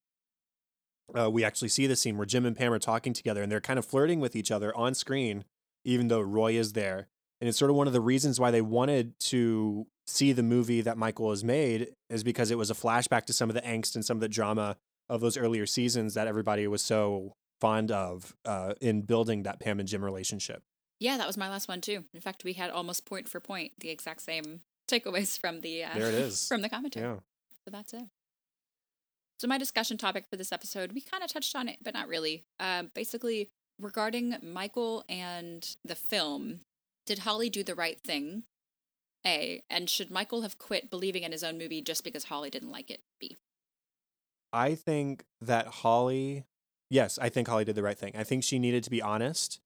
uh, 1.19 1.31
we 1.31 1.45
actually 1.45 1.69
see 1.69 1.87
the 1.87 1.97
scene 1.97 2.17
where 2.17 2.27
Jim 2.27 2.47
and 2.47 2.57
Pam 2.57 2.73
are 2.73 2.79
talking 2.79 3.13
together 3.13 3.43
and 3.43 3.51
they're 3.51 3.61
kind 3.61 3.79
of 3.79 3.85
flirting 3.85 4.21
with 4.21 4.37
each 4.37 4.51
other 4.51 4.77
on 4.77 4.95
screen, 4.95 5.45
even 5.85 6.09
though 6.09 6.21
Roy 6.21 6.53
is 6.53 6.73
there. 6.73 7.09
And 7.41 7.49
it's 7.49 7.59
sort 7.59 7.71
of 7.71 7.77
one 7.77 7.87
of 7.87 7.93
the 7.93 8.01
reasons 8.01 8.39
why 8.39 8.51
they 8.51 8.63
wanted 8.63 9.19
to 9.21 9.87
see 10.07 10.33
the 10.33 10.43
movie 10.43 10.81
that 10.81 10.97
Michael 10.97 11.31
has 11.31 11.43
made 11.43 11.89
is 12.09 12.23
because 12.23 12.51
it 12.51 12.59
was 12.59 12.71
a 12.71 12.75
flashback 12.75 13.25
to 13.27 13.33
some 13.33 13.51
of 13.51 13.55
the 13.55 13.63
angst 13.63 13.95
and 13.95 14.05
some 14.05 14.17
of 14.17 14.21
the 14.21 14.29
drama 14.29 14.77
of 15.09 15.21
those 15.21 15.37
earlier 15.37 15.67
seasons 15.67 16.15
that 16.15 16.27
everybody 16.27 16.67
was 16.67 16.83
so 16.83 17.35
fond 17.61 17.91
of 17.91 18.35
uh, 18.45 18.75
in 18.81 19.03
building 19.03 19.43
that 19.43 19.61
Pam 19.61 19.81
and 19.81 19.89
Jim 19.89 20.05
relationship. 20.05 20.63
Yeah, 20.99 21.17
that 21.17 21.27
was 21.27 21.37
my 21.37 21.49
last 21.49 21.69
one 21.69 21.81
too. 21.81 22.05
In 22.15 22.21
fact, 22.21 22.45
we 22.45 22.53
had 22.53 22.71
almost 22.71 23.07
point 23.07 23.29
for 23.29 23.41
point 23.41 23.73
the 23.81 23.91
exact 23.91 24.23
same 24.23 24.61
takeaways 24.93 25.39
from 25.39 25.61
the 25.61 25.85
uh, 25.85 25.91
there 25.95 26.09
it 26.09 26.15
is 26.15 26.47
from 26.49 26.63
the 26.63 26.69
commentary. 26.69 27.07
Yeah. 27.07 27.17
So 27.65 27.71
that's 27.71 27.93
it. 27.93 28.05
So 29.39 29.49
my 29.49 29.59
discussion 29.59 29.99
topic 29.99 30.27
for 30.31 30.37
this 30.37 30.53
episode, 30.53 30.93
we 30.93 31.01
kind 31.01 31.25
of 31.25 31.33
touched 31.33 31.57
on 31.57 31.69
it, 31.69 31.79
but 31.83 31.95
not 31.95 32.07
really. 32.07 32.45
Uh, 32.61 32.85
basically, 32.95 33.51
regarding 33.81 34.37
Michael 34.43 35.05
and 35.09 35.77
the 35.85 35.97
film, 35.97 36.61
did 37.07 37.21
Holly 37.21 37.51
do 37.51 37.65
the 37.65 37.75
right 37.75 38.01
thing? 38.01 38.45
A. 39.27 39.63
And 39.69 39.89
should 39.91 40.11
Michael 40.11 40.43
have 40.43 40.59
quit 40.59 40.91
believing 40.91 41.23
in 41.23 41.33
his 41.33 41.43
own 41.43 41.59
movie 41.59 41.83
just 41.83 42.05
because 42.05 42.25
Holly 42.25 42.51
didn't 42.51 42.71
like 42.71 42.91
it? 42.91 43.01
B. 43.21 43.37
I 44.53 44.75
think 44.75 45.25
that 45.41 45.67
Holly, 45.67 46.45
yes, 46.91 47.19
I 47.21 47.29
think 47.29 47.49
Holly 47.49 47.65
did 47.65 47.75
the 47.75 47.83
right 47.83 47.99
thing. 47.99 48.13
I 48.17 48.25
think 48.25 48.45
she 48.45 48.59
needed 48.59 48.85
to 48.85 48.91
be 48.91 49.03
honest. 49.03 49.61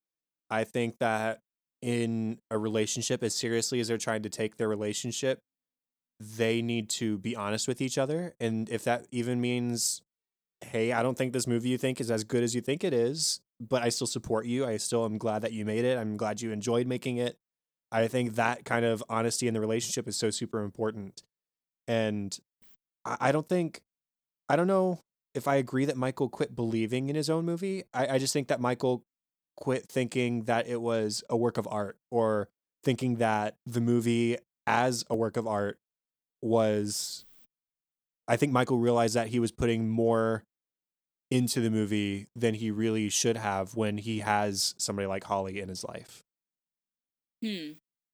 I 0.48 0.64
think 0.64 0.98
that 1.00 1.40
in 1.86 2.40
a 2.50 2.58
relationship, 2.58 3.22
as 3.22 3.32
seriously 3.32 3.78
as 3.78 3.86
they're 3.86 3.96
trying 3.96 4.22
to 4.22 4.28
take 4.28 4.56
their 4.56 4.68
relationship, 4.68 5.38
they 6.18 6.60
need 6.60 6.90
to 6.90 7.16
be 7.18 7.36
honest 7.36 7.68
with 7.68 7.80
each 7.80 7.96
other. 7.96 8.34
And 8.40 8.68
if 8.68 8.82
that 8.84 9.06
even 9.12 9.40
means, 9.40 10.02
hey, 10.64 10.90
I 10.90 11.04
don't 11.04 11.16
think 11.16 11.32
this 11.32 11.46
movie 11.46 11.68
you 11.68 11.78
think 11.78 12.00
is 12.00 12.10
as 12.10 12.24
good 12.24 12.42
as 12.42 12.56
you 12.56 12.60
think 12.60 12.82
it 12.82 12.92
is, 12.92 13.40
but 13.60 13.84
I 13.84 13.90
still 13.90 14.08
support 14.08 14.46
you. 14.46 14.66
I 14.66 14.78
still 14.78 15.04
am 15.04 15.16
glad 15.16 15.42
that 15.42 15.52
you 15.52 15.64
made 15.64 15.84
it. 15.84 15.96
I'm 15.96 16.16
glad 16.16 16.40
you 16.40 16.50
enjoyed 16.50 16.88
making 16.88 17.18
it. 17.18 17.36
I 17.92 18.08
think 18.08 18.34
that 18.34 18.64
kind 18.64 18.84
of 18.84 19.04
honesty 19.08 19.46
in 19.46 19.54
the 19.54 19.60
relationship 19.60 20.08
is 20.08 20.16
so 20.16 20.30
super 20.30 20.62
important. 20.62 21.22
And 21.86 22.36
I, 23.04 23.30
don't 23.30 23.48
think, 23.48 23.80
I 24.48 24.56
don't 24.56 24.66
know 24.66 24.98
if 25.36 25.46
I 25.46 25.54
agree 25.54 25.84
that 25.84 25.96
Michael 25.96 26.28
quit 26.28 26.56
believing 26.56 27.10
in 27.10 27.14
his 27.14 27.30
own 27.30 27.44
movie. 27.44 27.84
I, 27.94 28.14
I 28.14 28.18
just 28.18 28.32
think 28.32 28.48
that 28.48 28.60
Michael 28.60 29.04
quit 29.56 29.86
thinking 29.86 30.44
that 30.44 30.66
it 30.66 30.80
was 30.80 31.24
a 31.28 31.36
work 31.36 31.58
of 31.58 31.66
art 31.70 31.98
or 32.10 32.48
thinking 32.84 33.16
that 33.16 33.56
the 33.66 33.80
movie 33.80 34.36
as 34.66 35.04
a 35.10 35.16
work 35.16 35.36
of 35.36 35.46
art 35.46 35.78
was 36.42 37.24
I 38.28 38.36
think 38.36 38.52
Michael 38.52 38.78
realized 38.78 39.14
that 39.14 39.28
he 39.28 39.38
was 39.38 39.52
putting 39.52 39.88
more 39.88 40.44
into 41.30 41.60
the 41.60 41.70
movie 41.70 42.28
than 42.36 42.54
he 42.54 42.70
really 42.70 43.08
should 43.08 43.36
have 43.36 43.74
when 43.74 43.98
he 43.98 44.20
has 44.20 44.74
somebody 44.78 45.06
like 45.06 45.24
Holly 45.24 45.60
in 45.60 45.68
his 45.68 45.84
life. 45.84 46.22
Hmm. 47.42 47.72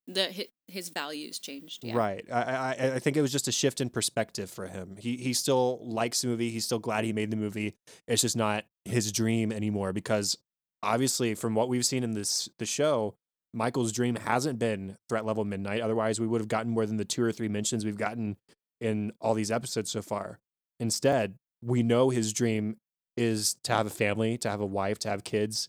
The 0.08 0.48
his 0.66 0.88
values 0.88 1.38
changed. 1.38 1.84
Yeah. 1.84 1.96
Right. 1.96 2.24
I, 2.30 2.42
I 2.42 2.92
I 2.94 2.98
think 2.98 3.16
it 3.16 3.22
was 3.22 3.30
just 3.30 3.46
a 3.46 3.52
shift 3.52 3.80
in 3.80 3.88
perspective 3.88 4.50
for 4.50 4.66
him. 4.66 4.96
He 4.98 5.16
he 5.16 5.32
still 5.32 5.78
likes 5.82 6.22
the 6.22 6.28
movie. 6.28 6.50
He's 6.50 6.64
still 6.64 6.80
glad 6.80 7.04
he 7.04 7.12
made 7.12 7.30
the 7.30 7.36
movie. 7.36 7.74
It's 8.08 8.22
just 8.22 8.36
not 8.36 8.64
his 8.84 9.12
dream 9.12 9.52
anymore 9.52 9.92
because 9.92 10.36
obviously 10.82 11.34
from 11.34 11.54
what 11.54 11.68
we've 11.68 11.86
seen 11.86 12.02
in 12.04 12.12
this 12.12 12.48
the 12.58 12.66
show, 12.66 13.14
Michael's 13.54 13.92
dream 13.92 14.16
hasn't 14.16 14.58
been 14.58 14.96
threat 15.08 15.24
level 15.26 15.44
midnight. 15.44 15.80
Otherwise, 15.80 16.18
we 16.20 16.26
would 16.26 16.40
have 16.40 16.48
gotten 16.48 16.72
more 16.72 16.86
than 16.86 16.96
the 16.96 17.04
two 17.04 17.22
or 17.22 17.32
three 17.32 17.48
mentions 17.48 17.84
we've 17.84 17.98
gotten 17.98 18.36
in 18.80 19.12
all 19.20 19.34
these 19.34 19.50
episodes 19.50 19.90
so 19.90 20.02
far. 20.02 20.38
Instead, 20.80 21.34
we 21.62 21.82
know 21.82 22.10
his 22.10 22.32
dream 22.32 22.76
is 23.16 23.56
to 23.62 23.72
have 23.72 23.86
a 23.86 23.90
family, 23.90 24.38
to 24.38 24.50
have 24.50 24.60
a 24.60 24.66
wife, 24.66 24.98
to 25.00 25.08
have 25.08 25.22
kids. 25.22 25.68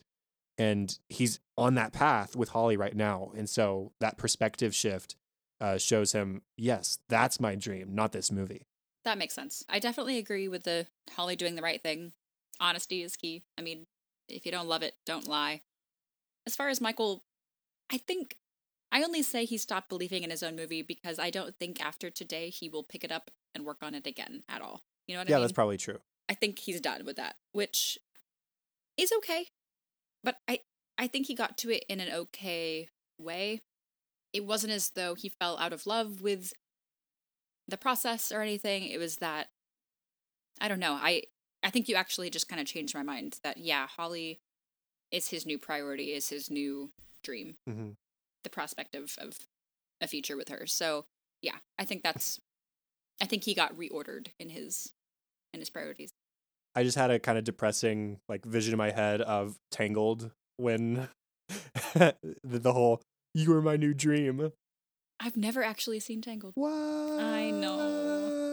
And 0.57 0.97
he's 1.09 1.39
on 1.57 1.75
that 1.75 1.93
path 1.93 2.35
with 2.35 2.49
Holly 2.49 2.77
right 2.77 2.95
now. 2.95 3.31
And 3.35 3.49
so 3.49 3.91
that 3.99 4.17
perspective 4.17 4.73
shift 4.73 5.15
uh, 5.59 5.77
shows 5.77 6.13
him, 6.13 6.41
yes, 6.57 6.99
that's 7.09 7.39
my 7.39 7.55
dream, 7.55 7.93
not 7.93 8.11
this 8.11 8.31
movie. 8.31 8.65
That 9.03 9.17
makes 9.17 9.33
sense. 9.33 9.65
I 9.67 9.79
definitely 9.79 10.17
agree 10.17 10.47
with 10.47 10.63
the 10.63 10.87
Holly 11.11 11.35
doing 11.35 11.55
the 11.55 11.61
right 11.61 11.81
thing. 11.81 12.13
Honesty 12.59 13.03
is 13.03 13.15
key. 13.15 13.43
I 13.57 13.61
mean, 13.61 13.85
if 14.27 14.45
you 14.45 14.51
don't 14.51 14.67
love 14.67 14.83
it, 14.83 14.95
don't 15.05 15.27
lie. 15.27 15.61
As 16.45 16.55
far 16.55 16.69
as 16.69 16.81
Michael, 16.81 17.23
I 17.91 17.97
think 17.97 18.35
I 18.91 19.03
only 19.03 19.23
say 19.23 19.45
he 19.45 19.57
stopped 19.57 19.89
believing 19.89 20.23
in 20.23 20.29
his 20.29 20.43
own 20.43 20.55
movie 20.55 20.81
because 20.81 21.17
I 21.19 21.29
don't 21.29 21.57
think 21.57 21.83
after 21.83 22.09
today 22.09 22.49
he 22.49 22.69
will 22.69 22.83
pick 22.83 23.03
it 23.03 23.11
up 23.11 23.31
and 23.55 23.65
work 23.65 23.77
on 23.81 23.95
it 23.95 24.05
again 24.05 24.43
at 24.47 24.61
all. 24.61 24.81
You 25.07 25.15
know 25.15 25.21
what 25.21 25.29
yeah, 25.29 25.35
I 25.35 25.39
mean? 25.39 25.43
that's 25.43 25.53
probably 25.53 25.77
true. 25.77 25.99
I 26.29 26.35
think 26.35 26.59
he's 26.59 26.79
done 26.79 27.05
with 27.05 27.15
that, 27.17 27.35
which 27.51 27.97
is 28.97 29.11
okay. 29.17 29.47
But 30.23 30.37
I 30.47 30.59
I 30.97 31.07
think 31.07 31.27
he 31.27 31.35
got 31.35 31.57
to 31.59 31.71
it 31.71 31.85
in 31.89 31.99
an 31.99 32.13
okay 32.13 32.89
way. 33.17 33.61
It 34.31 34.45
wasn't 34.45 34.73
as 34.73 34.91
though 34.91 35.15
he 35.15 35.29
fell 35.29 35.57
out 35.57 35.73
of 35.73 35.85
love 35.85 36.21
with 36.21 36.53
the 37.67 37.77
process 37.77 38.31
or 38.31 38.41
anything. 38.41 38.83
It 38.83 38.99
was 38.99 39.17
that 39.17 39.47
I 40.61 40.67
don't 40.67 40.79
know. 40.79 40.93
I 40.93 41.23
I 41.63 41.69
think 41.69 41.87
you 41.87 41.95
actually 41.95 42.29
just 42.29 42.49
kind 42.49 42.59
of 42.59 42.67
changed 42.67 42.93
my 42.93 43.03
mind 43.03 43.39
that 43.43 43.57
yeah, 43.57 43.87
Holly 43.87 44.39
is 45.11 45.29
his 45.29 45.45
new 45.45 45.57
priority, 45.57 46.13
is 46.13 46.29
his 46.29 46.49
new 46.49 46.91
dream. 47.23 47.55
hmm 47.67 47.91
The 48.43 48.49
prospect 48.49 48.95
of 48.95 49.15
of 49.19 49.37
a 50.01 50.07
future 50.07 50.35
with 50.35 50.49
her. 50.49 50.65
So, 50.67 51.05
yeah, 51.41 51.57
I 51.79 51.85
think 51.85 52.03
that's 52.03 52.39
I 53.21 53.25
think 53.25 53.43
he 53.43 53.53
got 53.53 53.77
reordered 53.77 54.27
in 54.39 54.49
his 54.49 54.91
in 55.53 55.59
his 55.59 55.69
priorities. 55.69 56.11
I 56.75 56.83
just 56.83 56.97
had 56.97 57.11
a 57.11 57.19
kind 57.19 57.37
of 57.37 57.43
depressing 57.43 58.19
like 58.27 58.43
vision 58.45 58.73
in 58.73 58.77
my 58.77 58.91
head 58.91 59.21
of 59.21 59.59
Tangled 59.71 60.31
when 60.57 61.07
the, 61.93 62.15
the 62.43 62.73
whole 62.73 63.01
"You 63.33 63.51
were 63.51 63.61
my 63.61 63.77
new 63.77 63.93
dream." 63.93 64.51
I've 65.19 65.37
never 65.37 65.63
actually 65.63 65.99
seen 66.01 66.21
Tangled. 66.21 66.53
What? 66.55 66.71
I 66.73 67.51
know. 67.51 68.52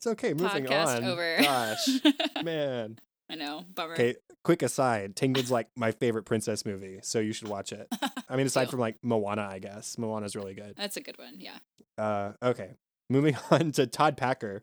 It's 0.00 0.06
okay. 0.06 0.32
Moving 0.32 0.64
Podcast 0.64 0.96
on. 0.96 1.04
over. 1.04 1.36
Gosh, 1.42 1.88
man. 2.42 2.98
I 3.28 3.34
know. 3.34 3.66
Bummer. 3.74 3.92
Okay. 3.92 4.14
Quick 4.42 4.62
aside: 4.62 5.14
Tangled's 5.14 5.50
like 5.50 5.68
my 5.76 5.92
favorite 5.92 6.22
princess 6.24 6.64
movie, 6.64 7.00
so 7.02 7.18
you 7.18 7.34
should 7.34 7.48
watch 7.48 7.70
it. 7.70 7.86
I 8.26 8.36
mean, 8.36 8.46
aside 8.46 8.70
from 8.70 8.80
like 8.80 8.96
Moana, 9.02 9.46
I 9.50 9.58
guess 9.58 9.98
Moana's 9.98 10.34
really 10.34 10.54
good. 10.54 10.72
That's 10.74 10.96
a 10.96 11.02
good 11.02 11.18
one. 11.18 11.34
Yeah. 11.36 11.58
Uh, 11.98 12.32
okay, 12.42 12.76
moving 13.10 13.36
on 13.50 13.72
to 13.72 13.86
Todd 13.86 14.16
Packer, 14.16 14.62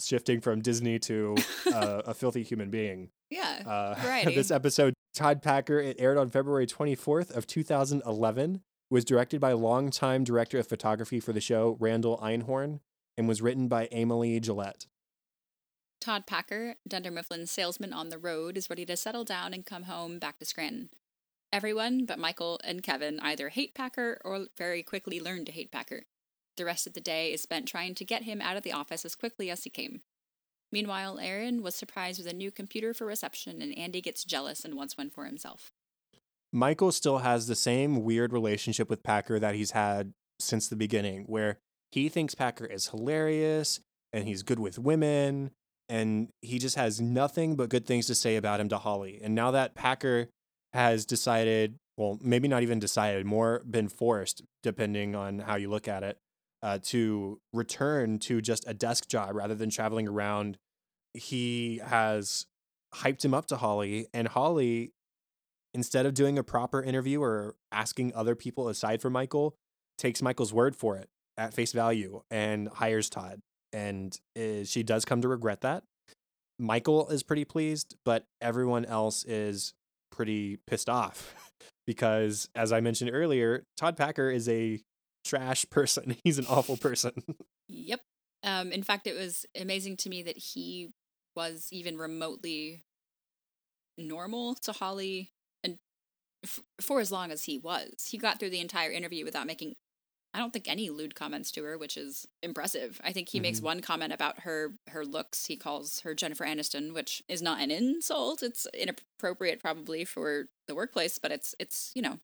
shifting 0.00 0.40
from 0.40 0.62
Disney 0.62 0.98
to 0.98 1.36
uh, 1.72 2.02
a 2.04 2.12
filthy 2.12 2.42
human 2.42 2.68
being. 2.68 3.10
Yeah. 3.30 3.62
Uh, 3.64 3.94
Variety. 4.02 4.34
this 4.34 4.50
episode, 4.50 4.94
Todd 5.14 5.42
Packer, 5.42 5.78
it 5.78 5.94
aired 6.00 6.18
on 6.18 6.28
February 6.28 6.66
24th 6.66 7.30
of 7.30 7.46
2011, 7.46 8.62
was 8.90 9.04
directed 9.04 9.40
by 9.40 9.52
longtime 9.52 10.24
director 10.24 10.58
of 10.58 10.66
photography 10.66 11.20
for 11.20 11.32
the 11.32 11.40
show, 11.40 11.76
Randall 11.78 12.18
Einhorn, 12.18 12.80
and 13.16 13.28
was 13.28 13.42
written 13.42 13.68
by 13.68 13.86
Emily 13.86 14.38
Gillette. 14.40 14.86
Todd 16.00 16.26
Packer, 16.26 16.74
Dunder 16.86 17.10
Mifflin's 17.10 17.50
salesman 17.50 17.92
on 17.92 18.10
the 18.10 18.18
road, 18.18 18.56
is 18.56 18.68
ready 18.68 18.84
to 18.86 18.96
settle 18.96 19.24
down 19.24 19.54
and 19.54 19.64
come 19.64 19.84
home 19.84 20.18
back 20.18 20.38
to 20.38 20.44
Scranton. 20.44 20.90
Everyone 21.52 22.06
but 22.06 22.18
Michael 22.18 22.58
and 22.64 22.82
Kevin 22.82 23.20
either 23.20 23.50
hate 23.50 23.74
Packer 23.74 24.20
or 24.24 24.46
very 24.56 24.82
quickly 24.82 25.20
learn 25.20 25.44
to 25.44 25.52
hate 25.52 25.70
Packer. 25.70 26.04
The 26.56 26.64
rest 26.64 26.86
of 26.86 26.94
the 26.94 27.00
day 27.00 27.32
is 27.32 27.42
spent 27.42 27.68
trying 27.68 27.94
to 27.94 28.04
get 28.04 28.24
him 28.24 28.40
out 28.40 28.56
of 28.56 28.62
the 28.62 28.72
office 28.72 29.04
as 29.04 29.14
quickly 29.14 29.50
as 29.50 29.64
he 29.64 29.70
came. 29.70 30.00
Meanwhile, 30.72 31.18
Erin 31.18 31.62
was 31.62 31.74
surprised 31.74 32.18
with 32.18 32.26
a 32.26 32.36
new 32.36 32.50
computer 32.50 32.94
for 32.94 33.06
reception, 33.06 33.60
and 33.60 33.76
Andy 33.76 34.00
gets 34.00 34.24
jealous 34.24 34.64
and 34.64 34.74
wants 34.74 34.96
one 34.96 35.10
for 35.10 35.26
himself. 35.26 35.70
Michael 36.52 36.92
still 36.92 37.18
has 37.18 37.46
the 37.46 37.54
same 37.54 38.02
weird 38.02 38.32
relationship 38.32 38.90
with 38.90 39.02
Packer 39.02 39.38
that 39.38 39.54
he's 39.54 39.70
had 39.70 40.14
since 40.40 40.68
the 40.68 40.76
beginning, 40.76 41.24
where 41.26 41.58
he 41.92 42.08
thinks 42.08 42.34
Packer 42.34 42.64
is 42.64 42.88
hilarious 42.88 43.78
and 44.12 44.26
he's 44.26 44.42
good 44.42 44.58
with 44.58 44.78
women, 44.78 45.50
and 45.88 46.28
he 46.40 46.58
just 46.58 46.76
has 46.76 47.00
nothing 47.00 47.54
but 47.54 47.68
good 47.68 47.86
things 47.86 48.06
to 48.06 48.14
say 48.14 48.36
about 48.36 48.60
him 48.60 48.68
to 48.70 48.78
Holly. 48.78 49.20
And 49.22 49.34
now 49.34 49.50
that 49.50 49.74
Packer 49.74 50.28
has 50.72 51.04
decided, 51.04 51.76
well, 51.96 52.18
maybe 52.22 52.48
not 52.48 52.62
even 52.62 52.78
decided, 52.78 53.26
more 53.26 53.62
been 53.68 53.88
forced, 53.88 54.42
depending 54.62 55.14
on 55.14 55.40
how 55.40 55.56
you 55.56 55.70
look 55.70 55.86
at 55.86 56.02
it, 56.02 56.18
uh, 56.62 56.78
to 56.84 57.40
return 57.52 58.18
to 58.20 58.40
just 58.40 58.64
a 58.66 58.74
desk 58.74 59.08
job 59.08 59.34
rather 59.34 59.54
than 59.54 59.70
traveling 59.70 60.08
around, 60.08 60.56
he 61.14 61.80
has 61.84 62.46
hyped 62.96 63.24
him 63.24 63.34
up 63.34 63.46
to 63.46 63.56
Holly, 63.56 64.06
and 64.14 64.28
Holly 64.28 64.92
instead 65.74 66.04
of 66.04 66.14
doing 66.14 66.38
a 66.38 66.44
proper 66.44 66.82
interview 66.82 67.22
or 67.22 67.54
asking 67.70 68.14
other 68.14 68.34
people 68.34 68.68
aside 68.68 69.00
from 69.00 69.14
Michael, 69.14 69.54
takes 69.96 70.20
Michael's 70.20 70.52
word 70.52 70.76
for 70.76 70.96
it 70.96 71.08
at 71.38 71.54
face 71.54 71.72
value 71.72 72.22
and 72.30 72.68
hires 72.68 73.08
Todd. 73.10 73.40
And 73.72 74.18
uh, 74.36 74.64
she 74.64 74.82
does 74.82 75.04
come 75.04 75.22
to 75.22 75.28
regret 75.28 75.62
that. 75.62 75.82
Michael 76.58 77.08
is 77.08 77.22
pretty 77.22 77.44
pleased, 77.44 77.96
but 78.04 78.24
everyone 78.40 78.84
else 78.84 79.24
is 79.24 79.74
pretty 80.10 80.58
pissed 80.66 80.88
off 80.88 81.34
because, 81.86 82.48
as 82.54 82.72
I 82.72 82.80
mentioned 82.80 83.10
earlier, 83.12 83.64
Todd 83.76 83.96
Packer 83.96 84.30
is 84.30 84.48
a 84.48 84.80
trash 85.24 85.64
person. 85.70 86.16
He's 86.24 86.38
an 86.38 86.46
awful 86.48 86.76
person. 86.76 87.12
Yep. 87.68 88.00
Um, 88.44 88.70
in 88.70 88.82
fact, 88.82 89.06
it 89.06 89.14
was 89.16 89.46
amazing 89.58 89.96
to 89.98 90.10
me 90.10 90.22
that 90.24 90.36
he 90.36 90.90
was 91.34 91.68
even 91.70 91.96
remotely 91.96 92.82
normal 93.96 94.56
to 94.56 94.72
Holly, 94.72 95.30
and 95.64 95.78
f- 96.44 96.60
for 96.82 97.00
as 97.00 97.10
long 97.10 97.30
as 97.30 97.44
he 97.44 97.56
was, 97.56 98.08
he 98.10 98.18
got 98.18 98.38
through 98.38 98.50
the 98.50 98.60
entire 98.60 98.90
interview 98.90 99.24
without 99.24 99.46
making, 99.46 99.74
I 100.34 100.38
don't 100.38 100.52
think 100.52 100.66
any 100.68 100.88
lewd 100.88 101.14
comments 101.14 101.50
to 101.52 101.62
her, 101.64 101.76
which 101.76 101.96
is 101.96 102.26
impressive. 102.42 103.00
I 103.04 103.12
think 103.12 103.28
he 103.28 103.38
makes 103.40 103.60
Mhm. 103.60 103.64
one 103.64 103.80
comment 103.82 104.12
about 104.14 104.40
her 104.40 104.78
her 104.88 105.04
looks. 105.04 105.46
He 105.46 105.56
calls 105.56 106.00
her 106.00 106.14
Jennifer 106.14 106.44
Aniston, 106.44 106.94
which 106.94 107.22
is 107.28 107.42
not 107.42 107.60
an 107.60 107.70
insult. 107.70 108.42
It's 108.42 108.66
inappropriate 108.72 109.60
probably 109.60 110.04
for 110.04 110.48
the 110.66 110.74
workplace, 110.74 111.18
but 111.18 111.32
it's 111.32 111.54
it's 111.58 111.92
you 111.94 112.00
know 112.02 112.18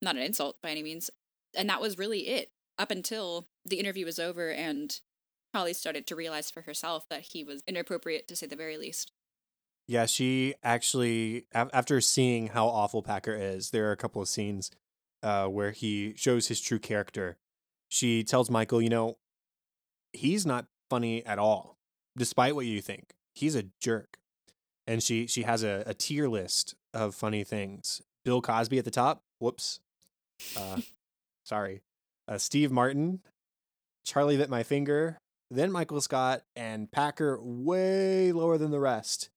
not 0.00 0.14
an 0.16 0.22
insult 0.22 0.60
by 0.62 0.70
any 0.70 0.82
means. 0.82 1.10
And 1.54 1.68
that 1.68 1.80
was 1.80 1.98
really 1.98 2.28
it 2.28 2.52
up 2.78 2.92
until 2.92 3.48
the 3.64 3.80
interview 3.80 4.04
was 4.06 4.20
over 4.20 4.50
and 4.52 5.00
Holly 5.52 5.72
started 5.72 6.06
to 6.06 6.14
realize 6.14 6.50
for 6.50 6.62
herself 6.62 7.08
that 7.08 7.22
he 7.32 7.42
was 7.42 7.62
inappropriate 7.66 8.28
to 8.28 8.36
say 8.36 8.46
the 8.46 8.54
very 8.54 8.76
least. 8.76 9.10
Yeah, 9.88 10.04
she 10.06 10.54
actually, 10.62 11.46
after 11.52 12.00
seeing 12.02 12.48
how 12.48 12.66
awful 12.68 13.02
Packer 13.02 13.34
is, 13.34 13.70
there 13.70 13.88
are 13.88 13.92
a 13.92 13.96
couple 13.96 14.20
of 14.20 14.28
scenes 14.28 14.70
uh, 15.22 15.48
where 15.48 15.72
he 15.72 16.14
shows 16.14 16.48
his 16.48 16.60
true 16.60 16.78
character. 16.78 17.38
She 17.88 18.24
tells 18.24 18.50
Michael, 18.50 18.82
you 18.82 18.90
know, 18.90 19.16
he's 20.12 20.44
not 20.46 20.66
funny 20.90 21.24
at 21.24 21.38
all, 21.38 21.78
despite 22.16 22.54
what 22.54 22.66
you 22.66 22.80
think. 22.80 23.14
He's 23.34 23.54
a 23.54 23.64
jerk. 23.80 24.18
And 24.86 25.02
she 25.02 25.26
she 25.26 25.42
has 25.42 25.62
a, 25.62 25.82
a 25.86 25.94
tier 25.94 26.28
list 26.28 26.74
of 26.94 27.14
funny 27.14 27.44
things. 27.44 28.02
Bill 28.24 28.40
Cosby 28.40 28.78
at 28.78 28.84
the 28.84 28.90
top. 28.90 29.22
Whoops. 29.38 29.80
Uh, 30.56 30.80
sorry. 31.44 31.82
Uh, 32.26 32.38
Steve 32.38 32.70
Martin, 32.70 33.20
Charlie 34.04 34.36
bit 34.36 34.50
my 34.50 34.62
finger, 34.62 35.18
then 35.50 35.72
Michael 35.72 36.00
Scott, 36.00 36.42
and 36.54 36.90
Packer 36.90 37.38
way 37.40 38.32
lower 38.32 38.58
than 38.58 38.70
the 38.70 38.80
rest. 38.80 39.30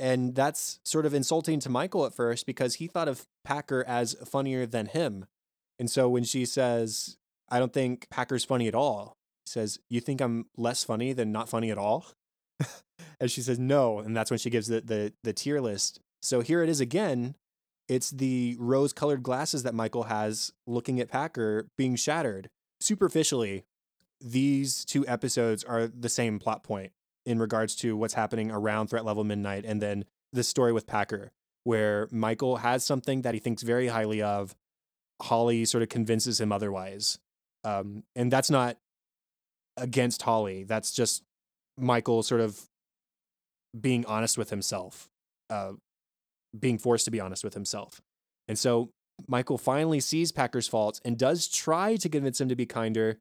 And 0.00 0.34
that's 0.34 0.80
sort 0.84 1.06
of 1.06 1.14
insulting 1.14 1.60
to 1.60 1.70
Michael 1.70 2.04
at 2.06 2.14
first 2.14 2.46
because 2.46 2.74
he 2.76 2.88
thought 2.88 3.08
of 3.08 3.26
Packer 3.44 3.84
as 3.86 4.16
funnier 4.24 4.66
than 4.66 4.86
him. 4.86 5.26
And 5.78 5.88
so 5.88 6.08
when 6.08 6.24
she 6.24 6.44
says, 6.44 7.16
I 7.48 7.58
don't 7.58 7.72
think 7.72 8.08
Packer's 8.10 8.44
funny 8.44 8.68
at 8.68 8.74
all, 8.74 9.16
he 9.44 9.50
says, 9.50 9.78
You 9.88 10.00
think 10.00 10.20
I'm 10.20 10.46
less 10.56 10.84
funny 10.84 11.12
than 11.12 11.32
not 11.32 11.48
funny 11.48 11.70
at 11.70 11.78
all? 11.78 12.06
and 13.20 13.30
she 13.30 13.42
says, 13.42 13.58
No. 13.58 13.98
And 13.98 14.16
that's 14.16 14.30
when 14.30 14.38
she 14.38 14.50
gives 14.50 14.68
the, 14.68 14.80
the, 14.80 15.12
the 15.22 15.32
tier 15.32 15.60
list. 15.60 16.00
So 16.22 16.40
here 16.40 16.62
it 16.62 16.68
is 16.68 16.80
again. 16.80 17.36
It's 17.86 18.10
the 18.10 18.56
rose 18.58 18.94
colored 18.94 19.22
glasses 19.22 19.62
that 19.62 19.74
Michael 19.74 20.04
has 20.04 20.52
looking 20.66 21.00
at 21.00 21.10
Packer 21.10 21.68
being 21.76 21.96
shattered. 21.96 22.48
Superficially, 22.80 23.64
these 24.20 24.86
two 24.86 25.06
episodes 25.06 25.64
are 25.64 25.86
the 25.86 26.08
same 26.08 26.38
plot 26.38 26.62
point 26.62 26.92
in 27.26 27.38
regards 27.38 27.76
to 27.76 27.96
what's 27.96 28.14
happening 28.14 28.50
around 28.50 28.88
threat 28.88 29.04
level 29.04 29.24
midnight 29.24 29.64
and 29.66 29.80
then 29.80 30.04
this 30.32 30.48
story 30.48 30.72
with 30.72 30.86
Packer 30.86 31.30
where 31.64 32.08
Michael 32.10 32.56
has 32.56 32.84
something 32.84 33.22
that 33.22 33.34
he 33.34 33.40
thinks 33.40 33.62
very 33.62 33.88
highly 33.88 34.20
of 34.20 34.54
Holly 35.22 35.64
sort 35.64 35.82
of 35.82 35.88
convinces 35.88 36.40
him 36.40 36.52
otherwise 36.52 37.18
um, 37.64 38.02
and 38.14 38.30
that's 38.30 38.50
not 38.50 38.76
against 39.76 40.22
Holly 40.22 40.64
that's 40.64 40.92
just 40.92 41.22
Michael 41.78 42.22
sort 42.22 42.40
of 42.40 42.60
being 43.78 44.04
honest 44.06 44.38
with 44.38 44.50
himself 44.50 45.08
uh, 45.50 45.72
being 46.58 46.78
forced 46.78 47.04
to 47.06 47.10
be 47.10 47.20
honest 47.20 47.42
with 47.42 47.54
himself 47.54 48.00
and 48.48 48.58
so 48.58 48.90
Michael 49.28 49.58
finally 49.58 50.00
sees 50.00 50.32
Packer's 50.32 50.68
faults 50.68 51.00
and 51.04 51.18
does 51.18 51.48
try 51.48 51.96
to 51.96 52.08
convince 52.08 52.40
him 52.40 52.48
to 52.48 52.56
be 52.56 52.66
kinder 52.66 53.18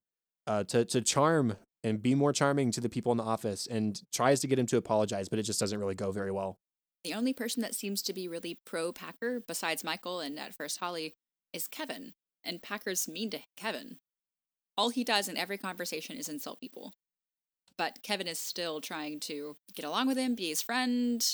uh, 0.48 0.64
to 0.66 0.86
to 0.86 1.02
charm 1.02 1.56
and 1.84 2.02
be 2.02 2.16
more 2.16 2.34
charming 2.34 2.72
to 2.72 2.82
the 2.82 2.90
people 2.90 3.12
in 3.12 3.18
the 3.18 3.24
office 3.24 3.68
and 3.68 4.02
tries 4.14 4.40
to 4.40 4.48
get 4.48 4.58
him 4.58 4.66
to 4.68 4.78
apologize, 4.78 5.28
but 5.28 5.38
it 5.38 5.44
just 5.44 5.60
doesn't 5.60 5.80
really 5.80 5.96
go 5.96 6.12
very 6.12 6.32
well. 6.32 6.58
The 7.04 7.14
only 7.14 7.34
person 7.34 7.62
that 7.62 7.76
seems 7.76 8.02
to 8.04 8.14
be 8.14 8.28
really 8.30 8.60
pro 8.66 8.94
Packer, 8.94 9.44
besides 9.46 9.84
Michael 9.84 10.22
and 10.22 10.40
at 10.40 10.54
first 10.54 10.80
Holly, 10.80 11.16
is 11.52 11.68
Kevin. 11.68 12.14
And 12.46 12.62
Packer's 12.62 13.08
mean 13.08 13.30
to 13.32 13.40
Kevin. 13.58 13.98
All 14.78 14.90
he 14.90 15.04
does 15.04 15.28
in 15.28 15.38
every 15.38 15.58
conversation 15.58 16.18
is 16.18 16.30
insult 16.30 16.60
people. 16.60 16.94
But 17.78 18.04
Kevin 18.04 18.28
is 18.28 18.40
still 18.40 18.82
trying 18.82 19.20
to 19.22 19.56
get 19.76 19.86
along 19.86 20.08
with 20.08 20.18
him, 20.18 20.36
be 20.36 20.50
his 20.50 20.62
friend, 20.62 21.26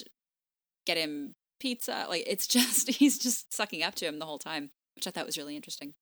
get 0.85 0.97
him 0.97 1.35
pizza. 1.59 2.05
Like, 2.07 2.23
it's 2.27 2.47
just, 2.57 2.89
he's 2.89 3.17
just 3.17 3.53
sucking 3.53 3.83
up 3.83 3.95
to 3.95 4.05
him 4.05 4.19
the 4.19 4.25
whole 4.25 4.39
time, 4.39 4.71
which 4.95 5.07
I 5.07 5.11
thought 5.11 5.25
was 5.25 5.37
really 5.37 5.55
interesting. 5.55 5.93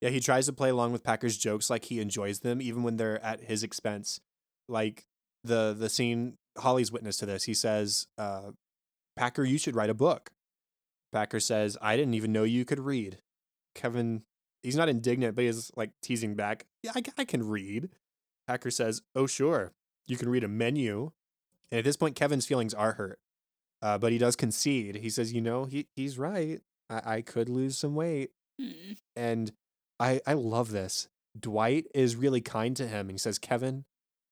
Yeah, 0.00 0.10
he 0.10 0.20
tries 0.20 0.46
to 0.46 0.52
play 0.52 0.68
along 0.68 0.92
with 0.92 1.04
Packer's 1.04 1.38
jokes 1.38 1.70
like 1.70 1.86
he 1.86 2.00
enjoys 2.00 2.40
them, 2.40 2.60
even 2.60 2.82
when 2.82 2.96
they're 2.96 3.24
at 3.24 3.40
his 3.40 3.62
expense. 3.62 4.20
Like 4.68 5.06
the 5.42 5.74
the 5.78 5.88
scene, 5.88 6.36
Holly's 6.58 6.92
witness 6.92 7.16
to 7.18 7.26
this. 7.26 7.44
He 7.44 7.54
says, 7.54 8.06
uh, 8.18 8.50
"Packer, 9.16 9.44
you 9.44 9.58
should 9.58 9.74
write 9.74 9.88
a 9.88 9.94
book." 9.94 10.32
Packer 11.12 11.40
says, 11.40 11.78
"I 11.80 11.96
didn't 11.96 12.14
even 12.14 12.32
know 12.32 12.44
you 12.44 12.64
could 12.66 12.80
read." 12.80 13.18
Kevin, 13.74 14.24
he's 14.62 14.76
not 14.76 14.88
indignant, 14.88 15.34
but 15.34 15.44
he's 15.44 15.70
like 15.76 15.90
teasing 16.02 16.34
back. 16.34 16.66
Yeah, 16.82 16.92
I, 16.94 17.02
I 17.18 17.24
can 17.24 17.48
read. 17.48 17.90
Packer 18.46 18.70
says, 18.70 19.02
"Oh 19.14 19.26
sure, 19.26 19.72
you 20.06 20.16
can 20.16 20.28
read 20.28 20.44
a 20.44 20.48
menu." 20.48 21.12
And 21.70 21.80
at 21.80 21.84
this 21.84 21.96
point, 21.96 22.14
Kevin's 22.14 22.46
feelings 22.46 22.74
are 22.74 22.92
hurt, 22.92 23.18
uh, 23.82 23.98
but 23.98 24.12
he 24.12 24.18
does 24.18 24.36
concede. 24.36 24.96
He 24.96 25.10
says, 25.10 25.32
"You 25.32 25.40
know, 25.40 25.64
he 25.64 25.86
he's 25.96 26.18
right. 26.18 26.60
I, 26.88 27.16
I 27.16 27.20
could 27.22 27.48
lose 27.48 27.76
some 27.78 27.94
weight." 27.94 28.30
Hmm. 28.60 28.92
And 29.14 29.52
I 29.98 30.20
I 30.26 30.34
love 30.34 30.70
this. 30.70 31.08
Dwight 31.38 31.86
is 31.94 32.16
really 32.16 32.40
kind 32.40 32.76
to 32.76 32.86
him 32.86 33.08
and 33.08 33.12
he 33.12 33.18
says, 33.18 33.38
Kevin, 33.38 33.84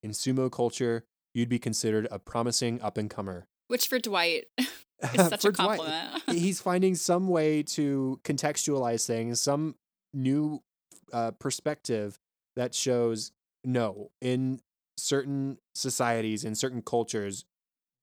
in 0.03 0.11
sumo 0.11 0.51
culture, 0.51 1.05
you'd 1.33 1.49
be 1.49 1.59
considered 1.59 2.09
a 2.11 2.19
promising 2.19 2.81
up 2.81 2.97
and 2.97 3.11
comer. 3.11 3.47
Which 3.69 3.89
for 3.89 3.99
Dwight 3.99 4.45
is 4.59 4.69
such 5.15 5.45
a 5.45 5.53
Dwight, 5.53 5.79
compliment. 5.79 6.23
He's 6.29 6.61
finding 6.61 6.95
some 6.95 7.29
way 7.29 7.63
to 7.63 8.21
contextualize 8.25 9.07
things, 9.07 9.41
some 9.41 9.77
new 10.15 10.63
uh, 11.13 11.33
perspective 11.33 12.19
that 12.57 12.75
shows 12.75 13.33
no, 13.65 14.11
in 14.21 14.61
certain 14.97 15.59
societies, 15.75 16.45
in 16.45 16.55
certain 16.55 16.83
cultures, 16.83 17.45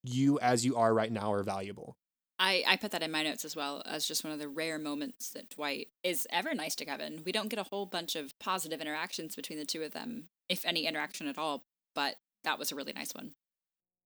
you 0.03 0.39
as 0.39 0.65
you 0.65 0.75
are 0.75 0.93
right 0.93 1.11
now 1.11 1.31
are 1.31 1.43
valuable. 1.43 1.95
I, 2.39 2.63
I 2.67 2.75
put 2.75 2.89
that 2.91 3.03
in 3.03 3.11
my 3.11 3.21
notes 3.21 3.45
as 3.45 3.55
well 3.55 3.83
as 3.85 4.07
just 4.07 4.23
one 4.23 4.33
of 4.33 4.39
the 4.39 4.47
rare 4.47 4.79
moments 4.79 5.29
that 5.29 5.49
Dwight 5.51 5.89
is 6.03 6.25
ever 6.31 6.55
nice 6.55 6.73
to 6.75 6.85
Kevin. 6.85 7.21
We 7.23 7.31
don't 7.31 7.49
get 7.49 7.59
a 7.59 7.67
whole 7.71 7.85
bunch 7.85 8.15
of 8.15 8.37
positive 8.39 8.81
interactions 8.81 9.35
between 9.35 9.59
the 9.59 9.65
two 9.65 9.83
of 9.83 9.91
them, 9.91 10.29
if 10.49 10.65
any 10.65 10.87
interaction 10.87 11.27
at 11.27 11.37
all, 11.37 11.63
but 11.93 12.15
that 12.43 12.57
was 12.57 12.71
a 12.71 12.75
really 12.75 12.93
nice 12.93 13.13
one. 13.13 13.33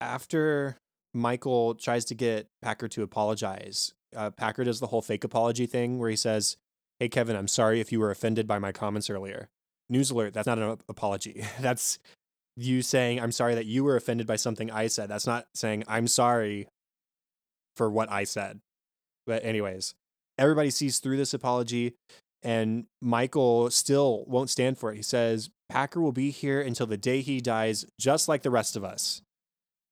after 0.01 0.77
Michael 1.13 1.75
tries 1.75 2.05
to 2.05 2.15
get 2.15 2.47
Packer 2.61 2.87
to 2.89 3.03
apologize, 3.03 3.93
uh, 4.15 4.31
Packer 4.31 4.63
does 4.63 4.79
the 4.79 4.87
whole 4.87 5.01
fake 5.01 5.23
apology 5.23 5.65
thing 5.65 5.97
where 5.97 6.09
he 6.09 6.15
says, 6.15 6.57
Hey, 6.99 7.09
Kevin, 7.09 7.35
I'm 7.35 7.47
sorry 7.47 7.81
if 7.81 7.91
you 7.91 7.99
were 7.99 8.11
offended 8.11 8.47
by 8.47 8.57
my 8.57 8.71
comments 8.71 9.09
earlier. 9.09 9.49
News 9.89 10.11
alert, 10.11 10.33
that's 10.33 10.47
not 10.47 10.57
an 10.57 10.77
apology. 10.87 11.45
That's 11.59 11.99
you 12.57 12.81
saying, 12.81 13.19
I'm 13.19 13.33
sorry 13.33 13.53
that 13.55 13.65
you 13.65 13.83
were 13.83 13.97
offended 13.97 14.25
by 14.25 14.37
something 14.37 14.71
I 14.71 14.87
said. 14.87 15.09
That's 15.09 15.27
not 15.27 15.45
saying, 15.53 15.83
I'm 15.87 16.07
sorry 16.07 16.67
for 17.75 17.89
what 17.89 18.09
I 18.09 18.23
said. 18.23 18.61
But, 19.27 19.43
anyways, 19.43 19.93
everybody 20.37 20.69
sees 20.69 20.99
through 20.99 21.17
this 21.17 21.33
apology, 21.33 21.95
and 22.41 22.85
Michael 23.01 23.69
still 23.69 24.23
won't 24.27 24.49
stand 24.49 24.77
for 24.77 24.91
it. 24.91 24.95
He 24.95 25.03
says, 25.03 25.49
Packer 25.69 25.99
will 25.99 26.13
be 26.13 26.31
here 26.31 26.61
until 26.61 26.87
the 26.87 26.97
day 26.97 27.21
he 27.21 27.41
dies, 27.41 27.85
just 27.99 28.29
like 28.29 28.43
the 28.43 28.51
rest 28.51 28.75
of 28.75 28.83
us. 28.85 29.21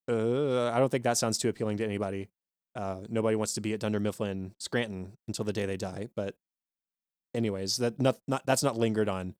Uh, 0.10 0.72
I 0.72 0.80
don't 0.80 0.90
think 0.90 1.04
that 1.04 1.18
sounds 1.18 1.38
too 1.38 1.50
appealing 1.50 1.78
to 1.78 1.86
anybody. 1.86 2.30
Uh, 2.76 3.02
nobody 3.10 3.36
wants 3.36 3.54
to 3.56 3.62
be 3.62 3.74
at 3.74 3.80
Dunder 3.82 4.00
Mifflin, 4.00 4.54
Scranton 4.60 5.14
until 5.28 5.46
the 5.46 5.54
day 5.54 5.66
they 5.66 5.78
die. 5.78 6.08
But, 6.16 6.36
anyways, 7.34 7.78
that 7.78 8.00
not, 8.00 8.20
not 8.28 8.46
that's 8.46 8.64
not 8.64 8.78
lingered 8.78 9.10
on. 9.10 9.36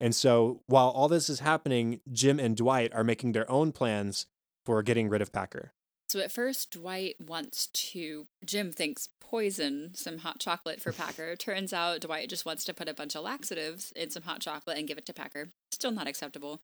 And 0.00 0.14
so 0.14 0.62
while 0.66 0.88
all 0.88 1.08
this 1.08 1.28
is 1.28 1.40
happening, 1.40 2.00
Jim 2.12 2.38
and 2.38 2.56
Dwight 2.56 2.94
are 2.94 3.04
making 3.04 3.32
their 3.32 3.50
own 3.50 3.72
plans 3.72 4.26
for 4.64 4.82
getting 4.82 5.08
rid 5.08 5.22
of 5.22 5.32
Packer. 5.32 5.72
So 6.08 6.20
at 6.20 6.32
first, 6.32 6.70
Dwight 6.70 7.16
wants 7.20 7.66
to, 7.66 8.26
Jim 8.44 8.72
thinks, 8.72 9.10
poison 9.20 9.90
some 9.94 10.18
hot 10.18 10.38
chocolate 10.38 10.80
for 10.80 10.92
Packer. 10.94 11.36
Turns 11.36 11.72
out 11.72 12.00
Dwight 12.00 12.30
just 12.30 12.46
wants 12.46 12.64
to 12.64 12.74
put 12.74 12.88
a 12.88 12.94
bunch 12.94 13.14
of 13.14 13.24
laxatives 13.24 13.92
in 13.92 14.10
some 14.10 14.22
hot 14.22 14.40
chocolate 14.40 14.78
and 14.78 14.88
give 14.88 14.98
it 14.98 15.06
to 15.06 15.12
Packer. 15.12 15.48
Still 15.70 15.90
not 15.90 16.06
acceptable. 16.08 16.62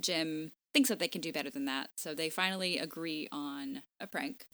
Jim 0.00 0.52
thinks 0.72 0.88
that 0.88 0.98
they 0.98 1.08
can 1.08 1.20
do 1.20 1.32
better 1.32 1.50
than 1.50 1.66
that. 1.66 1.90
So 1.96 2.14
they 2.14 2.30
finally 2.30 2.78
agree 2.78 3.28
on 3.30 3.82
a 4.00 4.06
prank, 4.06 4.46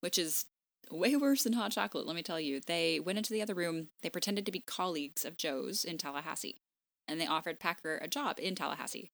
which 0.00 0.18
is 0.18 0.46
way 0.90 1.16
worse 1.16 1.42
than 1.44 1.52
hot 1.54 1.72
chocolate, 1.72 2.06
let 2.06 2.16
me 2.16 2.22
tell 2.22 2.40
you. 2.40 2.60
They 2.66 3.00
went 3.00 3.18
into 3.18 3.32
the 3.32 3.42
other 3.42 3.54
room, 3.54 3.88
they 4.02 4.10
pretended 4.10 4.46
to 4.46 4.52
be 4.52 4.60
colleagues 4.60 5.24
of 5.24 5.36
Jo's 5.36 5.84
in 5.84 5.98
Tallahassee, 5.98 6.60
and 7.08 7.20
they 7.20 7.26
offered 7.26 7.60
Packer 7.60 7.98
a 8.02 8.08
job 8.08 8.38
in 8.38 8.54
Tallahassee. 8.54 9.10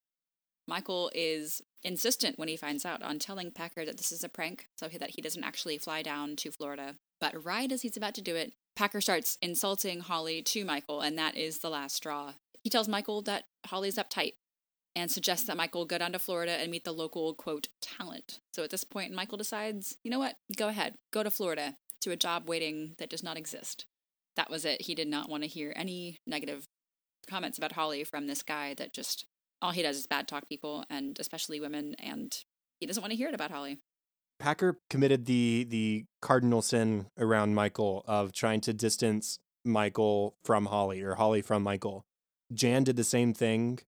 Michael 0.68 1.11
is 1.14 1.62
insistent 1.85 2.39
when 2.39 2.49
he 2.49 2.57
finds 2.57 2.85
out 2.85 3.03
on 3.03 3.18
telling 3.18 3.53
Packer 3.53 3.85
that 3.85 3.97
this 3.97 4.11
is 4.11 4.24
a 4.24 4.29
prank 4.29 4.66
so 4.77 4.89
that 4.89 5.11
he 5.11 5.22
doesn't 5.22 5.45
actually 5.45 5.79
fly 5.79 6.03
down 6.03 6.35
to 6.37 6.51
Florida. 6.51 6.97
But 7.20 7.45
right 7.45 7.70
as 7.70 7.83
he's 7.83 7.97
about 7.97 8.14
to 8.14 8.22
do 8.22 8.35
it, 8.35 8.55
Packer 8.74 9.01
starts 9.01 9.39
insulting 9.41 10.01
Holly 10.01 10.43
to 10.43 10.64
Michael, 10.64 11.01
and 11.01 11.16
that 11.16 11.37
is 11.37 11.59
the 11.59 11.70
last 11.70 11.97
straw. 11.97 12.35
He 12.62 12.70
tells 12.70 12.89
Michael 12.89 13.22
that 13.22 13.45
Holly's 13.66 13.97
uptight 13.97 14.35
and 14.97 15.11
suggests 15.11 15.47
that 15.47 15.59
Michael 15.59 15.84
go 15.84 15.99
down 15.99 16.12
to 16.12 16.18
Florida 16.18 16.53
and 16.53 16.70
meet 16.70 16.84
the 16.84 16.92
local, 16.92 17.34
quote, 17.34 17.68
talent. 17.82 18.40
So 18.55 18.64
at 18.64 18.70
this 18.70 18.82
point, 18.82 19.12
Michael 19.12 19.36
decides, 19.36 19.99
you 20.03 20.11
know 20.11 20.18
what, 20.18 20.36
go 20.57 20.68
ahead, 20.68 20.94
go 21.12 21.22
to 21.22 21.30
Florida 21.30 21.76
to 22.01 22.12
a 22.12 22.16
job 22.16 22.49
waiting 22.49 22.94
that 22.99 23.11
does 23.11 23.22
not 23.22 23.36
exist. 23.36 23.84
That 24.36 24.51
was 24.51 24.64
it. 24.64 24.82
He 24.82 24.94
did 24.94 25.07
not 25.07 25.28
want 25.28 25.42
to 25.42 25.49
hear 25.49 25.74
any 25.76 26.18
negative 26.26 26.66
comments 27.28 27.59
about 27.59 27.72
Holly 27.72 28.05
from 28.05 28.26
this 28.26 28.42
guy 28.42 28.72
that 28.74 28.94
just 28.94 29.26
all 29.61 29.72
he 29.72 29.82
does 29.82 29.99
is 29.99 30.07
bad 30.07 30.28
talk 30.28 30.49
people 30.49 30.84
and 30.88 31.18
especially 31.20 31.61
women 31.61 31.94
and 31.99 32.34
he 32.80 32.86
doesn't 32.86 33.03
want 33.03 33.11
to 33.11 33.16
hear 33.16 33.28
it 33.28 33.34
about 33.34 33.51
Holly. 33.51 33.78
Packer 34.38 34.78
committed 34.90 35.26
the 35.26 35.66
the 35.68 36.05
cardinal 36.20 36.62
sin 36.62 37.07
around 37.18 37.55
Michael 37.55 38.05
of 38.07 38.32
trying 38.32 38.61
to 38.62 38.72
distance 38.72 39.38
Michael 39.64 40.36
from 40.44 40.66
Holly 40.66 41.03
or 41.03 41.14
Holly 41.14 41.42
from 41.42 41.62
Michael. 41.62 42.05
Jan 42.53 42.84
did 42.84 42.97
the 42.97 43.05
same 43.05 43.32
thing 43.34 43.80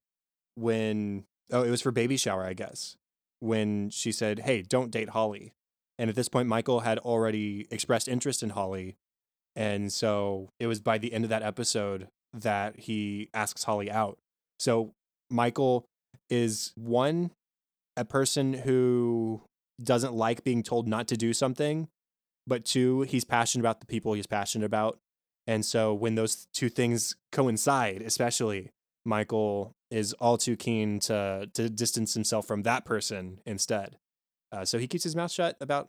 when 0.59 1.25
oh 1.53 1.63
it 1.63 1.71
was 1.71 1.81
for 1.83 1.91
baby 1.91 2.17
shower 2.17 2.45
I 2.45 2.55
guess 2.55 2.97
when 3.41 3.91
she 3.91 4.13
said 4.13 4.41
hey 4.41 4.63
don't 4.63 4.91
date 4.91 5.11
Holly 5.11 5.53
and 5.99 6.11
at 6.11 6.17
this 6.17 6.29
point 6.29 6.49
Michael 6.49 6.81
had 6.81 6.99
already 6.99 7.67
expressed 7.71 8.09
interest 8.09 8.43
in 8.43 8.51
Holly 8.51 8.97
and 9.59 9.93
so 9.93 10.51
it 10.61 10.69
was 10.69 10.81
by 10.81 10.99
the 10.99 11.13
end 11.13 11.25
of 11.25 11.31
that 11.31 11.43
episode 11.43 12.09
that 12.33 12.79
he 12.79 13.29
asks 13.35 13.65
Holly 13.65 13.91
out. 13.91 14.19
So 14.59 14.93
Michael 15.31 15.85
is 16.31 16.73
one 16.77 17.31
a 17.97 18.05
person 18.05 18.53
who 18.53 19.43
doesn't 19.83 20.15
like 20.15 20.45
being 20.45 20.63
told 20.63 20.87
not 20.87 21.09
to 21.09 21.17
do 21.17 21.33
something, 21.33 21.89
but 22.47 22.65
two, 22.65 23.03
he's 23.03 23.25
passionate 23.25 23.63
about 23.63 23.81
the 23.81 23.87
people 23.87 24.13
he's 24.13 24.27
passionate 24.27 24.65
about. 24.65 24.99
And 25.47 25.65
so 25.65 25.95
when 25.95 26.15
those 26.15 26.47
two 26.53 26.69
things 26.69 27.17
coincide, 27.33 28.03
especially 28.03 28.71
Michael 29.05 29.73
is 29.91 30.13
all 30.15 30.39
too 30.39 30.57
keen 30.57 31.01
to 31.01 31.49
to 31.55 31.69
distance 31.69 32.15
himself 32.15 32.47
from 32.47 32.63
that 32.63 32.85
person 32.85 33.41
instead. 33.47 33.97
Uh, 34.53 34.65
so 34.65 34.79
he 34.79 34.87
keeps 34.87 35.05
his 35.05 35.17
mouth 35.17 35.31
shut 35.31 35.57
about 35.61 35.89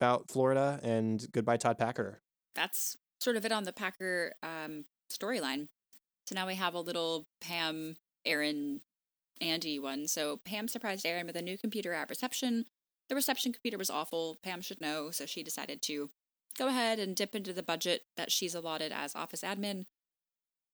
about 0.00 0.30
Florida 0.30 0.80
and 0.82 1.26
goodbye 1.32 1.56
Todd 1.56 1.78
Packer. 1.78 2.22
That's 2.54 2.96
sort 3.20 3.36
of 3.36 3.44
it 3.44 3.52
on 3.52 3.64
the 3.64 3.72
Packer 3.72 4.32
um, 4.42 4.84
storyline. 5.12 5.68
So 6.26 6.34
now 6.34 6.46
we 6.46 6.54
have 6.54 6.74
a 6.74 6.80
little 6.80 7.26
Pam, 7.40 7.96
Erin, 8.24 8.80
Andy 9.40 9.78
one. 9.78 10.06
So 10.06 10.38
Pam 10.44 10.68
surprised 10.68 11.04
Erin 11.04 11.26
with 11.26 11.36
a 11.36 11.42
new 11.42 11.58
computer 11.58 11.92
at 11.92 12.10
reception. 12.10 12.66
The 13.08 13.14
reception 13.14 13.52
computer 13.52 13.76
was 13.78 13.90
awful. 13.90 14.38
Pam 14.42 14.60
should 14.60 14.80
know, 14.80 15.10
so 15.10 15.26
she 15.26 15.42
decided 15.42 15.82
to 15.82 16.10
go 16.56 16.68
ahead 16.68 16.98
and 16.98 17.16
dip 17.16 17.34
into 17.34 17.52
the 17.52 17.62
budget 17.62 18.02
that 18.16 18.30
she's 18.30 18.54
allotted 18.54 18.92
as 18.92 19.16
office 19.16 19.42
admin 19.42 19.84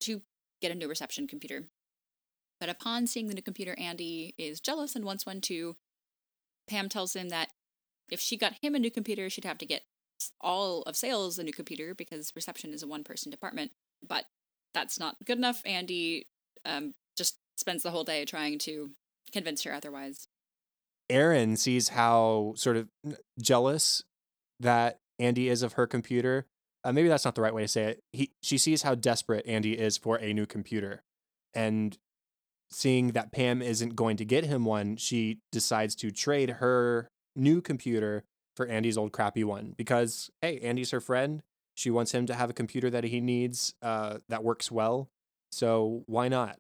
to 0.01 0.23
get 0.61 0.73
a 0.73 0.75
new 0.75 0.89
reception 0.89 1.27
computer. 1.27 1.65
But 2.59 2.69
upon 2.69 3.07
seeing 3.07 3.29
the 3.29 3.35
new 3.35 3.43
computer, 3.43 3.75
Andy 3.79 4.35
is 4.39 4.61
jealous 4.61 4.97
and 4.97 5.05
wants 5.05 5.27
one 5.27 5.41
too. 5.41 5.77
Pam 6.69 6.89
tells 6.89 7.15
him 7.15 7.29
that 7.29 7.51
if 8.11 8.21
she 8.21 8.37
got 8.37 8.55
him 8.63 8.75
a 8.75 8.79
new 8.79 8.91
computer, 8.91 9.29
she'd 9.29 9.45
have 9.45 9.59
to 9.59 9.67
get 9.67 9.83
all 10.41 10.83
of 10.83 10.97
sales 10.97 11.39
a 11.39 11.45
new 11.45 11.53
computer 11.53 11.95
because 11.95 12.33
reception 12.35 12.73
is 12.73 12.83
a 12.83 12.87
one 12.87 13.05
person 13.05 13.31
department. 13.31 13.73
But 14.07 14.25
that's 14.75 14.99
not 14.99 15.17
good 15.25 15.39
enough. 15.39 15.63
Andy 15.65 16.27
um, 16.65 16.95
just 17.17 17.37
spends 17.57 17.83
the 17.83 17.91
whole 17.91 18.05
day 18.05 18.25
trying 18.25 18.59
to 18.61 18.91
convince 19.33 19.63
her 19.65 19.73
otherwise. 19.73 20.29
Erin 21.09 21.57
sees 21.57 21.91
how 21.91 22.55
sort 22.57 22.77
of 22.77 22.89
jealous 23.41 24.03
that 24.61 24.99
Andy 25.19 25.49
is 25.49 25.63
of 25.63 25.75
her 25.75 25.87
computer. 25.87 26.47
Uh, 26.85 26.93
maybe 26.93 27.09
that's 27.09 27.25
not 27.25 27.35
the 27.35 27.43
right 27.43 27.55
way 27.55 27.63
to 27.63 27.69
say 27.69 27.85
it. 27.85 28.01
He 28.13 28.33
she 28.43 28.59
sees 28.59 28.83
how 28.83 28.95
desperate 28.95 29.47
Andy 29.47 29.79
is 29.79 29.97
for 29.97 30.19
a 30.19 30.33
new 30.33 30.47
computer, 30.47 31.03
and 31.55 31.97
seeing 32.71 33.13
that 33.13 33.33
Pam 33.33 33.63
isn't 33.63 33.97
going 33.97 34.17
to 34.17 34.25
get 34.25 34.45
him 34.45 34.65
one, 34.65 34.97
she 34.97 35.39
decides 35.53 35.95
to 35.97 36.11
trade 36.11 36.51
her 36.51 37.09
new 37.35 37.61
computer 37.61 38.25
for 38.55 38.67
Andy's 38.67 38.97
old 38.97 39.13
crappy 39.13 39.45
one 39.45 39.75
because 39.77 40.31
hey, 40.41 40.59
Andy's 40.61 40.91
her 40.91 41.01
friend. 41.01 41.43
She 41.75 41.91
wants 41.91 42.13
him 42.13 42.25
to 42.27 42.35
have 42.35 42.49
a 42.49 42.55
computer 42.55 42.89
that 42.89 43.05
he 43.05 43.21
needs 43.21 43.75
uh, 43.83 44.19
that 44.29 44.43
works 44.43 44.73
well. 44.73 45.11
So 45.53 46.05
why 46.07 46.29
not? 46.29 46.59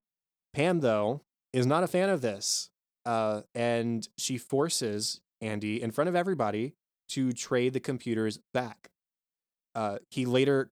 Pam 0.52 0.80
though 0.80 1.22
is 1.52 1.66
not 1.66 1.82
a 1.82 1.88
fan 1.88 2.10
of 2.10 2.20
this 2.20 2.70
uh, 3.06 3.42
and 3.54 4.06
she 4.18 4.36
forces 4.36 5.20
Andy 5.40 5.80
in 5.80 5.90
front 5.90 6.08
of 6.08 6.16
everybody 6.16 6.74
to 7.08 7.32
trade 7.32 7.72
the 7.72 7.80
computers 7.80 8.40
back. 8.52 8.90
Uh, 9.74 9.98
he 10.10 10.26
later 10.26 10.70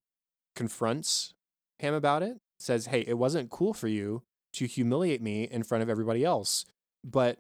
confronts 0.57 1.33
Pam 1.79 1.95
about 1.95 2.23
it, 2.23 2.39
says, 2.59 2.87
Hey, 2.87 3.05
it 3.07 3.19
wasn't 3.19 3.51
cool 3.51 3.73
for 3.73 3.89
you 3.89 4.23
to 4.55 4.67
humiliate 4.67 5.23
me 5.23 5.45
in 5.45 5.63
front 5.63 5.83
of 5.83 5.89
everybody 5.89 6.25
else. 6.25 6.65
But 7.05 7.39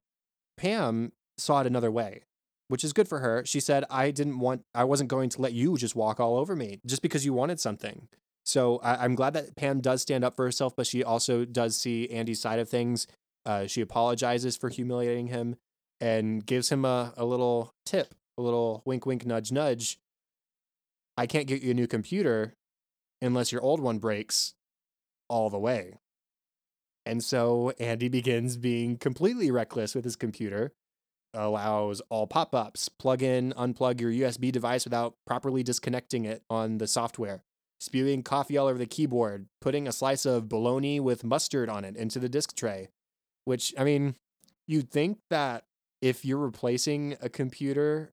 Pam 0.57 1.13
saw 1.39 1.61
it 1.61 1.67
another 1.67 1.91
way, 1.91 2.23
which 2.69 2.85
is 2.85 2.93
good 2.93 3.09
for 3.09 3.21
her. 3.21 3.45
She 3.45 3.61
said, 3.61 3.85
I 3.91 4.11
didn't 4.11 4.39
want, 4.39 4.63
I 4.75 4.85
wasn't 4.85 5.11
going 5.11 5.31
to 5.31 5.41
let 5.41 5.53
you 5.53 5.77
just 5.77 5.97
walk 5.97 6.21
all 6.21 6.37
over 6.37 6.55
me 6.55 6.81
just 6.87 7.03
because 7.03 7.25
you 7.25 7.33
wanted 7.33 7.61
something. 7.61 8.09
So 8.45 8.79
I, 8.83 9.05
am 9.05 9.15
glad 9.15 9.33
that 9.35 9.57
Pam 9.57 9.81
does 9.81 10.03
stand 10.03 10.23
up 10.23 10.37
for 10.37 10.45
herself, 10.45 10.77
but 10.77 10.87
she 10.87 11.03
also 11.03 11.45
does 11.45 11.77
see 11.77 12.11
Andy's 12.11 12.41
side 12.41 12.59
of 12.59 12.69
things. 12.69 13.07
Uh, 13.47 13.67
she 13.67 13.81
apologizes 13.81 14.57
for 14.57 14.69
humiliating 14.69 15.29
him 15.29 15.57
and 16.01 16.45
gives 16.45 16.71
him 16.71 16.85
a, 16.85 17.15
a 17.17 17.25
little 17.25 17.73
tip, 17.87 18.15
a 18.37 18.43
little 18.43 18.83
wink, 18.85 19.07
wink, 19.07 19.25
nudge, 19.25 19.51
nudge. 19.51 19.99
I 21.17 21.27
can't 21.27 21.47
get 21.47 21.63
you 21.63 21.71
a 21.71 21.75
new 21.75 21.87
computer 21.87 22.55
unless 23.23 23.53
your 23.53 23.63
old 23.63 23.81
one 23.81 23.99
breaks 23.99 24.55
all 25.29 25.49
the 25.49 25.59
way. 25.59 25.95
And 27.07 27.23
so 27.23 27.73
Andy 27.79 28.09
begins 28.09 28.57
being 28.57 28.97
completely 28.97 29.51
reckless 29.51 29.95
with 29.95 30.05
his 30.05 30.17
computer, 30.17 30.73
allows 31.35 32.01
all 32.09 32.27
pop 32.27 32.55
ups, 32.55 32.89
plug 32.89 33.23
in, 33.23 33.53
unplug 33.57 34.01
your 34.01 34.11
USB 34.11 34.51
device 34.51 34.85
without 34.85 35.15
properly 35.27 35.63
disconnecting 35.63 36.25
it 36.25 36.43
on 36.49 36.79
the 36.79 36.87
software, 36.87 37.43
spewing 37.81 38.23
coffee 38.23 38.57
all 38.57 38.69
over 38.69 38.79
the 38.79 38.87
keyboard, 38.87 39.47
putting 39.61 39.87
a 39.87 39.93
slice 39.93 40.25
of 40.25 40.49
bologna 40.49 40.99
with 41.01 41.25
mustard 41.25 41.69
on 41.69 41.85
it 41.85 41.97
into 41.97 42.19
the 42.19 42.29
disk 42.29 42.57
tray. 42.57 42.89
Which, 43.45 43.75
I 43.77 43.85
mean, 43.85 44.15
you'd 44.67 44.91
think 44.91 45.19
that 45.29 45.65
if 46.01 46.25
you're 46.25 46.39
replacing 46.39 47.17
a 47.21 47.29
computer 47.29 48.13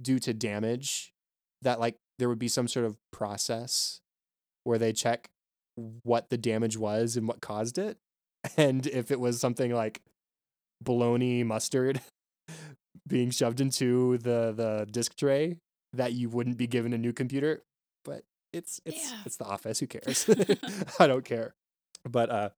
due 0.00 0.20
to 0.20 0.32
damage, 0.32 1.12
that 1.62 1.80
like 1.80 1.96
there 2.18 2.28
would 2.28 2.38
be 2.38 2.48
some 2.48 2.68
sort 2.68 2.86
of 2.86 2.96
process 3.12 4.00
where 4.62 4.78
they 4.78 4.92
check 4.92 5.30
what 6.02 6.30
the 6.30 6.38
damage 6.38 6.76
was 6.76 7.16
and 7.16 7.26
what 7.26 7.40
caused 7.40 7.78
it. 7.78 7.98
And 8.56 8.86
if 8.86 9.10
it 9.10 9.20
was 9.20 9.40
something 9.40 9.74
like 9.74 10.00
bologna 10.80 11.42
mustard 11.42 12.00
being 13.06 13.30
shoved 13.30 13.60
into 13.60 14.18
the 14.18 14.52
the 14.56 14.86
disk 14.90 15.16
tray, 15.16 15.58
that 15.92 16.12
you 16.12 16.28
wouldn't 16.28 16.56
be 16.56 16.66
given 16.66 16.92
a 16.92 16.98
new 16.98 17.12
computer. 17.12 17.62
But 18.04 18.22
it's 18.52 18.80
it's 18.84 19.10
yeah. 19.10 19.18
it's 19.26 19.36
the 19.36 19.44
office. 19.44 19.80
Who 19.80 19.86
cares? 19.86 20.28
I 20.98 21.06
don't 21.06 21.24
care. 21.24 21.54
But 22.08 22.30
uh 22.30 22.50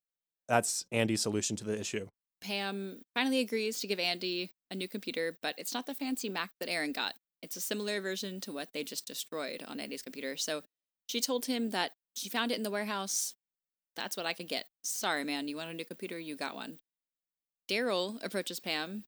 that's 0.49 0.85
Andy's 0.91 1.23
solution 1.23 1.57
to 1.57 1.65
the 1.65 1.79
issue. 1.79 2.09
Pam 2.41 3.03
finally 3.15 3.41
agrees 3.41 3.81
to 3.81 3.87
give 3.87 4.01
Andy 4.01 4.51
a 4.71 4.75
new 4.75 4.89
computer, 4.89 5.39
but 5.43 5.55
it's 5.59 5.75
not 5.75 5.87
the 5.87 5.95
fancy 5.95 6.29
Mac 6.29 6.51
that 6.59 6.69
Erin 6.69 6.93
got. 6.93 7.15
It's 7.43 7.57
a 7.57 7.61
similar 7.61 8.01
version 8.01 8.41
to 8.43 8.53
what 8.53 8.73
they 8.73 8.83
just 8.83 9.07
destroyed 9.07 9.65
on 9.67 9.81
Andy's 9.81 10.03
computer. 10.03 10.37
So 10.37 10.63
she 11.07 11.21
told 11.21 11.47
him 11.47 11.71
that 11.71 11.93
she 12.15 12.29
found 12.29 12.51
it 12.51 12.57
in 12.57 12.63
the 12.63 12.71
warehouse. 12.71 13.35
That's 13.97 14.17
what 14.17 14.27
I 14.27 14.33
could 14.33 14.49
get. 14.49 14.67
Sorry, 14.83 15.25
man. 15.25 15.49
You 15.49 15.57
want 15.57 15.71
a 15.71 15.75
new 15.75 15.85
computer? 15.85 16.19
You 16.19 16.37
got 16.37 16.55
one. 16.55 16.79
Daryl 17.69 18.23
approaches 18.25 18.61
Pam 18.61 19.05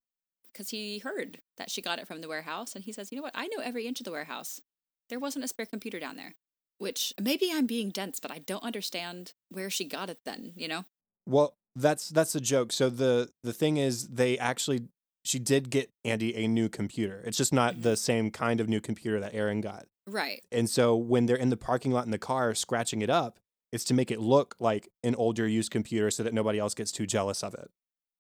because 0.53 0.71
he 0.71 0.99
heard 0.99 1.41
that 1.57 1.71
she 1.71 1.81
got 1.81 1.99
it 1.99 2.07
from 2.07 2.21
the 2.21 2.29
warehouse, 2.29 2.75
and 2.75 2.85
he 2.85 2.93
says, 2.93 3.11
You 3.11 3.17
know 3.17 3.23
what? 3.23 3.35
I 3.35 3.49
know 3.49 3.63
every 3.63 3.87
inch 3.87 4.01
of 4.01 4.05
the 4.05 4.13
warehouse. 4.13 4.61
There 5.09 5.19
wasn't 5.19 5.45
a 5.45 5.49
spare 5.49 5.67
computer 5.67 5.99
down 5.99 6.17
there. 6.17 6.35
Which 6.79 7.13
maybe 7.21 7.51
I'm 7.53 7.67
being 7.67 7.91
dense, 7.91 8.19
but 8.19 8.33
I 8.33 8.39
don't 8.39 8.65
understand 8.65 9.35
where 9.51 9.71
she 9.71 9.85
got 9.85 10.11
it 10.11 10.19
then, 10.25 10.53
you 10.57 10.67
know? 10.67 10.85
Well, 11.27 11.55
that's 11.77 12.09
that's 12.09 12.35
a 12.35 12.41
joke. 12.41 12.73
So 12.73 12.91
the 12.91 13.31
the 13.43 13.53
thing 13.53 13.77
is 13.77 14.09
they 14.09 14.37
actually 14.39 14.89
she 15.25 15.39
did 15.39 15.71
get 15.71 15.91
Andy 16.05 16.35
a 16.35 16.49
new 16.49 16.69
computer. 16.69 17.23
It's 17.25 17.37
just 17.37 17.53
not 17.53 17.75
mm-hmm. 17.75 17.83
the 17.83 17.97
same 17.97 18.31
kind 18.31 18.61
of 18.61 18.69
new 18.69 18.81
computer 18.81 19.21
that 19.21 19.35
Erin 19.35 19.61
got. 19.61 19.87
Right. 20.07 20.43
And 20.51 20.69
so 20.69 20.97
when 20.97 21.27
they're 21.27 21.37
in 21.37 21.51
the 21.51 21.57
parking 21.57 21.93
lot 21.93 22.05
in 22.05 22.11
the 22.11 22.19
car 22.19 22.55
scratching 22.55 23.03
it 23.03 23.11
up, 23.11 23.39
it's 23.73 23.85
to 23.85 23.95
make 23.95 24.11
it 24.11 24.21
look 24.21 24.55
like 24.61 24.89
an 25.03 25.15
older 25.15 25.49
used 25.49 25.71
computer 25.71 26.11
so 26.11 26.23
that 26.23 26.35
nobody 26.35 26.59
else 26.59 26.75
gets 26.75 26.93
too 26.93 27.07
jealous 27.07 27.43
of 27.43 27.55
it. 27.55 27.71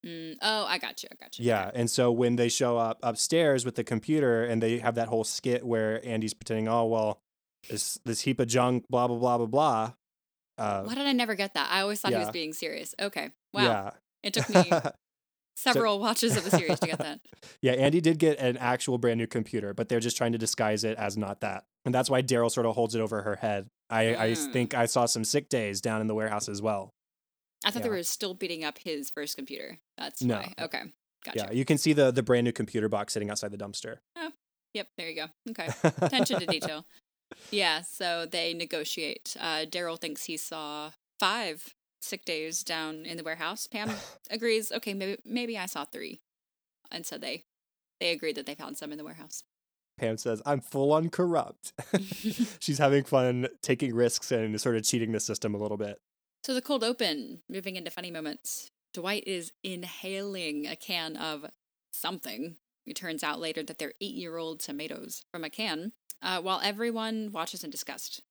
Mm, 0.04 0.36
oh, 0.42 0.64
I 0.64 0.78
got 0.78 1.02
you. 1.02 1.08
I 1.12 1.14
got 1.14 1.38
you. 1.38 1.44
Yeah. 1.44 1.70
And 1.74 1.90
so 1.90 2.10
when 2.10 2.36
they 2.36 2.48
show 2.48 2.76
up 2.76 2.98
upstairs 3.02 3.64
with 3.64 3.76
the 3.76 3.84
computer 3.84 4.44
and 4.44 4.62
they 4.62 4.78
have 4.78 4.96
that 4.96 5.08
whole 5.08 5.24
skit 5.24 5.64
where 5.64 6.04
Andy's 6.04 6.34
pretending, 6.34 6.68
oh, 6.68 6.86
well, 6.86 7.20
this, 7.68 7.98
this 8.04 8.22
heap 8.22 8.40
of 8.40 8.48
junk, 8.48 8.84
blah, 8.90 9.06
blah, 9.06 9.18
blah, 9.18 9.38
blah, 9.38 9.46
blah. 9.46 9.92
Uh, 10.58 10.82
Why 10.82 10.94
did 10.94 11.06
I 11.06 11.12
never 11.12 11.34
get 11.34 11.54
that? 11.54 11.70
I 11.70 11.82
always 11.82 12.00
thought 12.00 12.12
yeah. 12.12 12.18
he 12.18 12.24
was 12.24 12.32
being 12.32 12.52
serious. 12.52 12.94
Okay. 13.00 13.30
Wow. 13.52 13.62
Yeah. 13.62 13.90
It 14.22 14.34
took 14.34 14.48
me 14.48 14.72
several 15.56 15.96
so, 15.96 16.00
watches 16.00 16.36
of 16.36 16.44
the 16.44 16.50
series 16.50 16.80
to 16.80 16.86
get 16.86 16.98
that. 16.98 17.20
yeah, 17.62 17.72
Andy 17.72 18.00
did 18.00 18.18
get 18.18 18.38
an 18.38 18.56
actual 18.56 18.98
brand 18.98 19.18
new 19.18 19.26
computer, 19.26 19.74
but 19.74 19.88
they're 19.88 20.00
just 20.00 20.16
trying 20.16 20.32
to 20.32 20.38
disguise 20.38 20.84
it 20.84 20.98
as 20.98 21.16
not 21.16 21.40
that. 21.40 21.64
And 21.84 21.94
that's 21.94 22.10
why 22.10 22.22
Daryl 22.22 22.50
sort 22.50 22.66
of 22.66 22.74
holds 22.74 22.94
it 22.94 23.00
over 23.00 23.22
her 23.22 23.36
head. 23.36 23.68
I, 23.92 24.04
mm. 24.04 24.18
I 24.18 24.34
think 24.34 24.74
I 24.74 24.86
saw 24.86 25.06
some 25.06 25.24
sick 25.24 25.48
days 25.48 25.80
down 25.80 26.00
in 26.00 26.06
the 26.06 26.14
warehouse 26.14 26.48
as 26.48 26.62
well. 26.62 26.94
I 27.64 27.70
thought 27.70 27.80
yeah. 27.80 27.84
they 27.84 27.90
were 27.90 28.02
still 28.02 28.34
beating 28.34 28.64
up 28.64 28.78
his 28.78 29.10
first 29.10 29.36
computer. 29.36 29.78
That's 29.96 30.22
no. 30.22 30.36
why. 30.36 30.52
Okay. 30.60 30.82
Gotcha. 31.24 31.38
Yeah, 31.38 31.52
you 31.52 31.64
can 31.64 31.78
see 31.78 31.92
the 31.92 32.10
the 32.10 32.22
brand 32.22 32.44
new 32.44 32.52
computer 32.52 32.88
box 32.88 33.12
sitting 33.12 33.30
outside 33.30 33.52
the 33.52 33.58
dumpster. 33.58 33.98
Oh, 34.16 34.30
yep. 34.74 34.88
There 34.98 35.08
you 35.08 35.14
go. 35.14 35.26
Okay. 35.50 35.68
Attention 36.00 36.40
to 36.40 36.46
detail. 36.58 36.84
Yeah. 37.50 37.82
So 37.82 38.26
they 38.26 38.54
negotiate. 38.54 39.36
Uh, 39.38 39.64
Daryl 39.70 40.00
thinks 40.00 40.24
he 40.24 40.36
saw 40.36 40.90
five 41.20 41.74
sick 42.00 42.24
days 42.24 42.64
down 42.64 43.06
in 43.06 43.16
the 43.16 43.22
warehouse. 43.22 43.68
Pam 43.68 43.90
agrees. 44.30 44.72
Okay, 44.72 44.94
maybe 44.94 45.18
maybe 45.24 45.56
I 45.56 45.66
saw 45.66 45.84
three, 45.84 46.20
and 46.90 47.06
so 47.06 47.18
they 47.18 47.44
they 48.00 48.10
agreed 48.10 48.34
that 48.34 48.46
they 48.46 48.56
found 48.56 48.76
some 48.76 48.90
in 48.90 48.98
the 48.98 49.04
warehouse. 49.04 49.44
Pam 49.98 50.16
says, 50.16 50.42
"I'm 50.46 50.60
full 50.60 50.92
on 50.92 51.10
corrupt." 51.10 51.72
She's 52.60 52.78
having 52.78 53.04
fun 53.04 53.48
taking 53.62 53.94
risks 53.94 54.32
and 54.32 54.60
sort 54.60 54.76
of 54.76 54.84
cheating 54.84 55.12
the 55.12 55.20
system 55.20 55.54
a 55.54 55.58
little 55.58 55.76
bit. 55.76 56.00
So 56.44 56.54
the 56.54 56.62
cold 56.62 56.82
open, 56.82 57.42
moving 57.48 57.76
into 57.76 57.90
funny 57.90 58.10
moments. 58.10 58.68
Dwight 58.92 59.24
is 59.26 59.52
inhaling 59.62 60.66
a 60.66 60.76
can 60.76 61.16
of 61.16 61.46
something. 61.92 62.56
It 62.84 62.96
turns 62.96 63.22
out 63.22 63.40
later 63.40 63.62
that 63.62 63.78
they're 63.78 63.94
eight-year-old 64.00 64.60
tomatoes 64.60 65.22
from 65.30 65.44
a 65.44 65.50
can, 65.50 65.92
uh, 66.20 66.40
while 66.40 66.60
everyone 66.62 67.30
watches 67.32 67.62
in 67.62 67.70
disgust. 67.70 68.22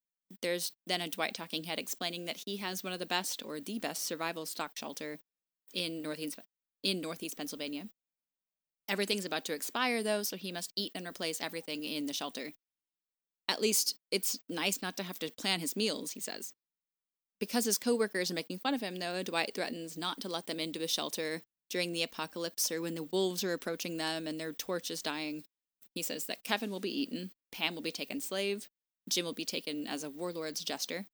There's 0.41 0.73
then 0.85 1.01
a 1.01 1.09
Dwight 1.09 1.33
talking 1.33 1.63
head 1.63 1.79
explaining 1.79 2.25
that 2.25 2.43
he 2.45 2.57
has 2.57 2.83
one 2.83 2.93
of 2.93 2.99
the 2.99 3.05
best 3.05 3.41
or 3.43 3.59
the 3.59 3.79
best 3.79 4.05
survival 4.05 4.45
stock 4.45 4.77
shelter 4.77 5.19
in 5.73 6.01
northeast 6.01 6.37
in 6.83 7.01
northeast 7.01 7.37
Pennsylvania. 7.37 7.87
Everything's 8.91 9.23
about 9.23 9.45
to 9.45 9.53
expire 9.53 10.03
though, 10.03 10.21
so 10.21 10.35
he 10.35 10.51
must 10.51 10.73
eat 10.75 10.91
and 10.93 11.07
replace 11.07 11.39
everything 11.39 11.85
in 11.85 12.07
the 12.07 12.13
shelter. 12.13 12.51
At 13.47 13.61
least 13.61 13.95
it's 14.11 14.37
nice 14.49 14.81
not 14.81 14.97
to 14.97 15.03
have 15.03 15.17
to 15.19 15.31
plan 15.31 15.61
his 15.61 15.77
meals, 15.77 16.11
he 16.11 16.19
says. 16.19 16.53
Because 17.39 17.63
his 17.63 17.77
coworkers 17.77 18.29
are 18.29 18.33
making 18.33 18.59
fun 18.59 18.73
of 18.73 18.81
him 18.81 18.97
though, 18.97 19.23
Dwight 19.23 19.53
threatens 19.55 19.97
not 19.97 20.19
to 20.19 20.27
let 20.27 20.45
them 20.45 20.59
into 20.59 20.81
his 20.81 20.91
shelter 20.91 21.43
during 21.69 21.93
the 21.93 22.03
apocalypse 22.03 22.69
or 22.69 22.81
when 22.81 22.95
the 22.95 23.03
wolves 23.03 23.45
are 23.45 23.53
approaching 23.53 23.95
them 23.95 24.27
and 24.27 24.37
their 24.37 24.51
torch 24.51 24.91
is 24.91 25.01
dying. 25.01 25.45
He 25.95 26.03
says 26.03 26.25
that 26.25 26.43
Kevin 26.43 26.69
will 26.69 26.81
be 26.81 27.01
eaten, 27.01 27.31
Pam 27.49 27.75
will 27.75 27.81
be 27.81 27.93
taken 27.93 28.19
slave, 28.19 28.67
Jim 29.09 29.23
will 29.23 29.31
be 29.31 29.45
taken 29.45 29.87
as 29.87 30.03
a 30.03 30.09
warlord's 30.09 30.65
jester. 30.65 31.07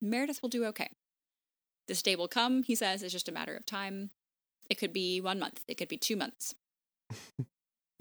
Meredith 0.00 0.40
will 0.40 0.48
do 0.48 0.64
okay. 0.64 0.92
This 1.88 2.00
day 2.00 2.16
will 2.16 2.26
come, 2.26 2.62
he 2.62 2.74
says, 2.74 3.02
it's 3.02 3.12
just 3.12 3.28
a 3.28 3.32
matter 3.32 3.54
of 3.54 3.66
time. 3.66 4.12
It 4.70 4.78
could 4.78 4.94
be 4.94 5.20
one 5.20 5.38
month, 5.38 5.62
it 5.68 5.74
could 5.76 5.88
be 5.88 5.98
two 5.98 6.16
months. 6.16 6.54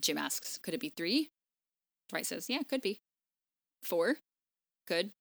Jim 0.01 0.18
asks, 0.18 0.60
could 0.60 0.74
it 0.74 0.80
be 0.80 0.89
three? 0.89 1.30
Dwight 2.10 2.26
says, 2.26 2.49
yeah, 2.49 2.62
could 2.68 2.82
be. 2.82 3.01
Four? 3.84 4.18
Could. 4.88 5.12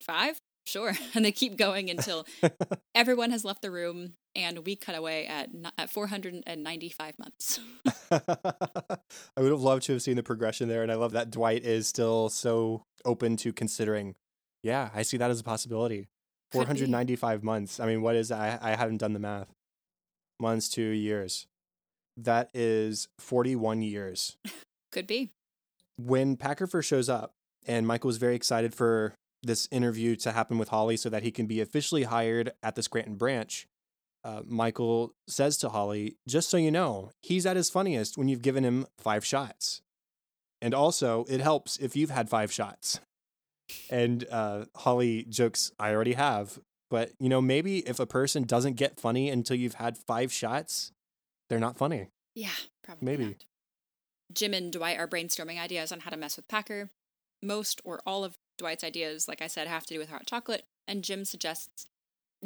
Five? 0.00 0.38
Sure. 0.66 0.94
And 1.14 1.24
they 1.24 1.32
keep 1.32 1.56
going 1.56 1.88
until 1.90 2.26
everyone 2.94 3.30
has 3.30 3.44
left 3.44 3.62
the 3.62 3.70
room 3.70 4.14
and 4.34 4.66
we 4.66 4.76
cut 4.76 4.94
away 4.94 5.26
at, 5.26 5.48
at 5.78 5.88
495 5.88 7.18
months. 7.18 7.60
I 8.10 9.40
would 9.40 9.50
have 9.50 9.60
loved 9.60 9.84
to 9.84 9.92
have 9.92 10.02
seen 10.02 10.16
the 10.16 10.22
progression 10.22 10.68
there. 10.68 10.82
And 10.82 10.92
I 10.92 10.96
love 10.96 11.12
that 11.12 11.30
Dwight 11.30 11.64
is 11.64 11.88
still 11.88 12.28
so 12.28 12.84
open 13.04 13.36
to 13.38 13.52
considering, 13.52 14.14
yeah, 14.62 14.90
I 14.94 15.02
see 15.02 15.16
that 15.16 15.30
as 15.30 15.40
a 15.40 15.44
possibility. 15.44 16.08
495 16.52 17.42
months. 17.42 17.80
I 17.80 17.86
mean, 17.86 18.02
what 18.02 18.14
is 18.14 18.28
that? 18.28 18.62
I, 18.62 18.72
I 18.72 18.76
haven't 18.76 18.98
done 18.98 19.14
the 19.14 19.18
math. 19.18 19.48
Months 20.38 20.68
to 20.70 20.82
years. 20.82 21.46
That 22.16 22.50
is 22.54 23.08
41 23.18 23.82
years. 23.82 24.36
Could 24.92 25.06
be. 25.06 25.32
When 25.96 26.36
Packer 26.36 26.66
first 26.66 26.88
shows 26.88 27.08
up, 27.08 27.32
and 27.66 27.86
Michael 27.86 28.08
was 28.08 28.18
very 28.18 28.36
excited 28.36 28.74
for 28.74 29.14
this 29.42 29.68
interview 29.70 30.16
to 30.16 30.32
happen 30.32 30.58
with 30.58 30.68
Holly 30.68 30.96
so 30.96 31.08
that 31.08 31.22
he 31.22 31.30
can 31.30 31.46
be 31.46 31.60
officially 31.60 32.04
hired 32.04 32.52
at 32.62 32.74
the 32.74 32.82
Scranton 32.82 33.16
branch, 33.16 33.66
uh, 34.24 34.42
Michael 34.44 35.14
says 35.28 35.56
to 35.58 35.68
Holly, 35.68 36.16
just 36.26 36.50
so 36.50 36.56
you 36.56 36.70
know, 36.70 37.10
he's 37.22 37.46
at 37.46 37.56
his 37.56 37.70
funniest 37.70 38.18
when 38.18 38.28
you've 38.28 38.42
given 38.42 38.64
him 38.64 38.86
five 38.98 39.24
shots. 39.24 39.82
And 40.60 40.74
also, 40.74 41.24
it 41.28 41.40
helps 41.40 41.76
if 41.76 41.94
you've 41.94 42.10
had 42.10 42.28
five 42.28 42.50
shots. 42.50 43.00
And 43.90 44.26
uh, 44.30 44.64
Holly 44.74 45.24
jokes, 45.28 45.70
I 45.78 45.92
already 45.92 46.14
have. 46.14 46.58
But, 46.90 47.12
you 47.20 47.28
know, 47.28 47.40
maybe 47.40 47.78
if 47.80 48.00
a 48.00 48.06
person 48.06 48.44
doesn't 48.44 48.74
get 48.74 48.98
funny 48.98 49.28
until 49.28 49.56
you've 49.56 49.74
had 49.74 49.98
five 49.98 50.32
shots, 50.32 50.92
they're 51.48 51.58
not 51.58 51.76
funny. 51.76 52.08
Yeah, 52.34 52.50
probably. 52.82 53.04
Maybe. 53.04 53.24
Not. 53.24 53.44
Jim 54.32 54.54
and 54.54 54.72
Dwight 54.72 54.98
are 54.98 55.08
brainstorming 55.08 55.60
ideas 55.60 55.92
on 55.92 56.00
how 56.00 56.10
to 56.10 56.16
mess 56.16 56.36
with 56.36 56.48
Packer. 56.48 56.90
Most 57.42 57.80
or 57.84 58.00
all 58.06 58.24
of 58.24 58.38
Dwight's 58.58 58.84
ideas, 58.84 59.28
like 59.28 59.42
I 59.42 59.46
said, 59.46 59.68
have 59.68 59.86
to 59.86 59.94
do 59.94 60.00
with 60.00 60.08
hot 60.08 60.26
chocolate, 60.26 60.64
and 60.88 61.04
Jim 61.04 61.24
suggests 61.24 61.86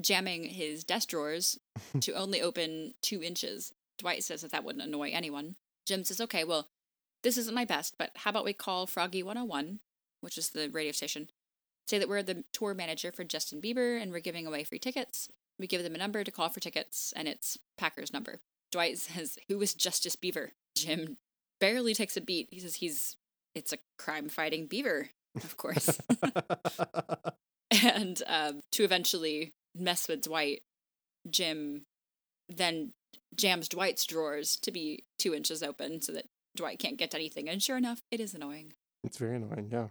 jamming 0.00 0.44
his 0.44 0.84
desk 0.84 1.08
drawers 1.08 1.58
to 2.00 2.12
only 2.12 2.40
open 2.42 2.94
two 3.02 3.22
inches. 3.22 3.72
Dwight 3.98 4.24
says 4.24 4.42
that 4.42 4.52
that 4.52 4.64
wouldn't 4.64 4.84
annoy 4.84 5.10
anyone. 5.12 5.56
Jim 5.86 6.04
says, 6.04 6.20
okay, 6.20 6.44
well, 6.44 6.68
this 7.22 7.36
isn't 7.36 7.54
my 7.54 7.64
best, 7.64 7.96
but 7.98 8.10
how 8.16 8.30
about 8.30 8.44
we 8.44 8.52
call 8.52 8.86
Froggy 8.86 9.22
101, 9.22 9.80
which 10.20 10.38
is 10.38 10.50
the 10.50 10.68
radio 10.70 10.92
station, 10.92 11.28
say 11.86 11.98
that 11.98 12.08
we're 12.08 12.22
the 12.22 12.44
tour 12.52 12.74
manager 12.74 13.12
for 13.12 13.24
Justin 13.24 13.60
Bieber 13.60 14.00
and 14.00 14.12
we're 14.12 14.20
giving 14.20 14.46
away 14.46 14.64
free 14.64 14.78
tickets. 14.78 15.28
We 15.58 15.66
give 15.66 15.82
them 15.82 15.94
a 15.94 15.98
number 15.98 16.24
to 16.24 16.30
call 16.30 16.48
for 16.48 16.60
tickets, 16.60 17.12
and 17.14 17.28
it's 17.28 17.58
Packer's 17.76 18.12
number. 18.12 18.40
Dwight 18.72 18.98
says, 18.98 19.38
Who 19.48 19.60
is 19.60 19.74
Justice 19.74 20.16
Beaver? 20.16 20.52
Jim 20.76 21.16
barely 21.60 21.94
takes 21.94 22.16
a 22.16 22.20
beat. 22.20 22.48
He 22.50 22.60
says 22.60 22.76
he's 22.76 23.16
it's 23.54 23.72
a 23.72 23.78
crime 23.98 24.28
fighting 24.28 24.66
beaver, 24.66 25.10
of 25.36 25.56
course. 25.56 25.98
and 27.70 28.22
um, 28.26 28.60
to 28.72 28.84
eventually 28.84 29.52
mess 29.74 30.08
with 30.08 30.22
Dwight, 30.22 30.62
Jim 31.28 31.82
then 32.48 32.92
jams 33.36 33.68
Dwight's 33.68 34.04
drawers 34.06 34.56
to 34.56 34.72
be 34.72 35.04
two 35.18 35.34
inches 35.34 35.62
open 35.62 36.00
so 36.00 36.12
that 36.12 36.26
Dwight 36.56 36.78
can't 36.78 36.96
get 36.96 37.14
anything. 37.14 37.48
And 37.48 37.62
sure 37.62 37.76
enough, 37.76 38.02
it 38.10 38.20
is 38.20 38.34
annoying. 38.34 38.72
It's 39.04 39.18
very 39.18 39.36
annoying, 39.36 39.70
yeah. 39.72 39.88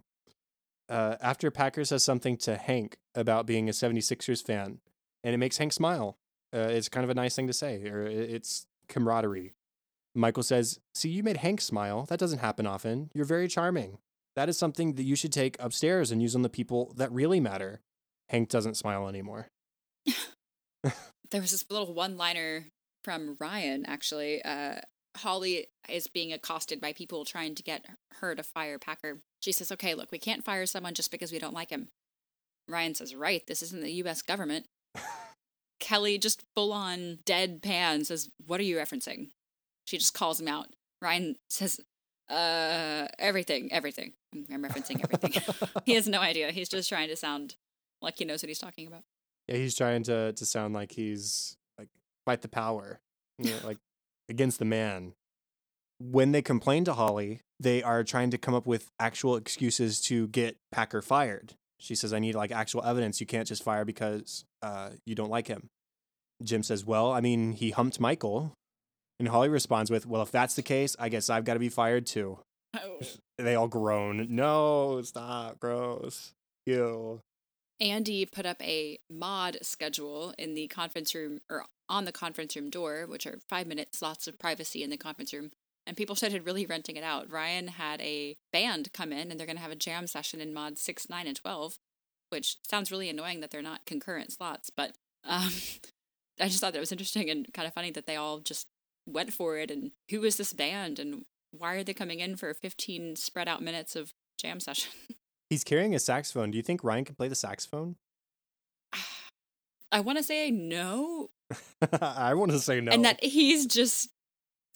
Uh, 0.89 1.15
after 1.21 1.51
Packer 1.51 1.86
says 1.86 2.03
something 2.03 2.36
to 2.38 2.57
Hank 2.57 2.97
about 3.15 3.45
being 3.45 3.69
a 3.69 3.71
76ers 3.71 4.43
fan, 4.43 4.80
and 5.23 5.34
it 5.34 5.38
makes 5.38 5.57
Hank 5.57 5.71
smile. 5.73 6.17
Uh, 6.53 6.67
it's 6.69 6.89
kind 6.89 7.03
of 7.03 7.09
a 7.09 7.13
nice 7.13 7.36
thing 7.36 7.47
to 7.47 7.53
say, 7.53 7.88
or 7.88 8.05
it's 8.05 8.65
camaraderie. 8.90 9.54
Michael 10.16 10.44
says, 10.44 10.80
See, 10.94 11.10
you 11.10 11.24
made 11.24 11.38
Hank 11.38 11.62
smile. 11.62 12.06
That 12.06 12.20
doesn't 12.20 12.40
happen 12.40 12.68
often. 12.68 13.10
You're 13.14 13.26
very 13.26 13.48
charming. 13.48 14.00
That 14.36 14.50
is 14.50 14.58
something 14.58 14.94
that 14.96 15.04
you 15.04 15.16
should 15.16 15.32
take 15.32 15.58
upstairs 15.60 16.12
and 16.12 16.22
use 16.22 16.36
on 16.36 16.42
the 16.42 16.50
people 16.50 16.94
that 16.98 17.12
really 17.12 17.40
matter. 17.40 17.82
Hank 18.30 18.50
doesn't 18.50 18.78
smile 18.78 19.08
anymore. 19.08 19.48
there 20.84 21.42
was 21.42 21.52
this 21.52 21.66
little 21.70 21.94
one 21.94 22.18
liner 22.18 22.66
from 23.04 23.38
Ryan, 23.40 23.86
actually. 23.86 24.44
Uh, 24.44 24.76
Holly 25.18 25.68
is 25.88 26.08
being 26.08 26.32
accosted 26.32 26.80
by 26.80 26.94
people 26.94 27.26
trying 27.26 27.56
to 27.56 27.64
get 27.64 27.86
her 28.20 28.36
to 28.36 28.44
fire 28.44 28.78
Packer. 28.78 29.20
She 29.40 29.52
says, 29.52 29.72
Okay, 29.72 29.96
look, 29.96 30.12
we 30.12 30.20
can't 30.20 30.44
fire 30.44 30.66
someone 30.66 30.94
just 30.94 31.12
because 31.12 31.32
we 31.32 31.40
don't 31.40 31.54
like 31.54 31.70
him. 31.70 31.90
Ryan 32.68 32.96
says, 32.96 33.16
Right, 33.16 33.46
this 33.48 33.64
isn't 33.64 33.82
the 33.82 33.92
US 34.04 34.22
government. 34.22 34.68
Kelly 35.80 36.17
just 36.17 36.43
full 36.55 36.73
on 36.73 37.19
deadpan 37.25 38.05
says, 38.05 38.30
What 38.45 38.59
are 38.59 38.63
you 38.63 38.77
referencing? 38.77 39.30
She 39.86 39.97
just 39.97 40.13
calls 40.13 40.39
him 40.39 40.47
out. 40.47 40.67
Ryan 41.01 41.36
says, 41.49 41.80
uh, 42.30 43.07
everything, 43.17 43.71
everything. 43.71 44.13
I'm 44.34 44.63
referencing 44.63 45.03
everything. 45.03 45.41
he 45.86 45.95
has 45.95 46.07
no 46.07 46.19
idea. 46.19 46.51
He's 46.51 46.69
just 46.69 46.89
trying 46.89 47.07
to 47.09 47.15
sound 47.15 47.55
like 48.01 48.19
he 48.19 48.25
knows 48.25 48.43
what 48.43 48.49
he's 48.49 48.59
talking 48.59 48.88
about. 48.88 49.03
Yeah, 49.47 49.55
he's 49.55 49.75
trying 49.75 50.03
to 50.03 50.34
to 50.34 50.45
sound 50.45 50.73
like 50.75 50.91
he's 50.91 51.57
like 51.77 51.89
fight 52.25 52.41
the 52.41 52.47
power, 52.47 52.99
you 53.39 53.51
know, 53.51 53.57
like 53.63 53.80
against 54.30 54.59
the 54.59 54.65
man. 54.65 55.13
When 55.99 56.32
they 56.32 56.41
complain 56.41 56.86
to 56.86 56.93
Holly, 56.93 57.41
they 57.59 57.84
are 57.84 58.03
trying 58.03 58.30
to 58.30 58.38
come 58.38 58.53
up 58.53 58.65
with 58.65 58.91
actual 58.99 59.36
excuses 59.36 59.99
to 60.01 60.27
get 60.27 60.57
Packer 60.71 61.01
fired. 61.01 61.55
She 61.80 61.95
says, 61.95 62.13
"I 62.13 62.19
need 62.19 62.36
like 62.36 62.51
actual 62.51 62.84
evidence. 62.84 63.19
You 63.19 63.27
can't 63.27 63.47
just 63.47 63.63
fire 63.63 63.86
because 63.86 64.45
uh, 64.61 64.89
you 65.05 65.15
don't 65.15 65.30
like 65.30 65.47
him." 65.47 65.69
Jim 66.43 66.63
says, 66.63 66.86
"Well, 66.86 67.11
I 67.11 67.21
mean, 67.21 67.53
he 67.53 67.71
humped 67.71 67.99
Michael." 67.99 68.53
And 69.19 69.27
Holly 69.27 69.49
responds 69.49 69.91
with, 69.91 70.05
Well, 70.05 70.21
if 70.21 70.32
that's 70.32 70.55
the 70.55 70.61
case, 70.61 70.95
I 70.97 71.09
guess 71.09 71.30
I've 71.30 71.43
got 71.43 71.55
to 71.55 71.59
be 71.59 71.69
fired 71.69 72.05
too. 72.05 72.39
Oh. 72.75 72.99
They 73.38 73.55
all 73.55 73.69
groan. 73.69 74.27
No, 74.30 75.01
stop. 75.01 75.61
Gross. 75.61 76.34
Ew. 76.65 77.21
Andy 77.80 78.25
put 78.25 78.45
up 78.45 78.61
a 78.61 78.99
mod 79.09 79.59
schedule 79.61 80.34
in 80.38 80.55
the 80.55 80.67
conference 80.67 81.15
room 81.15 81.39
or 81.49 81.63
on 81.88 82.03
the 82.03 82.11
conference 82.11 82.57
room 82.57 82.69
door, 82.69 83.05
which 83.07 83.25
are 83.25 83.39
five 83.47 83.65
minutes, 83.65 84.01
lots 84.01 84.27
of 84.27 84.38
privacy 84.38 84.84
in 84.84 84.89
the 84.89 84.97
conference 84.97 85.34
room. 85.34 85.51
And 85.88 85.97
people 85.97 86.15
started 86.15 86.45
really 86.45 86.65
renting 86.65 86.97
it 86.97 87.03
out. 87.03 87.32
Ryan 87.32 87.67
had 87.67 87.99
a 88.01 88.38
band 88.53 88.93
come 88.93 89.11
in 89.11 89.32
and 89.32 89.39
they're 89.39 89.47
going 89.47 89.57
to 89.57 89.63
have 89.63 89.71
a 89.71 89.75
jam 89.75 90.05
session 90.05 90.39
in 90.39 90.53
mod 90.53 90.77
6, 90.77 91.09
9, 91.09 91.27
and 91.27 91.36
12, 91.36 91.80
which 92.30 92.57
sounds 92.67 92.91
really 92.91 93.09
annoying 93.09 93.39
that 93.39 93.49
they're 93.49 93.61
not 93.61 93.86
concurrent 93.86 94.32
slots. 94.32 94.69
But 94.69 94.93
um, 95.23 95.51
I 96.39 96.47
just 96.47 96.59
thought 96.59 96.73
that 96.73 96.80
was 96.80 96.91
interesting 96.91 97.30
and 97.30 97.51
kind 97.53 97.67
of 97.67 97.73
funny 97.73 97.91
that 97.91 98.05
they 98.05 98.15
all 98.15 98.39
just 98.39 98.67
went 99.05 99.34
for 99.34 99.57
it 99.57 99.71
and 99.71 99.91
who 100.11 100.23
is 100.23 100.38
this 100.38 100.53
band 100.53 100.99
and 100.99 101.25
why 101.51 101.75
are 101.75 101.84
they 101.84 101.93
coming 101.93 102.19
in 102.19 102.36
for 102.36 102.53
15 102.53 103.15
spread 103.15 103.47
out 103.47 103.61
minutes 103.61 103.95
of 103.95 104.13
jam 104.38 104.59
session? 104.59 104.91
He's 105.49 105.63
carrying 105.63 105.95
a 105.95 105.99
saxophone. 105.99 106.51
Do 106.51 106.57
you 106.57 106.63
think 106.63 106.84
Ryan 106.84 107.05
can 107.05 107.15
play 107.15 107.27
the 107.27 107.36
saxophone? 107.36 107.95
I 109.91 110.01
want 110.01 110.19
to 110.19 110.23
say 110.23 110.51
no. 110.51 111.30
I 112.01 112.36
want 112.36 112.51
to 112.51 112.59
say 112.59 112.82
no. 112.82 112.91
And 112.91 113.05
that 113.05 113.23
he's 113.23 113.65
just 113.65 114.09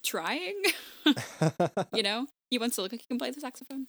trying. 0.04 0.62
you 1.94 2.04
know, 2.04 2.28
he 2.50 2.58
wants 2.58 2.76
to 2.76 2.82
look 2.82 2.92
like 2.92 3.02
he 3.02 3.08
can 3.08 3.18
play 3.18 3.32
the 3.32 3.42
saxophone. 3.42 3.88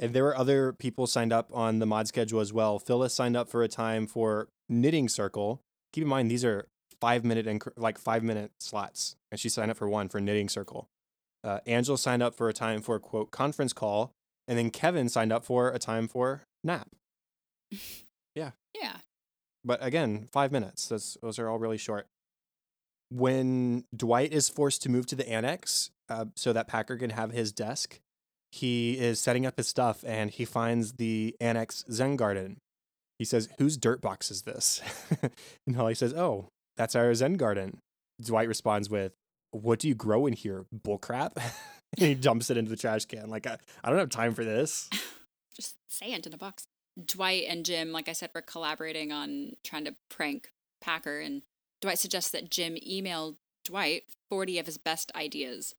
And 0.00 0.14
there 0.14 0.22
were 0.22 0.36
other 0.36 0.72
people 0.72 1.06
signed 1.06 1.32
up 1.32 1.50
on 1.52 1.80
the 1.80 1.86
mod 1.86 2.06
schedule 2.06 2.40
as 2.40 2.52
well. 2.52 2.78
Phyllis 2.78 3.14
signed 3.14 3.36
up 3.36 3.48
for 3.48 3.62
a 3.62 3.68
time 3.68 4.06
for 4.06 4.48
knitting 4.68 5.08
circle. 5.08 5.60
Keep 5.92 6.02
in 6.02 6.08
mind, 6.08 6.30
these 6.30 6.44
are 6.44 6.68
five 7.00 7.24
minute 7.24 7.46
inc- 7.46 7.72
like 7.76 7.98
five 7.98 8.22
minute 8.22 8.52
slots, 8.60 9.16
and 9.30 9.40
she 9.40 9.48
signed 9.48 9.70
up 9.70 9.76
for 9.76 9.88
one 9.88 10.08
for 10.08 10.20
knitting 10.20 10.48
circle. 10.48 10.88
Uh, 11.42 11.58
Angela 11.66 11.98
signed 11.98 12.22
up 12.22 12.34
for 12.34 12.48
a 12.48 12.52
time 12.52 12.80
for 12.80 12.98
quote 13.00 13.30
conference 13.30 13.72
call, 13.72 14.12
and 14.46 14.58
then 14.58 14.70
Kevin 14.70 15.08
signed 15.08 15.32
up 15.32 15.44
for 15.44 15.70
a 15.70 15.78
time 15.78 16.08
for 16.08 16.42
nap. 16.62 16.88
Yeah. 18.34 18.52
Yeah. 18.80 18.98
But 19.64 19.82
again, 19.82 20.28
five 20.30 20.52
minutes. 20.52 20.86
Those 20.86 21.16
those 21.20 21.40
are 21.40 21.48
all 21.48 21.58
really 21.58 21.78
short. 21.78 22.06
When 23.10 23.84
Dwight 23.96 24.32
is 24.32 24.48
forced 24.48 24.82
to 24.82 24.90
move 24.90 25.06
to 25.06 25.16
the 25.16 25.28
annex 25.28 25.90
uh, 26.08 26.26
so 26.36 26.52
that 26.52 26.68
Packer 26.68 26.96
can 26.96 27.10
have 27.10 27.32
his 27.32 27.52
desk, 27.52 28.00
he 28.52 28.98
is 28.98 29.20
setting 29.20 29.46
up 29.46 29.56
his 29.56 29.68
stuff 29.68 30.04
and 30.06 30.30
he 30.30 30.44
finds 30.44 30.94
the 30.94 31.36
annex 31.40 31.84
Zen 31.90 32.16
garden. 32.16 32.58
He 33.18 33.24
says, 33.24 33.48
"Whose 33.58 33.76
dirt 33.76 34.00
box 34.00 34.30
is 34.30 34.42
this?" 34.42 34.80
and 35.66 35.76
Holly 35.76 35.94
says, 35.94 36.14
"Oh, 36.14 36.48
that's 36.78 36.94
our 36.94 37.12
Zen 37.12 37.34
garden. 37.34 37.80
Dwight 38.22 38.48
responds 38.48 38.88
with, 38.88 39.12
What 39.50 39.80
do 39.80 39.88
you 39.88 39.94
grow 39.94 40.26
in 40.26 40.32
here? 40.32 40.64
Bullcrap? 40.74 41.32
and 41.36 42.08
he 42.08 42.14
dumps 42.14 42.50
it 42.50 42.56
into 42.56 42.70
the 42.70 42.76
trash 42.76 43.04
can. 43.04 43.28
Like, 43.28 43.46
I, 43.46 43.58
I 43.84 43.90
don't 43.90 43.98
have 43.98 44.10
time 44.10 44.32
for 44.32 44.44
this. 44.44 44.88
Just 45.54 45.76
sand 45.88 46.26
in 46.26 46.32
a 46.32 46.38
box. 46.38 46.66
Dwight 47.04 47.44
and 47.48 47.64
Jim, 47.64 47.92
like 47.92 48.08
I 48.08 48.12
said, 48.12 48.30
were 48.34 48.42
collaborating 48.42 49.12
on 49.12 49.56
trying 49.64 49.84
to 49.84 49.94
prank 50.08 50.52
Packer. 50.80 51.18
And 51.18 51.42
Dwight 51.80 51.98
suggests 51.98 52.30
that 52.32 52.50
Jim 52.50 52.76
email 52.84 53.38
Dwight 53.64 54.04
40 54.28 54.58
of 54.58 54.66
his 54.66 54.78
best 54.78 55.12
ideas. 55.14 55.74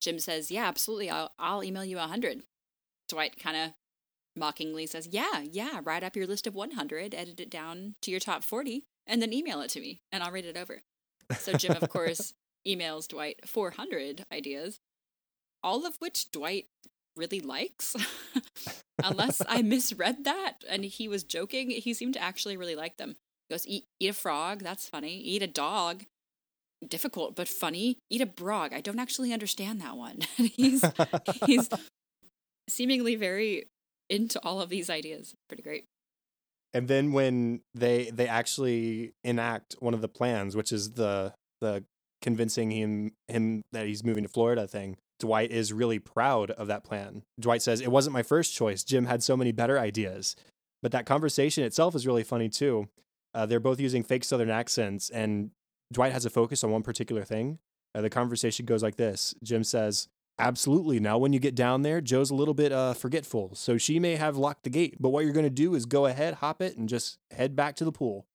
Jim 0.00 0.18
says, 0.18 0.50
Yeah, 0.50 0.66
absolutely. 0.66 1.10
I'll, 1.10 1.32
I'll 1.38 1.64
email 1.64 1.84
you 1.84 1.96
100. 1.96 2.42
Dwight 3.08 3.38
kind 3.38 3.56
of 3.56 3.70
mockingly 4.36 4.86
says, 4.86 5.08
Yeah, 5.10 5.40
yeah, 5.42 5.80
write 5.82 6.04
up 6.04 6.16
your 6.16 6.26
list 6.26 6.46
of 6.46 6.54
100, 6.54 7.14
edit 7.14 7.40
it 7.40 7.50
down 7.50 7.94
to 8.02 8.10
your 8.10 8.20
top 8.20 8.44
40 8.44 8.84
and 9.06 9.20
then 9.20 9.32
email 9.32 9.60
it 9.60 9.70
to 9.70 9.80
me 9.80 10.00
and 10.12 10.22
I'll 10.22 10.32
read 10.32 10.44
it 10.46 10.56
over. 10.56 10.82
So 11.38 11.54
Jim, 11.54 11.76
of 11.80 11.88
course, 11.88 12.34
emails 12.68 13.08
Dwight 13.08 13.40
400 13.46 14.26
ideas, 14.32 14.80
all 15.62 15.86
of 15.86 15.96
which 15.98 16.30
Dwight 16.30 16.66
really 17.16 17.40
likes. 17.40 17.96
Unless 19.02 19.42
I 19.48 19.62
misread 19.62 20.24
that 20.24 20.64
and 20.68 20.84
he 20.84 21.08
was 21.08 21.24
joking, 21.24 21.70
he 21.70 21.94
seemed 21.94 22.14
to 22.14 22.22
actually 22.22 22.56
really 22.56 22.76
like 22.76 22.96
them. 22.96 23.16
He 23.48 23.54
goes, 23.54 23.66
eat, 23.66 23.84
eat 24.00 24.08
a 24.08 24.12
frog, 24.12 24.60
that's 24.60 24.88
funny. 24.88 25.16
Eat 25.16 25.42
a 25.42 25.46
dog, 25.46 26.04
difficult 26.88 27.34
but 27.34 27.48
funny. 27.48 27.98
Eat 28.10 28.20
a 28.20 28.26
brog, 28.26 28.72
I 28.72 28.80
don't 28.80 28.98
actually 28.98 29.32
understand 29.32 29.80
that 29.80 29.96
one. 29.96 30.20
he's 30.36 30.84
he's 31.46 31.68
seemingly 32.68 33.16
very 33.16 33.66
into 34.08 34.40
all 34.42 34.60
of 34.60 34.68
these 34.68 34.90
ideas. 34.90 35.34
Pretty 35.48 35.62
great. 35.62 35.84
And 36.72 36.88
then 36.88 37.12
when 37.12 37.60
they 37.74 38.10
they 38.10 38.26
actually 38.26 39.12
enact 39.22 39.76
one 39.78 39.94
of 39.94 40.00
the 40.00 40.08
plans, 40.08 40.56
which 40.56 40.72
is 40.72 40.92
the 40.92 41.32
the 41.60 41.84
convincing 42.22 42.70
him 42.70 43.12
him 43.28 43.62
that 43.72 43.86
he's 43.86 44.04
moving 44.04 44.24
to 44.24 44.28
Florida 44.28 44.66
thing, 44.66 44.96
Dwight 45.20 45.50
is 45.50 45.72
really 45.72 45.98
proud 45.98 46.50
of 46.50 46.66
that 46.66 46.82
plan. 46.84 47.22
Dwight 47.38 47.62
says, 47.62 47.80
"It 47.80 47.92
wasn't 47.92 48.14
my 48.14 48.22
first 48.22 48.54
choice. 48.54 48.82
Jim 48.82 49.06
had 49.06 49.22
so 49.22 49.36
many 49.36 49.52
better 49.52 49.78
ideas." 49.78 50.34
But 50.82 50.92
that 50.92 51.06
conversation 51.06 51.64
itself 51.64 51.94
is 51.94 52.06
really 52.06 52.24
funny 52.24 52.48
too. 52.48 52.88
Uh, 53.34 53.46
they're 53.46 53.60
both 53.60 53.80
using 53.80 54.02
fake 54.02 54.24
Southern 54.24 54.50
accents, 54.50 55.10
and 55.10 55.50
Dwight 55.92 56.12
has 56.12 56.24
a 56.24 56.30
focus 56.30 56.62
on 56.62 56.70
one 56.70 56.82
particular 56.82 57.24
thing. 57.24 57.58
Uh, 57.94 58.00
the 58.00 58.10
conversation 58.10 58.66
goes 58.66 58.82
like 58.82 58.96
this: 58.96 59.34
Jim 59.42 59.64
says, 59.64 60.08
Absolutely. 60.38 60.98
Now, 60.98 61.16
when 61.16 61.32
you 61.32 61.38
get 61.38 61.54
down 61.54 61.82
there, 61.82 62.00
Jo's 62.00 62.30
a 62.30 62.34
little 62.34 62.54
bit 62.54 62.72
uh, 62.72 62.94
forgetful, 62.94 63.54
so 63.54 63.78
she 63.78 64.00
may 64.00 64.16
have 64.16 64.36
locked 64.36 64.64
the 64.64 64.70
gate. 64.70 64.96
But 64.98 65.10
what 65.10 65.24
you're 65.24 65.32
going 65.32 65.44
to 65.44 65.50
do 65.50 65.74
is 65.74 65.86
go 65.86 66.06
ahead, 66.06 66.34
hop 66.34 66.60
it, 66.60 66.76
and 66.76 66.88
just 66.88 67.18
head 67.30 67.54
back 67.54 67.76
to 67.76 67.84
the 67.84 67.92
pool. 67.92 68.26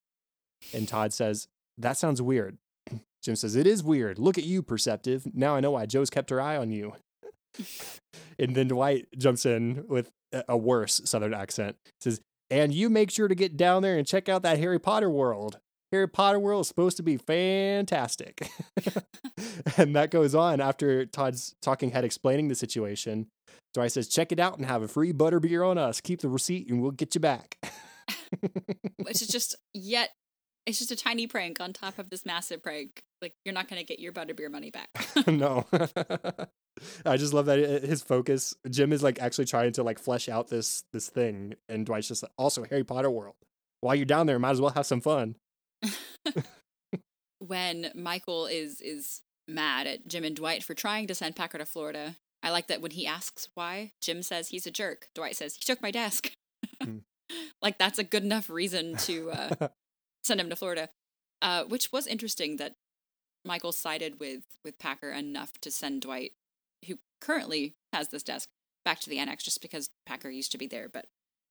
And 0.72 0.88
Todd 0.88 1.12
says, 1.12 1.48
That 1.76 1.98
sounds 1.98 2.22
weird. 2.22 2.56
Jim 3.22 3.36
says, 3.36 3.54
It 3.54 3.66
is 3.66 3.82
weird. 3.82 4.18
Look 4.18 4.38
at 4.38 4.44
you, 4.44 4.62
perceptive. 4.62 5.26
Now 5.34 5.56
I 5.56 5.60
know 5.60 5.72
why 5.72 5.84
Jo's 5.84 6.08
kept 6.08 6.30
her 6.30 6.40
eye 6.40 6.56
on 6.56 6.70
you. 6.70 6.94
and 8.38 8.54
then 8.56 8.68
Dwight 8.68 9.06
jumps 9.18 9.44
in 9.44 9.84
with 9.86 10.10
a 10.48 10.56
worse 10.56 11.02
Southern 11.04 11.34
accent. 11.34 11.76
Says, 12.00 12.20
And 12.50 12.74
you 12.74 12.90
make 12.90 13.10
sure 13.10 13.28
to 13.28 13.34
get 13.34 13.56
down 13.56 13.82
there 13.82 13.96
and 13.96 14.06
check 14.06 14.28
out 14.28 14.42
that 14.42 14.58
Harry 14.58 14.78
Potter 14.78 15.08
world. 15.08 15.60
Harry 15.92 16.08
Potter 16.08 16.38
world 16.38 16.62
is 16.62 16.68
supposed 16.68 16.96
to 16.96 17.02
be 17.02 17.16
fantastic. 17.16 18.48
and 19.76 19.94
that 19.96 20.10
goes 20.10 20.34
on 20.34 20.60
after 20.60 21.06
Todd's 21.06 21.54
talking 21.62 21.90
head 21.90 22.04
explaining 22.04 22.48
the 22.48 22.54
situation. 22.54 23.26
Dwight 23.74 23.92
says, 23.92 24.08
check 24.08 24.32
it 24.32 24.40
out 24.40 24.56
and 24.56 24.66
have 24.66 24.82
a 24.82 24.88
free 24.88 25.12
butter 25.12 25.40
beer 25.40 25.62
on 25.62 25.78
us. 25.78 26.00
Keep 26.00 26.20
the 26.20 26.28
receipt 26.28 26.68
and 26.68 26.82
we'll 26.82 26.90
get 26.90 27.14
you 27.14 27.20
back. 27.20 27.56
Which 29.02 29.22
is 29.22 29.28
just 29.28 29.56
yet 29.74 30.10
it's 30.66 30.78
just 30.78 30.90
a 30.90 30.96
tiny 30.96 31.26
prank 31.26 31.60
on 31.60 31.72
top 31.72 31.98
of 31.98 32.10
this 32.10 32.24
massive 32.26 32.62
prank. 32.62 33.02
Like 33.22 33.34
you're 33.44 33.54
not 33.54 33.68
gonna 33.68 33.84
get 33.84 33.98
your 33.98 34.12
butterbeer 34.12 34.50
money 34.50 34.70
back. 34.70 34.90
no. 35.26 35.66
I 37.04 37.16
just 37.16 37.32
love 37.32 37.46
that 37.46 37.58
his 37.58 38.02
focus. 38.02 38.54
Jim 38.68 38.92
is 38.92 39.02
like 39.02 39.20
actually 39.20 39.44
trying 39.44 39.72
to 39.72 39.82
like 39.82 39.98
flesh 39.98 40.28
out 40.28 40.48
this 40.48 40.84
this 40.92 41.08
thing, 41.08 41.54
and 41.68 41.84
Dwight's 41.84 42.08
just 42.08 42.22
like, 42.22 42.32
also 42.38 42.64
Harry 42.64 42.84
Potter 42.84 43.10
world. 43.10 43.36
While 43.80 43.94
you're 43.94 44.04
down 44.04 44.26
there, 44.26 44.38
might 44.38 44.50
as 44.50 44.60
well 44.60 44.72
have 44.72 44.86
some 44.86 45.00
fun. 45.00 45.36
when 47.38 47.90
Michael 47.94 48.46
is 48.46 48.80
is 48.80 49.22
mad 49.48 49.86
at 49.86 50.06
Jim 50.06 50.24
and 50.24 50.36
Dwight 50.36 50.62
for 50.62 50.74
trying 50.74 51.06
to 51.08 51.14
send 51.14 51.36
Packer 51.36 51.58
to 51.58 51.66
Florida, 51.66 52.16
I 52.42 52.50
like 52.50 52.68
that 52.68 52.80
when 52.80 52.92
he 52.92 53.06
asks 53.06 53.48
why, 53.54 53.92
Jim 54.00 54.22
says 54.22 54.48
he's 54.48 54.66
a 54.66 54.70
jerk. 54.70 55.08
Dwight 55.14 55.36
says 55.36 55.54
he 55.54 55.64
took 55.64 55.82
my 55.82 55.90
desk. 55.90 56.32
Mm. 56.82 57.02
like 57.62 57.78
that's 57.78 57.98
a 57.98 58.04
good 58.04 58.24
enough 58.24 58.48
reason 58.48 58.96
to 58.98 59.30
uh, 59.30 59.68
send 60.24 60.40
him 60.40 60.50
to 60.50 60.56
Florida. 60.56 60.88
Uh, 61.42 61.64
which 61.64 61.90
was 61.90 62.06
interesting 62.06 62.58
that 62.58 62.74
Michael 63.44 63.72
sided 63.72 64.20
with 64.20 64.42
with 64.64 64.78
Packer 64.78 65.10
enough 65.10 65.58
to 65.62 65.70
send 65.70 66.02
Dwight, 66.02 66.32
currently 67.20 67.74
has 67.92 68.08
this 68.08 68.22
desk, 68.22 68.48
back 68.84 69.00
to 69.00 69.10
the 69.10 69.18
annex 69.18 69.44
just 69.44 69.62
because 69.62 69.90
Packer 70.06 70.30
used 70.30 70.52
to 70.52 70.58
be 70.58 70.66
there. 70.66 70.88
But 70.88 71.06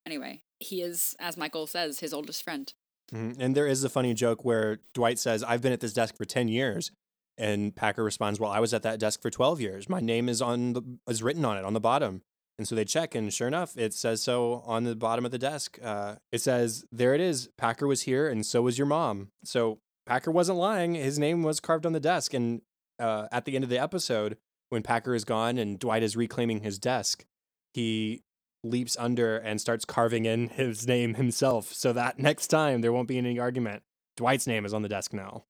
anyway, 0.06 0.44
he 0.60 0.82
is, 0.82 1.16
as 1.20 1.38
Michael 1.38 1.68
says, 1.68 2.00
his 2.00 2.14
oldest 2.14 2.44
friend. 2.44 2.74
Mm-hmm. 3.14 3.42
And 3.42 3.56
there 3.56 3.68
is 3.68 3.84
a 3.84 3.90
funny 3.90 4.14
joke 4.14 4.46
where 4.46 4.80
Dwight 4.94 5.20
says, 5.20 5.44
I've 5.44 5.62
been 5.62 5.74
at 5.74 5.80
this 5.80 5.94
desk 5.94 6.16
for 6.16 6.26
10 6.26 6.48
years. 6.48 6.92
And 7.38 7.74
Packer 7.76 8.04
responds, 8.04 8.40
Well, 8.40 8.52
I 8.52 8.60
was 8.60 8.74
at 8.74 8.84
that 8.84 9.00
desk 9.00 9.22
for 9.22 9.30
12 9.30 9.62
years. 9.62 9.88
My 9.88 10.02
name 10.02 10.28
is 10.28 10.42
on 10.42 10.74
the 10.74 10.82
is 11.08 11.24
written 11.24 11.46
on 11.46 11.58
it 11.58 11.64
on 11.64 11.74
the 11.74 11.80
bottom. 11.80 12.22
And 12.58 12.68
so 12.68 12.76
they 12.76 12.84
check, 12.84 13.16
and 13.16 13.34
sure 13.34 13.48
enough, 13.48 13.78
it 13.78 13.94
says 13.94 14.22
so 14.22 14.62
on 14.66 14.84
the 14.84 14.94
bottom 14.94 15.24
of 15.24 15.32
the 15.32 15.38
desk. 15.38 15.80
Uh, 15.82 16.16
it 16.34 16.42
says, 16.42 16.84
There 16.92 17.16
it 17.16 17.22
is. 17.22 17.50
Packer 17.58 17.88
was 17.88 18.02
here, 18.02 18.28
and 18.28 18.46
so 18.46 18.62
was 18.62 18.78
your 18.78 18.88
mom. 18.88 19.30
So 19.46 19.80
Packer 20.06 20.32
wasn't 20.32 20.58
lying. 20.58 20.96
His 20.96 21.18
name 21.18 21.42
was 21.42 21.62
carved 21.62 21.86
on 21.86 21.94
the 21.94 22.02
desk. 22.02 22.34
And 22.34 22.62
uh, 23.00 23.28
at 23.32 23.46
the 23.46 23.56
end 23.56 23.64
of 23.64 23.70
the 23.70 23.80
episode, 23.80 24.38
when 24.70 24.84
Packer 24.84 25.14
is 25.14 25.26
gone 25.26 25.58
and 25.58 25.80
Dwight 25.80 26.04
is 26.04 26.16
reclaiming 26.16 26.62
his 26.62 26.80
desk, 26.80 27.26
he 27.74 28.24
leaps 28.64 28.98
under 29.00 29.38
and 29.38 29.60
starts 29.60 29.86
carving 29.86 30.26
in 30.26 30.50
his 30.50 30.88
name 30.88 31.16
himself 31.16 31.74
so 31.74 31.94
that 31.94 32.20
next 32.20 32.48
time 32.48 32.82
there 32.82 32.94
won't 32.94 33.08
be 33.08 33.18
any 33.18 33.40
argument. 33.40 33.84
Dwight's 34.18 34.48
name 34.48 34.66
is 34.66 34.74
on 34.74 34.82
the 34.82 34.90
desk 34.90 35.14
now. 35.14 35.46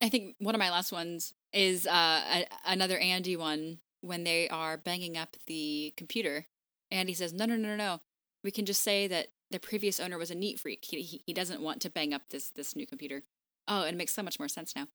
I 0.00 0.08
think 0.08 0.36
one 0.38 0.54
of 0.54 0.58
my 0.58 0.70
last 0.70 0.92
ones 0.92 1.32
is 1.52 1.86
uh, 1.86 1.90
a, 1.90 2.46
another 2.66 2.98
Andy 2.98 3.36
one 3.36 3.78
when 4.02 4.24
they 4.24 4.48
are 4.48 4.76
banging 4.76 5.16
up 5.16 5.36
the 5.46 5.94
computer. 5.96 6.46
Andy 6.90 7.14
says, 7.14 7.32
"No, 7.32 7.46
no, 7.46 7.56
no, 7.56 7.68
no, 7.68 7.76
no. 7.76 8.00
We 8.44 8.50
can 8.50 8.66
just 8.66 8.82
say 8.82 9.08
that 9.08 9.28
the 9.50 9.58
previous 9.58 9.98
owner 9.98 10.18
was 10.18 10.30
a 10.30 10.34
neat 10.34 10.60
freak. 10.60 10.84
He 10.84 11.00
he, 11.02 11.22
he 11.26 11.32
doesn't 11.32 11.62
want 11.62 11.80
to 11.82 11.90
bang 11.90 12.12
up 12.12 12.28
this 12.30 12.50
this 12.50 12.76
new 12.76 12.86
computer. 12.86 13.22
Oh, 13.66 13.82
it 13.82 13.96
makes 13.96 14.14
so 14.14 14.22
much 14.22 14.38
more 14.38 14.48
sense 14.48 14.76
now." 14.76 14.86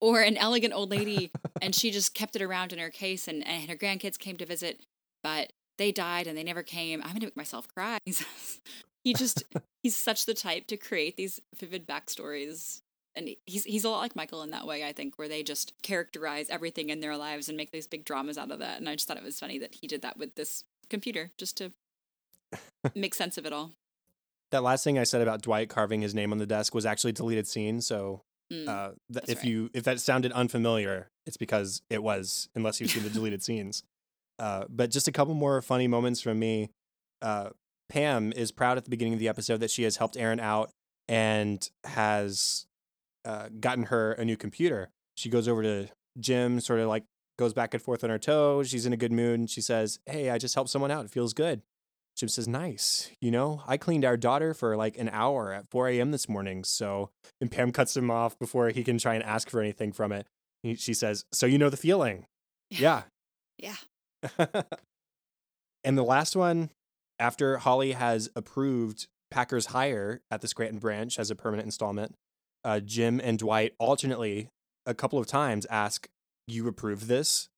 Or 0.00 0.20
an 0.20 0.36
elegant 0.36 0.74
old 0.74 0.90
lady, 0.90 1.30
and 1.62 1.74
she 1.74 1.90
just 1.90 2.14
kept 2.14 2.36
it 2.36 2.42
around 2.42 2.72
in 2.72 2.78
her 2.78 2.90
case, 2.90 3.28
and, 3.28 3.46
and 3.46 3.68
her 3.68 3.76
grandkids 3.76 4.18
came 4.18 4.36
to 4.36 4.46
visit, 4.46 4.80
but 5.22 5.52
they 5.78 5.92
died 5.92 6.26
and 6.26 6.36
they 6.36 6.44
never 6.44 6.62
came. 6.62 7.02
I'm 7.02 7.08
gonna 7.08 7.26
make 7.26 7.36
myself 7.36 7.68
cry. 7.68 7.98
he 9.04 9.14
just 9.14 9.44
he's 9.82 9.96
such 9.96 10.26
the 10.26 10.34
type 10.34 10.66
to 10.68 10.76
create 10.76 11.16
these 11.16 11.40
vivid 11.54 11.86
backstories 11.86 12.80
and 13.14 13.30
he's 13.46 13.64
he's 13.64 13.84
a 13.84 13.88
lot 13.88 14.00
like 14.00 14.16
Michael 14.16 14.42
in 14.42 14.50
that 14.50 14.66
way, 14.66 14.84
I 14.84 14.92
think, 14.92 15.18
where 15.18 15.28
they 15.28 15.42
just 15.42 15.72
characterize 15.82 16.50
everything 16.50 16.90
in 16.90 17.00
their 17.00 17.16
lives 17.16 17.48
and 17.48 17.56
make 17.56 17.72
these 17.72 17.86
big 17.86 18.04
dramas 18.04 18.36
out 18.38 18.50
of 18.50 18.58
that. 18.58 18.78
And 18.78 18.88
I 18.88 18.94
just 18.94 19.08
thought 19.08 19.16
it 19.16 19.22
was 19.22 19.40
funny 19.40 19.58
that 19.58 19.76
he 19.76 19.86
did 19.86 20.02
that 20.02 20.18
with 20.18 20.34
this 20.34 20.64
computer, 20.90 21.30
just 21.38 21.56
to 21.58 21.72
make 22.94 23.14
sense 23.14 23.38
of 23.38 23.46
it 23.46 23.52
all. 23.52 23.72
That 24.50 24.62
last 24.62 24.84
thing 24.84 24.98
I 24.98 25.04
said 25.04 25.22
about 25.22 25.42
Dwight 25.42 25.68
carving 25.68 26.02
his 26.02 26.14
name 26.14 26.30
on 26.30 26.38
the 26.38 26.46
desk 26.46 26.74
was 26.74 26.86
actually 26.86 27.12
deleted 27.12 27.46
scene. 27.46 27.80
So 27.80 28.22
mm, 28.52 28.68
uh, 28.68 28.90
th- 29.12 29.24
if 29.28 29.38
right. 29.38 29.46
you 29.46 29.70
if 29.74 29.84
that 29.84 30.00
sounded 30.00 30.32
unfamiliar, 30.32 31.10
it's 31.26 31.36
because 31.36 31.82
it 31.90 32.02
was, 32.02 32.48
unless 32.54 32.80
you've 32.80 32.90
seen 32.90 33.02
the 33.02 33.10
deleted 33.10 33.42
scenes. 33.42 33.82
Uh, 34.38 34.64
but 34.68 34.90
just 34.90 35.08
a 35.08 35.12
couple 35.12 35.34
more 35.34 35.62
funny 35.62 35.88
moments 35.88 36.20
from 36.20 36.38
me. 36.38 36.70
Uh, 37.22 37.50
Pam 37.88 38.32
is 38.32 38.50
proud 38.50 38.76
at 38.76 38.84
the 38.84 38.90
beginning 38.90 39.14
of 39.14 39.20
the 39.20 39.28
episode 39.28 39.60
that 39.60 39.70
she 39.70 39.84
has 39.84 39.96
helped 39.96 40.16
Erin 40.16 40.40
out 40.40 40.70
and 41.08 41.70
has 41.84 42.66
uh, 43.24 43.48
gotten 43.60 43.84
her 43.84 44.12
a 44.12 44.24
new 44.24 44.36
computer. 44.36 44.90
She 45.14 45.28
goes 45.28 45.48
over 45.48 45.62
to 45.62 45.88
Jim, 46.18 46.60
sort 46.60 46.80
of 46.80 46.88
like 46.88 47.04
goes 47.38 47.52
back 47.52 47.74
and 47.74 47.82
forth 47.82 48.02
on 48.02 48.10
her 48.10 48.18
toes. 48.18 48.68
She's 48.68 48.86
in 48.86 48.92
a 48.92 48.96
good 48.96 49.12
mood 49.12 49.38
and 49.38 49.50
she 49.50 49.60
says, 49.60 49.98
Hey, 50.06 50.30
I 50.30 50.38
just 50.38 50.54
helped 50.54 50.70
someone 50.70 50.90
out. 50.90 51.04
It 51.04 51.10
feels 51.10 51.32
good. 51.32 51.62
Jim 52.16 52.28
says, 52.28 52.48
Nice. 52.48 53.10
You 53.20 53.30
know, 53.30 53.62
I 53.66 53.76
cleaned 53.76 54.04
our 54.04 54.16
daughter 54.16 54.54
for 54.54 54.76
like 54.76 54.96
an 54.98 55.10
hour 55.10 55.52
at 55.52 55.68
4 55.70 55.88
a.m. 55.90 56.10
this 56.10 56.28
morning. 56.28 56.64
So, 56.64 57.10
and 57.40 57.50
Pam 57.50 57.72
cuts 57.72 57.96
him 57.96 58.10
off 58.10 58.38
before 58.38 58.70
he 58.70 58.82
can 58.82 58.98
try 58.98 59.14
and 59.14 59.22
ask 59.22 59.50
for 59.50 59.60
anything 59.60 59.92
from 59.92 60.12
it. 60.12 60.26
He, 60.62 60.74
she 60.74 60.94
says, 60.94 61.24
So 61.32 61.46
you 61.46 61.58
know 61.58 61.70
the 61.70 61.76
feeling? 61.76 62.26
Yeah. 62.70 63.02
Yeah. 63.58 63.76
and 65.84 65.96
the 65.98 66.02
last 66.02 66.34
one, 66.34 66.70
after 67.18 67.58
Holly 67.58 67.92
has 67.92 68.30
approved 68.34 69.06
Packer's 69.30 69.66
hire 69.66 70.20
at 70.30 70.40
the 70.40 70.48
Scranton 70.48 70.78
branch 70.78 71.18
as 71.18 71.30
a 71.30 71.36
permanent 71.36 71.66
installment, 71.66 72.14
uh, 72.64 72.80
Jim 72.80 73.20
and 73.22 73.38
Dwight 73.38 73.74
alternately 73.78 74.48
a 74.86 74.94
couple 74.94 75.18
of 75.18 75.26
times 75.26 75.66
ask, 75.66 76.08
You 76.46 76.66
approve 76.66 77.06
this? 77.06 77.48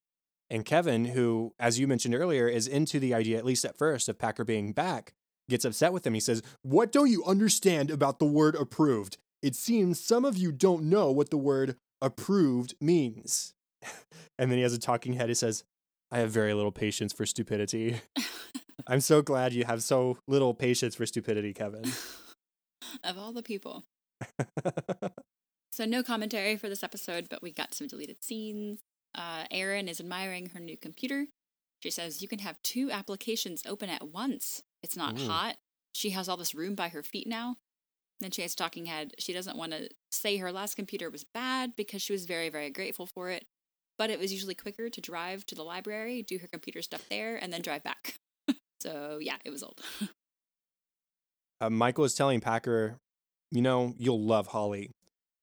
And 0.51 0.65
Kevin, 0.65 1.07
who, 1.07 1.55
as 1.59 1.79
you 1.79 1.87
mentioned 1.87 2.15
earlier, 2.15 2.49
is 2.49 2.67
into 2.67 2.99
the 2.99 3.15
idea, 3.15 3.39
at 3.39 3.45
least 3.45 3.65
at 3.65 3.77
first, 3.77 4.09
of 4.09 4.19
Packer 4.19 4.45
being 4.45 4.73
back, 4.73 5.13
gets 5.49 5.65
upset 5.65 5.93
with 5.93 6.07
him. 6.07 6.15
He 6.15 6.21
says, 6.21 6.43
What 6.63 6.93
don't 6.93 7.11
you 7.11 7.25
understand 7.25 7.91
about 7.91 8.19
the 8.19 8.27
word 8.27 8.55
approved? 8.55 9.19
It 9.43 9.55
seems 9.55 10.01
some 10.01 10.25
of 10.25 10.37
you 10.37 10.51
don't 10.53 10.85
know 10.85 11.11
what 11.11 11.31
the 11.31 11.37
word 11.37 11.77
approved 12.01 12.75
means. 12.81 13.55
and 14.39 14.51
then 14.51 14.59
he 14.59 14.63
has 14.63 14.73
a 14.73 14.79
talking 14.79 15.15
head. 15.15 15.29
He 15.29 15.35
says, 15.35 15.65
I 16.11 16.19
have 16.19 16.31
very 16.31 16.55
little 16.55 16.73
patience 16.73 17.13
for 17.13 17.27
stupidity. 17.27 18.01
I'm 18.87 19.01
so 19.01 19.21
glad 19.21 19.53
you 19.53 19.65
have 19.65 19.83
so 19.83 20.19
little 20.27 20.55
patience 20.55 20.95
for 20.95 21.05
stupidity, 21.05 21.53
Kevin. 21.53 21.85
of 23.05 23.19
all 23.19 23.33
the 23.33 23.43
people. 23.43 23.85
so, 25.73 25.85
no 25.85 26.03
commentary 26.03 26.57
for 26.57 26.69
this 26.69 26.83
episode, 26.83 27.27
but 27.29 27.43
we 27.43 27.53
got 27.53 27.75
some 27.75 27.87
deleted 27.87 28.25
scenes. 28.25 28.81
Uh, 29.15 29.45
Erin 29.51 29.89
is 29.89 30.01
admiring 30.01 30.51
her 30.51 30.61
new 30.61 30.77
computer. 30.77 31.27
She 31.81 31.91
says, 31.91 32.23
You 32.23 32.29
can 32.29 32.41
have 32.41 32.63
two 32.63 32.91
applications 32.91 33.63
open 33.67 33.89
at 33.89 34.09
once. 34.09 34.63
It's 34.83 34.97
not 34.97 35.19
hot. 35.19 35.57
She 35.93 36.11
has 36.11 36.29
all 36.29 36.37
this 36.37 36.55
room 36.55 36.75
by 36.75 36.89
her 36.89 37.03
feet 37.03 37.27
now. 37.27 37.57
Then 38.21 38.31
she 38.31 38.43
has 38.43 38.55
talking 38.55 38.87
head. 38.87 39.13
She 39.19 39.33
doesn't 39.33 39.57
want 39.57 39.73
to 39.73 39.89
say 40.11 40.37
her 40.37 40.53
last 40.53 40.77
computer 40.77 41.11
was 41.11 41.25
bad 41.25 41.75
because 41.77 42.03
she 42.03 42.13
was 42.13 42.27
very, 42.27 42.49
very 42.49 42.71
grateful 42.71 43.07
for 43.07 43.31
it 43.31 43.45
but 43.99 44.11
it 44.11 44.19
was 44.19 44.33
usually 44.33 44.55
quicker 44.55 44.89
to 44.89 45.01
drive 45.01 45.45
to 45.47 45.55
the 45.55 45.65
library, 45.65 46.23
do 46.23 46.39
her 46.39 46.47
computer 46.47 46.81
stuff 46.81 47.05
there, 47.11 47.37
and 47.37 47.53
then 47.53 47.61
drive 47.61 47.83
back. 47.83 48.15
so 48.81 49.19
yeah, 49.21 49.37
it 49.45 49.51
was 49.51 49.63
old. 49.63 49.81
uh, 51.61 51.69
Michael 51.69 52.05
is 52.05 52.15
telling 52.15 52.41
Packer, 52.41 52.97
you 53.51 53.61
know, 53.61 53.95
you'll 53.99 54.23
love 54.23 54.47
Holly. 54.49 54.93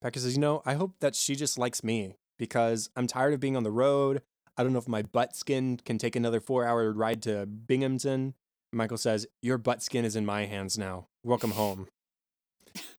Packer 0.02 0.20
says, 0.20 0.36
you 0.36 0.42
know, 0.42 0.64
I 0.66 0.76
hope 0.76 0.94
that 1.02 1.16
she 1.16 1.36
just 1.36 1.60
likes 1.60 1.84
me 1.84 2.16
because 2.38 2.90
I'm 2.96 3.08
tired 3.08 3.34
of 3.34 3.40
being 3.40 3.56
on 3.56 3.64
the 3.64 3.72
road. 3.72 4.22
I 4.58 4.64
don't 4.64 4.74
know 4.74 4.80
if 4.80 4.88
my 4.88 5.02
butt 5.02 5.36
skin 5.36 5.80
can 5.84 5.98
take 5.98 6.16
another 6.16 6.40
four 6.40 6.66
hour 6.66 6.92
ride 6.92 7.22
to 7.24 7.46
Binghamton. 7.46 8.34
Michael 8.72 8.98
says, 8.98 9.28
Your 9.42 9.58
butt 9.58 9.82
skin 9.82 10.06
is 10.06 10.16
in 10.16 10.26
my 10.26 10.46
hands 10.46 10.78
now. 10.78 11.08
Welcome 11.24 11.52
home. 11.52 11.88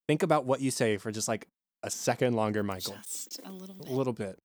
Think 0.09 0.22
about 0.22 0.45
what 0.45 0.61
you 0.61 0.70
say 0.70 0.97
for 0.97 1.11
just 1.11 1.28
like 1.28 1.49
a 1.82 1.91
second 1.91 2.34
longer, 2.34 2.62
Michael. 2.62 2.95
Just 3.03 3.41
a 3.45 3.51
little 3.51 3.74
bit. 3.74 3.89
A 3.89 3.93
little 3.93 4.12
bit. 4.12 4.39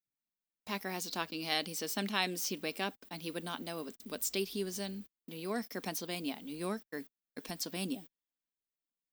Packer 0.65 0.91
has 0.91 1.05
a 1.05 1.11
talking 1.11 1.43
head. 1.43 1.67
He 1.67 1.73
says 1.73 1.91
sometimes 1.91 2.47
he'd 2.47 2.63
wake 2.63 2.79
up 2.79 3.05
and 3.09 3.21
he 3.21 3.31
would 3.31 3.43
not 3.43 3.61
know 3.61 3.83
what, 3.83 3.93
what 4.05 4.23
state 4.23 4.49
he 4.49 4.63
was 4.63 4.79
in 4.79 5.05
New 5.27 5.37
York 5.37 5.75
or 5.75 5.81
Pennsylvania, 5.81 6.37
New 6.43 6.55
York 6.55 6.83
or, 6.93 7.03
or 7.37 7.41
Pennsylvania. 7.41 8.03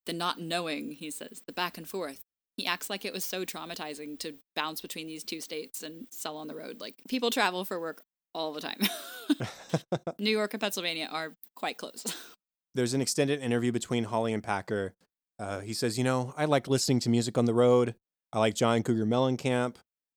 The 0.06 0.12
not 0.12 0.40
knowing, 0.40 0.92
he 0.92 1.10
says, 1.10 1.42
the 1.46 1.52
back 1.52 1.76
and 1.76 1.88
forth. 1.88 2.27
He 2.58 2.66
acts 2.66 2.90
like 2.90 3.04
it 3.04 3.12
was 3.12 3.24
so 3.24 3.44
traumatizing 3.44 4.18
to 4.18 4.34
bounce 4.56 4.80
between 4.80 5.06
these 5.06 5.22
two 5.22 5.40
states 5.40 5.80
and 5.84 6.08
sell 6.10 6.36
on 6.36 6.48
the 6.48 6.56
road. 6.56 6.80
Like 6.80 6.96
people 7.08 7.30
travel 7.30 7.64
for 7.64 7.78
work 7.78 8.02
all 8.34 8.52
the 8.52 8.60
time. 8.60 8.80
New 10.18 10.30
York 10.30 10.54
and 10.54 10.60
Pennsylvania 10.60 11.08
are 11.10 11.36
quite 11.54 11.78
close. 11.78 12.04
There's 12.74 12.94
an 12.94 13.00
extended 13.00 13.40
interview 13.40 13.70
between 13.70 14.04
Holly 14.04 14.32
and 14.32 14.42
Packer. 14.42 14.94
Uh, 15.38 15.60
he 15.60 15.72
says, 15.72 15.98
You 15.98 16.02
know, 16.02 16.34
I 16.36 16.46
like 16.46 16.66
listening 16.66 16.98
to 17.00 17.08
music 17.08 17.38
on 17.38 17.44
the 17.44 17.54
road. 17.54 17.94
I 18.32 18.40
like 18.40 18.54
John 18.54 18.82
Cougar 18.82 19.06
Mellencamp. 19.06 19.76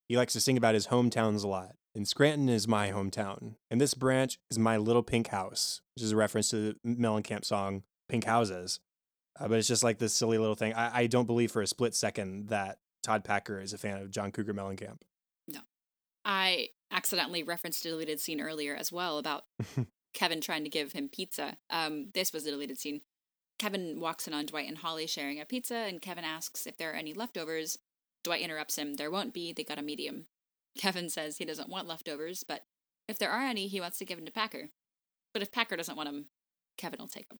He 0.09 0.17
likes 0.17 0.33
to 0.33 0.41
sing 0.41 0.57
about 0.57 0.73
his 0.73 0.87
hometowns 0.87 1.43
a 1.43 1.47
lot. 1.47 1.75
And 1.93 2.07
Scranton 2.07 2.49
is 2.49 2.67
my 2.67 2.91
hometown. 2.91 3.53
And 3.69 3.79
this 3.79 3.93
branch 3.93 4.39
is 4.49 4.57
my 4.57 4.77
little 4.77 5.03
pink 5.03 5.27
house, 5.27 5.81
which 5.95 6.03
is 6.03 6.11
a 6.11 6.15
reference 6.15 6.49
to 6.49 6.73
the 6.73 6.75
Mellencamp 6.85 7.45
song, 7.45 7.83
Pink 8.09 8.23
Houses. 8.23 8.79
Uh, 9.39 9.47
but 9.47 9.57
it's 9.57 9.67
just 9.67 9.83
like 9.83 9.97
this 9.97 10.13
silly 10.13 10.37
little 10.37 10.55
thing. 10.55 10.73
I, 10.73 11.01
I 11.01 11.07
don't 11.07 11.25
believe 11.25 11.51
for 11.51 11.61
a 11.61 11.67
split 11.67 11.95
second 11.95 12.49
that 12.49 12.79
Todd 13.03 13.23
Packer 13.23 13.59
is 13.59 13.73
a 13.73 13.77
fan 13.77 13.97
of 13.97 14.11
John 14.11 14.31
Cougar 14.31 14.53
Mellencamp. 14.53 15.01
No. 15.47 15.59
I 16.25 16.69
accidentally 16.91 17.43
referenced 17.43 17.85
a 17.85 17.89
deleted 17.89 18.19
scene 18.19 18.41
earlier 18.41 18.75
as 18.75 18.91
well 18.91 19.17
about 19.17 19.45
Kevin 20.13 20.41
trying 20.41 20.63
to 20.63 20.69
give 20.69 20.91
him 20.91 21.09
pizza. 21.09 21.57
Um, 21.69 22.09
this 22.13 22.33
was 22.33 22.45
a 22.45 22.51
deleted 22.51 22.77
scene. 22.77 23.01
Kevin 23.57 23.99
walks 23.99 24.27
in 24.27 24.33
on 24.33 24.47
Dwight 24.47 24.67
and 24.67 24.79
Holly 24.79 25.07
sharing 25.07 25.39
a 25.39 25.45
pizza, 25.45 25.75
and 25.75 26.01
Kevin 26.01 26.23
asks 26.23 26.65
if 26.65 26.77
there 26.77 26.91
are 26.91 26.95
any 26.95 27.13
leftovers. 27.13 27.77
Dwight 28.23 28.41
interrupts 28.41 28.77
him. 28.77 28.95
There 28.95 29.11
won't 29.11 29.33
be. 29.33 29.53
They 29.53 29.63
got 29.63 29.79
a 29.79 29.83
medium. 29.83 30.25
Kevin 30.77 31.09
says 31.09 31.37
he 31.37 31.45
doesn't 31.45 31.69
want 31.69 31.87
leftovers, 31.87 32.43
but 32.43 32.65
if 33.07 33.19
there 33.19 33.31
are 33.31 33.41
any, 33.41 33.67
he 33.67 33.81
wants 33.81 33.97
to 33.99 34.05
give 34.05 34.17
them 34.17 34.25
to 34.25 34.31
Packer. 34.31 34.69
But 35.33 35.41
if 35.41 35.51
Packer 35.51 35.75
doesn't 35.77 35.95
want 35.95 36.07
them, 36.09 36.25
Kevin 36.77 36.99
will 36.99 37.07
take 37.07 37.29
them. 37.29 37.39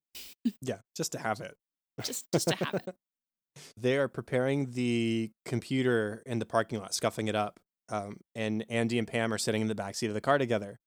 Yeah, 0.61 0.79
just 0.95 1.11
to 1.13 1.19
have 1.19 1.39
it. 1.39 1.57
Just, 2.03 2.25
just 2.31 2.47
to 2.47 2.55
have 2.55 2.75
it. 2.75 2.95
they 3.77 3.97
are 3.97 4.07
preparing 4.07 4.71
the 4.71 5.31
computer 5.45 6.23
in 6.25 6.39
the 6.39 6.45
parking 6.45 6.79
lot, 6.79 6.93
scuffing 6.93 7.27
it 7.27 7.35
up. 7.35 7.59
Um, 7.89 8.17
and 8.35 8.65
Andy 8.69 8.97
and 8.97 9.07
Pam 9.07 9.33
are 9.33 9.37
sitting 9.37 9.61
in 9.61 9.67
the 9.67 9.75
back 9.75 9.95
seat 9.95 10.07
of 10.07 10.13
the 10.13 10.21
car 10.21 10.37
together. 10.37 10.79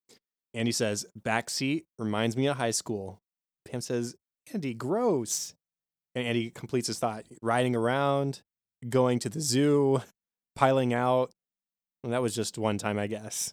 Andy 0.54 0.72
says, 0.72 1.04
"Back 1.14 1.50
seat 1.50 1.84
reminds 1.98 2.36
me 2.36 2.46
of 2.46 2.56
high 2.56 2.70
school." 2.70 3.20
Pam 3.66 3.80
says, 3.80 4.16
"Andy, 4.52 4.72
gross." 4.72 5.54
And 6.14 6.26
Andy 6.26 6.50
completes 6.50 6.86
his 6.86 6.98
thought: 6.98 7.24
riding 7.42 7.76
around, 7.76 8.40
going 8.88 9.18
to 9.18 9.28
the 9.28 9.40
zoo, 9.40 10.02
piling 10.56 10.94
out. 10.94 11.32
Well, 12.02 12.12
that 12.12 12.22
was 12.22 12.34
just 12.34 12.56
one 12.56 12.78
time, 12.78 12.98
I 12.98 13.06
guess. 13.06 13.52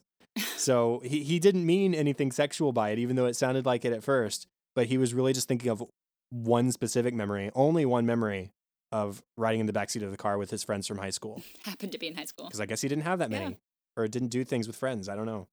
So 0.56 1.02
he, 1.04 1.24
he 1.24 1.40
didn't 1.40 1.66
mean 1.66 1.94
anything 1.94 2.32
sexual 2.32 2.72
by 2.72 2.92
it, 2.92 3.00
even 3.00 3.16
though 3.16 3.26
it 3.26 3.36
sounded 3.36 3.66
like 3.66 3.84
it 3.84 3.94
at 3.94 4.04
first. 4.04 4.48
But 4.76 4.88
he 4.88 4.98
was 4.98 5.14
really 5.14 5.34
just 5.34 5.48
thinking 5.48 5.70
of 5.70 5.84
one 6.32 6.72
specific 6.72 7.14
memory, 7.14 7.52
only 7.54 7.86
one 7.86 8.06
memory 8.08 8.52
of 8.92 9.22
riding 9.38 9.60
in 9.62 9.66
the 9.68 9.74
backseat 9.74 10.04
of 10.04 10.12
the 10.12 10.18
car 10.18 10.38
with 10.38 10.50
his 10.50 10.64
friends 10.64 10.88
from 10.88 10.98
high 10.98 11.10
school. 11.12 11.42
Happened 11.66 11.92
to 11.92 11.98
be 12.00 12.08
in 12.08 12.16
high 12.16 12.26
school. 12.26 12.48
Because 12.48 12.60
I 12.60 12.66
guess 12.66 12.82
he 12.82 12.88
didn't 12.88 13.04
have 13.04 13.20
that 13.20 13.32
Yeah. 13.32 13.40
many 13.40 13.58
or 13.96 14.08
didn't 14.08 14.30
do 14.30 14.44
things 14.44 14.68
with 14.68 14.76
friends. 14.76 15.08
I 15.08 15.16
don't 15.16 15.26
know. 15.26 15.48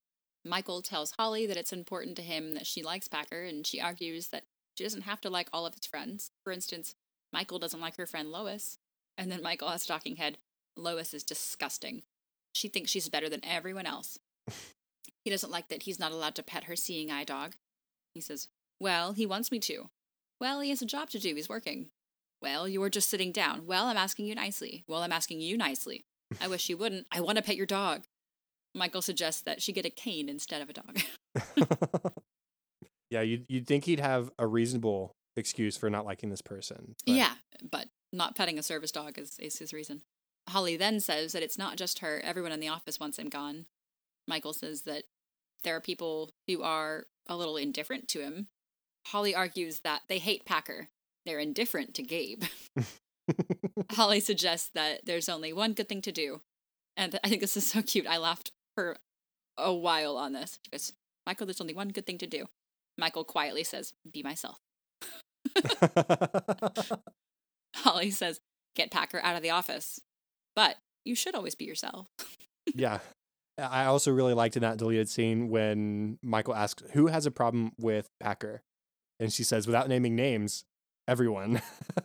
Michael 0.44 0.80
tells 0.82 1.10
Holly 1.12 1.46
that 1.46 1.56
it's 1.56 1.72
important 1.72 2.16
to 2.16 2.22
him 2.22 2.54
that 2.54 2.66
she 2.66 2.82
likes 2.82 3.08
Packer, 3.08 3.42
and 3.42 3.66
she 3.66 3.80
argues 3.80 4.28
that 4.28 4.44
she 4.76 4.84
doesn't 4.84 5.02
have 5.02 5.20
to 5.22 5.30
like 5.30 5.48
all 5.52 5.66
of 5.66 5.74
his 5.74 5.84
friends. 5.86 6.30
For 6.44 6.52
instance, 6.52 6.94
Michael 7.32 7.58
doesn't 7.58 7.80
like 7.80 7.96
her 7.96 8.06
friend 8.06 8.30
Lois, 8.30 8.78
and 9.18 9.30
then 9.30 9.42
Michael 9.42 9.68
has 9.68 9.84
a 9.84 9.88
talking 9.88 10.16
head. 10.16 10.38
Lois 10.76 11.12
is 11.12 11.24
disgusting. 11.24 12.02
She 12.54 12.68
thinks 12.68 12.90
she's 12.90 13.08
better 13.08 13.28
than 13.28 13.44
everyone 13.44 13.84
else. 13.86 14.18
he 15.24 15.30
doesn't 15.30 15.50
like 15.50 15.68
that 15.68 15.82
he's 15.82 15.98
not 15.98 16.12
allowed 16.12 16.36
to 16.36 16.42
pet 16.42 16.64
her 16.64 16.76
seeing 16.76 17.10
eye 17.10 17.24
dog. 17.24 17.54
He 18.14 18.20
says, 18.20 18.48
Well, 18.80 19.12
he 19.12 19.26
wants 19.26 19.50
me 19.50 19.58
to. 19.60 19.90
Well, 20.40 20.60
he 20.60 20.70
has 20.70 20.82
a 20.82 20.86
job 20.86 21.10
to 21.10 21.18
do. 21.18 21.34
He's 21.34 21.48
working. 21.48 21.88
Well, 22.40 22.68
you 22.68 22.80
were 22.80 22.90
just 22.90 23.08
sitting 23.08 23.32
down. 23.32 23.66
Well, 23.66 23.86
I'm 23.86 23.96
asking 23.96 24.26
you 24.26 24.34
nicely. 24.34 24.84
Well, 24.86 25.02
I'm 25.02 25.12
asking 25.12 25.40
you 25.40 25.56
nicely. 25.56 26.04
I 26.40 26.46
wish 26.48 26.68
you 26.68 26.76
wouldn't. 26.76 27.06
I 27.10 27.20
want 27.20 27.36
to 27.36 27.42
pet 27.42 27.56
your 27.56 27.66
dog. 27.66 28.04
Michael 28.74 29.02
suggests 29.02 29.42
that 29.42 29.60
she 29.62 29.72
get 29.72 29.86
a 29.86 29.90
cane 29.90 30.28
instead 30.28 30.62
of 30.62 30.70
a 30.70 30.72
dog. 30.74 31.00
yeah, 33.10 33.22
you'd, 33.22 33.46
you'd 33.48 33.66
think 33.66 33.84
he'd 33.84 34.00
have 34.00 34.30
a 34.38 34.46
reasonable 34.46 35.12
excuse 35.36 35.76
for 35.76 35.88
not 35.90 36.04
liking 36.04 36.30
this 36.30 36.42
person. 36.42 36.94
but- 37.06 37.12
Yeah, 37.14 37.32
but 37.70 37.88
not 38.12 38.36
petting 38.36 38.58
a 38.58 38.62
service 38.62 38.92
dog 38.92 39.18
is, 39.18 39.38
is 39.38 39.58
his 39.58 39.72
reason. 39.72 40.02
Holly 40.48 40.76
then 40.76 41.00
says 41.00 41.32
that 41.32 41.42
it's 41.42 41.58
not 41.58 41.76
just 41.76 41.98
her, 41.98 42.20
everyone 42.24 42.52
in 42.52 42.60
the 42.60 42.68
office 42.68 42.98
wants 43.00 43.18
him 43.18 43.28
gone. 43.28 43.66
Michael 44.26 44.52
says 44.52 44.82
that 44.82 45.04
there 45.64 45.76
are 45.76 45.80
people 45.80 46.30
who 46.46 46.62
are 46.62 47.06
a 47.26 47.36
little 47.36 47.56
indifferent 47.56 48.08
to 48.08 48.20
him. 48.20 48.48
Holly 49.08 49.34
argues 49.34 49.80
that 49.80 50.02
they 50.08 50.18
hate 50.18 50.44
Packer. 50.44 50.88
They're 51.24 51.38
indifferent 51.38 51.94
to 51.94 52.02
Gabe. 52.02 52.44
Holly 53.92 54.20
suggests 54.20 54.70
that 54.74 55.04
there's 55.04 55.28
only 55.28 55.52
one 55.52 55.72
good 55.72 55.88
thing 55.88 56.02
to 56.02 56.12
do. 56.12 56.40
And 56.96 57.18
I 57.22 57.28
think 57.28 57.40
this 57.40 57.56
is 57.56 57.66
so 57.66 57.82
cute. 57.82 58.06
I 58.06 58.18
laughed 58.18 58.52
for 58.74 58.96
a 59.56 59.72
while 59.72 60.16
on 60.16 60.32
this. 60.32 60.58
She 60.64 60.70
goes, 60.70 60.92
Michael, 61.26 61.46
there's 61.46 61.60
only 61.60 61.74
one 61.74 61.88
good 61.88 62.06
thing 62.06 62.18
to 62.18 62.26
do. 62.26 62.46
Michael 62.96 63.24
quietly 63.24 63.64
says, 63.64 63.92
Be 64.10 64.22
myself. 64.22 64.58
Holly 67.76 68.10
says, 68.10 68.40
Get 68.74 68.90
Packer 68.90 69.20
out 69.22 69.36
of 69.36 69.42
the 69.42 69.50
office. 69.50 70.00
But 70.56 70.76
you 71.04 71.14
should 71.14 71.34
always 71.34 71.54
be 71.54 71.64
yourself. 71.64 72.08
yeah. 72.74 72.98
I 73.56 73.86
also 73.86 74.12
really 74.12 74.34
liked 74.34 74.56
in 74.56 74.62
that 74.62 74.76
deleted 74.76 75.08
scene 75.08 75.48
when 75.48 76.18
Michael 76.22 76.54
asks, 76.54 76.82
Who 76.92 77.06
has 77.06 77.26
a 77.26 77.30
problem 77.30 77.72
with 77.78 78.08
Packer? 78.20 78.62
And 79.20 79.32
she 79.32 79.44
says, 79.44 79.66
without 79.66 79.88
naming 79.88 80.14
names, 80.14 80.64
everyone. 81.08 81.60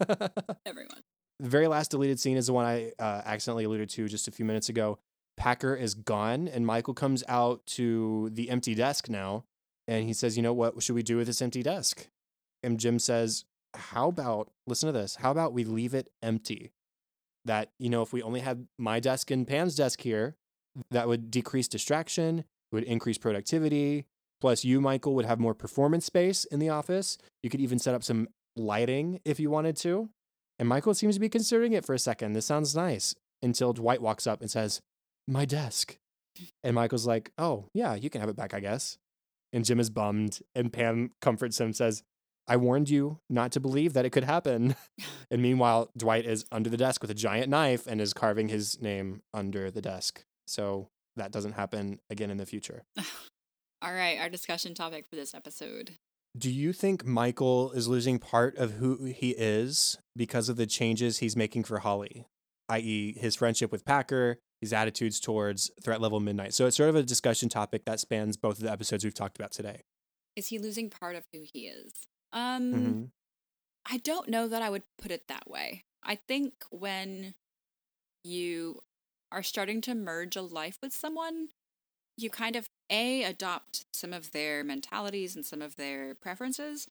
Everyone. 0.65 1.01
The 1.39 1.49
very 1.49 1.67
last 1.67 1.91
deleted 1.91 2.19
scene 2.19 2.37
is 2.37 2.47
the 2.47 2.53
one 2.53 2.65
I 2.65 2.91
uh, 2.99 3.21
accidentally 3.25 3.65
alluded 3.65 3.89
to 3.91 4.07
just 4.07 4.27
a 4.27 4.31
few 4.31 4.45
minutes 4.45 4.69
ago. 4.69 4.99
Packer 5.35 5.75
is 5.75 5.93
gone, 5.93 6.47
and 6.47 6.65
Michael 6.65 6.93
comes 6.93 7.23
out 7.27 7.65
to 7.65 8.29
the 8.31 8.49
empty 8.49 8.75
desk 8.75 9.09
now, 9.09 9.43
and 9.87 10.05
he 10.05 10.13
says, 10.13 10.37
"You 10.37 10.43
know 10.43 10.53
what 10.53 10.81
should 10.81 10.95
we 10.95 11.03
do 11.03 11.17
with 11.17 11.27
this 11.27 11.41
empty 11.41 11.63
desk?" 11.63 12.07
And 12.61 12.79
Jim 12.79 12.99
says, 12.99 13.45
"How 13.73 14.09
about 14.09 14.51
listen 14.67 14.87
to 14.87 14.93
this? 14.93 15.15
How 15.15 15.31
about 15.31 15.53
we 15.53 15.63
leave 15.63 15.93
it 15.95 16.09
empty? 16.21 16.71
That 17.45 17.71
you 17.79 17.89
know, 17.89 18.03
if 18.03 18.13
we 18.13 18.21
only 18.21 18.41
had 18.41 18.67
my 18.77 18.99
desk 18.99 19.31
and 19.31 19.47
Pam's 19.47 19.75
desk 19.75 20.01
here, 20.01 20.37
that 20.91 21.07
would 21.07 21.31
decrease 21.31 21.67
distraction, 21.67 22.45
would 22.71 22.83
increase 22.83 23.17
productivity. 23.17 24.05
Plus, 24.43 24.65
you, 24.65 24.81
Michael, 24.81 25.15
would 25.15 25.23
have 25.23 25.39
more 25.39 25.53
performance 25.53 26.05
space 26.05 26.43
in 26.43 26.59
the 26.59 26.67
office. 26.67 27.17
You 27.41 27.49
could 27.49 27.61
even 27.61 27.79
set 27.79 27.95
up 27.95 28.03
some 28.03 28.27
lighting 28.57 29.21
if 29.23 29.39
you 29.39 29.49
wanted 29.49 29.77
to." 29.77 30.09
And 30.59 30.67
Michael 30.67 30.93
seems 30.93 31.15
to 31.15 31.21
be 31.21 31.29
considering 31.29 31.71
it 31.71 31.85
for 31.85 31.93
a 31.93 31.99
second. 31.99 32.33
This 32.33 32.45
sounds 32.45 32.75
nice. 32.75 33.15
Until 33.41 33.73
Dwight 33.73 34.01
walks 34.01 34.27
up 34.27 34.41
and 34.41 34.51
says, 34.51 34.81
My 35.27 35.45
desk. 35.45 35.97
And 36.61 36.75
Michael's 36.75 37.07
like, 37.07 37.31
Oh, 37.37 37.67
yeah, 37.73 37.95
you 37.95 38.09
can 38.09 38.21
have 38.21 38.29
it 38.29 38.35
back, 38.35 38.53
I 38.53 38.59
guess. 38.59 38.97
And 39.51 39.65
Jim 39.65 39.79
is 39.79 39.89
bummed. 39.89 40.39
And 40.55 40.73
Pam 40.73 41.11
comforts 41.21 41.59
him, 41.59 41.73
says, 41.73 42.03
I 42.47 42.57
warned 42.57 42.89
you 42.89 43.19
not 43.29 43.53
to 43.53 43.59
believe 43.59 43.93
that 43.93 44.05
it 44.05 44.09
could 44.09 44.25
happen. 44.25 44.75
and 45.31 45.41
meanwhile, 45.41 45.89
Dwight 45.97 46.25
is 46.25 46.45
under 46.51 46.69
the 46.69 46.77
desk 46.77 47.01
with 47.01 47.11
a 47.11 47.15
giant 47.15 47.49
knife 47.49 47.87
and 47.87 48.01
is 48.01 48.13
carving 48.13 48.49
his 48.49 48.81
name 48.81 49.21
under 49.33 49.71
the 49.71 49.81
desk. 49.81 50.23
So 50.45 50.89
that 51.15 51.31
doesn't 51.31 51.53
happen 51.53 51.99
again 52.09 52.29
in 52.29 52.37
the 52.37 52.45
future. 52.45 52.83
All 53.83 53.93
right, 53.93 54.17
our 54.19 54.29
discussion 54.29 54.73
topic 54.73 55.05
for 55.07 55.17
this 55.17 55.33
episode. 55.33 55.97
Do 56.37 56.49
you 56.49 56.71
think 56.71 57.05
Michael 57.05 57.73
is 57.73 57.87
losing 57.87 58.17
part 58.17 58.57
of 58.57 58.73
who 58.73 59.03
he 59.03 59.31
is 59.31 59.97
because 60.15 60.47
of 60.47 60.55
the 60.55 60.65
changes 60.65 61.17
he's 61.17 61.35
making 61.35 61.65
for 61.65 61.79
Holly, 61.79 62.25
i.e., 62.69 63.13
his 63.19 63.35
friendship 63.35 63.71
with 63.73 63.83
Packer, 63.83 64.37
his 64.61 64.71
attitudes 64.71 65.19
towards 65.19 65.69
threat 65.83 65.99
level 65.99 66.21
midnight? 66.21 66.53
So 66.53 66.65
it's 66.65 66.77
sort 66.77 66.89
of 66.89 66.95
a 66.95 67.03
discussion 67.03 67.49
topic 67.49 67.83
that 67.85 67.99
spans 67.99 68.37
both 68.37 68.57
of 68.57 68.63
the 68.63 68.71
episodes 68.71 69.03
we've 69.03 69.13
talked 69.13 69.37
about 69.37 69.51
today. 69.51 69.81
Is 70.35 70.47
he 70.47 70.57
losing 70.59 70.89
part 70.89 71.15
of 71.17 71.25
who 71.33 71.43
he 71.53 71.67
is? 71.67 71.91
Um, 72.31 72.73
Mhm. 72.73 73.09
I 73.85 73.97
don't 73.97 74.29
know 74.29 74.47
that 74.47 74.61
I 74.61 74.69
would 74.69 74.83
put 74.97 75.11
it 75.11 75.27
that 75.27 75.49
way. 75.49 75.83
I 76.01 76.15
think 76.15 76.53
when 76.71 77.35
you 78.23 78.81
are 79.29 79.43
starting 79.43 79.81
to 79.81 79.93
merge 79.93 80.37
a 80.37 80.41
life 80.41 80.77
with 80.81 80.93
someone, 80.93 81.49
you 82.17 82.29
kind 82.29 82.55
of 82.55 82.69
A, 82.93 83.23
adopt 83.23 83.85
some 83.91 84.13
of 84.13 84.31
their 84.31 84.63
mentalities 84.63 85.35
and 85.35 85.45
some 85.45 85.61
of 85.61 85.75
their 85.75 86.15
preferences, 86.15 86.87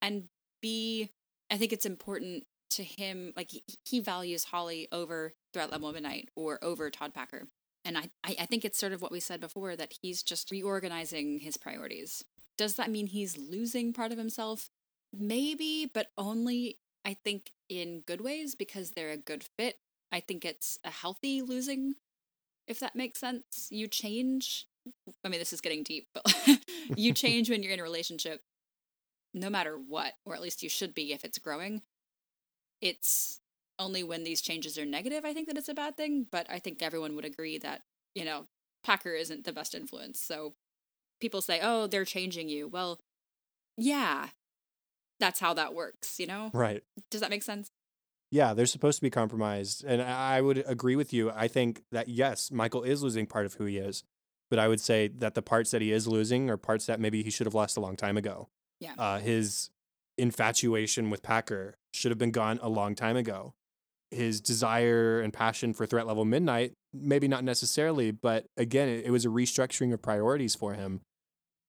and 0.00 0.28
B, 0.60 1.10
I 1.50 1.56
think 1.56 1.72
it's 1.72 1.86
important 1.86 2.44
to 2.70 2.84
him, 2.84 3.32
like 3.36 3.50
he, 3.50 3.64
he 3.84 4.00
values 4.00 4.44
Holly 4.44 4.86
over 4.92 5.32
Throughout 5.52 5.70
Threat 5.70 5.72
Level 5.72 5.92
Midnight 5.92 6.28
or 6.36 6.62
over 6.62 6.90
Todd 6.90 7.14
Packer. 7.14 7.48
And 7.84 7.96
I, 7.96 8.10
I 8.24 8.46
think 8.46 8.64
it's 8.64 8.78
sort 8.78 8.92
of 8.92 9.00
what 9.00 9.12
we 9.12 9.20
said 9.20 9.40
before 9.40 9.76
that 9.76 9.94
he's 10.02 10.22
just 10.22 10.50
reorganizing 10.50 11.38
his 11.38 11.56
priorities. 11.56 12.24
Does 12.58 12.74
that 12.76 12.90
mean 12.90 13.06
he's 13.06 13.38
losing 13.38 13.92
part 13.92 14.12
of 14.12 14.18
himself? 14.18 14.70
Maybe, 15.16 15.88
but 15.92 16.08
only 16.18 16.78
I 17.04 17.14
think 17.14 17.52
in 17.68 18.00
good 18.00 18.20
ways 18.20 18.56
because 18.56 18.90
they're 18.90 19.12
a 19.12 19.16
good 19.16 19.44
fit. 19.56 19.76
I 20.10 20.20
think 20.20 20.44
it's 20.44 20.78
a 20.84 20.90
healthy 20.90 21.42
losing, 21.42 21.94
if 22.66 22.80
that 22.80 22.96
makes 22.96 23.20
sense. 23.20 23.68
You 23.70 23.86
change. 23.86 24.66
I 25.24 25.28
mean, 25.28 25.40
this 25.40 25.52
is 25.52 25.60
getting 25.60 25.82
deep, 25.82 26.08
but 26.14 26.24
you 26.96 27.12
change 27.12 27.50
when 27.50 27.62
you're 27.62 27.72
in 27.72 27.80
a 27.80 27.84
relationship, 27.84 28.40
no 29.34 29.50
matter 29.50 29.76
what, 29.76 30.12
or 30.24 30.34
at 30.34 30.42
least 30.42 30.62
you 30.62 30.68
should 30.68 30.94
be 30.94 31.12
if 31.12 31.24
it's 31.24 31.38
growing. 31.38 31.82
It's 32.80 33.40
only 33.78 34.02
when 34.02 34.24
these 34.24 34.40
changes 34.40 34.78
are 34.78 34.86
negative, 34.86 35.24
I 35.24 35.34
think 35.34 35.48
that 35.48 35.56
it's 35.56 35.68
a 35.68 35.74
bad 35.74 35.96
thing, 35.96 36.26
but 36.30 36.46
I 36.48 36.58
think 36.58 36.82
everyone 36.82 37.14
would 37.16 37.24
agree 37.24 37.58
that, 37.58 37.82
you 38.14 38.24
know, 38.24 38.46
Packer 38.84 39.12
isn't 39.12 39.44
the 39.44 39.52
best 39.52 39.74
influence. 39.74 40.20
So 40.20 40.54
people 41.20 41.40
say, 41.40 41.60
oh, 41.62 41.86
they're 41.86 42.04
changing 42.04 42.48
you. 42.48 42.68
Well, 42.68 43.00
yeah, 43.76 44.28
that's 45.20 45.40
how 45.40 45.54
that 45.54 45.74
works, 45.74 46.18
you 46.18 46.26
know? 46.26 46.50
Right. 46.52 46.82
Does 47.10 47.20
that 47.20 47.30
make 47.30 47.42
sense? 47.42 47.70
Yeah, 48.30 48.54
they're 48.54 48.66
supposed 48.66 48.98
to 48.98 49.02
be 49.02 49.10
compromised. 49.10 49.84
And 49.84 50.02
I 50.02 50.36
I 50.36 50.40
would 50.40 50.64
agree 50.66 50.96
with 50.96 51.12
you. 51.12 51.30
I 51.30 51.48
think 51.48 51.82
that, 51.92 52.08
yes, 52.08 52.50
Michael 52.50 52.82
is 52.82 53.02
losing 53.02 53.26
part 53.26 53.46
of 53.46 53.54
who 53.54 53.64
he 53.64 53.78
is. 53.78 54.02
But 54.50 54.58
I 54.58 54.68
would 54.68 54.80
say 54.80 55.08
that 55.08 55.34
the 55.34 55.42
parts 55.42 55.72
that 55.72 55.82
he 55.82 55.90
is 55.90 56.06
losing 56.06 56.48
are 56.50 56.56
parts 56.56 56.86
that 56.86 57.00
maybe 57.00 57.22
he 57.22 57.30
should 57.30 57.46
have 57.46 57.54
lost 57.54 57.76
a 57.76 57.80
long 57.80 57.96
time 57.96 58.16
ago. 58.16 58.48
Yeah. 58.80 58.94
Uh, 58.98 59.18
his 59.18 59.70
infatuation 60.18 61.10
with 61.10 61.22
Packer 61.22 61.74
should 61.92 62.10
have 62.10 62.18
been 62.18 62.30
gone 62.30 62.58
a 62.62 62.68
long 62.68 62.94
time 62.94 63.16
ago. 63.16 63.54
His 64.10 64.40
desire 64.40 65.20
and 65.20 65.32
passion 65.32 65.74
for 65.74 65.84
threat 65.84 66.06
level 66.06 66.24
midnight, 66.24 66.74
maybe 66.94 67.26
not 67.26 67.42
necessarily, 67.42 68.12
but 68.12 68.46
again, 68.56 68.88
it, 68.88 69.06
it 69.06 69.10
was 69.10 69.24
a 69.24 69.28
restructuring 69.28 69.92
of 69.92 70.00
priorities 70.00 70.54
for 70.54 70.74
him. 70.74 71.00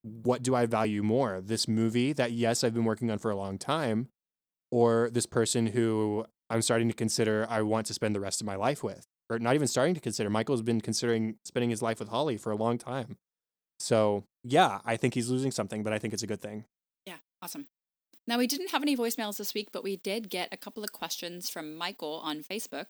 What 0.04 0.44
do 0.44 0.54
I 0.54 0.68
value 0.68 1.02
more? 1.02 1.42
This 1.42 1.68
movie 1.68 2.14
that, 2.14 2.32
yes, 2.32 2.64
I've 2.64 2.76
been 2.76 2.86
working 2.86 3.10
on 3.10 3.18
for 3.18 3.32
a 3.32 3.36
long 3.36 3.58
time, 3.58 4.08
or 4.72 5.10
this 5.12 5.26
person 5.26 5.68
who 5.68 6.26
I'm 6.50 6.62
starting 6.62 6.88
to 6.88 6.94
consider 6.94 7.48
I 7.50 7.62
want 7.64 7.88
to 7.88 7.94
spend 7.94 8.16
the 8.16 8.20
rest 8.20 8.40
of 8.40 8.48
my 8.48 8.56
life 8.56 8.84
with? 8.84 9.06
Or 9.30 9.40
not 9.40 9.56
even 9.56 9.68
starting 9.68 9.94
to 9.94 10.02
consider. 10.02 10.30
Michael's 10.30 10.62
been 10.62 10.80
considering 10.80 11.36
spending 11.44 11.70
his 11.70 11.82
life 11.82 12.00
with 12.00 12.10
Holly 12.10 12.38
for 12.38 12.52
a 12.52 12.56
long 12.56 12.78
time. 12.78 13.18
So, 13.80 14.24
yeah, 14.44 14.80
I 14.86 14.98
think 14.98 15.14
he's 15.14 15.30
losing 15.30 15.52
something, 15.52 15.84
but 15.84 15.94
I 15.94 16.00
think 16.00 16.14
it's 16.14 16.24
a 16.24 16.28
good 16.28 16.42
thing. 16.42 16.66
Yeah, 17.06 17.18
awesome. 17.42 17.68
Now, 18.26 18.38
we 18.38 18.48
didn't 18.48 18.72
have 18.72 18.82
any 18.82 18.98
voicemails 18.98 19.38
this 19.38 19.54
week, 19.54 19.70
but 19.72 19.84
we 19.84 19.98
did 19.98 20.30
get 20.30 20.50
a 20.52 20.58
couple 20.58 20.84
of 20.84 20.92
questions 20.92 21.50
from 21.50 21.76
Michael 21.76 22.22
on 22.24 22.42
Facebook. 22.42 22.86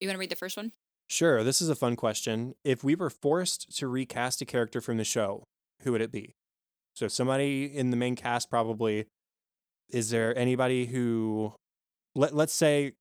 You 0.00 0.08
want 0.08 0.16
to 0.16 0.20
read 0.20 0.30
the 0.30 0.36
first 0.36 0.56
one? 0.56 0.72
Sure, 1.08 1.42
this 1.42 1.60
is 1.60 1.68
a 1.68 1.74
fun 1.74 1.96
question. 1.96 2.54
If 2.64 2.84
we 2.84 2.94
were 2.94 3.10
forced 3.10 3.76
to 3.78 3.88
recast 3.88 4.40
a 4.40 4.44
character 4.44 4.80
from 4.80 4.96
the 4.96 5.04
show, 5.04 5.44
who 5.82 5.92
would 5.92 6.00
it 6.00 6.12
be? 6.12 6.34
So, 6.94 7.08
somebody 7.08 7.64
in 7.64 7.90
the 7.90 7.96
main 7.96 8.16
cast, 8.16 8.50
probably. 8.50 9.06
Is 9.90 10.10
there 10.10 10.36
anybody 10.38 10.86
who, 10.86 11.54
let, 12.14 12.34
let's 12.34 12.52
say, 12.52 12.92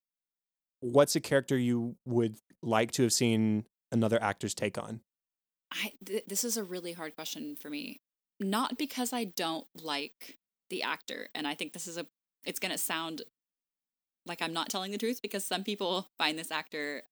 what's 0.81 1.15
a 1.15 1.19
character 1.19 1.57
you 1.57 1.95
would 2.06 2.38
like 2.61 2.91
to 2.91 3.03
have 3.03 3.14
seen 3.14 3.65
another 3.91 4.22
actor's 4.22 4.53
take 4.53 4.77
on? 4.77 5.01
I 5.72 5.93
th- 6.06 6.26
this 6.27 6.43
is 6.43 6.57
a 6.57 6.64
really 6.64 6.93
hard 6.93 7.15
question 7.15 7.56
for 7.56 7.69
me. 7.69 8.01
Not 8.39 8.77
because 8.77 9.14
I 9.14 9.26
don't 9.26 9.68
like 9.81 10.38
the 10.69 10.84
actor, 10.84 11.30
and 11.35 11.47
I 11.47 11.56
think 11.56 11.73
this 11.73 11.88
is 11.88 11.97
a 11.97 12.06
it's 12.45 12.60
going 12.60 12.72
to 12.72 12.77
sound 12.77 13.23
like 14.26 14.41
I'm 14.41 14.53
not 14.53 14.69
telling 14.69 14.91
the 14.91 14.97
truth 14.97 15.22
because 15.22 15.43
some 15.43 15.64
people 15.64 16.07
find 16.18 16.38
this 16.38 16.51
actor 16.51 17.03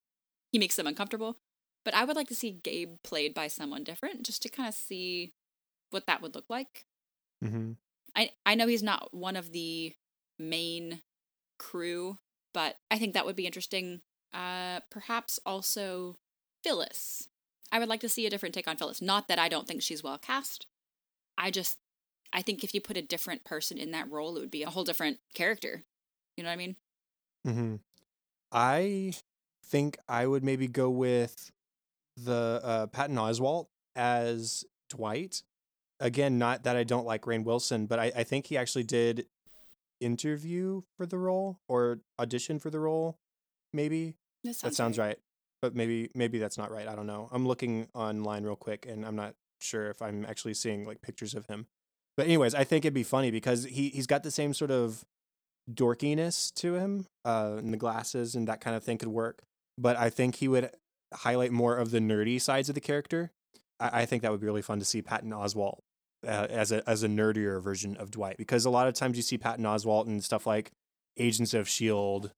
he 0.52 0.60
makes 0.60 0.76
them 0.76 0.88
uncomfortable, 0.88 1.38
but 1.84 1.94
I 1.94 2.06
would 2.06 2.16
like 2.16 2.28
to 2.30 2.36
see 2.36 2.52
Gabe 2.52 2.96
played 3.04 3.34
by 3.34 3.48
someone 3.48 3.84
different 3.84 4.24
just 4.24 4.42
to 4.44 4.50
kind 4.50 4.70
of 4.70 4.76
see 4.76 5.34
what 5.90 6.06
that 6.08 6.22
would 6.22 6.36
look 6.36 6.50
like. 6.50 6.86
Mm-hmm. 7.44 7.74
I 8.16 8.32
I 8.46 8.56
know 8.56 8.68
he's 8.68 8.84
not 8.84 9.14
one 9.14 9.36
of 9.36 9.52
the 9.52 9.94
main 10.40 11.02
crew, 11.60 12.18
but 12.58 12.78
I 12.90 12.98
think 12.98 13.14
that 13.14 13.26
would 13.26 13.36
be 13.36 13.46
interesting. 13.46 14.02
Uh 14.34 14.80
perhaps 14.90 15.40
also 15.46 16.18
Phyllis 16.64 17.30
I 17.72 17.80
would 17.80 17.90
like 17.90 18.00
to 18.02 18.10
see 18.10 18.26
a 18.26 18.30
different 18.30 18.56
take 18.56 18.68
on 18.68 18.78
Phyllis. 18.78 19.02
Not 19.02 19.28
that 19.28 19.40
I 19.40 19.50
don't 19.50 19.68
think 19.68 19.82
she's 19.82 20.04
well 20.04 20.18
cast. 20.18 20.68
I 21.38 21.52
just 21.52 21.78
I 22.34 22.42
think 22.42 22.64
if 22.64 22.74
you 22.74 22.82
put 22.82 22.98
a 22.98 23.02
different 23.02 23.44
person 23.44 23.78
in 23.78 23.92
that 23.92 24.10
role, 24.10 24.36
it 24.38 24.40
would 24.40 24.52
be 24.52 24.64
a 24.64 24.70
whole 24.70 24.84
different 24.84 25.20
character. 25.34 25.84
You 26.36 26.44
know 26.44 26.50
what 26.50 26.54
I 26.54 26.58
mean? 26.58 26.76
Mm-hmm. 27.48 27.76
I 28.52 29.14
think 29.66 29.98
I 30.08 30.26
would 30.28 30.44
maybe 30.44 30.68
go 30.68 30.90
with 30.90 31.52
the 32.18 32.62
uh, 32.64 32.88
Patton 32.88 33.16
Oswalt 33.16 33.68
as 33.96 34.66
Dwight. 34.90 35.44
Again, 36.00 36.38
not 36.38 36.64
that 36.64 36.76
I 36.76 36.84
don't 36.84 37.06
like 37.06 37.24
Rainn 37.24 37.44
Wilson, 37.44 37.86
but 37.86 38.00
I, 38.00 38.12
I 38.16 38.24
think 38.24 38.48
he 38.48 38.58
actually 38.58 38.84
did 38.84 39.26
interview 40.00 40.82
for 40.98 41.06
the 41.06 41.18
role 41.18 41.60
or 41.68 42.00
audition 42.20 42.60
for 42.60 42.70
the 42.70 42.80
role. 42.80 43.18
Maybe 43.74 44.16
That 44.44 44.56
sounds, 44.56 44.62
that 44.62 44.76
sounds 44.76 44.98
right 44.98 45.18
but 45.62 45.76
maybe 45.76 46.10
maybe 46.14 46.38
that's 46.38 46.58
not 46.58 46.72
right. 46.72 46.88
I 46.88 46.96
don't 46.96 47.08
know. 47.08 47.30
I'm 47.32 47.48
looking 47.48 47.88
online 47.94 48.44
real 48.44 48.56
quick, 48.56 48.86
and 48.88 49.06
I'm 49.06 49.16
not 49.16 49.36
sure 49.60 49.90
if 49.90 50.02
I'm 50.02 50.26
actually 50.26 50.54
seeing 50.54 50.86
like 50.86 51.02
pictures 51.02 51.34
of 51.34 51.48
him. 51.48 51.68
But 52.16 52.28
anyways, 52.28 52.56
I 52.56 52.64
think 52.64 52.86
it'd 52.86 52.94
be 52.94 53.04
funny 53.04 53.32
because 53.32 53.64
he 53.66 53.90
he's 53.90 54.08
got 54.08 54.24
the 54.24 54.32
same 54.32 54.54
sort 54.54 54.72
of 54.72 55.04
dorkiness 55.72 56.54
to 56.56 56.76
him, 56.76 57.08
uh, 57.26 57.56
and 57.58 57.74
the 57.74 57.78
glasses 57.78 58.36
and 58.36 58.48
that 58.48 58.62
kind 58.62 58.76
of 58.76 58.84
thing 58.84 58.98
could 58.98 59.10
work. 59.10 59.42
But 59.78 59.98
I 59.98 60.10
think 60.10 60.36
he 60.36 60.48
would 60.48 60.72
highlight 61.14 61.52
more 61.52 61.76
of 61.76 61.92
the 61.92 62.00
nerdy 62.00 62.40
sides 62.40 62.70
of 62.70 62.76
the 62.76 62.82
character. 62.82 63.32
I, 63.80 64.02
I 64.02 64.06
think 64.06 64.22
that 64.22 64.32
would 64.32 64.42
be 64.42 64.48
really 64.48 64.62
fun 64.62 64.80
to 64.80 64.86
see 64.86 65.02
Patton 65.02 65.32
Oswalt 65.32 65.80
uh, 66.28 66.48
as 66.50 66.72
a 66.72 66.88
as 66.88 67.04
a 67.04 67.08
nerdier 67.08 67.62
version 67.62 67.96
of 67.98 68.12
Dwight 68.12 68.38
because 68.38 68.66
a 68.66 68.70
lot 68.70 68.88
of 68.88 68.94
times 68.94 69.18
you 69.18 69.24
see 69.24 69.38
Patton 69.38 69.66
Oswalt 69.66 70.08
and 70.08 70.24
stuff 70.24 70.46
like 70.46 70.72
Agents 71.18 71.54
of 71.54 71.68
Shield 71.68 72.32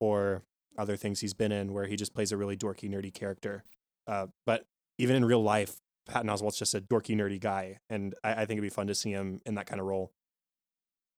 or 0.00 0.42
other 0.78 0.96
things 0.96 1.20
he's 1.20 1.34
been 1.34 1.52
in 1.52 1.72
where 1.72 1.86
he 1.86 1.96
just 1.96 2.14
plays 2.14 2.32
a 2.32 2.36
really 2.36 2.56
dorky, 2.56 2.88
nerdy 2.88 3.12
character. 3.12 3.64
Uh, 4.06 4.28
but 4.46 4.64
even 4.98 5.16
in 5.16 5.24
real 5.24 5.42
life, 5.42 5.76
Patton 6.08 6.30
Oswalt's 6.30 6.58
just 6.58 6.74
a 6.74 6.80
dorky, 6.80 7.16
nerdy 7.16 7.40
guy, 7.40 7.78
and 7.90 8.14
I, 8.24 8.32
I 8.32 8.46
think 8.46 8.52
it'd 8.52 8.62
be 8.62 8.68
fun 8.68 8.86
to 8.86 8.94
see 8.94 9.10
him 9.10 9.40
in 9.46 9.54
that 9.56 9.66
kind 9.66 9.80
of 9.80 9.86
role. 9.86 10.12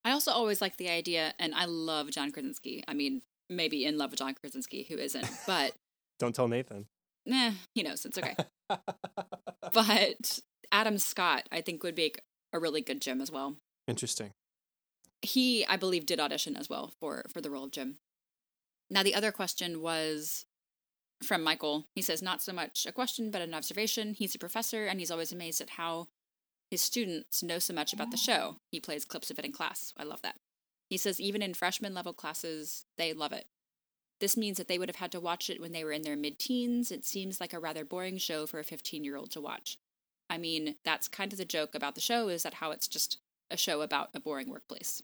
I 0.05 0.13
also 0.13 0.33
always 0.33 0.61
like 0.61 0.77
the 0.77 0.91
idea, 0.91 1.33
and 1.39 1.55
I 1.55 1.65
love 1.65 2.11
John 2.11 2.31
Krasinski. 2.31 2.85
I 2.87 2.95
mean, 2.95 3.23
maybe 3.49 3.85
in 3.87 3.97
love 3.97 4.11
with 4.11 4.19
John 4.19 4.35
Krasinski, 4.35 4.85
who 4.89 4.97
isn't, 4.97 5.27
but 5.47 5.73
don't 6.19 6.35
tell 6.35 6.49
Nathan. 6.49 6.87
Nah, 7.27 7.53
he 7.75 7.83
knows 7.83 8.05
it's 8.05 8.19
okay. 8.19 8.37
but 9.73 10.41
Adam 10.75 10.99
Scott, 10.99 11.49
I 11.53 11.61
think, 11.61 11.85
would 11.85 11.97
make 11.97 12.21
a 12.53 12.59
really 12.59 12.83
good 12.83 13.01
Jim 13.01 13.21
as 13.21 13.31
well. 13.31 13.55
Interesting. 13.87 14.33
He, 15.23 15.65
I 15.67 15.77
believe, 15.77 16.05
did 16.05 16.19
audition 16.19 16.57
as 16.57 16.69
well 16.69 16.93
for 16.99 17.25
for 17.33 17.41
the 17.41 17.49
role 17.49 17.65
of 17.65 17.71
Jim. 17.71 17.99
Now, 18.91 19.05
the 19.05 19.15
other 19.15 19.31
question 19.31 19.81
was 19.81 20.45
from 21.23 21.45
Michael. 21.45 21.87
He 21.95 22.03
says, 22.03 22.21
not 22.21 22.43
so 22.43 22.53
much 22.53 22.87
a 22.87 22.93
question, 22.93 23.31
but 23.31 23.41
an 23.41 23.55
observation. 23.55 24.15
He's 24.15 24.35
a 24.35 24.39
professor, 24.39 24.87
and 24.87 24.99
he's 24.99 25.13
always 25.13 25.33
amazed 25.33 25.61
at 25.61 25.71
how 25.71 26.09
his 26.71 26.83
students 26.83 27.43
know 27.43 27.61
so 27.61 27.73
much 27.73 27.93
about 27.93 28.11
the 28.11 28.17
show. 28.17 28.57
He 28.73 28.81
plays 28.81 29.05
clips 29.05 29.31
of 29.31 29.39
it 29.39 29.45
in 29.45 29.53
class. 29.53 29.95
I 29.97 30.03
love 30.03 30.23
that. 30.23 30.41
He 30.91 30.97
says, 30.97 31.21
even 31.21 31.41
in 31.41 31.55
freshman 31.55 31.95
level 31.95 32.13
classes, 32.13 32.85
they 32.99 33.13
love 33.13 33.33
it. 33.33 33.47
This 34.21 34.37
means 34.37 34.59
that 34.59 34.67
they 34.67 34.79
would 34.79 34.89
have 34.89 34.97
had 34.97 35.13
to 35.13 35.21
watch 35.21 35.49
it 35.49 35.61
when 35.61 35.73
they 35.73 35.85
were 35.85 35.93
in 35.93 36.03
their 36.03 36.17
mid 36.17 36.41
teens. 36.41 36.91
It 36.91 37.05
seems 37.05 37.41
like 37.41 37.53
a 37.53 37.61
rather 37.61 37.85
boring 37.85 38.19
show 38.19 38.47
for 38.47 38.59
a 38.59 38.65
15 38.65 39.05
year 39.05 39.17
old 39.17 39.31
to 39.31 39.41
watch. 39.41 39.79
I 40.31 40.39
mean, 40.39 40.77
that's 40.85 41.09
kind 41.09 41.33
of 41.33 41.39
the 41.39 41.45
joke 41.45 41.75
about 41.75 41.95
the 41.95 42.01
show 42.01 42.29
is 42.29 42.43
that 42.43 42.55
how 42.55 42.71
it's 42.71 42.89
just 42.89 43.19
a 43.51 43.57
show 43.57 43.83
about 43.83 44.11
a 44.15 44.21
boring 44.21 44.49
workplace. 44.49 45.03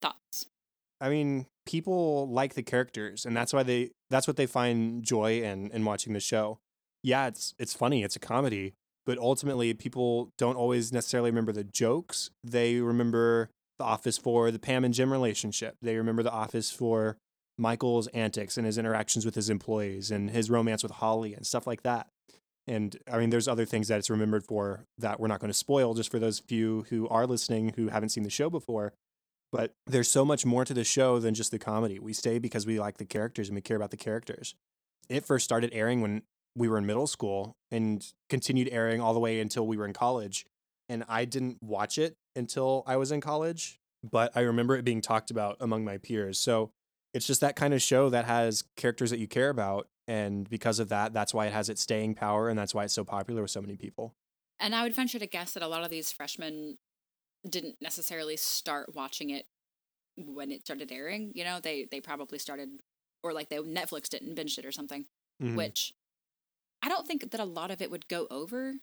Thoughts? 0.00 0.46
I 1.00 1.08
mean, 1.08 1.46
people 1.66 2.28
like 2.28 2.54
the 2.54 2.62
characters, 2.62 3.26
and 3.26 3.36
that's 3.36 3.52
why 3.52 3.62
they 3.62 3.90
that's 4.10 4.26
what 4.26 4.36
they 4.36 4.46
find 4.46 5.02
joy 5.02 5.42
in 5.42 5.70
in 5.70 5.84
watching 5.84 6.12
the 6.12 6.20
show. 6.20 6.58
Yeah, 7.02 7.26
it's 7.26 7.54
it's 7.58 7.74
funny, 7.74 8.02
it's 8.02 8.16
a 8.16 8.20
comedy, 8.20 8.74
but 9.04 9.18
ultimately 9.18 9.74
people 9.74 10.32
don't 10.38 10.56
always 10.56 10.92
necessarily 10.92 11.30
remember 11.30 11.52
the 11.52 11.64
jokes. 11.64 12.30
They 12.42 12.80
remember 12.80 13.50
the 13.78 13.84
office 13.84 14.16
for 14.16 14.50
the 14.50 14.58
Pam 14.58 14.84
and 14.84 14.94
Jim 14.94 15.12
relationship. 15.12 15.76
They 15.82 15.96
remember 15.96 16.22
the 16.22 16.32
office 16.32 16.70
for 16.70 17.18
Michael's 17.58 18.06
antics 18.08 18.56
and 18.56 18.66
his 18.66 18.78
interactions 18.78 19.24
with 19.24 19.34
his 19.34 19.50
employees 19.50 20.10
and 20.10 20.30
his 20.30 20.50
romance 20.50 20.82
with 20.82 20.92
Holly 20.92 21.34
and 21.34 21.46
stuff 21.46 21.66
like 21.66 21.82
that. 21.82 22.08
And 22.68 22.96
I 23.10 23.18
mean, 23.18 23.30
there's 23.30 23.48
other 23.48 23.64
things 23.64 23.88
that 23.88 23.98
it's 23.98 24.10
remembered 24.10 24.44
for 24.44 24.84
that 24.98 25.20
we're 25.20 25.28
not 25.28 25.40
going 25.40 25.50
to 25.50 25.54
spoil 25.54 25.94
just 25.94 26.10
for 26.10 26.18
those 26.18 26.40
few 26.40 26.84
who 26.90 27.08
are 27.08 27.26
listening 27.26 27.72
who 27.76 27.88
haven't 27.88 28.08
seen 28.08 28.24
the 28.24 28.30
show 28.30 28.50
before. 28.50 28.92
But 29.52 29.72
there's 29.86 30.10
so 30.10 30.24
much 30.24 30.44
more 30.44 30.64
to 30.64 30.74
the 30.74 30.82
show 30.82 31.20
than 31.20 31.34
just 31.34 31.52
the 31.52 31.58
comedy. 31.58 31.98
We 32.00 32.12
stay 32.12 32.38
because 32.38 32.66
we 32.66 32.80
like 32.80 32.98
the 32.98 33.04
characters 33.04 33.48
and 33.48 33.54
we 33.54 33.60
care 33.60 33.76
about 33.76 33.92
the 33.92 33.96
characters. 33.96 34.54
It 35.08 35.24
first 35.24 35.44
started 35.44 35.70
airing 35.72 36.00
when 36.00 36.22
we 36.56 36.68
were 36.68 36.78
in 36.78 36.86
middle 36.86 37.06
school 37.06 37.56
and 37.70 38.04
continued 38.28 38.68
airing 38.72 39.00
all 39.00 39.14
the 39.14 39.20
way 39.20 39.40
until 39.40 39.66
we 39.66 39.76
were 39.76 39.86
in 39.86 39.92
college. 39.92 40.46
And 40.88 41.04
I 41.08 41.24
didn't 41.24 41.58
watch 41.62 41.98
it 41.98 42.16
until 42.34 42.82
I 42.86 42.96
was 42.96 43.12
in 43.12 43.20
college, 43.20 43.78
but 44.02 44.32
I 44.34 44.40
remember 44.40 44.74
it 44.76 44.84
being 44.84 45.00
talked 45.00 45.30
about 45.30 45.56
among 45.60 45.84
my 45.84 45.98
peers. 45.98 46.38
So 46.38 46.70
it's 47.14 47.26
just 47.26 47.40
that 47.40 47.56
kind 47.56 47.74
of 47.74 47.80
show 47.80 48.10
that 48.10 48.24
has 48.24 48.64
characters 48.76 49.10
that 49.10 49.18
you 49.18 49.28
care 49.28 49.48
about. 49.48 49.86
And 50.08 50.48
because 50.48 50.78
of 50.78 50.88
that, 50.90 51.12
that's 51.12 51.34
why 51.34 51.46
it 51.46 51.52
has 51.52 51.68
its 51.68 51.82
staying 51.82 52.14
power 52.14 52.48
and 52.48 52.58
that's 52.58 52.74
why 52.74 52.84
it's 52.84 52.94
so 52.94 53.04
popular 53.04 53.42
with 53.42 53.50
so 53.50 53.60
many 53.60 53.76
people. 53.76 54.14
And 54.60 54.74
I 54.74 54.82
would 54.82 54.94
venture 54.94 55.18
to 55.18 55.26
guess 55.26 55.52
that 55.52 55.62
a 55.62 55.68
lot 55.68 55.84
of 55.84 55.90
these 55.90 56.12
freshmen 56.12 56.78
didn't 57.48 57.76
necessarily 57.80 58.36
start 58.36 58.94
watching 58.94 59.30
it 59.30 59.46
when 60.16 60.50
it 60.50 60.62
started 60.62 60.90
airing. 60.92 61.32
You 61.34 61.44
know, 61.44 61.60
they 61.60 61.86
they 61.90 62.00
probably 62.00 62.38
started 62.38 62.80
or 63.22 63.32
like 63.32 63.48
they 63.48 63.58
Netflix 63.58 64.08
didn't 64.08 64.34
binge 64.34 64.58
it 64.58 64.64
or 64.64 64.72
something. 64.72 65.06
Mhm. 65.42 65.56
Which 65.56 65.92
I 66.82 66.88
don't 66.88 67.06
think 67.06 67.30
that 67.30 67.40
a 67.40 67.44
lot 67.44 67.70
of 67.70 67.82
it 67.82 67.90
would 67.90 68.08
go 68.08 68.26
over 68.30 68.76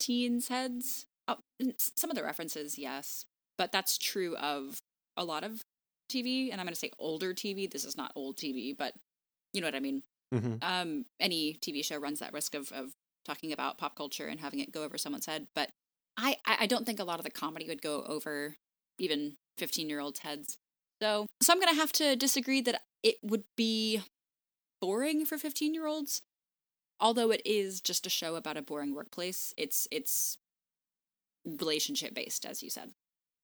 teens' 0.00 0.48
heads. 0.48 1.06
Oh, 1.28 1.38
some 1.78 2.10
of 2.10 2.16
the 2.16 2.22
references, 2.22 2.78
yes, 2.78 3.26
but 3.58 3.72
that's 3.72 3.98
true 3.98 4.36
of 4.36 4.80
a 5.16 5.24
lot 5.24 5.44
of 5.44 5.64
TV. 6.08 6.50
And 6.50 6.60
I'm 6.60 6.66
going 6.66 6.74
to 6.74 6.78
say 6.78 6.92
older 6.98 7.34
TV. 7.34 7.70
This 7.70 7.84
is 7.84 7.96
not 7.96 8.12
old 8.14 8.36
TV, 8.36 8.76
but 8.76 8.94
you 9.52 9.60
know 9.60 9.66
what 9.66 9.74
I 9.74 9.80
mean. 9.80 10.02
Mhm. 10.34 10.58
Um, 10.62 11.06
any 11.20 11.54
TV 11.54 11.82
show 11.84 11.98
runs 11.98 12.18
that 12.18 12.32
risk 12.32 12.54
of 12.54 12.72
of 12.72 12.94
talking 13.24 13.52
about 13.52 13.78
pop 13.78 13.96
culture 13.96 14.26
and 14.26 14.40
having 14.40 14.60
it 14.60 14.72
go 14.72 14.82
over 14.84 14.98
someone's 14.98 15.26
head. 15.26 15.48
But 15.54 15.72
I 16.16 16.36
I 16.44 16.56
I 16.60 16.66
don't 16.66 16.84
think 16.86 17.00
a 17.00 17.04
lot 17.04 17.18
of 17.18 17.24
the 17.24 17.30
comedy 17.30 17.66
would 17.68 17.82
go 17.82 18.02
over 18.02 18.56
even 18.98 19.36
15 19.58 19.88
year 19.88 20.00
olds' 20.00 20.20
heads. 20.20 20.58
So 21.02 21.26
so 21.42 21.52
I'm 21.52 21.60
gonna 21.60 21.74
have 21.74 21.92
to 21.94 22.16
disagree 22.16 22.60
that 22.62 22.82
it 23.02 23.16
would 23.22 23.44
be 23.56 24.02
boring 24.80 25.24
for 25.26 25.38
15 25.38 25.74
year 25.74 25.86
olds. 25.86 26.22
Although 26.98 27.30
it 27.30 27.42
is 27.44 27.80
just 27.82 28.06
a 28.06 28.10
show 28.10 28.36
about 28.36 28.56
a 28.56 28.62
boring 28.62 28.94
workplace, 28.94 29.52
it's 29.56 29.86
it's 29.90 30.38
relationship 31.44 32.14
based, 32.14 32.44
as 32.44 32.62
you 32.62 32.70
said. 32.70 32.92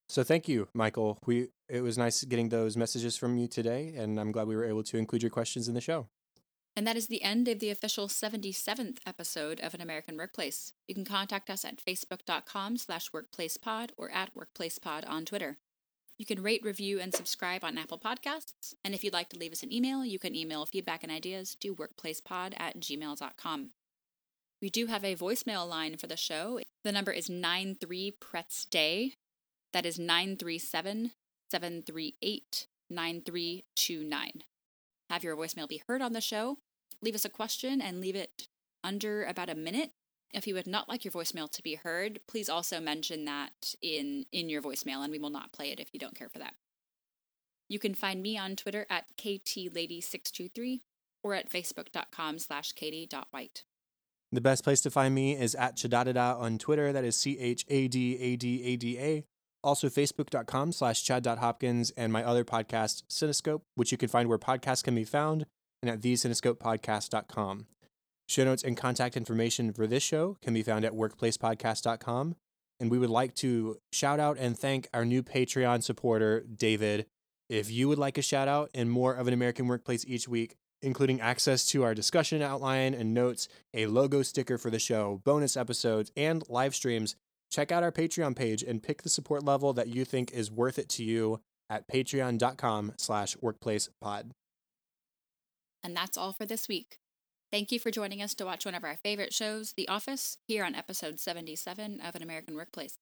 So 0.08 0.22
thank 0.22 0.48
you, 0.48 0.68
Michael. 0.74 1.18
We 1.26 1.48
it 1.68 1.82
was 1.82 1.96
nice 1.96 2.24
getting 2.24 2.48
those 2.48 2.76
messages 2.76 3.16
from 3.16 3.38
you 3.38 3.46
today, 3.48 3.94
and 3.96 4.18
I'm 4.18 4.32
glad 4.32 4.46
we 4.46 4.56
were 4.56 4.64
able 4.64 4.82
to 4.84 4.96
include 4.98 5.22
your 5.22 5.30
questions 5.30 5.68
in 5.68 5.74
the 5.74 5.80
show. 5.80 6.08
And 6.74 6.86
that 6.86 6.96
is 6.96 7.06
the 7.06 7.22
end 7.22 7.48
of 7.48 7.58
the 7.58 7.70
official 7.70 8.08
77th 8.08 8.98
episode 9.06 9.60
of 9.60 9.74
An 9.74 9.82
American 9.82 10.16
Workplace. 10.16 10.72
You 10.88 10.94
can 10.94 11.04
contact 11.04 11.50
us 11.50 11.64
at 11.64 11.84
facebook.com 11.84 12.78
slash 12.78 13.10
workplacepod 13.10 13.90
or 13.98 14.10
at 14.10 14.30
workplacepod 14.34 15.08
on 15.08 15.26
Twitter. 15.26 15.58
You 16.16 16.24
can 16.24 16.42
rate, 16.42 16.62
review, 16.62 17.00
and 17.00 17.12
subscribe 17.14 17.64
on 17.64 17.76
Apple 17.76 17.98
Podcasts. 17.98 18.74
And 18.84 18.94
if 18.94 19.04
you'd 19.04 19.12
like 19.12 19.28
to 19.30 19.38
leave 19.38 19.52
us 19.52 19.62
an 19.62 19.72
email, 19.72 20.04
you 20.04 20.18
can 20.18 20.36
email 20.36 20.64
feedback 20.64 21.02
and 21.02 21.12
ideas 21.12 21.56
to 21.56 21.74
workplacepod 21.74 22.54
at 22.58 22.80
gmail.com. 22.80 23.70
We 24.60 24.70
do 24.70 24.86
have 24.86 25.04
a 25.04 25.16
voicemail 25.16 25.68
line 25.68 25.96
for 25.96 26.06
the 26.06 26.16
show. 26.16 26.60
The 26.84 26.92
number 26.92 27.12
is 27.12 27.28
93 27.28 28.12
Pretz 28.12 28.64
Day. 28.64 29.14
That 29.72 29.84
is 29.84 29.98
937 29.98 31.12
738 31.50 32.66
9329. 32.88 34.44
Have 35.12 35.22
your 35.22 35.36
voicemail 35.36 35.68
be 35.68 35.82
heard 35.86 36.00
on 36.00 36.14
the 36.14 36.22
show. 36.22 36.56
Leave 37.02 37.14
us 37.14 37.26
a 37.26 37.28
question 37.28 37.82
and 37.82 38.00
leave 38.00 38.16
it 38.16 38.48
under 38.82 39.24
about 39.24 39.50
a 39.50 39.54
minute. 39.54 39.90
If 40.32 40.46
you 40.46 40.54
would 40.54 40.66
not 40.66 40.88
like 40.88 41.04
your 41.04 41.12
voicemail 41.12 41.50
to 41.50 41.62
be 41.62 41.74
heard, 41.74 42.20
please 42.26 42.48
also 42.48 42.80
mention 42.80 43.26
that 43.26 43.74
in, 43.82 44.24
in 44.32 44.48
your 44.48 44.62
voicemail, 44.62 45.02
and 45.02 45.12
we 45.12 45.18
will 45.18 45.28
not 45.28 45.52
play 45.52 45.70
it 45.70 45.78
if 45.78 45.90
you 45.92 46.00
don't 46.00 46.14
care 46.14 46.30
for 46.30 46.38
that. 46.38 46.54
You 47.68 47.78
can 47.78 47.94
find 47.94 48.22
me 48.22 48.38
on 48.38 48.56
Twitter 48.56 48.86
at 48.88 49.04
KTLady623 49.18 50.80
or 51.22 51.34
at 51.34 51.50
facebook.com 51.50 52.38
slash 52.38 52.72
katie.white. 52.72 53.64
The 54.32 54.40
best 54.40 54.64
place 54.64 54.80
to 54.80 54.90
find 54.90 55.14
me 55.14 55.36
is 55.36 55.54
at 55.54 55.76
Chadadada 55.76 56.40
on 56.40 56.56
Twitter. 56.56 56.90
That 56.90 57.04
is 57.04 57.20
C 57.20 57.38
H 57.38 57.66
A 57.68 57.86
D 57.86 58.18
A 58.18 58.36
D 58.36 58.64
A 58.64 58.76
D 58.76 58.98
A. 58.98 59.24
Also, 59.64 59.88
facebook.com 59.88 60.72
slash 60.72 61.04
chad.hopkins 61.04 61.90
and 61.96 62.12
my 62.12 62.24
other 62.24 62.44
podcast, 62.44 63.04
Cinescope, 63.08 63.62
which 63.74 63.92
you 63.92 63.98
can 63.98 64.08
find 64.08 64.28
where 64.28 64.38
podcasts 64.38 64.82
can 64.82 64.94
be 64.94 65.04
found 65.04 65.46
and 65.82 65.90
at 65.90 66.00
thecinescopepodcast.com. 66.00 67.66
Show 68.28 68.44
notes 68.44 68.62
and 68.62 68.76
contact 68.76 69.16
information 69.16 69.72
for 69.72 69.86
this 69.86 70.02
show 70.02 70.36
can 70.42 70.54
be 70.54 70.62
found 70.62 70.84
at 70.84 70.92
workplacepodcast.com. 70.92 72.36
And 72.80 72.90
we 72.90 72.98
would 72.98 73.10
like 73.10 73.34
to 73.36 73.78
shout 73.92 74.18
out 74.18 74.38
and 74.38 74.58
thank 74.58 74.88
our 74.92 75.04
new 75.04 75.22
Patreon 75.22 75.82
supporter, 75.82 76.40
David. 76.40 77.06
If 77.48 77.70
you 77.70 77.88
would 77.88 77.98
like 77.98 78.18
a 78.18 78.22
shout 78.22 78.48
out 78.48 78.70
and 78.74 78.90
more 78.90 79.14
of 79.14 79.28
an 79.28 79.34
American 79.34 79.68
workplace 79.68 80.04
each 80.08 80.26
week, 80.26 80.56
including 80.80 81.20
access 81.20 81.68
to 81.68 81.84
our 81.84 81.94
discussion 81.94 82.42
outline 82.42 82.94
and 82.94 83.14
notes, 83.14 83.48
a 83.72 83.86
logo 83.86 84.22
sticker 84.22 84.58
for 84.58 84.70
the 84.70 84.78
show, 84.78 85.20
bonus 85.24 85.56
episodes, 85.56 86.10
and 86.16 86.42
live 86.48 86.74
streams, 86.74 87.14
check 87.52 87.70
out 87.70 87.82
our 87.82 87.92
Patreon 87.92 88.34
page 88.34 88.62
and 88.62 88.82
pick 88.82 89.02
the 89.02 89.08
support 89.08 89.44
level 89.44 89.72
that 89.74 89.88
you 89.88 90.04
think 90.04 90.32
is 90.32 90.50
worth 90.50 90.78
it 90.78 90.88
to 90.88 91.04
you 91.04 91.40
at 91.70 91.86
patreon.com 91.86 92.94
slash 92.96 93.36
workplacepod. 93.36 94.30
And 95.84 95.94
that's 95.94 96.16
all 96.16 96.32
for 96.32 96.46
this 96.46 96.66
week. 96.66 96.98
Thank 97.50 97.70
you 97.70 97.78
for 97.78 97.90
joining 97.90 98.22
us 98.22 98.34
to 98.36 98.46
watch 98.46 98.64
one 98.64 98.74
of 98.74 98.82
our 98.82 98.96
favorite 98.96 99.34
shows, 99.34 99.74
The 99.76 99.86
Office, 99.88 100.38
here 100.48 100.64
on 100.64 100.74
episode 100.74 101.20
77 101.20 102.00
of 102.00 102.14
An 102.14 102.22
American 102.22 102.54
Workplace. 102.54 102.98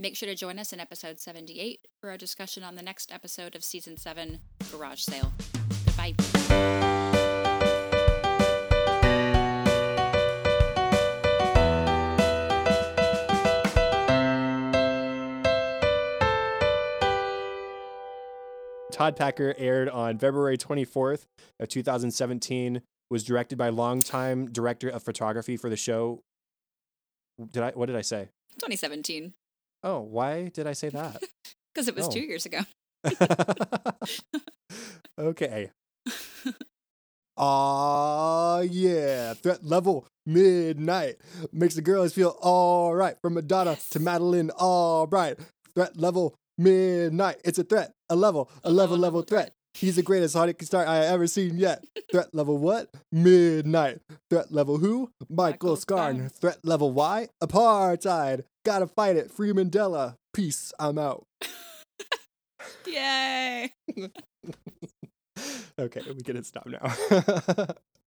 Make 0.00 0.16
sure 0.16 0.28
to 0.28 0.34
join 0.34 0.58
us 0.58 0.72
in 0.72 0.80
episode 0.80 1.20
78 1.20 1.86
for 2.00 2.10
our 2.10 2.16
discussion 2.16 2.64
on 2.64 2.74
the 2.74 2.82
next 2.82 3.12
episode 3.12 3.54
of 3.54 3.62
season 3.62 3.96
7, 3.96 4.40
Garage 4.72 5.02
Sale. 5.02 5.32
Goodbye. 5.86 6.87
Todd 18.98 19.14
Packer 19.14 19.54
aired 19.58 19.88
on 19.88 20.18
February 20.18 20.58
24th 20.58 21.26
of 21.60 21.68
2017. 21.68 22.82
Was 23.10 23.22
directed 23.22 23.56
by 23.56 23.68
longtime 23.68 24.50
director 24.50 24.88
of 24.88 25.04
photography 25.04 25.56
for 25.56 25.70
the 25.70 25.76
show. 25.76 26.20
Did 27.52 27.62
I? 27.62 27.70
What 27.70 27.86
did 27.86 27.94
I 27.94 28.02
say? 28.02 28.30
2017. 28.56 29.34
Oh, 29.84 30.00
why 30.00 30.48
did 30.48 30.66
I 30.66 30.72
say 30.72 30.88
that? 30.90 31.22
Because 31.74 31.86
it 31.86 31.94
was 31.94 32.08
Oh. 32.08 32.10
two 32.10 32.20
years 32.20 32.44
ago. 32.44 32.60
okay. 35.18 35.70
Aw, 37.36 38.60
yeah. 38.62 39.34
Threat 39.34 39.64
level 39.64 40.06
midnight 40.26 41.18
makes 41.52 41.76
the 41.76 41.82
girls 41.82 42.14
feel 42.14 42.36
all 42.40 42.96
right. 42.96 43.14
From 43.22 43.34
Madonna 43.34 43.76
to 43.90 44.00
Madeline, 44.00 44.50
all 44.58 45.06
right. 45.06 45.38
Threat 45.76 45.96
level 45.96 46.34
midnight. 46.58 47.36
It's 47.44 47.58
a 47.58 47.64
threat, 47.64 47.92
a 48.10 48.16
level, 48.16 48.50
a 48.64 48.70
level, 48.70 48.96
oh, 48.96 49.00
level 49.00 49.22
threat. 49.22 49.54
He's 49.74 49.96
the 49.96 50.02
greatest 50.02 50.32
Sonic 50.32 50.60
star 50.62 50.84
I 50.84 51.06
ever 51.06 51.26
seen 51.28 51.56
yet. 51.56 51.84
Threat 52.10 52.34
level 52.34 52.58
what? 52.58 52.90
Midnight. 53.12 54.00
Threat 54.28 54.50
level 54.50 54.78
who? 54.78 55.10
Michael 55.28 55.36
Michael 55.36 55.76
Scarn. 55.76 56.28
Threat 56.28 56.58
level 56.64 56.92
why? 56.92 57.28
Apartheid. 57.40 58.42
Gotta 58.64 58.88
fight 58.88 59.16
it. 59.16 59.30
Free 59.30 59.52
Mandela. 59.52 60.16
Peace. 60.34 60.72
I'm 60.80 60.98
out. 60.98 61.24
Yay! 62.86 63.72
okay, 65.78 66.02
we 66.08 66.22
can 66.22 66.36
hit 66.36 66.46
stop 66.46 66.66
now. 66.66 66.92